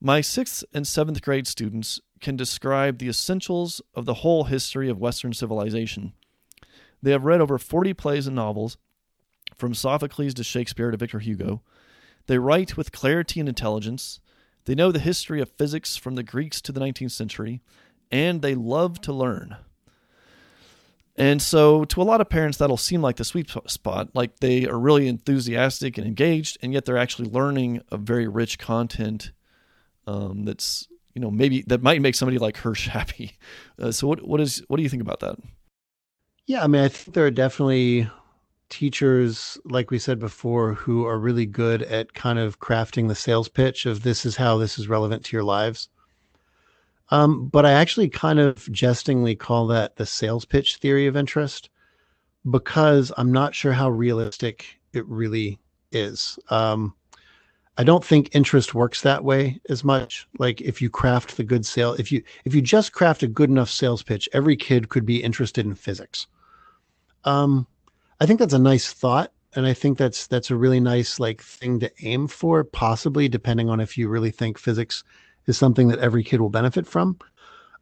My 0.00 0.20
sixth 0.20 0.64
and 0.72 0.86
seventh 0.86 1.20
grade 1.22 1.46
students 1.46 2.00
can 2.20 2.36
describe 2.36 2.98
the 2.98 3.08
essentials 3.08 3.82
of 3.94 4.04
the 4.04 4.14
whole 4.14 4.44
history 4.44 4.88
of 4.88 4.98
Western 4.98 5.32
civilization. 5.32 6.12
They 7.02 7.12
have 7.12 7.24
read 7.24 7.40
over 7.40 7.58
40 7.58 7.94
plays 7.94 8.26
and 8.26 8.36
novels, 8.36 8.76
from 9.54 9.74
Sophocles 9.74 10.34
to 10.34 10.44
Shakespeare 10.44 10.90
to 10.90 10.96
Victor 10.96 11.18
Hugo. 11.18 11.62
They 12.26 12.38
write 12.38 12.76
with 12.76 12.92
clarity 12.92 13.40
and 13.40 13.48
intelligence. 13.48 14.20
They 14.64 14.74
know 14.74 14.92
the 14.92 14.98
history 14.98 15.40
of 15.40 15.50
physics 15.50 15.96
from 15.96 16.14
the 16.14 16.22
Greeks 16.22 16.60
to 16.62 16.72
the 16.72 16.80
19th 16.80 17.12
century, 17.12 17.62
and 18.10 18.42
they 18.42 18.54
love 18.54 19.00
to 19.02 19.12
learn. 19.12 19.56
And 21.16 21.42
so, 21.42 21.84
to 21.86 22.00
a 22.00 22.04
lot 22.04 22.20
of 22.20 22.28
parents, 22.28 22.58
that'll 22.58 22.76
seem 22.76 23.02
like 23.02 23.16
the 23.16 23.24
sweet 23.24 23.50
spot. 23.66 24.10
Like 24.14 24.38
they 24.38 24.66
are 24.66 24.78
really 24.78 25.08
enthusiastic 25.08 25.98
and 25.98 26.06
engaged, 26.06 26.58
and 26.62 26.72
yet 26.72 26.84
they're 26.84 26.96
actually 26.96 27.28
learning 27.28 27.82
a 27.90 27.96
very 27.96 28.28
rich 28.28 28.58
content 28.58 29.32
um, 30.06 30.44
that's, 30.44 30.86
you 31.14 31.20
know, 31.20 31.30
maybe 31.30 31.62
that 31.66 31.82
might 31.82 32.00
make 32.00 32.14
somebody 32.14 32.38
like 32.38 32.58
Hirsch 32.58 32.86
happy. 32.88 33.36
Uh, 33.80 33.90
so, 33.90 34.06
what 34.06 34.22
what 34.28 34.40
is 34.40 34.62
what 34.68 34.76
do 34.76 34.84
you 34.84 34.88
think 34.88 35.02
about 35.02 35.18
that? 35.20 35.38
Yeah, 36.48 36.64
I 36.64 36.66
mean, 36.66 36.82
I 36.82 36.88
think 36.88 37.14
there 37.14 37.26
are 37.26 37.30
definitely 37.30 38.08
teachers, 38.70 39.58
like 39.66 39.90
we 39.90 39.98
said 39.98 40.18
before, 40.18 40.72
who 40.72 41.04
are 41.04 41.18
really 41.18 41.44
good 41.44 41.82
at 41.82 42.14
kind 42.14 42.38
of 42.38 42.58
crafting 42.58 43.06
the 43.06 43.14
sales 43.14 43.50
pitch 43.50 43.84
of 43.84 44.02
this 44.02 44.24
is 44.24 44.36
how 44.36 44.56
this 44.56 44.78
is 44.78 44.88
relevant 44.88 45.26
to 45.26 45.36
your 45.36 45.44
lives. 45.44 45.90
Um, 47.10 47.48
but 47.48 47.66
I 47.66 47.72
actually 47.72 48.08
kind 48.08 48.38
of 48.38 48.66
jestingly 48.72 49.36
call 49.36 49.66
that 49.66 49.96
the 49.96 50.06
sales 50.06 50.46
pitch 50.46 50.76
theory 50.76 51.06
of 51.06 51.18
interest 51.18 51.68
because 52.50 53.12
I'm 53.18 53.30
not 53.30 53.54
sure 53.54 53.72
how 53.72 53.90
realistic 53.90 54.80
it 54.94 55.06
really 55.06 55.58
is. 55.92 56.38
Um, 56.48 56.94
I 57.76 57.84
don't 57.84 58.04
think 58.04 58.34
interest 58.34 58.74
works 58.74 59.02
that 59.02 59.22
way 59.22 59.60
as 59.68 59.84
much. 59.84 60.26
Like 60.38 60.62
if 60.62 60.80
you 60.80 60.88
craft 60.88 61.36
the 61.36 61.44
good 61.44 61.66
sale, 61.66 61.92
if 61.98 62.10
you 62.10 62.22
if 62.46 62.54
you 62.54 62.62
just 62.62 62.92
craft 62.94 63.22
a 63.22 63.28
good 63.28 63.50
enough 63.50 63.68
sales 63.68 64.02
pitch, 64.02 64.30
every 64.32 64.56
kid 64.56 64.88
could 64.88 65.04
be 65.04 65.22
interested 65.22 65.66
in 65.66 65.74
physics. 65.74 66.26
Um, 67.28 67.66
I 68.20 68.26
think 68.26 68.40
that's 68.40 68.54
a 68.54 68.58
nice 68.58 68.90
thought, 68.90 69.32
and 69.54 69.66
I 69.66 69.74
think 69.74 69.98
that's 69.98 70.26
that's 70.26 70.50
a 70.50 70.56
really 70.56 70.80
nice 70.80 71.20
like 71.20 71.42
thing 71.42 71.78
to 71.80 71.92
aim 72.02 72.26
for, 72.26 72.64
possibly 72.64 73.28
depending 73.28 73.68
on 73.68 73.80
if 73.80 73.98
you 73.98 74.08
really 74.08 74.30
think 74.30 74.58
physics 74.58 75.04
is 75.46 75.58
something 75.58 75.88
that 75.88 75.98
every 75.98 76.24
kid 76.24 76.40
will 76.40 76.48
benefit 76.48 76.86
from. 76.86 77.18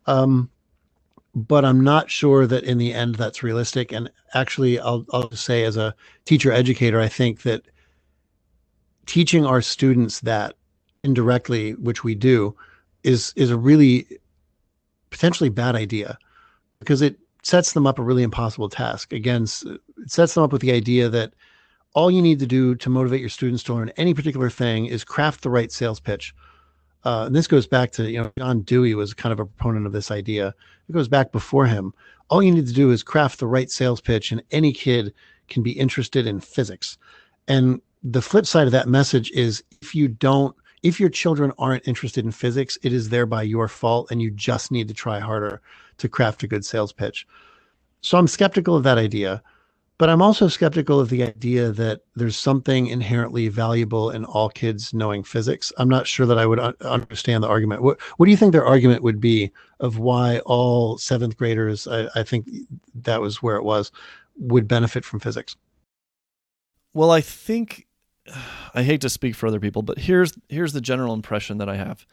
Um, 0.06 0.50
but 1.34 1.64
I'm 1.64 1.84
not 1.84 2.10
sure 2.10 2.46
that 2.46 2.64
in 2.64 2.78
the 2.78 2.92
end 2.92 3.14
that's 3.14 3.44
realistic. 3.44 3.92
And 3.92 4.10
actually, 4.34 4.80
I'll 4.80 5.06
I'll 5.12 5.30
say 5.30 5.62
as 5.64 5.76
a 5.76 5.94
teacher 6.24 6.50
educator, 6.50 7.00
I 7.00 7.08
think 7.08 7.42
that 7.42 7.62
teaching 9.06 9.46
our 9.46 9.62
students 9.62 10.20
that 10.20 10.54
indirectly, 11.04 11.74
which 11.74 12.02
we 12.02 12.16
do, 12.16 12.56
is 13.04 13.32
is 13.36 13.52
a 13.52 13.56
really 13.56 14.08
potentially 15.10 15.50
bad 15.50 15.76
idea 15.76 16.18
because 16.80 17.00
it 17.00 17.16
sets 17.46 17.74
them 17.74 17.86
up 17.86 17.96
a 17.96 18.02
really 18.02 18.24
impossible 18.24 18.68
task. 18.68 19.12
Again, 19.12 19.44
it 19.44 20.10
sets 20.10 20.34
them 20.34 20.42
up 20.42 20.50
with 20.50 20.62
the 20.62 20.72
idea 20.72 21.08
that 21.08 21.32
all 21.94 22.10
you 22.10 22.20
need 22.20 22.40
to 22.40 22.46
do 22.46 22.74
to 22.74 22.90
motivate 22.90 23.20
your 23.20 23.28
students 23.28 23.62
to 23.62 23.74
learn 23.74 23.92
any 23.96 24.14
particular 24.14 24.50
thing 24.50 24.86
is 24.86 25.04
craft 25.04 25.42
the 25.42 25.48
right 25.48 25.70
sales 25.70 26.00
pitch. 26.00 26.34
Uh, 27.04 27.26
and 27.26 27.36
this 27.36 27.46
goes 27.46 27.68
back 27.68 27.92
to, 27.92 28.10
you 28.10 28.20
know, 28.20 28.32
John 28.36 28.62
Dewey 28.62 28.96
was 28.96 29.14
kind 29.14 29.32
of 29.32 29.38
a 29.38 29.46
proponent 29.46 29.86
of 29.86 29.92
this 29.92 30.10
idea. 30.10 30.52
It 30.88 30.92
goes 30.92 31.06
back 31.06 31.30
before 31.30 31.66
him. 31.66 31.94
All 32.30 32.42
you 32.42 32.50
need 32.50 32.66
to 32.66 32.72
do 32.72 32.90
is 32.90 33.04
craft 33.04 33.38
the 33.38 33.46
right 33.46 33.70
sales 33.70 34.00
pitch, 34.00 34.32
and 34.32 34.42
any 34.50 34.72
kid 34.72 35.14
can 35.48 35.62
be 35.62 35.70
interested 35.70 36.26
in 36.26 36.40
physics. 36.40 36.98
And 37.46 37.80
the 38.02 38.22
flip 38.22 38.46
side 38.46 38.66
of 38.66 38.72
that 38.72 38.88
message 38.88 39.30
is 39.30 39.62
if 39.80 39.94
you 39.94 40.08
don't, 40.08 40.56
if 40.82 40.98
your 40.98 41.10
children 41.10 41.52
aren't 41.60 41.86
interested 41.86 42.24
in 42.24 42.32
physics, 42.32 42.76
it 42.82 42.92
is 42.92 43.10
thereby 43.10 43.44
your 43.44 43.68
fault, 43.68 44.10
and 44.10 44.20
you 44.20 44.32
just 44.32 44.72
need 44.72 44.88
to 44.88 44.94
try 44.94 45.20
harder 45.20 45.62
to 45.98 46.08
craft 46.08 46.42
a 46.42 46.48
good 46.48 46.64
sales 46.64 46.92
pitch. 46.92 47.26
So 48.02 48.18
I'm 48.18 48.28
skeptical 48.28 48.76
of 48.76 48.84
that 48.84 48.98
idea, 48.98 49.42
but 49.98 50.10
I'm 50.10 50.22
also 50.22 50.48
skeptical 50.48 51.00
of 51.00 51.10
the 51.10 51.24
idea 51.24 51.70
that 51.72 52.02
there's 52.16 52.36
something 52.38 52.88
inherently 52.88 53.48
valuable 53.48 54.10
in 54.10 54.24
all 54.24 54.50
kids 54.50 54.94
knowing 54.94 55.24
physics. 55.24 55.72
I'm 55.78 55.88
not 55.88 56.06
sure 56.06 56.26
that 56.26 56.38
I 56.38 56.46
would 56.46 56.60
un- 56.60 56.74
understand 56.82 57.44
the 57.44 57.48
argument. 57.48 57.82
What 57.82 58.00
What 58.18 58.26
do 58.26 58.30
you 58.32 58.36
think 58.38 58.52
their 58.52 58.66
argument 58.66 59.02
would 59.02 59.20
be 59.20 59.52
of 59.80 59.98
why 59.98 60.40
all 60.46 60.98
seventh 60.98 61.36
graders, 61.36 61.88
I, 61.88 62.08
I 62.14 62.22
think 62.24 62.48
that 62.94 63.20
was 63.20 63.42
where 63.42 63.56
it 63.56 63.64
was, 63.64 63.92
would 64.38 64.68
benefit 64.68 65.04
from 65.04 65.20
physics? 65.20 65.56
Well, 66.94 67.10
I 67.10 67.20
think 67.22 67.86
I 68.74 68.82
hate 68.84 69.02
to 69.02 69.10
speak 69.10 69.34
for 69.36 69.46
other 69.46 69.60
people, 69.60 69.82
but 69.82 69.98
here's 69.98 70.34
here's 70.48 70.72
the 70.74 70.80
general 70.80 71.14
impression 71.14 71.58
that 71.58 71.68
I 71.68 71.76
have 71.76 72.06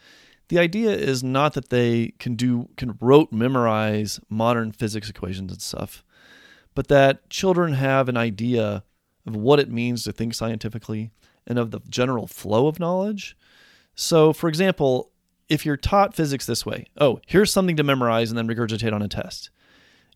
the 0.54 0.60
idea 0.60 0.92
is 0.92 1.24
not 1.24 1.56
that 1.56 1.70
they 1.70 2.14
can 2.20 2.36
do 2.36 2.70
can 2.78 2.96
rote 3.02 3.32
memorize 3.32 4.20
modern 4.30 4.72
physics 4.72 5.10
equations 5.10 5.52
and 5.52 5.60
stuff, 5.60 6.04
but 6.76 6.90
that 6.90 7.28
children 7.32 7.74
have 7.74 8.08
an 8.08 8.18
idea 8.18 8.84
of 9.26 9.36
what 9.36 9.60
it 9.60 9.72
means 9.72 10.04
to 10.04 10.12
think 10.12 10.36
scientifically 10.36 11.10
and 11.48 11.58
of 11.58 11.72
the 11.72 11.80
general 11.90 12.28
flow 12.28 12.68
of 12.68 12.80
knowledge. 12.80 13.36
So, 13.96 14.32
for 14.32 14.48
example, 14.48 15.10
if 15.50 15.66
you're 15.66 15.76
taught 15.76 16.14
physics 16.14 16.46
this 16.46 16.68
way, 16.68 16.86
oh, 16.98 17.20
here's 17.26 17.52
something 17.52 17.78
to 17.78 17.84
memorize 17.84 18.30
and 18.30 18.38
then 18.38 18.48
regurgitate 18.48 18.94
on 18.94 19.02
a 19.02 19.08
test, 19.08 19.50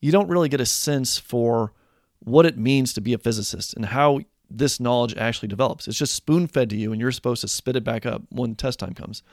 you 0.01 0.11
don't 0.11 0.29
really 0.29 0.49
get 0.49 0.61
a 0.61 0.67
sense 0.67 1.17
for 1.17 1.73
what 2.19 2.45
it 2.45 2.59
means 2.59 2.93
to 2.93 3.01
be 3.01 3.13
a 3.13 3.17
physicist 3.17 3.73
and 3.73 3.87
how 3.87 4.19
this 4.51 4.79
knowledge 4.79 5.15
actually 5.17 5.47
develops. 5.47 5.87
It's 5.87 5.97
just 5.97 6.13
spoon 6.13 6.45
fed 6.45 6.69
to 6.69 6.77
you, 6.77 6.91
and 6.91 7.01
you're 7.01 7.11
supposed 7.11 7.41
to 7.41 7.47
spit 7.47 7.75
it 7.75 7.83
back 7.83 8.05
up 8.05 8.21
when 8.29 8.53
test 8.53 8.77
time 8.77 8.93
comes. 8.93 9.23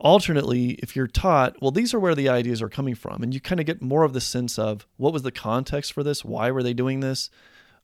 Alternately, 0.00 0.72
if 0.74 0.94
you're 0.94 1.08
taught, 1.08 1.60
well, 1.60 1.72
these 1.72 1.92
are 1.92 1.98
where 1.98 2.14
the 2.14 2.28
ideas 2.28 2.62
are 2.62 2.68
coming 2.68 2.94
from, 2.94 3.22
and 3.22 3.34
you 3.34 3.40
kind 3.40 3.58
of 3.60 3.66
get 3.66 3.82
more 3.82 4.04
of 4.04 4.12
the 4.12 4.20
sense 4.20 4.58
of 4.58 4.86
what 4.96 5.12
was 5.12 5.22
the 5.22 5.32
context 5.32 5.92
for 5.92 6.04
this? 6.04 6.24
Why 6.24 6.52
were 6.52 6.62
they 6.62 6.72
doing 6.72 7.00
this? 7.00 7.30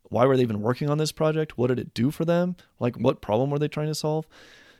Why 0.04 0.24
were 0.26 0.36
they 0.36 0.42
even 0.42 0.60
working 0.60 0.88
on 0.88 0.98
this 0.98 1.10
project? 1.10 1.58
What 1.58 1.68
did 1.68 1.80
it 1.80 1.92
do 1.92 2.12
for 2.12 2.24
them? 2.24 2.56
Like, 2.78 2.96
what 2.96 3.20
problem 3.20 3.50
were 3.50 3.58
they 3.58 3.68
trying 3.68 3.88
to 3.88 3.94
solve? 3.94 4.28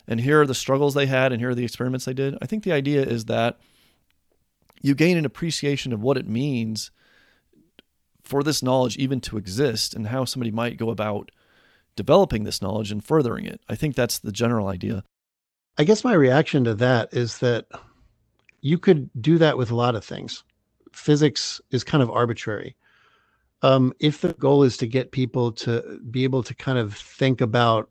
And 0.06 0.20
here 0.20 0.42
are 0.42 0.46
the 0.46 0.54
struggles 0.54 0.94
they 0.94 1.06
had, 1.06 1.32
and 1.32 1.40
here 1.40 1.50
are 1.50 1.54
the 1.54 1.64
experiments 1.64 2.04
they 2.04 2.14
did. 2.14 2.36
I 2.40 2.46
think 2.46 2.62
the 2.62 2.72
idea 2.72 3.02
is 3.02 3.24
that 3.24 3.58
you 4.80 4.94
gain 4.94 5.16
an 5.16 5.24
appreciation 5.24 5.92
of 5.92 6.02
what 6.02 6.18
it 6.18 6.28
means 6.28 6.90
for 8.22 8.42
this 8.42 8.62
knowledge 8.62 8.96
even 8.96 9.20
to 9.22 9.38
exist 9.38 9.94
and 9.94 10.08
how 10.08 10.24
somebody 10.24 10.50
might 10.50 10.76
go 10.76 10.90
about 10.90 11.30
developing 11.96 12.44
this 12.44 12.62
knowledge 12.62 12.92
and 12.92 13.02
furthering 13.02 13.46
it. 13.46 13.60
I 13.68 13.76
think 13.76 13.94
that's 13.94 14.18
the 14.18 14.32
general 14.32 14.68
idea. 14.68 15.04
I 15.76 15.84
guess 15.84 16.04
my 16.04 16.14
reaction 16.14 16.64
to 16.64 16.74
that 16.76 17.12
is 17.12 17.38
that 17.38 17.66
you 18.60 18.78
could 18.78 19.10
do 19.20 19.38
that 19.38 19.58
with 19.58 19.70
a 19.70 19.74
lot 19.74 19.96
of 19.96 20.04
things. 20.04 20.44
Physics 20.92 21.60
is 21.70 21.82
kind 21.82 22.02
of 22.02 22.10
arbitrary. 22.10 22.76
Um, 23.62 23.92
if 23.98 24.20
the 24.20 24.34
goal 24.34 24.62
is 24.62 24.76
to 24.78 24.86
get 24.86 25.10
people 25.10 25.50
to 25.52 25.98
be 26.10 26.22
able 26.24 26.42
to 26.44 26.54
kind 26.54 26.78
of 26.78 26.94
think 26.94 27.40
about, 27.40 27.90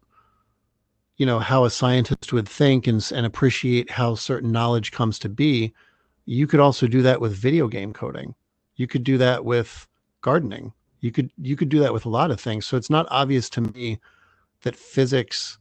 you 1.17 1.25
know, 1.25 1.39
how 1.39 1.65
a 1.65 1.69
scientist 1.69 2.31
would 2.31 2.47
think 2.47 2.87
and, 2.87 3.05
and 3.13 3.25
appreciate 3.25 3.89
how 3.89 4.15
certain 4.15 4.51
knowledge 4.51 4.91
comes 4.91 5.19
to 5.19 5.29
be, 5.29 5.73
you 6.25 6.47
could 6.47 6.59
also 6.59 6.87
do 6.87 7.01
that 7.01 7.19
with 7.19 7.35
video 7.35 7.67
game 7.67 7.91
coding. 7.91 8.33
You 8.75 8.87
could 8.87 9.03
do 9.03 9.17
that 9.17 9.43
with 9.43 9.87
gardening. 10.21 10.73
You 11.01 11.11
could 11.11 11.31
you 11.37 11.57
could 11.57 11.69
do 11.69 11.79
that 11.79 11.93
with 11.93 12.05
a 12.05 12.09
lot 12.09 12.31
of 12.31 12.39
things. 12.39 12.65
So 12.65 12.77
it's 12.77 12.89
not 12.89 13.07
obvious 13.09 13.49
to 13.51 13.61
me 13.61 13.99
that 14.61 14.75
physics 14.75 15.57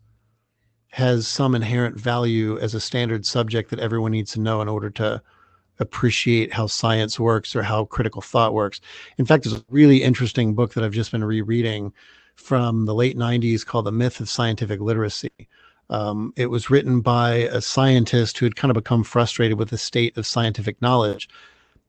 has 0.93 1.27
some 1.27 1.55
inherent 1.55 1.99
value 1.99 2.59
as 2.59 2.75
a 2.75 2.81
standard 2.81 3.25
subject 3.25 3.71
that 3.71 3.79
everyone 3.79 4.13
needs 4.13 4.33
to 4.33 4.41
know 4.41 4.61
in 4.61 4.69
order 4.69 4.91
to 4.91 5.21
appreciate 5.79 6.53
how 6.53 6.67
science 6.67 7.19
works 7.19 7.57
or 7.57 7.63
how 7.63 7.87
critical 7.87 8.21
thought 8.21 8.53
works. 8.53 8.79
In 9.17 9.25
fact, 9.25 9.45
there's 9.45 9.57
a 9.57 9.65
really 9.71 10.03
interesting 10.03 10.55
book 10.55 10.75
that 10.75 10.85
I've 10.85 10.93
just 10.93 11.11
been 11.11 11.25
rereading 11.25 11.95
from 12.37 12.85
the 12.85 12.95
late 12.95 13.17
90s 13.17 13.65
called 13.65 13.87
The 13.87 13.93
Myth 13.93 14.21
of 14.21 14.29
Scientific 14.29 14.81
Literacy. 14.81 15.31
Um, 15.89 16.35
it 16.37 16.47
was 16.47 16.69
written 16.69 17.01
by 17.01 17.49
a 17.51 17.63
scientist 17.63 18.37
who 18.37 18.45
had 18.45 18.57
kind 18.57 18.71
of 18.71 18.75
become 18.75 19.03
frustrated 19.03 19.59
with 19.59 19.71
the 19.71 19.79
state 19.79 20.17
of 20.19 20.27
scientific 20.27 20.81
knowledge. 20.83 21.27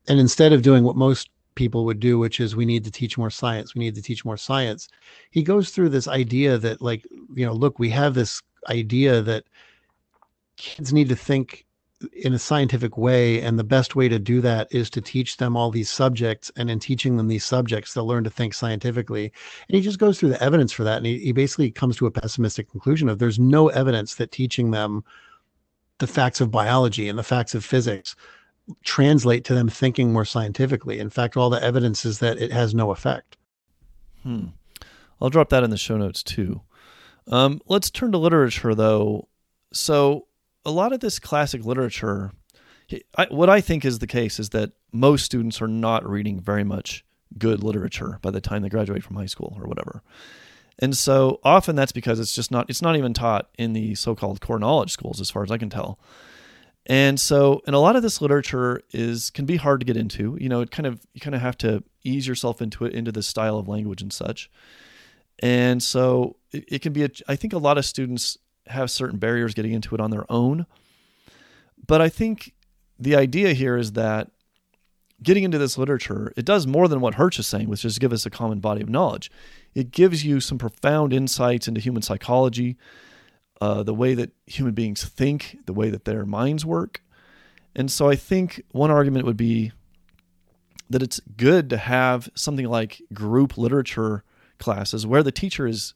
And 0.08 0.18
instead 0.18 0.54
of 0.54 0.62
doing 0.62 0.86
what 0.86 0.96
most 0.96 1.30
people 1.56 1.84
would 1.84 2.00
do, 2.00 2.18
which 2.18 2.40
is 2.40 2.56
we 2.56 2.66
need 2.66 2.86
to 2.86 2.92
teach 2.92 3.18
more 3.18 3.30
science, 3.30 3.76
we 3.76 3.80
need 3.80 3.96
to 3.96 4.02
teach 4.02 4.24
more 4.24 4.38
science, 4.38 4.88
he 5.30 5.44
goes 5.44 5.72
through 5.72 5.90
this 5.90 6.08
idea 6.08 6.58
that, 6.58 6.82
like, 6.82 7.06
you 7.36 7.46
know, 7.46 7.54
look, 7.54 7.80
we 7.80 7.90
have 7.90 8.14
this 8.14 8.42
idea 8.70 9.22
that 9.22 9.46
kids 10.58 10.94
need 10.94 11.10
to 11.10 11.16
think 11.16 11.66
in 12.12 12.34
a 12.34 12.40
scientific 12.40 12.98
way 12.98 13.42
and 13.42 13.58
the 13.58 13.64
best 13.64 13.96
way 13.96 14.10
to 14.10 14.20
do 14.20 14.42
that 14.42 14.68
is 14.72 14.90
to 14.90 15.02
teach 15.02 15.38
them 15.38 15.56
all 15.56 15.72
these 15.72 15.90
subjects 15.90 16.52
and 16.56 16.70
in 16.70 16.80
teaching 16.80 17.18
them 17.18 17.28
these 17.28 17.46
subjects 17.46 17.94
they'll 17.94 18.06
learn 18.06 18.24
to 18.24 18.30
think 18.30 18.54
scientifically. 18.54 19.32
And 19.68 19.76
he 19.76 19.82
just 19.82 20.00
goes 20.00 20.20
through 20.20 20.30
the 20.30 20.44
evidence 20.44 20.72
for 20.72 20.84
that 20.84 20.98
and 20.98 21.06
he, 21.06 21.20
he 21.20 21.32
basically 21.32 21.72
comes 21.72 21.98
to 21.98 22.06
a 22.06 22.12
pessimistic 22.12 22.70
conclusion 22.70 23.10
of 23.10 23.20
there's 23.20 23.40
no 23.40 23.70
evidence 23.70 24.16
that 24.16 24.32
teaching 24.32 24.72
them 24.72 25.04
the 26.00 26.08
facts 26.08 26.42
of 26.42 26.52
biology 26.52 27.08
and 27.08 27.18
the 27.18 27.24
facts 27.24 27.56
of 27.56 27.64
physics 27.64 28.16
translate 28.84 29.44
to 29.46 29.54
them 29.54 29.70
thinking 29.70 30.12
more 30.12 30.26
scientifically. 30.26 31.00
In 31.00 31.10
fact 31.10 31.38
all 31.38 31.50
the 31.50 31.64
evidence 31.64 32.06
is 32.06 32.20
that 32.20 32.38
it 32.38 32.52
has 32.52 32.74
no 32.74 32.92
effect. 32.92 33.38
Hmm. 34.24 34.48
i'll 35.22 35.30
drop 35.30 35.50
that 35.50 35.64
in 35.64 35.70
the 35.70 35.78
show 35.78 35.98
notes 35.98 36.24
too 36.24 36.62
um, 37.28 37.62
let's 37.68 37.90
turn 37.90 38.12
to 38.12 38.18
literature 38.18 38.76
though 38.76 39.28
so 39.74 40.28
a 40.66 40.72
lot 40.72 40.94
of 40.94 41.00
this 41.00 41.20
classic 41.20 41.66
literature, 41.66 42.32
I, 43.18 43.28
what 43.30 43.50
I 43.50 43.60
think 43.60 43.84
is 43.84 44.00
the 44.00 44.08
case 44.08 44.40
is 44.40 44.50
that 44.50 44.72
most 44.92 45.26
students 45.26 45.62
are 45.62 45.68
not 45.68 46.08
reading 46.08 46.40
very 46.40 46.64
much 46.64 47.04
good 47.38 47.64
literature 47.64 48.20
by 48.22 48.32
the 48.32 48.42
time 48.42 48.62
they 48.62 48.70
graduate 48.70 49.04
from 49.04 49.16
high 49.16 49.26
school 49.26 49.58
or 49.60 49.68
whatever. 49.68 50.04
And 50.80 50.96
so 50.96 51.40
often 51.44 51.76
that's 51.76 51.92
because 51.92 52.20
it's 52.20 52.34
just 52.34 52.52
not 52.52 52.70
it's 52.70 52.82
not 52.82 52.96
even 52.96 53.14
taught 53.14 53.50
in 53.58 53.74
the 53.74 53.96
so-called 53.96 54.42
core 54.42 54.60
knowledge 54.60 54.92
schools 54.92 55.20
as 55.22 55.30
far 55.30 55.44
as 55.44 55.52
I 55.52 55.58
can 55.58 55.70
tell. 55.70 56.00
And 56.86 57.20
so 57.20 57.62
and 57.66 57.76
a 57.76 57.80
lot 57.80 57.96
of 57.96 58.02
this 58.02 58.22
literature 58.22 58.82
is 58.92 59.30
can 59.30 59.46
be 59.46 59.58
hard 59.58 59.82
to 59.82 59.86
get 59.86 59.98
into. 59.98 60.38
You 60.40 60.50
know, 60.50 60.62
it 60.62 60.72
kind 60.72 60.88
of 60.88 61.06
you 61.14 61.22
kind 61.22 61.36
of 61.36 61.42
have 61.42 61.58
to 61.60 61.84
ease 62.04 62.28
yourself 62.28 62.62
into 62.62 62.86
it 62.86 62.94
into 62.94 63.12
this 63.12 63.28
style 63.28 63.58
of 63.58 63.68
language 63.68 64.02
and 64.02 64.12
such. 64.12 64.50
And 65.40 65.82
so 65.82 66.38
it, 66.54 66.66
it 66.68 66.82
can 66.82 66.94
be 66.94 67.04
a, 67.04 67.10
I 67.28 67.36
think 67.36 67.54
a 67.54 67.58
lot 67.58 67.78
of 67.78 67.86
students 67.86 68.38
have 68.68 68.90
certain 68.90 69.20
barriers 69.20 69.54
getting 69.54 69.74
into 69.74 69.96
it 69.96 70.02
on 70.02 70.12
their 70.12 70.32
own. 70.32 70.66
But 71.86 72.02
I 72.02 72.10
think 72.10 72.54
the 72.98 73.16
idea 73.16 73.54
here 73.54 73.76
is 73.76 73.94
that 73.94 74.32
getting 75.22 75.44
into 75.44 75.58
this 75.58 75.78
literature, 75.78 76.32
it 76.38 76.46
does 76.46 76.68
more 76.68 76.88
than 76.88 77.02
what 77.02 77.16
Hirsch 77.16 77.40
is 77.40 77.48
saying, 77.48 77.70
which 77.70 77.84
is 77.84 78.00
give 78.00 78.14
us 78.14 78.26
a 78.26 78.30
common 78.30 78.60
body 78.60 78.82
of 78.82 78.90
knowledge. 78.90 79.32
It 79.74 79.92
gives 79.92 80.26
you 80.26 80.40
some 80.40 80.58
profound 80.58 81.14
insights 81.14 81.68
into 81.68 81.82
human 81.82 82.02
psychology, 82.02 82.78
uh, 83.60 83.84
the 83.84 83.94
way 83.94 84.14
that 84.14 84.32
human 84.46 84.74
beings 84.74 85.04
think, 85.04 85.58
the 85.66 85.74
way 85.74 85.90
that 85.90 86.06
their 86.06 86.26
minds 86.26 86.66
work. 86.66 87.02
And 87.76 87.92
so 87.92 88.10
I 88.10 88.16
think 88.16 88.62
one 88.72 88.92
argument 88.92 89.26
would 89.26 89.38
be 89.38 89.72
that 90.90 91.02
it's 91.02 91.20
good 91.38 91.70
to 91.70 91.78
have 91.78 92.30
something 92.36 92.68
like 92.68 93.02
group 93.14 93.58
literature 93.58 94.24
classes 94.60 95.08
where 95.08 95.24
the 95.24 95.32
teacher 95.32 95.66
is 95.66 95.94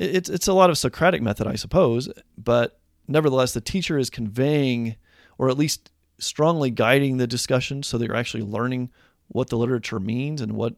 it's 0.00 0.28
it's 0.30 0.48
a 0.48 0.52
lot 0.52 0.70
of 0.70 0.78
Socratic 0.78 1.20
method, 1.20 1.46
I 1.46 1.56
suppose, 1.56 2.08
but 2.38 2.80
nevertheless, 3.06 3.52
the 3.52 3.60
teacher 3.60 3.98
is 3.98 4.08
conveying, 4.08 4.96
or 5.38 5.50
at 5.50 5.58
least 5.58 5.90
strongly 6.18 6.70
guiding 6.70 7.18
the 7.18 7.26
discussion, 7.26 7.82
so 7.82 7.98
that 7.98 8.06
you're 8.06 8.16
actually 8.16 8.42
learning 8.42 8.90
what 9.28 9.48
the 9.50 9.58
literature 9.58 10.00
means 10.00 10.40
and 10.40 10.52
what 10.52 10.74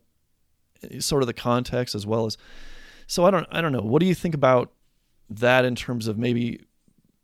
eh, 0.91 0.99
sort 1.01 1.23
of 1.23 1.29
the 1.29 1.33
context 1.33 1.95
as 1.95 2.07
well 2.07 2.27
as. 2.27 2.37
So 3.07 3.25
I 3.25 3.31
don't 3.31 3.47
I 3.51 3.61
don't 3.61 3.73
know. 3.73 3.81
What 3.81 4.01
do 4.01 4.07
you 4.07 4.15
think 4.15 4.35
about 4.35 4.73
that 5.31 5.65
in 5.65 5.77
terms 5.77 6.09
of 6.09 6.19
maybe 6.19 6.61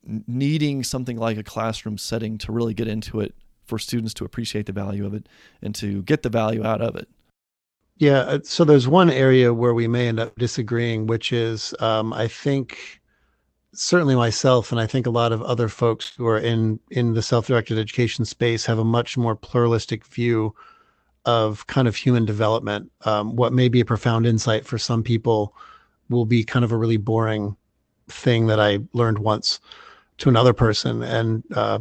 needing 0.04 0.84
something 0.84 1.18
like 1.18 1.36
a 1.36 1.42
classroom 1.42 1.98
setting 1.98 2.38
to 2.38 2.52
really 2.52 2.74
get 2.74 2.88
into 2.88 3.20
it 3.20 3.34
for 3.64 3.78
students 3.78 4.14
to 4.14 4.24
appreciate 4.24 4.66
the 4.66 4.72
value 4.72 5.04
of 5.04 5.12
it 5.14 5.28
and 5.60 5.74
to 5.74 6.02
get 6.02 6.22
the 6.22 6.30
value 6.30 6.64
out 6.64 6.80
of 6.80 6.94
it? 6.96 7.08
Yeah. 7.98 8.20
Uh, 8.20 8.38
so 8.44 8.64
there's 8.64 8.86
one 8.86 9.10
area 9.10 9.52
where 9.52 9.74
we 9.74 9.88
may 9.88 10.06
end 10.08 10.20
up 10.20 10.34
disagreeing, 10.36 11.06
which 11.06 11.32
is 11.32 11.74
um, 11.80 12.12
I 12.12 12.28
think 12.28 13.00
certainly 13.74 14.14
myself 14.14 14.72
and 14.72 14.80
I 14.80 14.86
think 14.86 15.06
a 15.06 15.10
lot 15.10 15.32
of 15.32 15.42
other 15.42 15.68
folks 15.68 16.14
who 16.16 16.26
are 16.26 16.38
in 16.38 16.80
in 16.90 17.14
the 17.14 17.22
self-directed 17.22 17.78
education 17.78 18.24
space 18.24 18.64
have 18.66 18.78
a 18.78 18.84
much 18.84 19.16
more 19.16 19.36
pluralistic 19.36 20.06
view 20.06 20.54
of 21.26 21.66
kind 21.66 21.88
of 21.88 21.96
human 21.96 22.24
development. 22.24 22.90
Um, 23.04 23.36
what 23.36 23.52
may 23.52 23.68
be 23.68 23.80
a 23.80 23.84
profound 23.84 24.26
insight 24.26 24.64
for 24.64 24.78
some 24.78 25.02
people 25.02 25.54
will 26.08 26.24
be 26.24 26.44
kind 26.44 26.64
of 26.64 26.72
a 26.72 26.76
really 26.76 26.96
boring 26.96 27.56
thing 28.08 28.46
that 28.46 28.60
I 28.60 28.78
learned 28.94 29.18
once 29.18 29.60
to 30.18 30.28
another 30.28 30.52
person, 30.52 31.02
and 31.02 31.42
uh, 31.54 31.80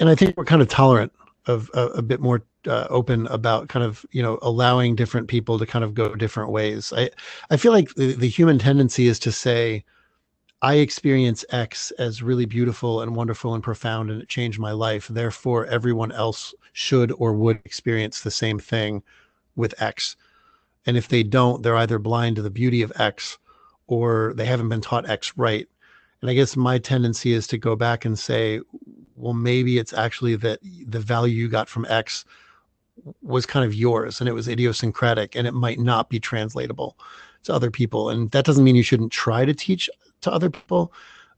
and 0.00 0.08
I 0.08 0.14
think 0.14 0.36
we're 0.36 0.44
kind 0.44 0.62
of 0.62 0.68
tolerant 0.68 1.12
of 1.46 1.70
a, 1.74 1.86
a 1.88 2.02
bit 2.02 2.20
more 2.20 2.42
uh, 2.66 2.86
open 2.90 3.26
about 3.28 3.68
kind 3.68 3.84
of 3.84 4.04
you 4.10 4.22
know 4.22 4.38
allowing 4.42 4.94
different 4.94 5.28
people 5.28 5.58
to 5.58 5.66
kind 5.66 5.84
of 5.84 5.94
go 5.94 6.14
different 6.14 6.50
ways. 6.50 6.92
I 6.96 7.10
I 7.50 7.56
feel 7.56 7.72
like 7.72 7.94
the, 7.94 8.14
the 8.14 8.28
human 8.28 8.58
tendency 8.58 9.06
is 9.06 9.18
to 9.20 9.32
say, 9.32 9.84
I 10.62 10.76
experience 10.76 11.44
X 11.50 11.90
as 11.98 12.22
really 12.22 12.46
beautiful 12.46 13.00
and 13.00 13.14
wonderful 13.14 13.54
and 13.54 13.62
profound, 13.62 14.10
and 14.10 14.22
it 14.22 14.28
changed 14.28 14.58
my 14.58 14.72
life. 14.72 15.08
Therefore, 15.08 15.66
everyone 15.66 16.12
else 16.12 16.54
should 16.72 17.12
or 17.18 17.32
would 17.34 17.60
experience 17.64 18.20
the 18.20 18.30
same 18.30 18.58
thing 18.58 19.02
with 19.56 19.80
X. 19.80 20.16
And 20.86 20.96
if 20.96 21.08
they 21.08 21.22
don't, 21.22 21.62
they're 21.62 21.76
either 21.76 21.98
blind 21.98 22.36
to 22.36 22.42
the 22.42 22.50
beauty 22.50 22.82
of 22.82 22.92
X 22.96 23.38
or 23.86 24.32
they 24.36 24.46
haven't 24.46 24.68
been 24.68 24.80
taught 24.80 25.08
X 25.08 25.32
right. 25.36 25.68
And 26.20 26.30
I 26.30 26.34
guess 26.34 26.56
my 26.56 26.78
tendency 26.78 27.32
is 27.34 27.46
to 27.48 27.58
go 27.58 27.76
back 27.76 28.04
and 28.04 28.18
say, 28.18 28.60
well, 29.16 29.34
maybe 29.34 29.78
it's 29.78 29.92
actually 29.92 30.36
that 30.36 30.60
the 30.62 31.00
value 31.00 31.34
you 31.34 31.48
got 31.48 31.68
from 31.68 31.86
X 31.88 32.24
was 33.22 33.46
kind 33.46 33.64
of 33.64 33.74
yours 33.74 34.20
and 34.20 34.28
it 34.28 34.32
was 34.32 34.48
idiosyncratic 34.48 35.34
and 35.34 35.46
it 35.46 35.54
might 35.54 35.78
not 35.78 36.08
be 36.08 36.20
translatable 36.20 36.96
to 37.44 37.52
other 37.52 37.70
people. 37.70 38.08
And 38.08 38.30
that 38.30 38.44
doesn't 38.44 38.64
mean 38.64 38.76
you 38.76 38.82
shouldn't 38.82 39.12
try 39.12 39.44
to 39.44 39.54
teach 39.54 39.90
to 40.22 40.32
other 40.32 40.50
people, 40.50 40.92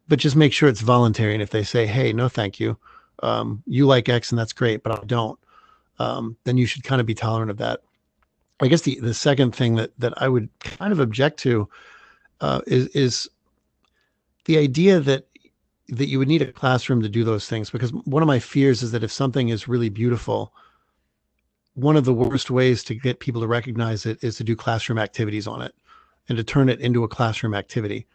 but 0.08 0.18
just 0.18 0.36
make 0.36 0.52
sure 0.52 0.68
it's 0.68 0.80
voluntary. 0.80 1.32
And 1.32 1.42
if 1.42 1.50
they 1.50 1.64
say, 1.64 1.86
hey, 1.86 2.12
no, 2.12 2.28
thank 2.28 2.60
you, 2.60 2.76
um, 3.22 3.62
you 3.66 3.86
like 3.86 4.08
X 4.08 4.30
and 4.30 4.38
that's 4.38 4.52
great, 4.52 4.82
but 4.82 4.92
I 4.92 5.04
don't, 5.06 5.38
um, 5.98 6.36
then 6.44 6.56
you 6.56 6.66
should 6.66 6.84
kind 6.84 7.00
of 7.00 7.06
be 7.06 7.14
tolerant 7.14 7.50
of 7.50 7.56
that. 7.58 7.80
I 8.60 8.68
guess 8.68 8.82
the, 8.82 8.98
the 9.00 9.14
second 9.14 9.54
thing 9.54 9.76
that, 9.76 9.90
that 9.98 10.14
I 10.16 10.28
would 10.28 10.48
kind 10.60 10.92
of 10.92 11.00
object 11.00 11.38
to 11.40 11.68
uh, 12.40 12.60
is, 12.66 12.88
is 12.88 13.28
the 14.44 14.58
idea 14.58 15.00
that 15.00 15.26
that 15.88 16.08
you 16.08 16.18
would 16.18 16.28
need 16.28 16.42
a 16.42 16.52
classroom 16.52 17.00
to 17.02 17.08
do 17.08 17.22
those 17.22 17.48
things 17.48 17.70
because 17.70 17.92
one 17.92 18.22
of 18.22 18.26
my 18.26 18.40
fears 18.40 18.82
is 18.82 18.90
that 18.90 19.04
if 19.04 19.12
something 19.12 19.50
is 19.50 19.68
really 19.68 19.88
beautiful 19.88 20.52
one 21.76 21.96
of 21.96 22.06
the 22.06 22.14
worst 22.14 22.50
ways 22.50 22.82
to 22.82 22.94
get 22.94 23.20
people 23.20 23.42
to 23.42 23.46
recognize 23.46 24.06
it 24.06 24.18
is 24.24 24.36
to 24.38 24.44
do 24.44 24.56
classroom 24.56 24.98
activities 24.98 25.46
on 25.46 25.60
it 25.60 25.74
and 26.28 26.38
to 26.38 26.42
turn 26.42 26.70
it 26.70 26.80
into 26.80 27.04
a 27.04 27.08
classroom 27.08 27.54
activity. 27.54 28.06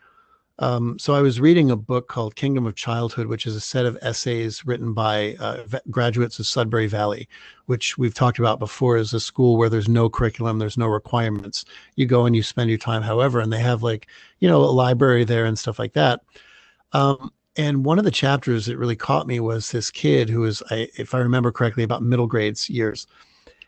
Um, 0.57 0.97
so 0.97 1.13
I 1.13 1.21
was 1.21 1.39
reading 1.39 1.69
a 1.69 1.75
book 1.75 2.07
called 2.07 2.35
Kingdom 2.35 2.65
of 2.65 2.75
Childhood, 2.75 3.27
which 3.27 3.45
is 3.45 3.55
a 3.55 3.61
set 3.61 3.85
of 3.85 3.99
essays 4.01 4.65
written 4.65 4.93
by 4.93 5.35
uh, 5.39 5.63
graduates 5.91 6.39
of 6.39 6.47
Sudbury 6.47 6.87
Valley, 6.87 7.29
which 7.67 7.99
we've 7.99 8.15
talked 8.15 8.39
about 8.39 8.57
before 8.57 8.97
is 8.97 9.13
a 9.13 9.19
school 9.19 9.57
where 9.57 9.69
there's 9.69 9.87
no 9.87 10.09
curriculum, 10.09 10.57
there's 10.57 10.77
no 10.77 10.87
requirements. 10.87 11.63
You 11.95 12.07
go 12.07 12.25
and 12.25 12.35
you 12.35 12.41
spend 12.41 12.69
your 12.69 12.79
time 12.79 13.03
however, 13.03 13.39
and 13.39 13.53
they 13.53 13.59
have 13.59 13.83
like, 13.83 14.07
you 14.39 14.49
know, 14.49 14.63
a 14.63 14.73
library 14.73 15.23
there 15.23 15.45
and 15.45 15.57
stuff 15.57 15.77
like 15.77 15.93
that. 15.93 16.21
Um, 16.93 17.31
and 17.57 17.85
one 17.85 17.99
of 17.99 18.05
the 18.05 18.11
chapters 18.11 18.65
that 18.65 18.77
really 18.77 18.95
caught 18.95 19.27
me 19.27 19.39
was 19.39 19.69
this 19.69 19.91
kid 19.91 20.29
who 20.29 20.41
was, 20.41 20.63
I, 20.71 20.87
if 20.97 21.13
I 21.13 21.19
remember 21.19 21.51
correctly, 21.51 21.83
about 21.83 22.01
middle 22.01 22.27
grades 22.27 22.67
years 22.67 23.05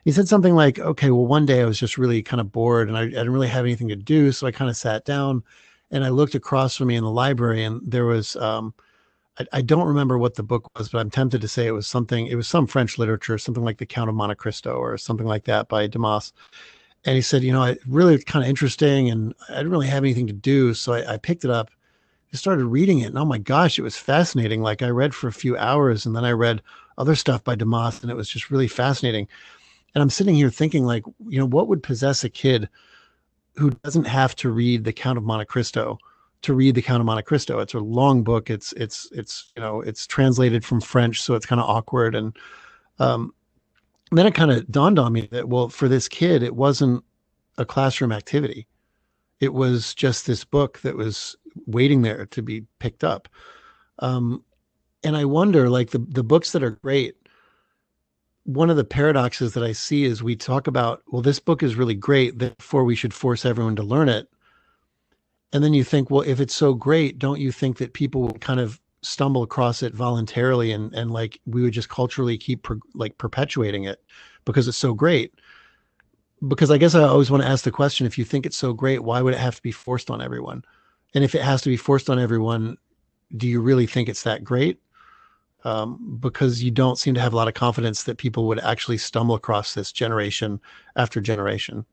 he 0.04 0.12
said 0.12 0.28
something 0.28 0.56
like, 0.56 0.80
okay, 0.80 1.12
well, 1.12 1.26
one 1.26 1.46
day 1.46 1.62
I 1.62 1.66
was 1.66 1.80
just 1.80 1.98
really 1.98 2.22
kind 2.22 2.42
of 2.42 2.52
bored 2.52 2.90
and 2.90 2.98
I, 2.98 3.04
I 3.04 3.06
didn't 3.06 3.32
really 3.32 3.48
have 3.48 3.66
anything 3.66 3.88
to 3.90 3.96
do. 3.96 4.32
So 4.32 4.48
I 4.48 4.52
kind 4.52 4.70
of 4.70 4.78
sat 4.78 5.06
down 5.06 5.44
and 5.92 6.04
I 6.04 6.10
looked 6.10 6.36
across 6.36 6.76
from 6.76 6.88
me 6.88 6.96
in 6.96 7.04
the 7.04 7.12
library 7.12 7.64
and 7.64 7.82
there 7.86 8.06
was, 8.06 8.36
um, 8.36 8.74
I, 9.40 9.46
I, 9.54 9.62
don't 9.62 9.88
remember 9.88 10.18
what 10.18 10.36
the 10.36 10.44
book 10.44 10.70
was, 10.78 10.90
but 10.90 11.00
I'm 11.00 11.10
tempted 11.10 11.42
to 11.42 11.48
say 11.48 11.68
it 11.68 11.72
was 11.72 11.88
something, 11.88 12.28
it 12.28 12.36
was 12.36 12.48
some 12.48 12.68
French 12.68 12.98
literature, 12.98 13.38
something 13.38 13.64
like 13.64 13.78
The 13.78 13.86
Count 13.86 14.10
of 14.10 14.16
Monte 14.16 14.36
Cristo 14.36 14.76
or 14.76 14.98
something 14.98 15.26
like 15.26 15.46
that 15.46 15.70
by 15.70 15.88
Dumas. 15.88 16.34
And 17.06 17.16
he 17.16 17.22
said, 17.22 17.44
you 17.44 17.52
know, 17.52 17.64
it 17.64 17.80
really 17.88 18.22
kind 18.24 18.44
of 18.44 18.50
interesting 18.50 19.10
and 19.10 19.34
I 19.50 19.56
didn't 19.56 19.72
really 19.72 19.88
have 19.88 20.04
anything 20.04 20.28
to 20.28 20.34
do. 20.34 20.74
So 20.74 20.94
I, 20.94 21.14
I 21.14 21.18
picked 21.18 21.46
it 21.46 21.52
up 21.52 21.70
I 22.34 22.36
started 22.36 22.66
reading 22.66 23.00
it 23.00 23.08
and 23.08 23.18
oh 23.18 23.26
my 23.26 23.38
gosh, 23.38 23.78
it 23.78 23.84
was 23.84 23.96
fascinating. 23.96 24.64
Like 24.64 24.82
I 24.82 24.90
read 24.90 25.14
for 25.14 25.28
a 25.28 25.34
few 25.34 25.56
hours 25.56 26.06
and 26.06 26.16
then 26.16 26.26
I 26.26 26.32
read 26.32 26.64
other 26.98 27.16
stuff 27.16 27.44
by 27.44 27.54
Dumas 27.54 28.02
and 28.02 28.10
it 28.10 28.16
was 28.16 28.28
just 28.28 28.50
really 28.50 28.68
fascinating. 28.68 29.28
And 29.96 30.02
I'm 30.02 30.10
sitting 30.10 30.36
here 30.36 30.50
thinking, 30.50 30.86
like, 30.86 31.04
you 31.28 31.40
know, 31.40 31.46
what 31.46 31.68
would 31.68 31.84
possess 31.84 32.24
a 32.24 32.30
kid 32.30 32.68
who 33.56 33.70
doesn't 33.84 34.06
have 34.06 34.36
to 34.38 34.50
read 34.50 34.84
The 34.84 34.94
Count 34.94 35.18
of 35.18 35.24
Monte 35.24 35.46
Cristo 35.46 35.98
to 36.42 36.54
read 36.54 36.76
The 36.76 36.82
Count 36.82 37.00
of 37.00 37.06
Monte 37.06 37.24
Cristo? 37.24 37.60
It's 37.60 37.74
a 37.74 37.80
long 37.80 38.24
book. 38.24 38.50
It's 38.50 38.74
it's 38.74 39.08
it's 39.12 39.52
you 39.56 39.62
know 39.62 39.82
it's 39.82 40.08
translated 40.08 40.66
from 40.66 40.82
French, 40.82 41.22
so 41.22 41.36
it's 41.36 41.46
kind 41.46 41.62
of 41.62 41.70
awkward. 41.70 42.16
And 42.16 42.36
um, 43.00 43.34
then 44.12 44.26
it 44.26 44.36
kind 44.36 44.52
of 44.52 44.70
dawned 44.72 45.00
on 45.00 45.14
me 45.14 45.28
that 45.32 45.50
well, 45.50 45.70
for 45.70 45.88
this 45.88 46.08
kid, 46.08 46.42
it 46.44 46.56
wasn't 46.56 47.04
a 47.58 47.66
classroom 47.66 48.12
activity. 48.12 48.68
It 49.40 49.54
was 49.54 49.94
just 49.94 50.26
this 50.26 50.44
book 50.44 50.80
that 50.82 50.96
was 50.96 51.36
waiting 51.68 52.02
there 52.02 52.26
to 52.28 52.42
be 52.42 52.64
picked 52.80 53.04
up. 53.04 53.28
Um, 54.00 54.44
and 55.04 55.16
I 55.16 55.26
wonder, 55.26 55.70
like 55.70 55.92
the 55.92 56.00
the 56.10 56.24
books 56.24 56.52
that 56.54 56.64
are 56.64 56.72
great. 56.72 57.16
One 58.46 58.70
of 58.70 58.76
the 58.76 58.84
paradoxes 58.84 59.54
that 59.54 59.64
I 59.64 59.72
see 59.72 60.04
is 60.04 60.22
we 60.22 60.36
talk 60.36 60.68
about, 60.68 61.02
well, 61.08 61.22
this 61.22 61.40
book 61.40 61.64
is 61.64 61.76
really 61.76 61.96
great, 61.96 62.40
therefore 62.40 62.84
we 62.84 62.96
should 62.96 63.14
force 63.14 63.46
everyone 63.46 63.76
to 63.78 63.84
learn 63.84 64.10
it. 64.10 64.30
And 65.54 65.64
then 65.64 65.74
you 65.74 65.84
think, 65.84 66.10
well, 66.10 66.22
if 66.22 66.40
it's 66.40 66.56
so 66.56 66.74
great, 66.74 67.20
don't 67.20 67.40
you 67.40 67.52
think 67.52 67.78
that 67.78 67.94
people 67.94 68.22
will 68.22 68.34
kind 68.40 68.60
of 68.60 68.82
stumble 69.02 69.44
across 69.44 69.84
it 69.84 69.94
voluntarily 69.94 70.72
and 70.72 70.94
and 70.94 71.12
like 71.12 71.40
we 71.46 71.62
would 71.62 71.74
just 71.74 71.90
culturally 71.90 72.38
keep 72.38 72.64
per, 72.64 72.80
like 72.96 73.18
perpetuating 73.18 73.84
it 73.84 74.04
because 74.46 74.68
it's 74.68 74.78
so 74.78 74.94
great? 74.94 75.34
Because 76.48 76.72
I 76.72 76.78
guess 76.78 76.96
I 76.96 77.04
always 77.04 77.32
want 77.32 77.44
to 77.44 77.50
ask 77.50 77.64
the 77.64 77.72
question: 77.72 78.06
if 78.08 78.18
you 78.18 78.26
think 78.26 78.46
it's 78.46 78.58
so 78.58 78.74
great, 78.74 79.04
why 79.04 79.22
would 79.22 79.34
it 79.34 79.40
have 79.40 79.56
to 79.56 79.62
be 79.62 79.72
forced 79.72 80.10
on 80.10 80.22
everyone? 80.22 80.64
And 81.14 81.24
if 81.24 81.36
it 81.36 81.42
has 81.42 81.62
to 81.62 81.70
be 81.70 81.78
forced 81.78 82.10
on 82.10 82.20
everyone, 82.20 82.78
do 83.38 83.48
you 83.48 83.62
really 83.62 83.88
think 83.88 84.10
it's 84.10 84.24
that 84.24 84.44
great? 84.44 84.80
Um, 85.66 86.18
because 86.20 86.62
you 86.62 86.72
don't 86.72 86.98
seem 86.98 87.14
to 87.14 87.22
have 87.22 87.32
a 87.32 87.38
lot 87.38 87.48
of 87.48 87.54
confidence 87.54 88.04
that 88.04 88.18
people 88.18 88.48
would 88.48 88.60
actually 88.60 88.98
stumble 88.98 89.34
across 89.34 89.74
this 89.74 89.94
generation 89.94 90.60
after 90.98 91.22
generation. 91.22 91.86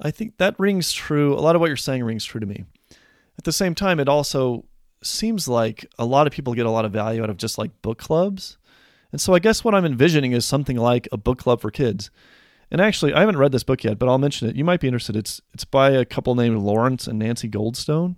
I 0.00 0.10
think 0.10 0.38
that 0.38 0.58
rings 0.58 0.92
true. 0.92 1.34
A 1.34 1.38
lot 1.38 1.54
of 1.54 1.60
what 1.60 1.68
you're 1.68 1.76
saying 1.76 2.02
rings 2.02 2.24
true 2.24 2.40
to 2.40 2.46
me. 2.46 2.64
At 3.38 3.44
the 3.44 3.52
same 3.52 3.74
time, 3.74 4.00
it 4.00 4.08
also 4.08 4.64
seems 5.02 5.46
like 5.46 5.86
a 5.98 6.04
lot 6.04 6.26
of 6.26 6.32
people 6.32 6.54
get 6.54 6.66
a 6.66 6.70
lot 6.70 6.84
of 6.84 6.92
value 6.92 7.22
out 7.22 7.30
of 7.30 7.36
just 7.36 7.58
like 7.58 7.82
book 7.82 7.98
clubs. 7.98 8.58
And 9.12 9.20
so 9.20 9.34
I 9.34 9.38
guess 9.38 9.62
what 9.62 9.74
I'm 9.74 9.84
envisioning 9.84 10.32
is 10.32 10.44
something 10.44 10.76
like 10.76 11.08
a 11.12 11.16
book 11.16 11.38
club 11.38 11.60
for 11.60 11.70
kids. 11.70 12.10
And 12.70 12.80
actually, 12.80 13.14
I 13.14 13.20
haven't 13.20 13.36
read 13.36 13.52
this 13.52 13.62
book 13.62 13.84
yet, 13.84 13.98
but 13.98 14.08
I'll 14.08 14.18
mention 14.18 14.48
it. 14.48 14.56
You 14.56 14.64
might 14.64 14.80
be 14.80 14.88
interested. 14.88 15.14
It's 15.14 15.40
it's 15.52 15.64
by 15.64 15.90
a 15.90 16.04
couple 16.04 16.34
named 16.34 16.58
Lawrence 16.58 17.06
and 17.06 17.18
Nancy 17.18 17.48
Goldstone. 17.48 18.16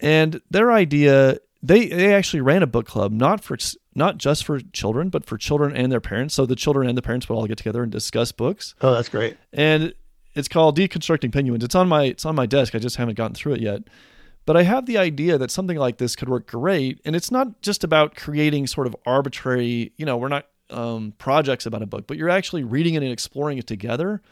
And 0.00 0.40
their 0.50 0.72
idea 0.72 1.38
they 1.66 1.86
they 1.86 2.14
actually 2.14 2.40
ran 2.40 2.62
a 2.62 2.66
book 2.66 2.86
club 2.86 3.12
not 3.12 3.42
for 3.42 3.56
not 3.94 4.18
just 4.18 4.44
for 4.44 4.60
children 4.72 5.08
but 5.08 5.24
for 5.24 5.36
children 5.36 5.74
and 5.76 5.90
their 5.90 6.00
parents. 6.00 6.34
So 6.34 6.46
the 6.46 6.56
children 6.56 6.88
and 6.88 6.96
the 6.96 7.02
parents 7.02 7.28
would 7.28 7.34
all 7.34 7.46
get 7.46 7.58
together 7.58 7.82
and 7.82 7.90
discuss 7.90 8.32
books. 8.32 8.74
Oh 8.80 8.92
that's 8.92 9.08
great. 9.08 9.36
And 9.52 9.94
it's 10.34 10.48
called 10.48 10.76
deconstructing 10.76 11.32
penguins. 11.32 11.64
It's 11.64 11.74
on 11.74 11.88
my 11.88 12.04
it's 12.04 12.24
on 12.24 12.34
my 12.34 12.46
desk. 12.46 12.74
I 12.74 12.78
just 12.78 12.96
haven't 12.96 13.16
gotten 13.16 13.34
through 13.34 13.54
it 13.54 13.60
yet. 13.60 13.82
But 14.44 14.56
i 14.56 14.62
have 14.62 14.86
the 14.86 14.96
idea 14.96 15.38
that 15.38 15.50
something 15.50 15.76
like 15.76 15.98
this 15.98 16.14
could 16.14 16.28
work 16.28 16.46
great. 16.46 17.00
And 17.04 17.16
it's 17.16 17.32
not 17.32 17.62
just 17.62 17.82
about 17.82 18.14
creating 18.14 18.68
sort 18.68 18.86
of 18.86 18.94
arbitrary 19.04 19.92
you 19.96 20.06
know 20.06 20.16
we're 20.16 20.28
not 20.28 20.46
um, 20.70 21.14
projects 21.18 21.64
about 21.64 21.82
a 21.82 21.86
book 21.86 22.08
but 22.08 22.16
you're 22.16 22.28
actually 22.28 22.64
reading 22.64 22.94
it 22.94 23.02
and 23.02 23.12
exploring 23.12 23.58
it 23.58 23.66
together. 23.66 24.22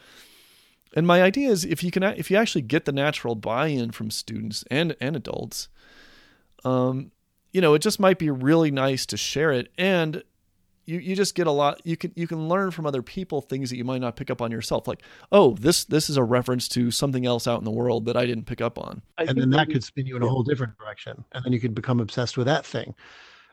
And 0.96 1.08
my 1.08 1.22
idea 1.22 1.48
is 1.48 1.64
if 1.64 1.82
you 1.82 1.90
can 1.90 2.04
if 2.04 2.30
you 2.30 2.36
actually 2.36 2.62
get 2.62 2.84
the 2.84 2.92
natural 2.92 3.34
buy-in 3.34 3.90
from 3.90 4.12
students 4.12 4.62
and 4.70 4.94
and 5.00 5.16
adults 5.16 5.68
um, 6.64 7.10
you 7.54 7.60
know, 7.60 7.72
it 7.72 7.78
just 7.78 8.00
might 8.00 8.18
be 8.18 8.30
really 8.30 8.72
nice 8.72 9.06
to 9.06 9.16
share 9.16 9.52
it. 9.52 9.70
And 9.78 10.22
you, 10.86 10.98
you 10.98 11.16
just 11.16 11.34
get 11.34 11.46
a 11.46 11.50
lot 11.50 11.80
you 11.84 11.96
can 11.96 12.12
you 12.14 12.26
can 12.26 12.46
learn 12.46 12.70
from 12.70 12.84
other 12.84 13.00
people 13.00 13.40
things 13.40 13.70
that 13.70 13.76
you 13.76 13.84
might 13.84 14.02
not 14.02 14.16
pick 14.16 14.28
up 14.28 14.42
on 14.42 14.50
yourself. 14.50 14.86
Like 14.86 15.02
oh 15.32 15.54
this 15.54 15.84
this 15.84 16.10
is 16.10 16.18
a 16.18 16.22
reference 16.22 16.68
to 16.70 16.90
something 16.90 17.24
else 17.24 17.46
out 17.46 17.58
in 17.58 17.64
the 17.64 17.70
world 17.70 18.04
that 18.04 18.18
i 18.18 18.26
didn't 18.26 18.44
pick 18.44 18.60
up 18.60 18.78
on. 18.78 19.00
I 19.16 19.22
and 19.22 19.40
then 19.40 19.48
that 19.50 19.68
could 19.70 19.82
spin 19.82 20.04
you 20.04 20.16
in 20.16 20.22
a 20.22 20.28
whole 20.28 20.42
different 20.42 20.76
direction 20.76 21.24
and 21.32 21.42
then 21.42 21.54
you 21.54 21.60
could 21.60 21.74
become 21.74 22.00
obsessed 22.00 22.36
with 22.36 22.46
that 22.48 22.66
thing. 22.66 22.94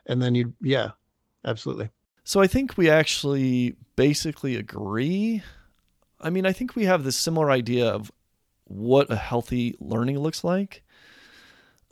And 0.04 0.20
then 0.20 0.34
you 0.34 0.52
yeah 0.60 0.90
absolutely. 1.46 1.88
So 2.24 2.42
i 2.42 2.46
think 2.46 2.76
we 2.76 2.90
actually 2.90 3.76
basically 3.96 4.56
agree. 4.56 5.42
I 6.20 6.28
mean 6.28 6.44
i 6.44 6.52
think 6.52 6.76
we 6.76 6.84
have 6.84 7.02
this 7.02 7.16
similar 7.16 7.50
idea 7.50 7.88
of 7.88 8.12
what 8.64 9.10
a 9.10 9.16
healthy 9.16 9.74
learning 9.80 10.18
looks 10.18 10.44
like 10.44 10.82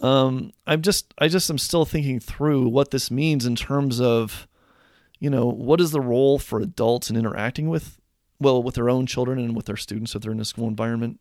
um, 0.00 0.52
I'm 0.66 0.82
just 0.82 1.12
I 1.18 1.28
just 1.28 1.50
am 1.50 1.58
still 1.58 1.84
thinking 1.84 2.20
through 2.20 2.68
what 2.68 2.90
this 2.90 3.10
means 3.10 3.46
in 3.46 3.56
terms 3.56 4.00
of, 4.00 4.48
you 5.18 5.30
know, 5.30 5.46
what 5.46 5.80
is 5.80 5.90
the 5.90 6.00
role 6.00 6.38
for 6.38 6.60
adults 6.60 7.10
in 7.10 7.16
interacting 7.16 7.68
with, 7.68 8.00
well, 8.38 8.62
with 8.62 8.74
their 8.74 8.88
own 8.88 9.06
children 9.06 9.38
and 9.38 9.54
with 9.54 9.66
their 9.66 9.76
students 9.76 10.14
if 10.14 10.22
they're 10.22 10.32
in 10.32 10.40
a 10.40 10.44
school 10.44 10.68
environment. 10.68 11.20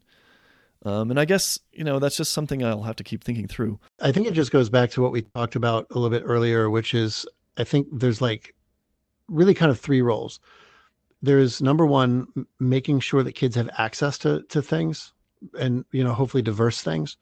Um, 0.85 1.11
and 1.11 1.19
I 1.19 1.25
guess 1.25 1.59
you 1.73 1.83
know 1.83 1.99
that's 1.99 2.15
just 2.15 2.31
something 2.31 2.63
I'll 2.63 2.83
have 2.83 2.95
to 2.97 3.03
keep 3.03 3.23
thinking 3.23 3.47
through. 3.47 3.79
I 3.99 4.11
think 4.11 4.27
it 4.27 4.33
just 4.33 4.51
goes 4.51 4.69
back 4.69 4.91
to 4.91 5.01
what 5.01 5.11
we 5.11 5.23
talked 5.23 5.55
about 5.55 5.87
a 5.91 5.99
little 5.99 6.09
bit 6.09 6.23
earlier, 6.25 6.69
which 6.69 6.93
is 6.93 7.25
I 7.57 7.65
think 7.65 7.87
there's 7.91 8.21
like 8.21 8.55
really 9.27 9.53
kind 9.53 9.71
of 9.71 9.79
three 9.79 10.01
roles. 10.01 10.39
There's 11.21 11.61
number 11.61 11.85
one, 11.85 12.27
making 12.59 13.01
sure 13.01 13.23
that 13.23 13.33
kids 13.33 13.55
have 13.57 13.69
access 13.77 14.17
to 14.19 14.43
to 14.43 14.61
things, 14.61 15.11
and 15.59 15.83
you 15.91 16.03
know 16.03 16.13
hopefully 16.13 16.41
diverse 16.41 16.81
things. 16.81 17.17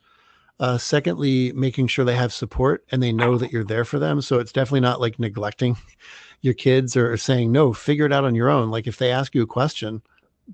Uh, 0.60 0.76
secondly, 0.76 1.52
making 1.52 1.86
sure 1.86 2.04
they 2.04 2.16
have 2.16 2.32
support 2.32 2.84
and 2.90 3.00
they 3.02 3.12
know 3.12 3.38
that 3.38 3.52
you're 3.52 3.64
there 3.64 3.84
for 3.84 3.98
them. 3.98 4.20
So 4.20 4.38
it's 4.38 4.52
definitely 4.52 4.80
not 4.80 5.00
like 5.00 5.18
neglecting 5.18 5.76
your 6.40 6.54
kids 6.54 6.96
or 6.96 7.16
saying, 7.16 7.52
no, 7.52 7.72
figure 7.72 8.06
it 8.06 8.12
out 8.12 8.24
on 8.24 8.34
your 8.34 8.48
own. 8.48 8.70
Like 8.70 8.86
if 8.86 8.98
they 8.98 9.12
ask 9.12 9.34
you 9.34 9.42
a 9.42 9.46
question, 9.46 10.02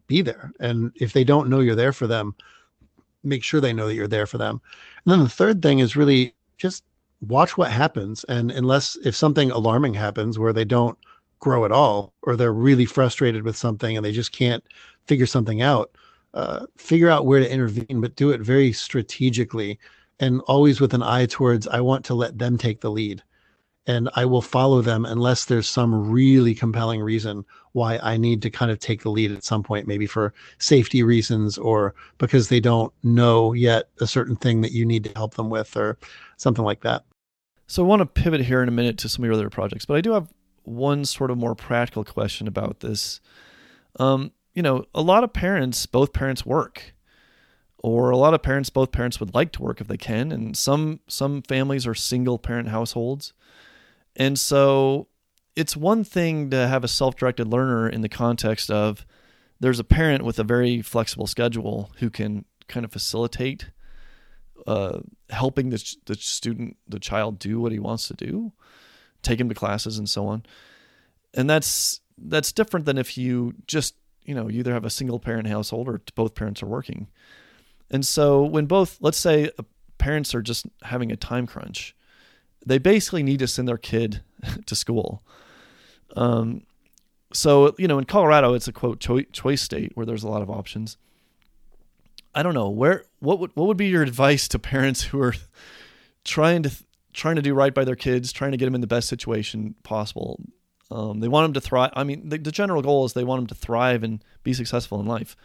be 0.06 0.20
there. 0.20 0.52
And 0.60 0.92
if 0.96 1.12
they 1.12 1.24
don't 1.24 1.48
know 1.48 1.60
you're 1.60 1.74
there 1.74 1.92
for 1.92 2.06
them, 2.06 2.34
make 3.22 3.42
sure 3.42 3.60
they 3.60 3.72
know 3.72 3.86
that 3.86 3.94
you're 3.94 4.06
there 4.06 4.26
for 4.26 4.38
them. 4.38 4.60
And 5.04 5.12
then 5.12 5.20
the 5.20 5.28
third 5.28 5.62
thing 5.62 5.78
is 5.78 5.96
really 5.96 6.34
just 6.58 6.84
watch 7.22 7.56
what 7.56 7.70
happens. 7.70 8.24
And 8.24 8.50
unless 8.50 8.96
if 9.04 9.16
something 9.16 9.50
alarming 9.50 9.94
happens 9.94 10.38
where 10.38 10.52
they 10.52 10.64
don't 10.64 10.98
grow 11.40 11.64
at 11.64 11.72
all, 11.72 12.12
or 12.22 12.36
they're 12.36 12.52
really 12.52 12.86
frustrated 12.86 13.42
with 13.42 13.56
something 13.56 13.96
and 13.96 14.04
they 14.04 14.12
just 14.12 14.32
can't 14.32 14.64
figure 15.06 15.26
something 15.26 15.62
out, 15.62 15.90
uh, 16.34 16.66
figure 16.76 17.08
out 17.08 17.26
where 17.26 17.40
to 17.40 17.50
intervene, 17.50 18.00
but 18.00 18.16
do 18.16 18.30
it 18.30 18.40
very 18.40 18.72
strategically 18.72 19.78
and 20.20 20.40
always 20.42 20.80
with 20.80 20.94
an 20.94 21.02
eye 21.02 21.26
towards 21.26 21.66
I 21.68 21.80
want 21.80 22.04
to 22.06 22.14
let 22.14 22.38
them 22.38 22.58
take 22.58 22.80
the 22.80 22.90
lead. 22.90 23.22
And 23.86 24.08
I 24.16 24.24
will 24.24 24.40
follow 24.42 24.80
them 24.80 25.04
unless 25.04 25.44
there's 25.44 25.68
some 25.68 26.10
really 26.10 26.54
compelling 26.54 27.02
reason 27.02 27.44
why 27.72 27.98
I 28.02 28.16
need 28.16 28.40
to 28.42 28.50
kind 28.50 28.70
of 28.70 28.78
take 28.78 29.02
the 29.02 29.10
lead 29.10 29.30
at 29.30 29.44
some 29.44 29.62
point, 29.62 29.86
maybe 29.86 30.06
for 30.06 30.32
safety 30.58 31.02
reasons 31.02 31.58
or 31.58 31.94
because 32.18 32.48
they 32.48 32.60
don't 32.60 32.92
know 33.02 33.52
yet 33.52 33.90
a 34.00 34.06
certain 34.06 34.36
thing 34.36 34.62
that 34.62 34.72
you 34.72 34.86
need 34.86 35.04
to 35.04 35.12
help 35.14 35.34
them 35.34 35.50
with 35.50 35.76
or 35.76 35.98
something 36.38 36.64
like 36.64 36.80
that. 36.80 37.04
So 37.66 37.84
I 37.84 37.86
want 37.86 38.00
to 38.00 38.06
pivot 38.06 38.40
here 38.40 38.62
in 38.62 38.68
a 38.68 38.72
minute 38.72 38.96
to 38.98 39.08
some 39.08 39.22
of 39.22 39.26
your 39.26 39.34
other 39.34 39.50
projects, 39.50 39.84
but 39.84 39.96
I 39.96 40.00
do 40.00 40.12
have 40.12 40.32
one 40.62 41.04
sort 41.04 41.30
of 41.30 41.36
more 41.36 41.54
practical 41.54 42.04
question 42.04 42.48
about 42.48 42.80
this. 42.80 43.20
Um, 43.98 44.32
you 44.54 44.62
know, 44.62 44.84
a 44.94 45.02
lot 45.02 45.24
of 45.24 45.32
parents, 45.32 45.86
both 45.86 46.12
parents 46.12 46.46
work. 46.46 46.94
Or 47.78 48.08
a 48.08 48.16
lot 48.16 48.32
of 48.32 48.42
parents, 48.42 48.70
both 48.70 48.92
parents 48.92 49.20
would 49.20 49.34
like 49.34 49.52
to 49.52 49.62
work 49.62 49.78
if 49.78 49.88
they 49.88 49.98
can, 49.98 50.32
and 50.32 50.56
some 50.56 51.00
some 51.06 51.42
families 51.42 51.86
are 51.86 51.94
single 51.94 52.38
parent 52.38 52.68
households. 52.68 53.34
And 54.16 54.38
so 54.38 55.08
it's 55.54 55.76
one 55.76 56.02
thing 56.02 56.48
to 56.48 56.66
have 56.66 56.82
a 56.82 56.88
self-directed 56.88 57.46
learner 57.46 57.86
in 57.86 58.00
the 58.00 58.08
context 58.08 58.70
of 58.70 59.04
there's 59.60 59.78
a 59.78 59.84
parent 59.84 60.24
with 60.24 60.38
a 60.38 60.44
very 60.44 60.80
flexible 60.80 61.26
schedule 61.26 61.90
who 61.98 62.08
can 62.08 62.46
kind 62.68 62.86
of 62.86 62.92
facilitate 62.92 63.70
uh, 64.66 65.00
helping 65.28 65.68
the, 65.68 65.96
the 66.06 66.14
student, 66.14 66.78
the 66.88 66.98
child 66.98 67.38
do 67.38 67.60
what 67.60 67.72
he 67.72 67.78
wants 67.78 68.08
to 68.08 68.14
do, 68.14 68.52
take 69.20 69.38
him 69.38 69.48
to 69.48 69.54
classes 69.54 69.98
and 69.98 70.08
so 70.08 70.26
on. 70.26 70.42
And 71.34 71.50
that's 71.50 72.00
that's 72.16 72.52
different 72.52 72.86
than 72.86 72.96
if 72.96 73.18
you 73.18 73.54
just 73.66 73.94
you 74.24 74.34
know, 74.34 74.48
you 74.48 74.60
either 74.60 74.72
have 74.72 74.84
a 74.84 74.90
single 74.90 75.18
parent 75.18 75.46
household 75.46 75.88
or 75.88 76.00
both 76.14 76.34
parents 76.34 76.62
are 76.62 76.66
working. 76.66 77.08
And 77.90 78.04
so 78.04 78.42
when 78.42 78.66
both, 78.66 78.98
let's 79.00 79.18
say 79.18 79.50
uh, 79.58 79.62
parents 79.98 80.34
are 80.34 80.42
just 80.42 80.66
having 80.82 81.12
a 81.12 81.16
time 81.16 81.46
crunch, 81.46 81.94
they 82.64 82.78
basically 82.78 83.22
need 83.22 83.38
to 83.40 83.46
send 83.46 83.68
their 83.68 83.78
kid 83.78 84.22
to 84.66 84.74
school. 84.74 85.22
Um, 86.16 86.62
so, 87.32 87.74
you 87.78 87.88
know, 87.88 87.98
in 87.98 88.04
Colorado, 88.04 88.54
it's 88.54 88.68
a 88.68 88.72
quote 88.72 89.00
cho- 89.00 89.22
choice 89.22 89.62
state 89.62 89.92
where 89.94 90.06
there's 90.06 90.22
a 90.22 90.28
lot 90.28 90.42
of 90.42 90.50
options. 90.50 90.96
I 92.34 92.42
don't 92.42 92.54
know 92.54 92.70
where, 92.70 93.04
what 93.20 93.38
would, 93.38 93.50
what 93.54 93.66
would 93.66 93.76
be 93.76 93.86
your 93.86 94.02
advice 94.02 94.48
to 94.48 94.58
parents 94.58 95.02
who 95.02 95.20
are 95.20 95.34
trying 96.24 96.62
to, 96.64 96.72
trying 97.12 97.36
to 97.36 97.42
do 97.42 97.54
right 97.54 97.74
by 97.74 97.84
their 97.84 97.96
kids, 97.96 98.32
trying 98.32 98.52
to 98.52 98.56
get 98.56 98.64
them 98.64 98.74
in 98.74 98.80
the 98.80 98.86
best 98.86 99.08
situation 99.08 99.74
possible? 99.82 100.40
Um, 100.90 101.20
they 101.20 101.28
want 101.28 101.44
them 101.46 101.54
to 101.54 101.60
thrive. 101.60 101.90
I 101.94 102.04
mean, 102.04 102.28
the, 102.28 102.38
the 102.38 102.52
general 102.52 102.82
goal 102.82 103.04
is 103.04 103.12
they 103.12 103.24
want 103.24 103.40
them 103.40 103.46
to 103.48 103.54
thrive 103.54 104.02
and 104.02 104.22
be 104.42 104.52
successful 104.52 105.00
in 105.00 105.06
life. 105.06 105.36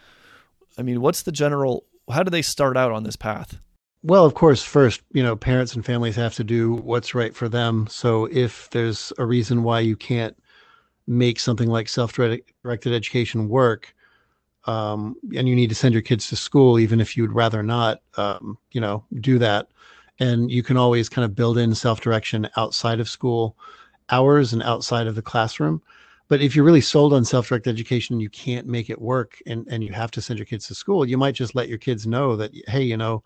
I 0.78 0.82
mean, 0.82 1.00
what's 1.00 1.22
the 1.22 1.32
general? 1.32 1.84
How 2.10 2.22
do 2.22 2.30
they 2.30 2.42
start 2.42 2.76
out 2.76 2.92
on 2.92 3.04
this 3.04 3.16
path? 3.16 3.58
Well, 4.02 4.24
of 4.24 4.34
course, 4.34 4.62
first, 4.62 5.02
you 5.12 5.22
know, 5.22 5.36
parents 5.36 5.74
and 5.74 5.84
families 5.84 6.16
have 6.16 6.34
to 6.36 6.44
do 6.44 6.74
what's 6.74 7.14
right 7.14 7.34
for 7.34 7.48
them. 7.48 7.86
So 7.90 8.26
if 8.26 8.70
there's 8.70 9.12
a 9.18 9.26
reason 9.26 9.62
why 9.62 9.80
you 9.80 9.94
can't 9.94 10.36
make 11.06 11.38
something 11.38 11.68
like 11.68 11.88
self-directed 11.88 12.94
education 12.94 13.48
work, 13.48 13.94
um, 14.66 15.16
and 15.36 15.48
you 15.48 15.56
need 15.56 15.68
to 15.70 15.74
send 15.74 15.94
your 15.94 16.02
kids 16.02 16.28
to 16.28 16.36
school, 16.36 16.78
even 16.78 17.00
if 17.00 17.16
you'd 17.16 17.32
rather 17.32 17.62
not, 17.62 18.00
um, 18.16 18.56
you 18.72 18.80
know, 18.80 19.04
do 19.20 19.38
that. 19.38 19.68
And 20.18 20.50
you 20.50 20.62
can 20.62 20.76
always 20.76 21.08
kind 21.08 21.24
of 21.24 21.34
build 21.34 21.58
in 21.58 21.74
self-direction 21.74 22.48
outside 22.56 23.00
of 23.00 23.08
school 23.08 23.56
hours 24.10 24.52
and 24.52 24.62
outside 24.62 25.06
of 25.06 25.14
the 25.14 25.22
classroom. 25.22 25.82
But 26.28 26.40
if 26.40 26.54
you're 26.54 26.64
really 26.64 26.80
sold 26.80 27.12
on 27.12 27.24
self-directed 27.24 27.70
education 27.70 28.20
you 28.20 28.30
can't 28.30 28.66
make 28.66 28.88
it 28.88 29.00
work 29.00 29.42
and, 29.46 29.66
and 29.68 29.82
you 29.82 29.92
have 29.92 30.12
to 30.12 30.22
send 30.22 30.38
your 30.38 30.46
kids 30.46 30.68
to 30.68 30.74
school, 30.74 31.04
you 31.04 31.18
might 31.18 31.34
just 31.34 31.54
let 31.54 31.68
your 31.68 31.78
kids 31.78 32.06
know 32.06 32.36
that, 32.36 32.52
hey, 32.68 32.82
you 32.82 32.96
know, 32.96 33.22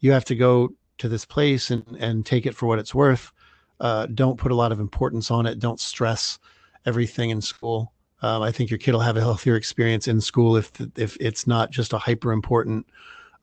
you 0.00 0.10
have 0.12 0.24
to 0.24 0.34
go 0.34 0.70
to 0.98 1.08
this 1.08 1.24
place 1.24 1.70
and 1.70 1.84
and 1.98 2.26
take 2.26 2.46
it 2.46 2.54
for 2.54 2.66
what 2.66 2.78
it's 2.78 2.94
worth. 2.94 3.32
Uh, 3.80 4.06
don't 4.06 4.38
put 4.38 4.52
a 4.52 4.54
lot 4.54 4.72
of 4.72 4.80
importance 4.80 5.30
on 5.30 5.46
it. 5.46 5.58
Don't 5.58 5.80
stress 5.80 6.38
everything 6.86 7.30
in 7.30 7.40
school. 7.40 7.92
Um, 8.22 8.42
I 8.42 8.52
think 8.52 8.70
your 8.70 8.78
kid 8.78 8.92
will 8.92 9.00
have 9.00 9.16
a 9.16 9.20
healthier 9.20 9.56
experience 9.56 10.08
in 10.08 10.20
school 10.20 10.56
if 10.56 10.72
if 10.96 11.16
it's 11.20 11.46
not 11.46 11.70
just 11.70 11.92
a 11.92 11.98
hyper 11.98 12.32
important, 12.32 12.86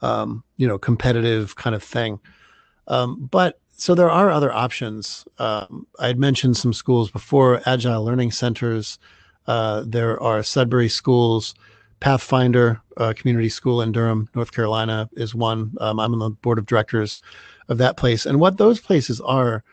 um, 0.02 0.44
you 0.58 0.68
know, 0.68 0.78
competitive 0.78 1.56
kind 1.56 1.76
of 1.76 1.84
thing. 1.84 2.20
Um, 2.88 3.28
but 3.32 3.60
so 3.78 3.94
there 3.94 4.10
are 4.10 4.32
other 4.32 4.52
options. 4.52 5.26
Um, 5.38 5.86
I 6.00 6.08
had 6.08 6.20
mentioned 6.20 6.58
some 6.58 6.74
schools 6.74 7.12
before, 7.12 7.62
Agile 7.68 8.04
Learning 8.04 8.32
Centers. 8.32 8.98
Uh, 9.46 9.84
there 9.86 10.22
are 10.22 10.42
Sudbury 10.44 10.90
schools. 10.90 11.54
Pathfinder 12.00 12.82
uh, 12.98 13.14
Community 13.16 13.50
School 13.50 13.82
in 13.82 13.92
Durham, 13.92 14.30
North 14.36 14.52
Carolina, 14.52 15.10
is 15.14 15.34
one. 15.34 15.74
Um, 15.80 16.00
I'm 16.00 16.14
on 16.14 16.20
the 16.20 16.30
board 16.30 16.60
of 16.60 16.66
directors 16.66 17.22
of 17.70 17.78
that 17.78 17.98
place. 17.98 18.26
And 18.26 18.40
what 18.40 18.58
those 18.58 18.80
places 18.80 19.22
are, 19.22 19.64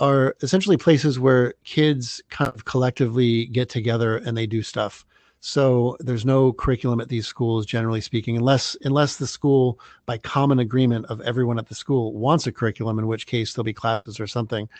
are 0.00 0.34
essentially 0.42 0.76
places 0.76 1.18
where 1.20 1.54
kids 1.64 2.22
kind 2.30 2.50
of 2.52 2.64
collectively 2.64 3.46
get 3.46 3.68
together 3.68 4.16
and 4.16 4.36
they 4.36 4.46
do 4.46 4.62
stuff. 4.62 5.04
So 5.46 5.98
there's 6.00 6.24
no 6.24 6.54
curriculum 6.54 7.02
at 7.02 7.10
these 7.10 7.26
schools, 7.26 7.66
generally 7.66 8.00
speaking, 8.00 8.38
unless 8.38 8.78
unless 8.80 9.16
the 9.16 9.26
school, 9.26 9.78
by 10.06 10.16
common 10.16 10.58
agreement 10.58 11.04
of 11.10 11.20
everyone 11.20 11.58
at 11.58 11.68
the 11.68 11.74
school, 11.74 12.14
wants 12.14 12.46
a 12.46 12.52
curriculum, 12.52 12.98
in 12.98 13.06
which 13.06 13.26
case 13.26 13.52
there'll 13.52 13.62
be 13.62 13.74
classes 13.74 14.18
or 14.18 14.26
something. 14.26 14.70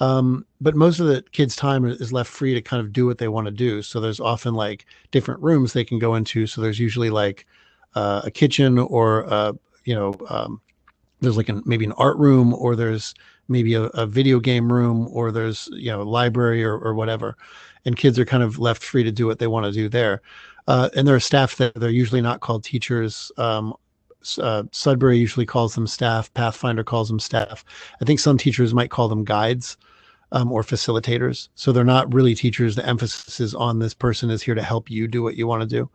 Um, 0.00 0.44
but 0.60 0.76
most 0.76 1.00
of 1.00 1.06
the 1.06 1.22
kids' 1.32 1.56
time 1.56 1.86
is 1.86 2.12
left 2.12 2.30
free 2.30 2.52
to 2.52 2.60
kind 2.60 2.82
of 2.84 2.92
do 2.92 3.06
what 3.06 3.16
they 3.16 3.28
want 3.28 3.46
to 3.46 3.50
do. 3.50 3.80
So 3.80 4.00
there's 4.00 4.20
often 4.20 4.52
like 4.52 4.84
different 5.12 5.40
rooms 5.40 5.72
they 5.72 5.82
can 5.82 5.98
go 5.98 6.14
into. 6.14 6.46
So 6.46 6.60
there's 6.60 6.78
usually 6.78 7.08
like 7.08 7.46
uh, 7.94 8.20
a 8.22 8.30
kitchen 8.30 8.78
or 8.78 9.24
uh, 9.32 9.54
you 9.86 9.94
know 9.94 10.14
um, 10.28 10.60
there's 11.22 11.38
like 11.38 11.48
an, 11.48 11.62
maybe 11.64 11.86
an 11.86 11.92
art 11.92 12.18
room 12.18 12.52
or 12.52 12.76
there's 12.76 13.14
maybe 13.48 13.72
a, 13.72 13.84
a, 13.84 14.06
video 14.06 14.40
game 14.40 14.70
room 14.70 15.08
or 15.10 15.32
there's 15.32 15.70
you 15.72 15.90
know 15.90 16.02
library 16.02 16.62
or, 16.62 16.76
or 16.78 16.94
whatever 16.94 17.36
and 17.84 17.96
kids 17.96 18.18
are 18.18 18.24
kind 18.24 18.42
of 18.42 18.58
left 18.58 18.82
free 18.82 19.02
to 19.02 19.12
do 19.12 19.26
what 19.26 19.38
they 19.38 19.46
want 19.46 19.66
to 19.66 19.72
do 19.72 19.88
there 19.88 20.20
uh, 20.68 20.88
and 20.96 21.06
there 21.06 21.14
are 21.14 21.20
staff 21.20 21.56
that 21.56 21.74
they're 21.74 21.90
usually 21.90 22.20
not 22.20 22.40
called 22.40 22.64
teachers 22.64 23.32
um, 23.38 23.74
uh, 24.38 24.64
Sudbury 24.72 25.18
usually 25.18 25.46
calls 25.46 25.74
them 25.74 25.86
staff. 25.86 26.32
Pathfinder 26.34 26.84
calls 26.84 27.08
them 27.08 27.18
staff. 27.18 27.64
I 28.00 28.04
think 28.04 28.20
some 28.20 28.38
teachers 28.38 28.74
might 28.74 28.90
call 28.90 29.08
them 29.08 29.24
guides 29.24 29.76
um, 30.32 30.50
or 30.50 30.62
facilitators. 30.62 31.48
So 31.54 31.72
they're 31.72 31.84
not 31.84 32.12
really 32.12 32.34
teachers. 32.34 32.74
The 32.74 32.86
emphasis 32.86 33.40
is 33.40 33.54
on 33.54 33.78
this 33.78 33.94
person 33.94 34.30
is 34.30 34.42
here 34.42 34.54
to 34.54 34.62
help 34.62 34.90
you 34.90 35.06
do 35.06 35.22
what 35.22 35.36
you 35.36 35.46
want 35.46 35.62
to 35.62 35.68
do. 35.68 35.90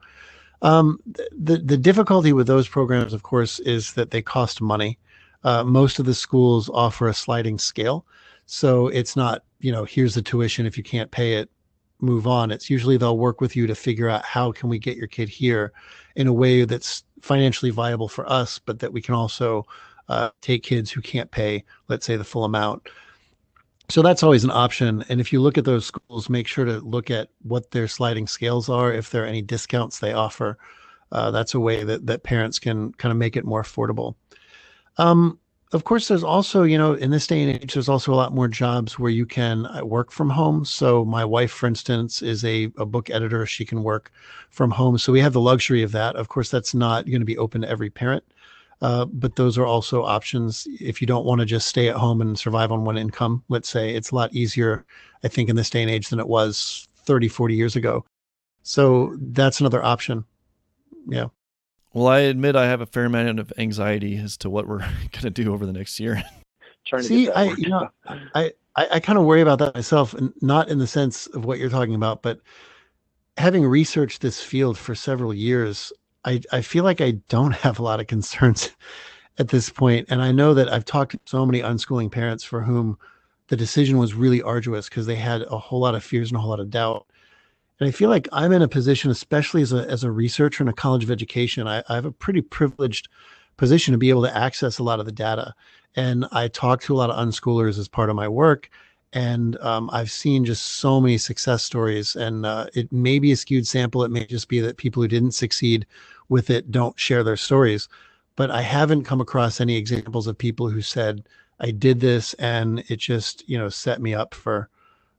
Um, 0.61 0.99
the 1.37 1.57
the 1.57 1.77
difficulty 1.77 2.33
with 2.33 2.47
those 2.47 2.67
programs, 2.67 3.13
of 3.13 3.21
course, 3.23 3.59
is 3.59 3.93
that 3.93 4.09
they 4.09 4.21
cost 4.23 4.59
money. 4.59 4.97
Uh, 5.43 5.63
most 5.63 5.99
of 5.99 6.05
the 6.05 6.15
schools 6.15 6.69
offer 6.73 7.07
a 7.07 7.13
sliding 7.13 7.59
scale, 7.59 8.05
so 8.47 8.87
it's 8.87 9.15
not 9.15 9.43
you 9.59 9.71
know 9.71 9.83
here's 9.83 10.15
the 10.15 10.21
tuition. 10.21 10.65
If 10.65 10.75
you 10.75 10.83
can't 10.83 11.11
pay 11.11 11.35
it, 11.35 11.49
move 11.99 12.27
on. 12.27 12.51
It's 12.51 12.69
usually 12.69 12.97
they'll 12.97 13.17
work 13.17 13.41
with 13.41 13.55
you 13.55 13.67
to 13.67 13.75
figure 13.75 14.09
out 14.09 14.23
how 14.23 14.51
can 14.51 14.69
we 14.69 14.79
get 14.79 14.97
your 14.97 15.07
kid 15.07 15.29
here 15.29 15.73
in 16.15 16.27
a 16.27 16.33
way 16.33 16.65
that's 16.65 17.03
financially 17.21 17.71
viable 17.71 18.07
for 18.07 18.29
us, 18.29 18.59
but 18.59 18.79
that 18.79 18.93
we 18.93 19.01
can 19.01 19.15
also 19.15 19.65
uh, 20.09 20.29
take 20.41 20.63
kids 20.63 20.91
who 20.91 21.01
can't 21.01 21.31
pay, 21.31 21.63
let's 21.87 22.05
say, 22.05 22.15
the 22.15 22.23
full 22.23 22.43
amount. 22.43 22.87
So 23.89 24.01
that's 24.01 24.23
always 24.23 24.43
an 24.43 24.51
option. 24.51 25.03
And 25.09 25.21
if 25.21 25.31
you 25.31 25.41
look 25.41 25.57
at 25.57 25.65
those 25.65 25.85
schools, 25.85 26.29
make 26.29 26.47
sure 26.47 26.65
to 26.65 26.79
look 26.79 27.09
at 27.09 27.29
what 27.43 27.71
their 27.71 27.87
sliding 27.87 28.27
scales 28.27 28.69
are, 28.69 28.91
if 28.91 29.11
there 29.11 29.23
are 29.23 29.27
any 29.27 29.41
discounts 29.41 29.99
they 29.99 30.13
offer. 30.13 30.57
Uh, 31.11 31.31
that's 31.31 31.53
a 31.53 31.59
way 31.59 31.83
that, 31.83 32.05
that 32.05 32.23
parents 32.23 32.59
can 32.59 32.91
kind 32.93 33.11
of 33.11 33.17
make 33.17 33.37
it 33.37 33.45
more 33.45 33.63
affordable. 33.63 34.15
Um, 34.97 35.39
of 35.73 35.83
course, 35.83 36.07
there's 36.07 36.23
also, 36.23 36.63
you 36.63 36.77
know, 36.77 36.93
in 36.93 37.11
this 37.11 37.27
day 37.27 37.43
and 37.43 37.61
age, 37.61 37.73
there's 37.73 37.89
also 37.89 38.13
a 38.13 38.15
lot 38.15 38.33
more 38.33 38.47
jobs 38.47 38.97
where 38.97 39.11
you 39.11 39.25
can 39.25 39.65
uh, 39.65 39.83
work 39.83 40.11
from 40.11 40.29
home. 40.29 40.63
So, 40.63 41.03
my 41.03 41.25
wife, 41.25 41.51
for 41.51 41.67
instance, 41.67 42.21
is 42.21 42.45
a, 42.45 42.71
a 42.77 42.85
book 42.85 43.09
editor. 43.09 43.45
She 43.45 43.65
can 43.65 43.83
work 43.83 44.11
from 44.49 44.71
home. 44.71 44.97
So, 44.97 45.11
we 45.11 45.19
have 45.19 45.33
the 45.33 45.41
luxury 45.41 45.83
of 45.83 45.91
that. 45.91 46.15
Of 46.15 46.29
course, 46.29 46.49
that's 46.49 46.73
not 46.73 47.05
going 47.05 47.19
to 47.19 47.25
be 47.25 47.37
open 47.37 47.61
to 47.61 47.69
every 47.69 47.89
parent, 47.89 48.23
uh, 48.81 49.05
but 49.05 49.35
those 49.35 49.57
are 49.57 49.65
also 49.65 50.03
options. 50.03 50.67
If 50.79 51.01
you 51.01 51.07
don't 51.07 51.25
want 51.25 51.39
to 51.41 51.45
just 51.45 51.67
stay 51.67 51.89
at 51.89 51.97
home 51.97 52.21
and 52.21 52.39
survive 52.39 52.71
on 52.71 52.85
one 52.85 52.97
income, 52.97 53.43
let's 53.49 53.67
say, 53.67 53.93
it's 53.93 54.11
a 54.11 54.15
lot 54.15 54.33
easier, 54.33 54.85
I 55.25 55.27
think, 55.27 55.49
in 55.49 55.57
this 55.57 55.69
day 55.69 55.81
and 55.81 55.91
age 55.91 56.07
than 56.07 56.19
it 56.19 56.29
was 56.29 56.87
30, 57.05 57.27
40 57.27 57.55
years 57.55 57.75
ago. 57.75 58.05
So, 58.63 59.17
that's 59.19 59.59
another 59.59 59.83
option. 59.83 60.23
Yeah. 61.07 61.27
Well, 61.93 62.07
I 62.07 62.19
admit 62.19 62.55
I 62.55 62.65
have 62.67 62.81
a 62.81 62.85
fair 62.85 63.05
amount 63.05 63.39
of 63.39 63.51
anxiety 63.57 64.17
as 64.17 64.37
to 64.37 64.49
what 64.49 64.67
we're 64.67 64.79
going 64.79 65.23
to 65.23 65.29
do 65.29 65.53
over 65.53 65.65
the 65.65 65.73
next 65.73 65.99
year. 65.99 66.23
See, 66.99 67.29
I 67.31 67.45
you 67.55 67.69
know, 67.69 67.89
I 68.07 68.53
I, 68.75 68.87
I 68.93 68.99
kind 68.99 69.17
of 69.19 69.25
worry 69.25 69.41
about 69.41 69.59
that 69.59 69.75
myself, 69.75 70.13
and 70.13 70.33
not 70.41 70.69
in 70.69 70.79
the 70.79 70.87
sense 70.87 71.27
of 71.27 71.45
what 71.45 71.59
you're 71.59 71.69
talking 71.69 71.95
about, 71.95 72.21
but 72.21 72.39
having 73.37 73.65
researched 73.65 74.21
this 74.21 74.41
field 74.41 74.77
for 74.77 74.95
several 74.95 75.33
years, 75.33 75.91
I 76.25 76.41
I 76.51 76.61
feel 76.61 76.83
like 76.83 77.01
I 77.01 77.11
don't 77.29 77.55
have 77.65 77.79
a 77.79 77.83
lot 77.83 77.99
of 77.99 78.07
concerns 78.07 78.71
at 79.39 79.49
this 79.49 79.69
point, 79.69 80.07
and 80.09 80.21
I 80.21 80.31
know 80.31 80.53
that 80.53 80.71
I've 80.71 80.85
talked 80.85 81.11
to 81.13 81.19
so 81.25 81.45
many 81.45 81.61
unschooling 81.61 82.11
parents 82.11 82.43
for 82.43 82.61
whom 82.61 82.97
the 83.47 83.57
decision 83.57 83.97
was 83.97 84.13
really 84.13 84.41
arduous 84.41 84.89
because 84.89 85.05
they 85.05 85.15
had 85.15 85.43
a 85.43 85.57
whole 85.57 85.79
lot 85.79 85.95
of 85.95 86.03
fears 86.03 86.29
and 86.29 86.37
a 86.37 86.41
whole 86.41 86.49
lot 86.49 86.59
of 86.59 86.69
doubt. 86.69 87.05
And 87.79 87.87
I 87.87 87.91
feel 87.91 88.09
like 88.09 88.27
I'm 88.31 88.51
in 88.51 88.61
a 88.61 88.67
position, 88.67 89.11
especially 89.11 89.61
as 89.61 89.71
a, 89.71 89.87
as 89.87 90.03
a 90.03 90.11
researcher 90.11 90.63
in 90.63 90.67
a 90.67 90.73
college 90.73 91.03
of 91.03 91.11
education, 91.11 91.67
I, 91.67 91.83
I 91.89 91.95
have 91.95 92.05
a 92.05 92.11
pretty 92.11 92.41
privileged 92.41 93.07
position 93.57 93.91
to 93.91 93.97
be 93.97 94.09
able 94.09 94.23
to 94.23 94.35
access 94.35 94.79
a 94.79 94.83
lot 94.83 94.99
of 94.99 95.05
the 95.05 95.11
data. 95.11 95.53
And 95.95 96.25
I 96.31 96.47
talk 96.47 96.81
to 96.81 96.93
a 96.93 96.97
lot 96.97 97.09
of 97.09 97.17
unschoolers 97.17 97.77
as 97.77 97.87
part 97.87 98.09
of 98.09 98.15
my 98.15 98.27
work. 98.27 98.69
And 99.13 99.57
um, 99.59 99.89
I've 99.93 100.11
seen 100.11 100.45
just 100.45 100.63
so 100.63 100.99
many 100.99 101.17
success 101.17 101.63
stories. 101.63 102.15
And 102.15 102.45
uh, 102.45 102.67
it 102.73 102.91
may 102.91 103.19
be 103.19 103.31
a 103.31 103.37
skewed 103.37 103.67
sample. 103.67 104.03
It 104.03 104.11
may 104.11 104.25
just 104.25 104.47
be 104.47 104.59
that 104.59 104.77
people 104.77 105.01
who 105.01 105.07
didn't 105.07 105.31
succeed 105.31 105.85
with 106.29 106.49
it 106.49 106.71
don't 106.71 106.99
share 106.99 107.23
their 107.23 107.37
stories. 107.37 107.87
But 108.35 108.51
I 108.51 108.61
haven't 108.61 109.05
come 109.05 109.21
across 109.21 109.59
any 109.59 109.75
examples 109.75 110.27
of 110.27 110.37
people 110.37 110.69
who 110.69 110.81
said, 110.81 111.23
I 111.59 111.71
did 111.71 111.99
this 111.99 112.33
and 112.35 112.83
it 112.87 112.97
just, 112.97 113.47
you 113.49 113.57
know, 113.57 113.69
set 113.69 114.01
me 114.01 114.13
up 114.13 114.35
for 114.35 114.69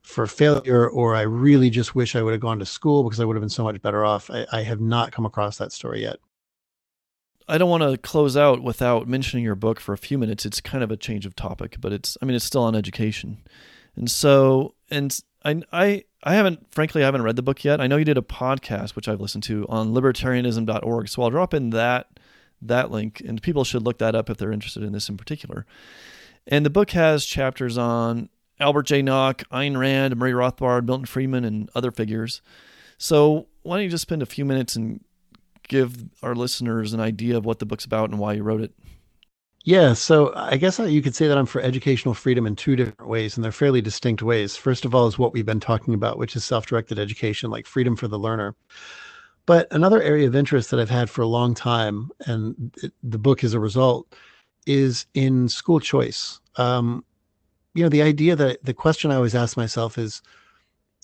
for 0.09 0.26
failure 0.26 0.89
or 0.89 1.14
I 1.14 1.20
really 1.20 1.68
just 1.68 1.94
wish 1.94 2.16
I 2.16 2.22
would 2.22 2.32
have 2.32 2.40
gone 2.40 2.59
to 2.60 2.66
school 2.66 3.02
because 3.02 3.20
I 3.20 3.26
would 3.26 3.36
have 3.36 3.43
been 3.43 3.51
so 3.51 3.62
much 3.62 3.82
better 3.82 4.06
off. 4.06 4.30
I, 4.30 4.47
I 4.51 4.62
have 4.62 4.80
not 4.80 5.12
come 5.12 5.26
across 5.26 5.59
that 5.59 5.70
story 5.70 6.01
yet. 6.01 6.16
I 7.47 7.59
don't 7.59 7.68
want 7.68 7.82
to 7.82 7.98
close 7.98 8.35
out 8.35 8.62
without 8.62 9.06
mentioning 9.06 9.44
your 9.44 9.55
book 9.55 9.78
for 9.78 9.93
a 9.93 9.98
few 9.98 10.16
minutes. 10.16 10.47
It's 10.47 10.62
kind 10.62 10.82
of 10.82 10.90
a 10.90 10.97
change 10.97 11.26
of 11.26 11.36
topic, 11.36 11.76
but 11.78 11.93
it's 11.93 12.16
I 12.22 12.24
mean 12.24 12.36
it's 12.36 12.47
still 12.47 12.62
on 12.62 12.74
education. 12.74 13.43
And 13.97 14.10
so 14.10 14.74
and 14.90 15.14
I 15.44 15.60
I 15.72 16.05
I 16.24 16.35
haven't 16.36 16.72
frankly 16.72 17.02
I 17.02 17.05
haven't 17.05 17.22
read 17.22 17.36
the 17.36 17.43
book 17.43 17.62
yet. 17.62 17.78
I 17.78 17.86
know 17.86 17.98
you 17.98 18.06
did 18.06 18.16
a 18.16 18.22
podcast 18.22 18.97
which 18.97 19.09
I've 19.09 19.20
listened 19.20 19.44
to 19.44 19.66
on 19.68 19.93
libertarianism.org. 19.93 21.09
So 21.10 21.22
I'll 21.22 21.30
drop 21.30 21.52
in 21.52 21.68
that 21.70 22.18
that 22.62 22.90
link 22.90 23.20
and 23.26 23.43
people 23.43 23.62
should 23.62 23.82
look 23.82 23.98
that 23.98 24.14
up 24.14 24.30
if 24.30 24.39
they're 24.39 24.52
interested 24.52 24.82
in 24.82 24.93
this 24.93 25.10
in 25.10 25.18
particular. 25.18 25.66
And 26.47 26.64
the 26.64 26.70
book 26.70 26.93
has 26.93 27.26
chapters 27.26 27.76
on 27.76 28.30
Albert 28.60 28.85
J. 28.85 29.02
Nock, 29.02 29.44
Ayn 29.52 29.76
Rand, 29.78 30.16
Murray 30.16 30.32
Rothbard, 30.32 30.86
Milton 30.86 31.06
Friedman, 31.06 31.44
and 31.44 31.70
other 31.74 31.90
figures. 31.90 32.43
So 32.98 33.47
why 33.62 33.76
don't 33.76 33.85
you 33.85 33.90
just 33.90 34.02
spend 34.02 34.22
a 34.22 34.26
few 34.26 34.44
minutes 34.44 34.76
and 34.76 35.02
give 35.68 36.05
our 36.22 36.35
listeners 36.35 36.93
an 36.93 37.01
idea 37.01 37.36
of 37.36 37.44
what 37.44 37.59
the 37.59 37.66
book's 37.66 37.85
about 37.85 38.10
and 38.10 38.18
why 38.18 38.32
you 38.32 38.43
wrote 38.43 38.60
it? 38.60 38.72
Yeah, 39.64 39.93
so 39.93 40.32
I 40.35 40.56
guess 40.56 40.78
you 40.78 41.02
could 41.02 41.14
say 41.14 41.28
that 41.28 41.36
I'm 41.36 41.44
for 41.44 41.60
educational 41.60 42.14
freedom 42.14 42.47
in 42.47 42.56
two 42.56 42.74
different 42.74 43.09
ways, 43.09 43.36
and 43.36 43.44
they're 43.44 43.52
fairly 43.52 43.82
distinct 43.82 44.22
ways. 44.22 44.56
First 44.56 44.85
of 44.85 44.94
all, 44.94 45.06
is 45.06 45.18
what 45.18 45.32
we've 45.32 45.44
been 45.44 45.60
talking 45.60 45.93
about, 45.94 46.16
which 46.16 46.36
is 46.36 46.44
self 46.44 46.64
directed 46.66 46.98
education, 46.98 47.51
like 47.51 47.66
freedom 47.66 47.94
for 47.94 48.09
the 48.09 48.18
learner. 48.18 48.56
But 49.44 49.66
another 49.70 50.01
area 50.01 50.26
of 50.26 50.35
interest 50.35 50.70
that 50.70 50.80
I've 50.80 50.90
had 50.90 51.10
for 51.10 51.22
a 51.22 51.26
long 51.26 51.55
time, 51.55 52.10
and 52.26 52.74
it, 52.82 52.93
the 53.02 53.18
book 53.18 53.44
is 53.44 53.52
a 53.52 53.60
result, 53.60 54.14
is 54.66 55.06
in 55.14 55.48
school 55.48 55.80
choice. 55.80 56.40
Um, 56.56 57.05
you 57.78 57.84
know, 57.84 57.88
the 57.88 58.02
idea 58.02 58.34
that 58.34 58.64
the 58.64 58.74
question 58.74 59.12
I 59.12 59.14
always 59.14 59.36
ask 59.36 59.56
myself 59.56 59.98
is 59.98 60.20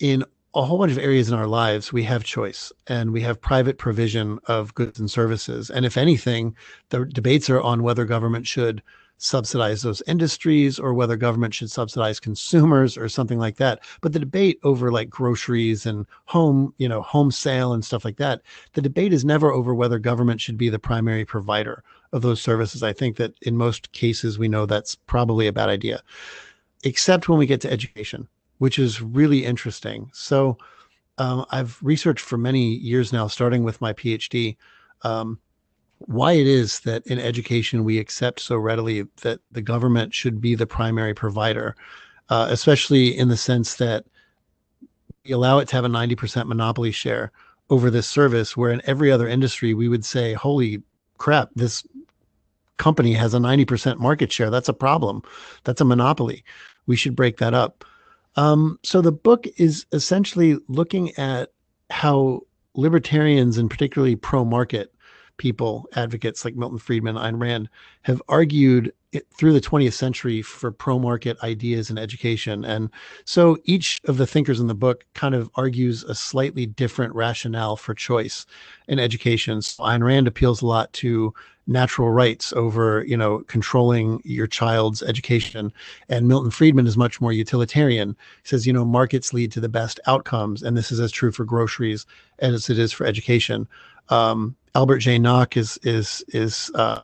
in 0.01 0.25
a 0.57 0.65
whole 0.65 0.79
bunch 0.79 0.91
of 0.91 0.99
areas 0.99 1.29
in 1.29 1.35
our 1.35 1.47
lives, 1.47 1.93
we 1.93 2.03
have 2.03 2.25
choice 2.25 2.73
and 2.89 3.13
we 3.13 3.21
have 3.21 3.41
private 3.41 3.79
provision 3.79 4.41
of 4.47 4.75
goods 4.75 4.99
and 4.99 5.09
services. 5.09 5.71
And 5.71 5.87
if 5.87 5.97
anything, 5.97 6.57
the 6.89 7.05
debates 7.05 7.49
are 7.49 7.61
on 7.61 7.85
whether 7.85 8.05
government 8.05 8.49
should 8.49 8.83
subsidize 9.19 9.83
those 9.83 10.03
industries 10.09 10.81
or 10.81 10.93
whether 10.95 11.17
government 11.17 11.55
should 11.55 11.71
subsidize 11.71 12.19
consumers 12.19 12.99
or 12.99 13.09
something 13.09 13.39
like 13.39 13.59
that. 13.59 13.79
But 14.01 14.13
the 14.13 14.19
debate 14.19 14.59
over 14.65 14.91
like 14.91 15.09
groceries 15.09 15.87
and 15.87 16.07
home, 16.25 16.75
you 16.79 16.89
know, 16.89 17.03
home 17.03 17.31
sale 17.31 17.73
and 17.73 17.85
stuff 17.85 18.05
like 18.05 18.17
that, 18.17 18.43
the 18.73 18.83
debate 18.83 19.13
is 19.13 19.25
never 19.25 19.53
over 19.53 19.77
whether 19.77 20.01
government 20.01 20.41
should 20.41 20.59
be 20.59 20.71
the 20.71 20.81
primary 20.81 21.25
provider 21.25 21.85
of 22.13 22.23
those 22.23 22.43
services. 22.43 22.83
I 22.83 22.93
think 22.93 23.17
that 23.19 23.35
in 23.43 23.57
most 23.57 23.93
cases, 23.93 24.41
we 24.41 24.49
know 24.49 24.67
that's 24.67 24.97
probably 24.97 25.47
a 25.47 25.53
bad 25.53 25.69
idea 25.69 26.03
except 26.85 27.29
when 27.29 27.39
we 27.39 27.47
get 27.47 27.61
to 27.63 27.73
education, 27.73 28.29
which 28.59 28.79
is 28.79 29.03
really 29.03 29.45
interesting. 29.45 30.11
So 30.13 30.59
um, 31.19 31.45
I've 31.51 31.79
researched 31.83 32.25
for 32.25 32.39
many 32.39 32.75
years 32.77 33.13
now, 33.13 33.27
starting 33.27 33.65
with 33.65 33.81
my 33.81 33.93
PhD, 33.93 34.57
um, 35.03 35.39
why 35.99 36.33
it 36.33 36.47
is 36.47 36.81
that 36.81 37.07
in 37.07 37.19
education 37.19 37.85
we 37.85 37.99
accept 37.99 38.41
so 38.41 38.57
readily 38.57 39.07
that 39.23 39.41
the 39.53 39.63
government 39.63 40.13
should 40.13 40.41
be 40.41 40.55
the 40.55 40.67
primary 40.67 41.15
provider, 41.15 41.75
uh, 42.29 42.47
especially 42.51 43.17
in 43.17 43.29
the 43.29 43.37
sense 43.37 43.77
that 43.77 44.05
we 45.25 45.33
allow 45.33 45.59
it 45.59 45.69
to 45.69 45.77
have 45.77 45.85
a 45.85 45.89
90% 45.89 46.47
monopoly 46.47 46.91
share 46.91 47.33
over 47.71 47.91
this 47.91 48.09
service, 48.09 48.57
where 48.57 48.71
in 48.71 48.83
every 48.85 49.11
other 49.11 49.27
industry 49.27 49.73
we 49.73 49.89
would 49.89 50.05
say, 50.05 50.35
holy 50.35 50.83
crap, 51.17 51.49
this 51.55 51.87
company 52.77 53.13
has 53.15 53.35
a 53.35 53.39
90% 53.39 53.99
market 53.99 54.33
share. 54.33 54.51
That's 54.51 54.69
a 54.69 54.75
problem. 54.75 55.23
That's 55.63 55.81
a 55.81 55.85
monopoly. 55.85 56.45
We 56.87 56.97
should 56.97 57.17
break 57.17 57.39
that 57.39 57.55
up. 57.55 57.85
Um, 58.37 58.79
so 58.83 59.01
the 59.01 59.13
book 59.13 59.47
is 59.57 59.87
essentially 59.93 60.59
looking 60.69 61.15
at 61.17 61.53
how 61.91 62.43
libertarians 62.75 63.59
and 63.59 63.71
particularly 63.71 64.17
pro 64.17 64.45
market 64.45 64.93
people, 65.37 65.89
advocates 65.97 66.45
like 66.45 66.55
Milton 66.55 66.79
Friedman, 66.79 67.17
Ayn 67.17 67.41
Rand, 67.41 67.69
have 68.03 68.23
argued 68.29 68.93
through 69.37 69.53
the 69.53 69.61
20th 69.61 69.93
century 69.93 70.43
for 70.43 70.71
pro 70.71 70.99
market 70.99 71.37
ideas 71.43 71.91
in 71.91 71.99
education. 71.99 72.65
And 72.65 72.91
so 73.25 73.59
each 73.65 74.01
of 74.07 74.17
the 74.17 74.27
thinkers 74.27 74.61
in 74.61 74.67
the 74.67 74.75
book 74.75 75.05
kind 75.15 75.35
of 75.35 75.51
argues 75.55 76.05
a 76.05 76.15
slightly 76.15 76.67
different 76.67 77.15
rationale 77.15 77.77
for 77.77 77.95
choice 77.95 78.47
in 78.89 78.99
education. 78.99 79.63
So 79.63 79.85
Ayn 79.85 80.05
Rand 80.05 80.27
appeals 80.27 80.63
a 80.63 80.67
lot 80.67 80.93
to 80.95 81.35
natural 81.67 82.11
rights 82.11 82.53
over, 82.53 83.05
you 83.07 83.17
know, 83.17 83.39
controlling 83.41 84.21
your 84.25 84.47
child's 84.47 85.03
education. 85.03 85.73
And 86.09 86.29
Milton 86.29 86.51
Friedman 86.51 86.87
is 86.87 86.97
much 86.97 87.21
more 87.21 87.33
utilitarian. 87.33 88.17
He 88.43 88.49
says, 88.49 88.67
you 88.67 88.73
know, 88.73 88.85
markets 88.85 89.33
lead 89.33 89.53
to 89.53 89.61
the 89.61 89.69
best 89.69 89.99
outcomes. 90.07 90.63
And 90.63 90.77
this 90.77 90.93
is 90.93 91.01
as 91.01 91.11
true 91.11 91.33
for 91.33 91.45
groceries 91.45 92.07
as 92.41 92.69
it 92.69 92.79
is 92.79 92.93
for 92.93 93.07
education. 93.07 93.67
Um, 94.09 94.57
Albert 94.75 94.99
J. 94.99 95.19
Nock 95.19 95.57
is 95.57 95.79
is 95.83 96.25
is 96.29 96.71
uh, 96.75 97.01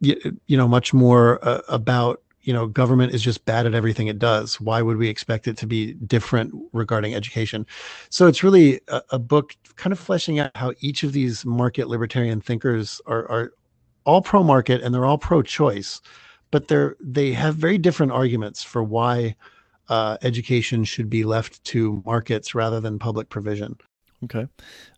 you, 0.00 0.16
you, 0.46 0.56
know 0.56 0.66
much 0.66 0.94
more 0.94 1.38
uh, 1.46 1.60
about 1.68 2.21
you 2.42 2.52
know 2.52 2.66
government 2.66 3.14
is 3.14 3.22
just 3.22 3.44
bad 3.44 3.66
at 3.66 3.74
everything 3.74 4.06
it 4.06 4.18
does. 4.18 4.60
Why 4.60 4.82
would 4.82 4.96
we 4.96 5.08
expect 5.08 5.48
it 5.48 5.56
to 5.58 5.66
be 5.66 5.94
different 5.94 6.52
regarding 6.72 7.14
education? 7.14 7.66
So 8.10 8.26
it's 8.26 8.42
really 8.42 8.80
a, 8.88 9.02
a 9.10 9.18
book 9.18 9.56
kind 9.76 9.92
of 9.92 9.98
fleshing 9.98 10.38
out 10.38 10.56
how 10.56 10.72
each 10.80 11.02
of 11.02 11.12
these 11.12 11.44
market 11.44 11.88
libertarian 11.88 12.40
thinkers 12.40 13.00
are 13.06 13.28
are 13.30 13.52
all 14.04 14.22
pro 14.22 14.42
market 14.42 14.82
and 14.82 14.94
they're 14.94 15.04
all 15.04 15.18
pro 15.18 15.42
choice, 15.42 16.00
but 16.50 16.68
they're 16.68 16.96
they 17.00 17.32
have 17.32 17.54
very 17.54 17.78
different 17.78 18.12
arguments 18.12 18.62
for 18.62 18.82
why 18.82 19.36
uh, 19.88 20.16
education 20.22 20.84
should 20.84 21.10
be 21.10 21.24
left 21.24 21.62
to 21.64 22.02
markets 22.04 22.54
rather 22.54 22.80
than 22.80 22.98
public 22.98 23.28
provision. 23.28 23.76
Okay. 24.24 24.46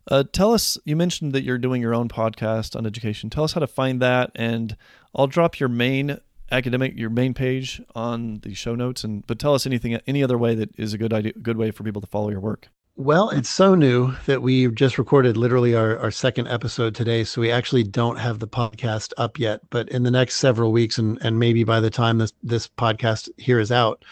Uh, 0.09 0.23
tell 0.31 0.53
us, 0.53 0.77
you 0.85 0.95
mentioned 0.95 1.33
that 1.33 1.43
you're 1.43 1.57
doing 1.57 1.81
your 1.81 1.95
own 1.95 2.07
podcast 2.07 2.75
on 2.75 2.85
education. 2.85 3.29
Tell 3.29 3.43
us 3.43 3.53
how 3.53 3.59
to 3.59 3.67
find 3.67 4.01
that. 4.01 4.31
And 4.35 4.77
I'll 5.15 5.27
drop 5.27 5.59
your 5.59 5.69
main 5.69 6.19
academic, 6.51 6.93
your 6.95 7.09
main 7.09 7.33
page 7.33 7.81
on 7.93 8.39
the 8.39 8.53
show 8.53 8.75
notes. 8.75 9.03
And 9.03 9.25
but 9.27 9.39
tell 9.39 9.53
us 9.53 9.65
anything, 9.65 9.95
any 10.07 10.23
other 10.23 10.37
way 10.37 10.55
that 10.55 10.77
is 10.77 10.93
a 10.93 10.97
good 10.97 11.13
idea, 11.13 11.33
good 11.33 11.57
way 11.57 11.71
for 11.71 11.83
people 11.83 12.01
to 12.01 12.07
follow 12.07 12.29
your 12.29 12.39
work. 12.39 12.69
Well, 12.97 13.29
it's 13.29 13.49
so 13.49 13.75
new 13.75 14.13
that 14.25 14.41
we 14.41 14.69
just 14.69 14.97
recorded 14.97 15.35
literally 15.35 15.75
our, 15.75 15.97
our 15.99 16.11
second 16.11 16.47
episode 16.47 16.95
today. 16.95 17.25
So 17.25 17.41
we 17.41 17.51
actually 17.51 17.83
don't 17.83 18.17
have 18.17 18.39
the 18.39 18.47
podcast 18.47 19.11
up 19.17 19.37
yet. 19.37 19.59
But 19.69 19.89
in 19.89 20.03
the 20.03 20.11
next 20.11 20.35
several 20.37 20.71
weeks, 20.71 20.97
and, 20.97 21.17
and 21.21 21.37
maybe 21.37 21.65
by 21.65 21.81
the 21.81 21.89
time 21.89 22.19
this, 22.19 22.31
this 22.41 22.69
podcast 22.69 23.29
here 23.37 23.59
is 23.59 23.69
out, 23.69 24.05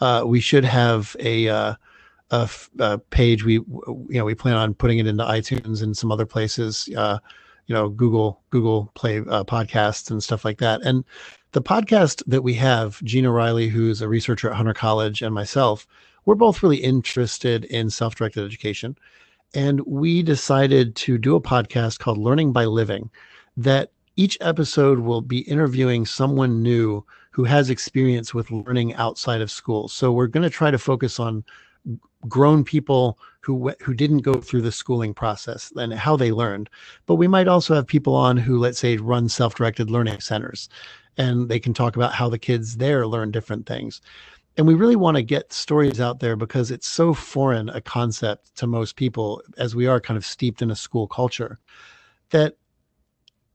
uh, 0.00 0.24
we 0.26 0.40
should 0.40 0.64
have 0.64 1.14
a, 1.20 1.48
uh, 1.48 1.74
a, 2.32 2.50
a, 2.80 2.98
page. 2.98 3.44
We 3.44 3.54
you 3.54 4.06
know 4.08 4.24
we 4.24 4.34
plan 4.34 4.56
on 4.56 4.74
putting 4.74 4.98
it 4.98 5.06
into 5.06 5.22
iTunes 5.22 5.82
and 5.82 5.96
some 5.96 6.10
other 6.10 6.26
places. 6.26 6.88
Uh, 6.96 7.18
you 7.66 7.74
know, 7.74 7.88
Google 7.88 8.40
Google 8.50 8.90
Play 8.94 9.18
uh, 9.18 9.44
podcasts 9.44 10.10
and 10.10 10.22
stuff 10.22 10.44
like 10.44 10.58
that. 10.58 10.82
And 10.82 11.04
the 11.52 11.62
podcast 11.62 12.22
that 12.26 12.42
we 12.42 12.54
have, 12.54 13.02
Gina 13.04 13.30
Riley, 13.30 13.68
who's 13.68 14.02
a 14.02 14.08
researcher 14.08 14.50
at 14.50 14.56
Hunter 14.56 14.74
College, 14.74 15.22
and 15.22 15.34
myself, 15.34 15.86
we're 16.24 16.34
both 16.34 16.62
really 16.62 16.78
interested 16.78 17.64
in 17.66 17.90
self-directed 17.90 18.44
education, 18.44 18.96
and 19.54 19.80
we 19.80 20.22
decided 20.22 20.96
to 20.96 21.18
do 21.18 21.36
a 21.36 21.40
podcast 21.40 21.98
called 21.98 22.18
Learning 22.18 22.52
by 22.52 22.64
Living. 22.64 23.10
That 23.56 23.90
each 24.16 24.38
episode 24.40 25.00
will 25.00 25.20
be 25.20 25.40
interviewing 25.40 26.06
someone 26.06 26.62
new 26.62 27.04
who 27.30 27.44
has 27.44 27.68
experience 27.68 28.32
with 28.32 28.50
learning 28.50 28.94
outside 28.94 29.40
of 29.40 29.50
school. 29.50 29.88
So 29.88 30.12
we're 30.12 30.28
going 30.28 30.44
to 30.44 30.50
try 30.50 30.70
to 30.70 30.78
focus 30.78 31.18
on 31.18 31.44
grown 32.28 32.64
people 32.64 33.18
who 33.40 33.72
who 33.80 33.94
didn't 33.94 34.20
go 34.20 34.34
through 34.34 34.62
the 34.62 34.72
schooling 34.72 35.12
process 35.12 35.72
and 35.76 35.92
how 35.92 36.16
they 36.16 36.32
learned. 36.32 36.70
But 37.06 37.16
we 37.16 37.28
might 37.28 37.48
also 37.48 37.74
have 37.74 37.86
people 37.86 38.14
on 38.14 38.36
who 38.36 38.58
let's 38.58 38.78
say 38.78 38.96
run 38.96 39.28
self-directed 39.28 39.90
learning 39.90 40.20
centers 40.20 40.68
and 41.16 41.48
they 41.48 41.60
can 41.60 41.74
talk 41.74 41.96
about 41.96 42.12
how 42.12 42.28
the 42.28 42.38
kids 42.38 42.76
there 42.76 43.06
learn 43.06 43.30
different 43.30 43.66
things. 43.66 44.00
And 44.56 44.66
we 44.66 44.74
really 44.74 44.96
want 44.96 45.16
to 45.16 45.22
get 45.22 45.52
stories 45.52 46.00
out 46.00 46.20
there 46.20 46.36
because 46.36 46.70
it's 46.70 46.86
so 46.86 47.12
foreign 47.12 47.68
a 47.70 47.80
concept 47.80 48.54
to 48.56 48.66
most 48.66 48.96
people 48.96 49.42
as 49.58 49.74
we 49.74 49.86
are 49.86 50.00
kind 50.00 50.16
of 50.16 50.24
steeped 50.24 50.62
in 50.62 50.70
a 50.70 50.76
school 50.76 51.08
culture 51.08 51.58
that 52.30 52.56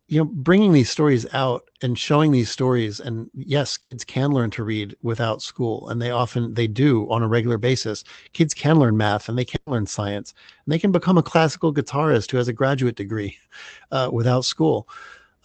you 0.09 0.17
know 0.17 0.25
bringing 0.25 0.73
these 0.73 0.89
stories 0.89 1.25
out 1.33 1.69
and 1.83 1.97
showing 1.97 2.31
these 2.31 2.49
stories 2.49 2.99
and 2.99 3.29
yes 3.35 3.77
kids 3.77 4.03
can 4.03 4.31
learn 4.31 4.49
to 4.49 4.63
read 4.63 4.95
without 5.03 5.41
school 5.41 5.87
and 5.89 6.01
they 6.01 6.09
often 6.09 6.53
they 6.55 6.67
do 6.67 7.09
on 7.11 7.21
a 7.21 7.27
regular 7.27 7.59
basis. 7.59 8.03
Kids 8.33 8.55
can 8.55 8.79
learn 8.79 8.97
math 8.97 9.29
and 9.29 9.37
they 9.37 9.45
can 9.45 9.61
learn 9.67 9.85
science 9.85 10.33
and 10.65 10.73
they 10.73 10.79
can 10.79 10.91
become 10.91 11.17
a 11.19 11.23
classical 11.23 11.71
guitarist 11.71 12.31
who 12.31 12.37
has 12.37 12.47
a 12.47 12.53
graduate 12.53 12.95
degree 12.95 13.37
uh, 13.91 14.09
without 14.11 14.45
school. 14.45 14.89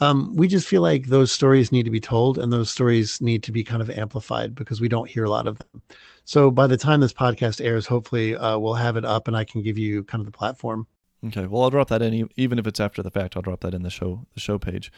Um, 0.01 0.35
we 0.35 0.49
just 0.49 0.67
feel 0.67 0.83
like 0.83 1.07
those 1.07 1.31
stories 1.31 1.71
need 1.71 1.85
to 1.85 1.91
be 1.91 2.01
told 2.01 2.39
and 2.39 2.53
those 2.53 2.71
stories 2.71 3.21
need 3.21 3.43
to 3.45 3.53
be 3.53 3.63
kind 3.63 3.83
of 3.83 3.91
amplified 3.91 4.55
because 4.55 4.81
we 4.81 4.89
don't 4.89 5.09
hear 5.09 5.25
a 5.25 5.31
lot 5.31 5.47
of 5.47 5.59
them. 5.59 5.83
So 6.25 6.51
by 6.51 6.67
the 6.67 6.79
time 6.79 7.01
this 7.01 7.13
podcast 7.13 7.63
airs 7.65 7.87
hopefully 7.87 8.35
uh, 8.35 8.59
we'll 8.59 8.75
have 8.75 8.97
it 8.97 9.05
up 9.05 9.29
and 9.29 9.37
i 9.37 9.45
can 9.45 9.63
give 9.63 9.77
you 9.77 10.05
kind 10.05 10.23
of 10.23 10.27
the 10.27 10.37
platform 10.37 10.87
Okay. 11.27 11.47
Well, 11.47 11.63
I'll 11.63 11.71
drop 11.71 11.89
that 11.89 12.03
in, 12.03 12.29
even 12.37 12.59
if 12.59 12.67
it's 12.67 12.81
after 12.81 13.03
the 13.03 13.11
fact. 13.11 13.37
I'll 13.37 13.43
drop 13.43 13.61
that 13.61 13.75
in 13.75 13.83
the 13.83 13.91
show 13.91 14.27
the 14.35 14.41
show 14.41 14.59
page. 14.59 14.93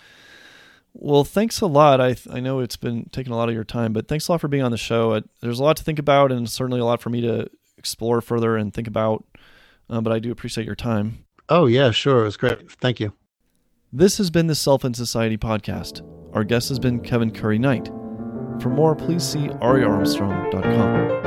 Well, 0.92 1.24
thanks 1.24 1.60
a 1.60 1.66
lot. 1.66 2.00
I 2.00 2.16
I 2.30 2.40
know 2.40 2.60
it's 2.60 2.76
been 2.76 3.08
taking 3.12 3.32
a 3.32 3.36
lot 3.36 3.48
of 3.48 3.54
your 3.54 3.64
time, 3.64 3.92
but 3.92 4.08
thanks 4.08 4.28
a 4.28 4.32
lot 4.32 4.40
for 4.40 4.48
being 4.48 4.62
on 4.62 4.70
the 4.70 4.78
show. 4.78 5.20
there's 5.40 5.60
a 5.60 5.62
lot 5.64 5.76
to 5.76 5.84
think 5.84 5.98
about, 5.98 6.32
and 6.32 6.48
certainly 6.48 6.80
a 6.80 6.84
lot 6.84 7.02
for 7.02 7.10
me 7.10 7.20
to 7.20 7.48
explore 7.76 8.20
further 8.20 8.56
and 8.56 8.72
think 8.72 8.88
about. 8.88 9.24
Uh, 9.88 10.00
but 10.00 10.12
I 10.12 10.18
do 10.18 10.32
appreciate 10.32 10.64
your 10.66 10.74
time. 10.74 11.24
Oh 11.48 11.66
yeah, 11.66 11.90
sure. 11.90 12.22
It 12.22 12.24
was 12.24 12.36
great. 12.36 12.70
Thank 12.72 12.98
you. 12.98 13.12
This 13.92 14.18
has 14.18 14.30
been 14.30 14.46
the 14.46 14.54
Self 14.54 14.84
and 14.84 14.96
Society 14.96 15.36
podcast. 15.36 16.02
Our 16.34 16.44
guest 16.44 16.68
has 16.70 16.78
been 16.78 17.00
Kevin 17.00 17.30
Currie-Knight. 17.30 17.86
For 18.60 18.68
more, 18.68 18.96
please 18.96 19.22
see 19.22 19.48
ariarmstrong.com. 19.48 21.25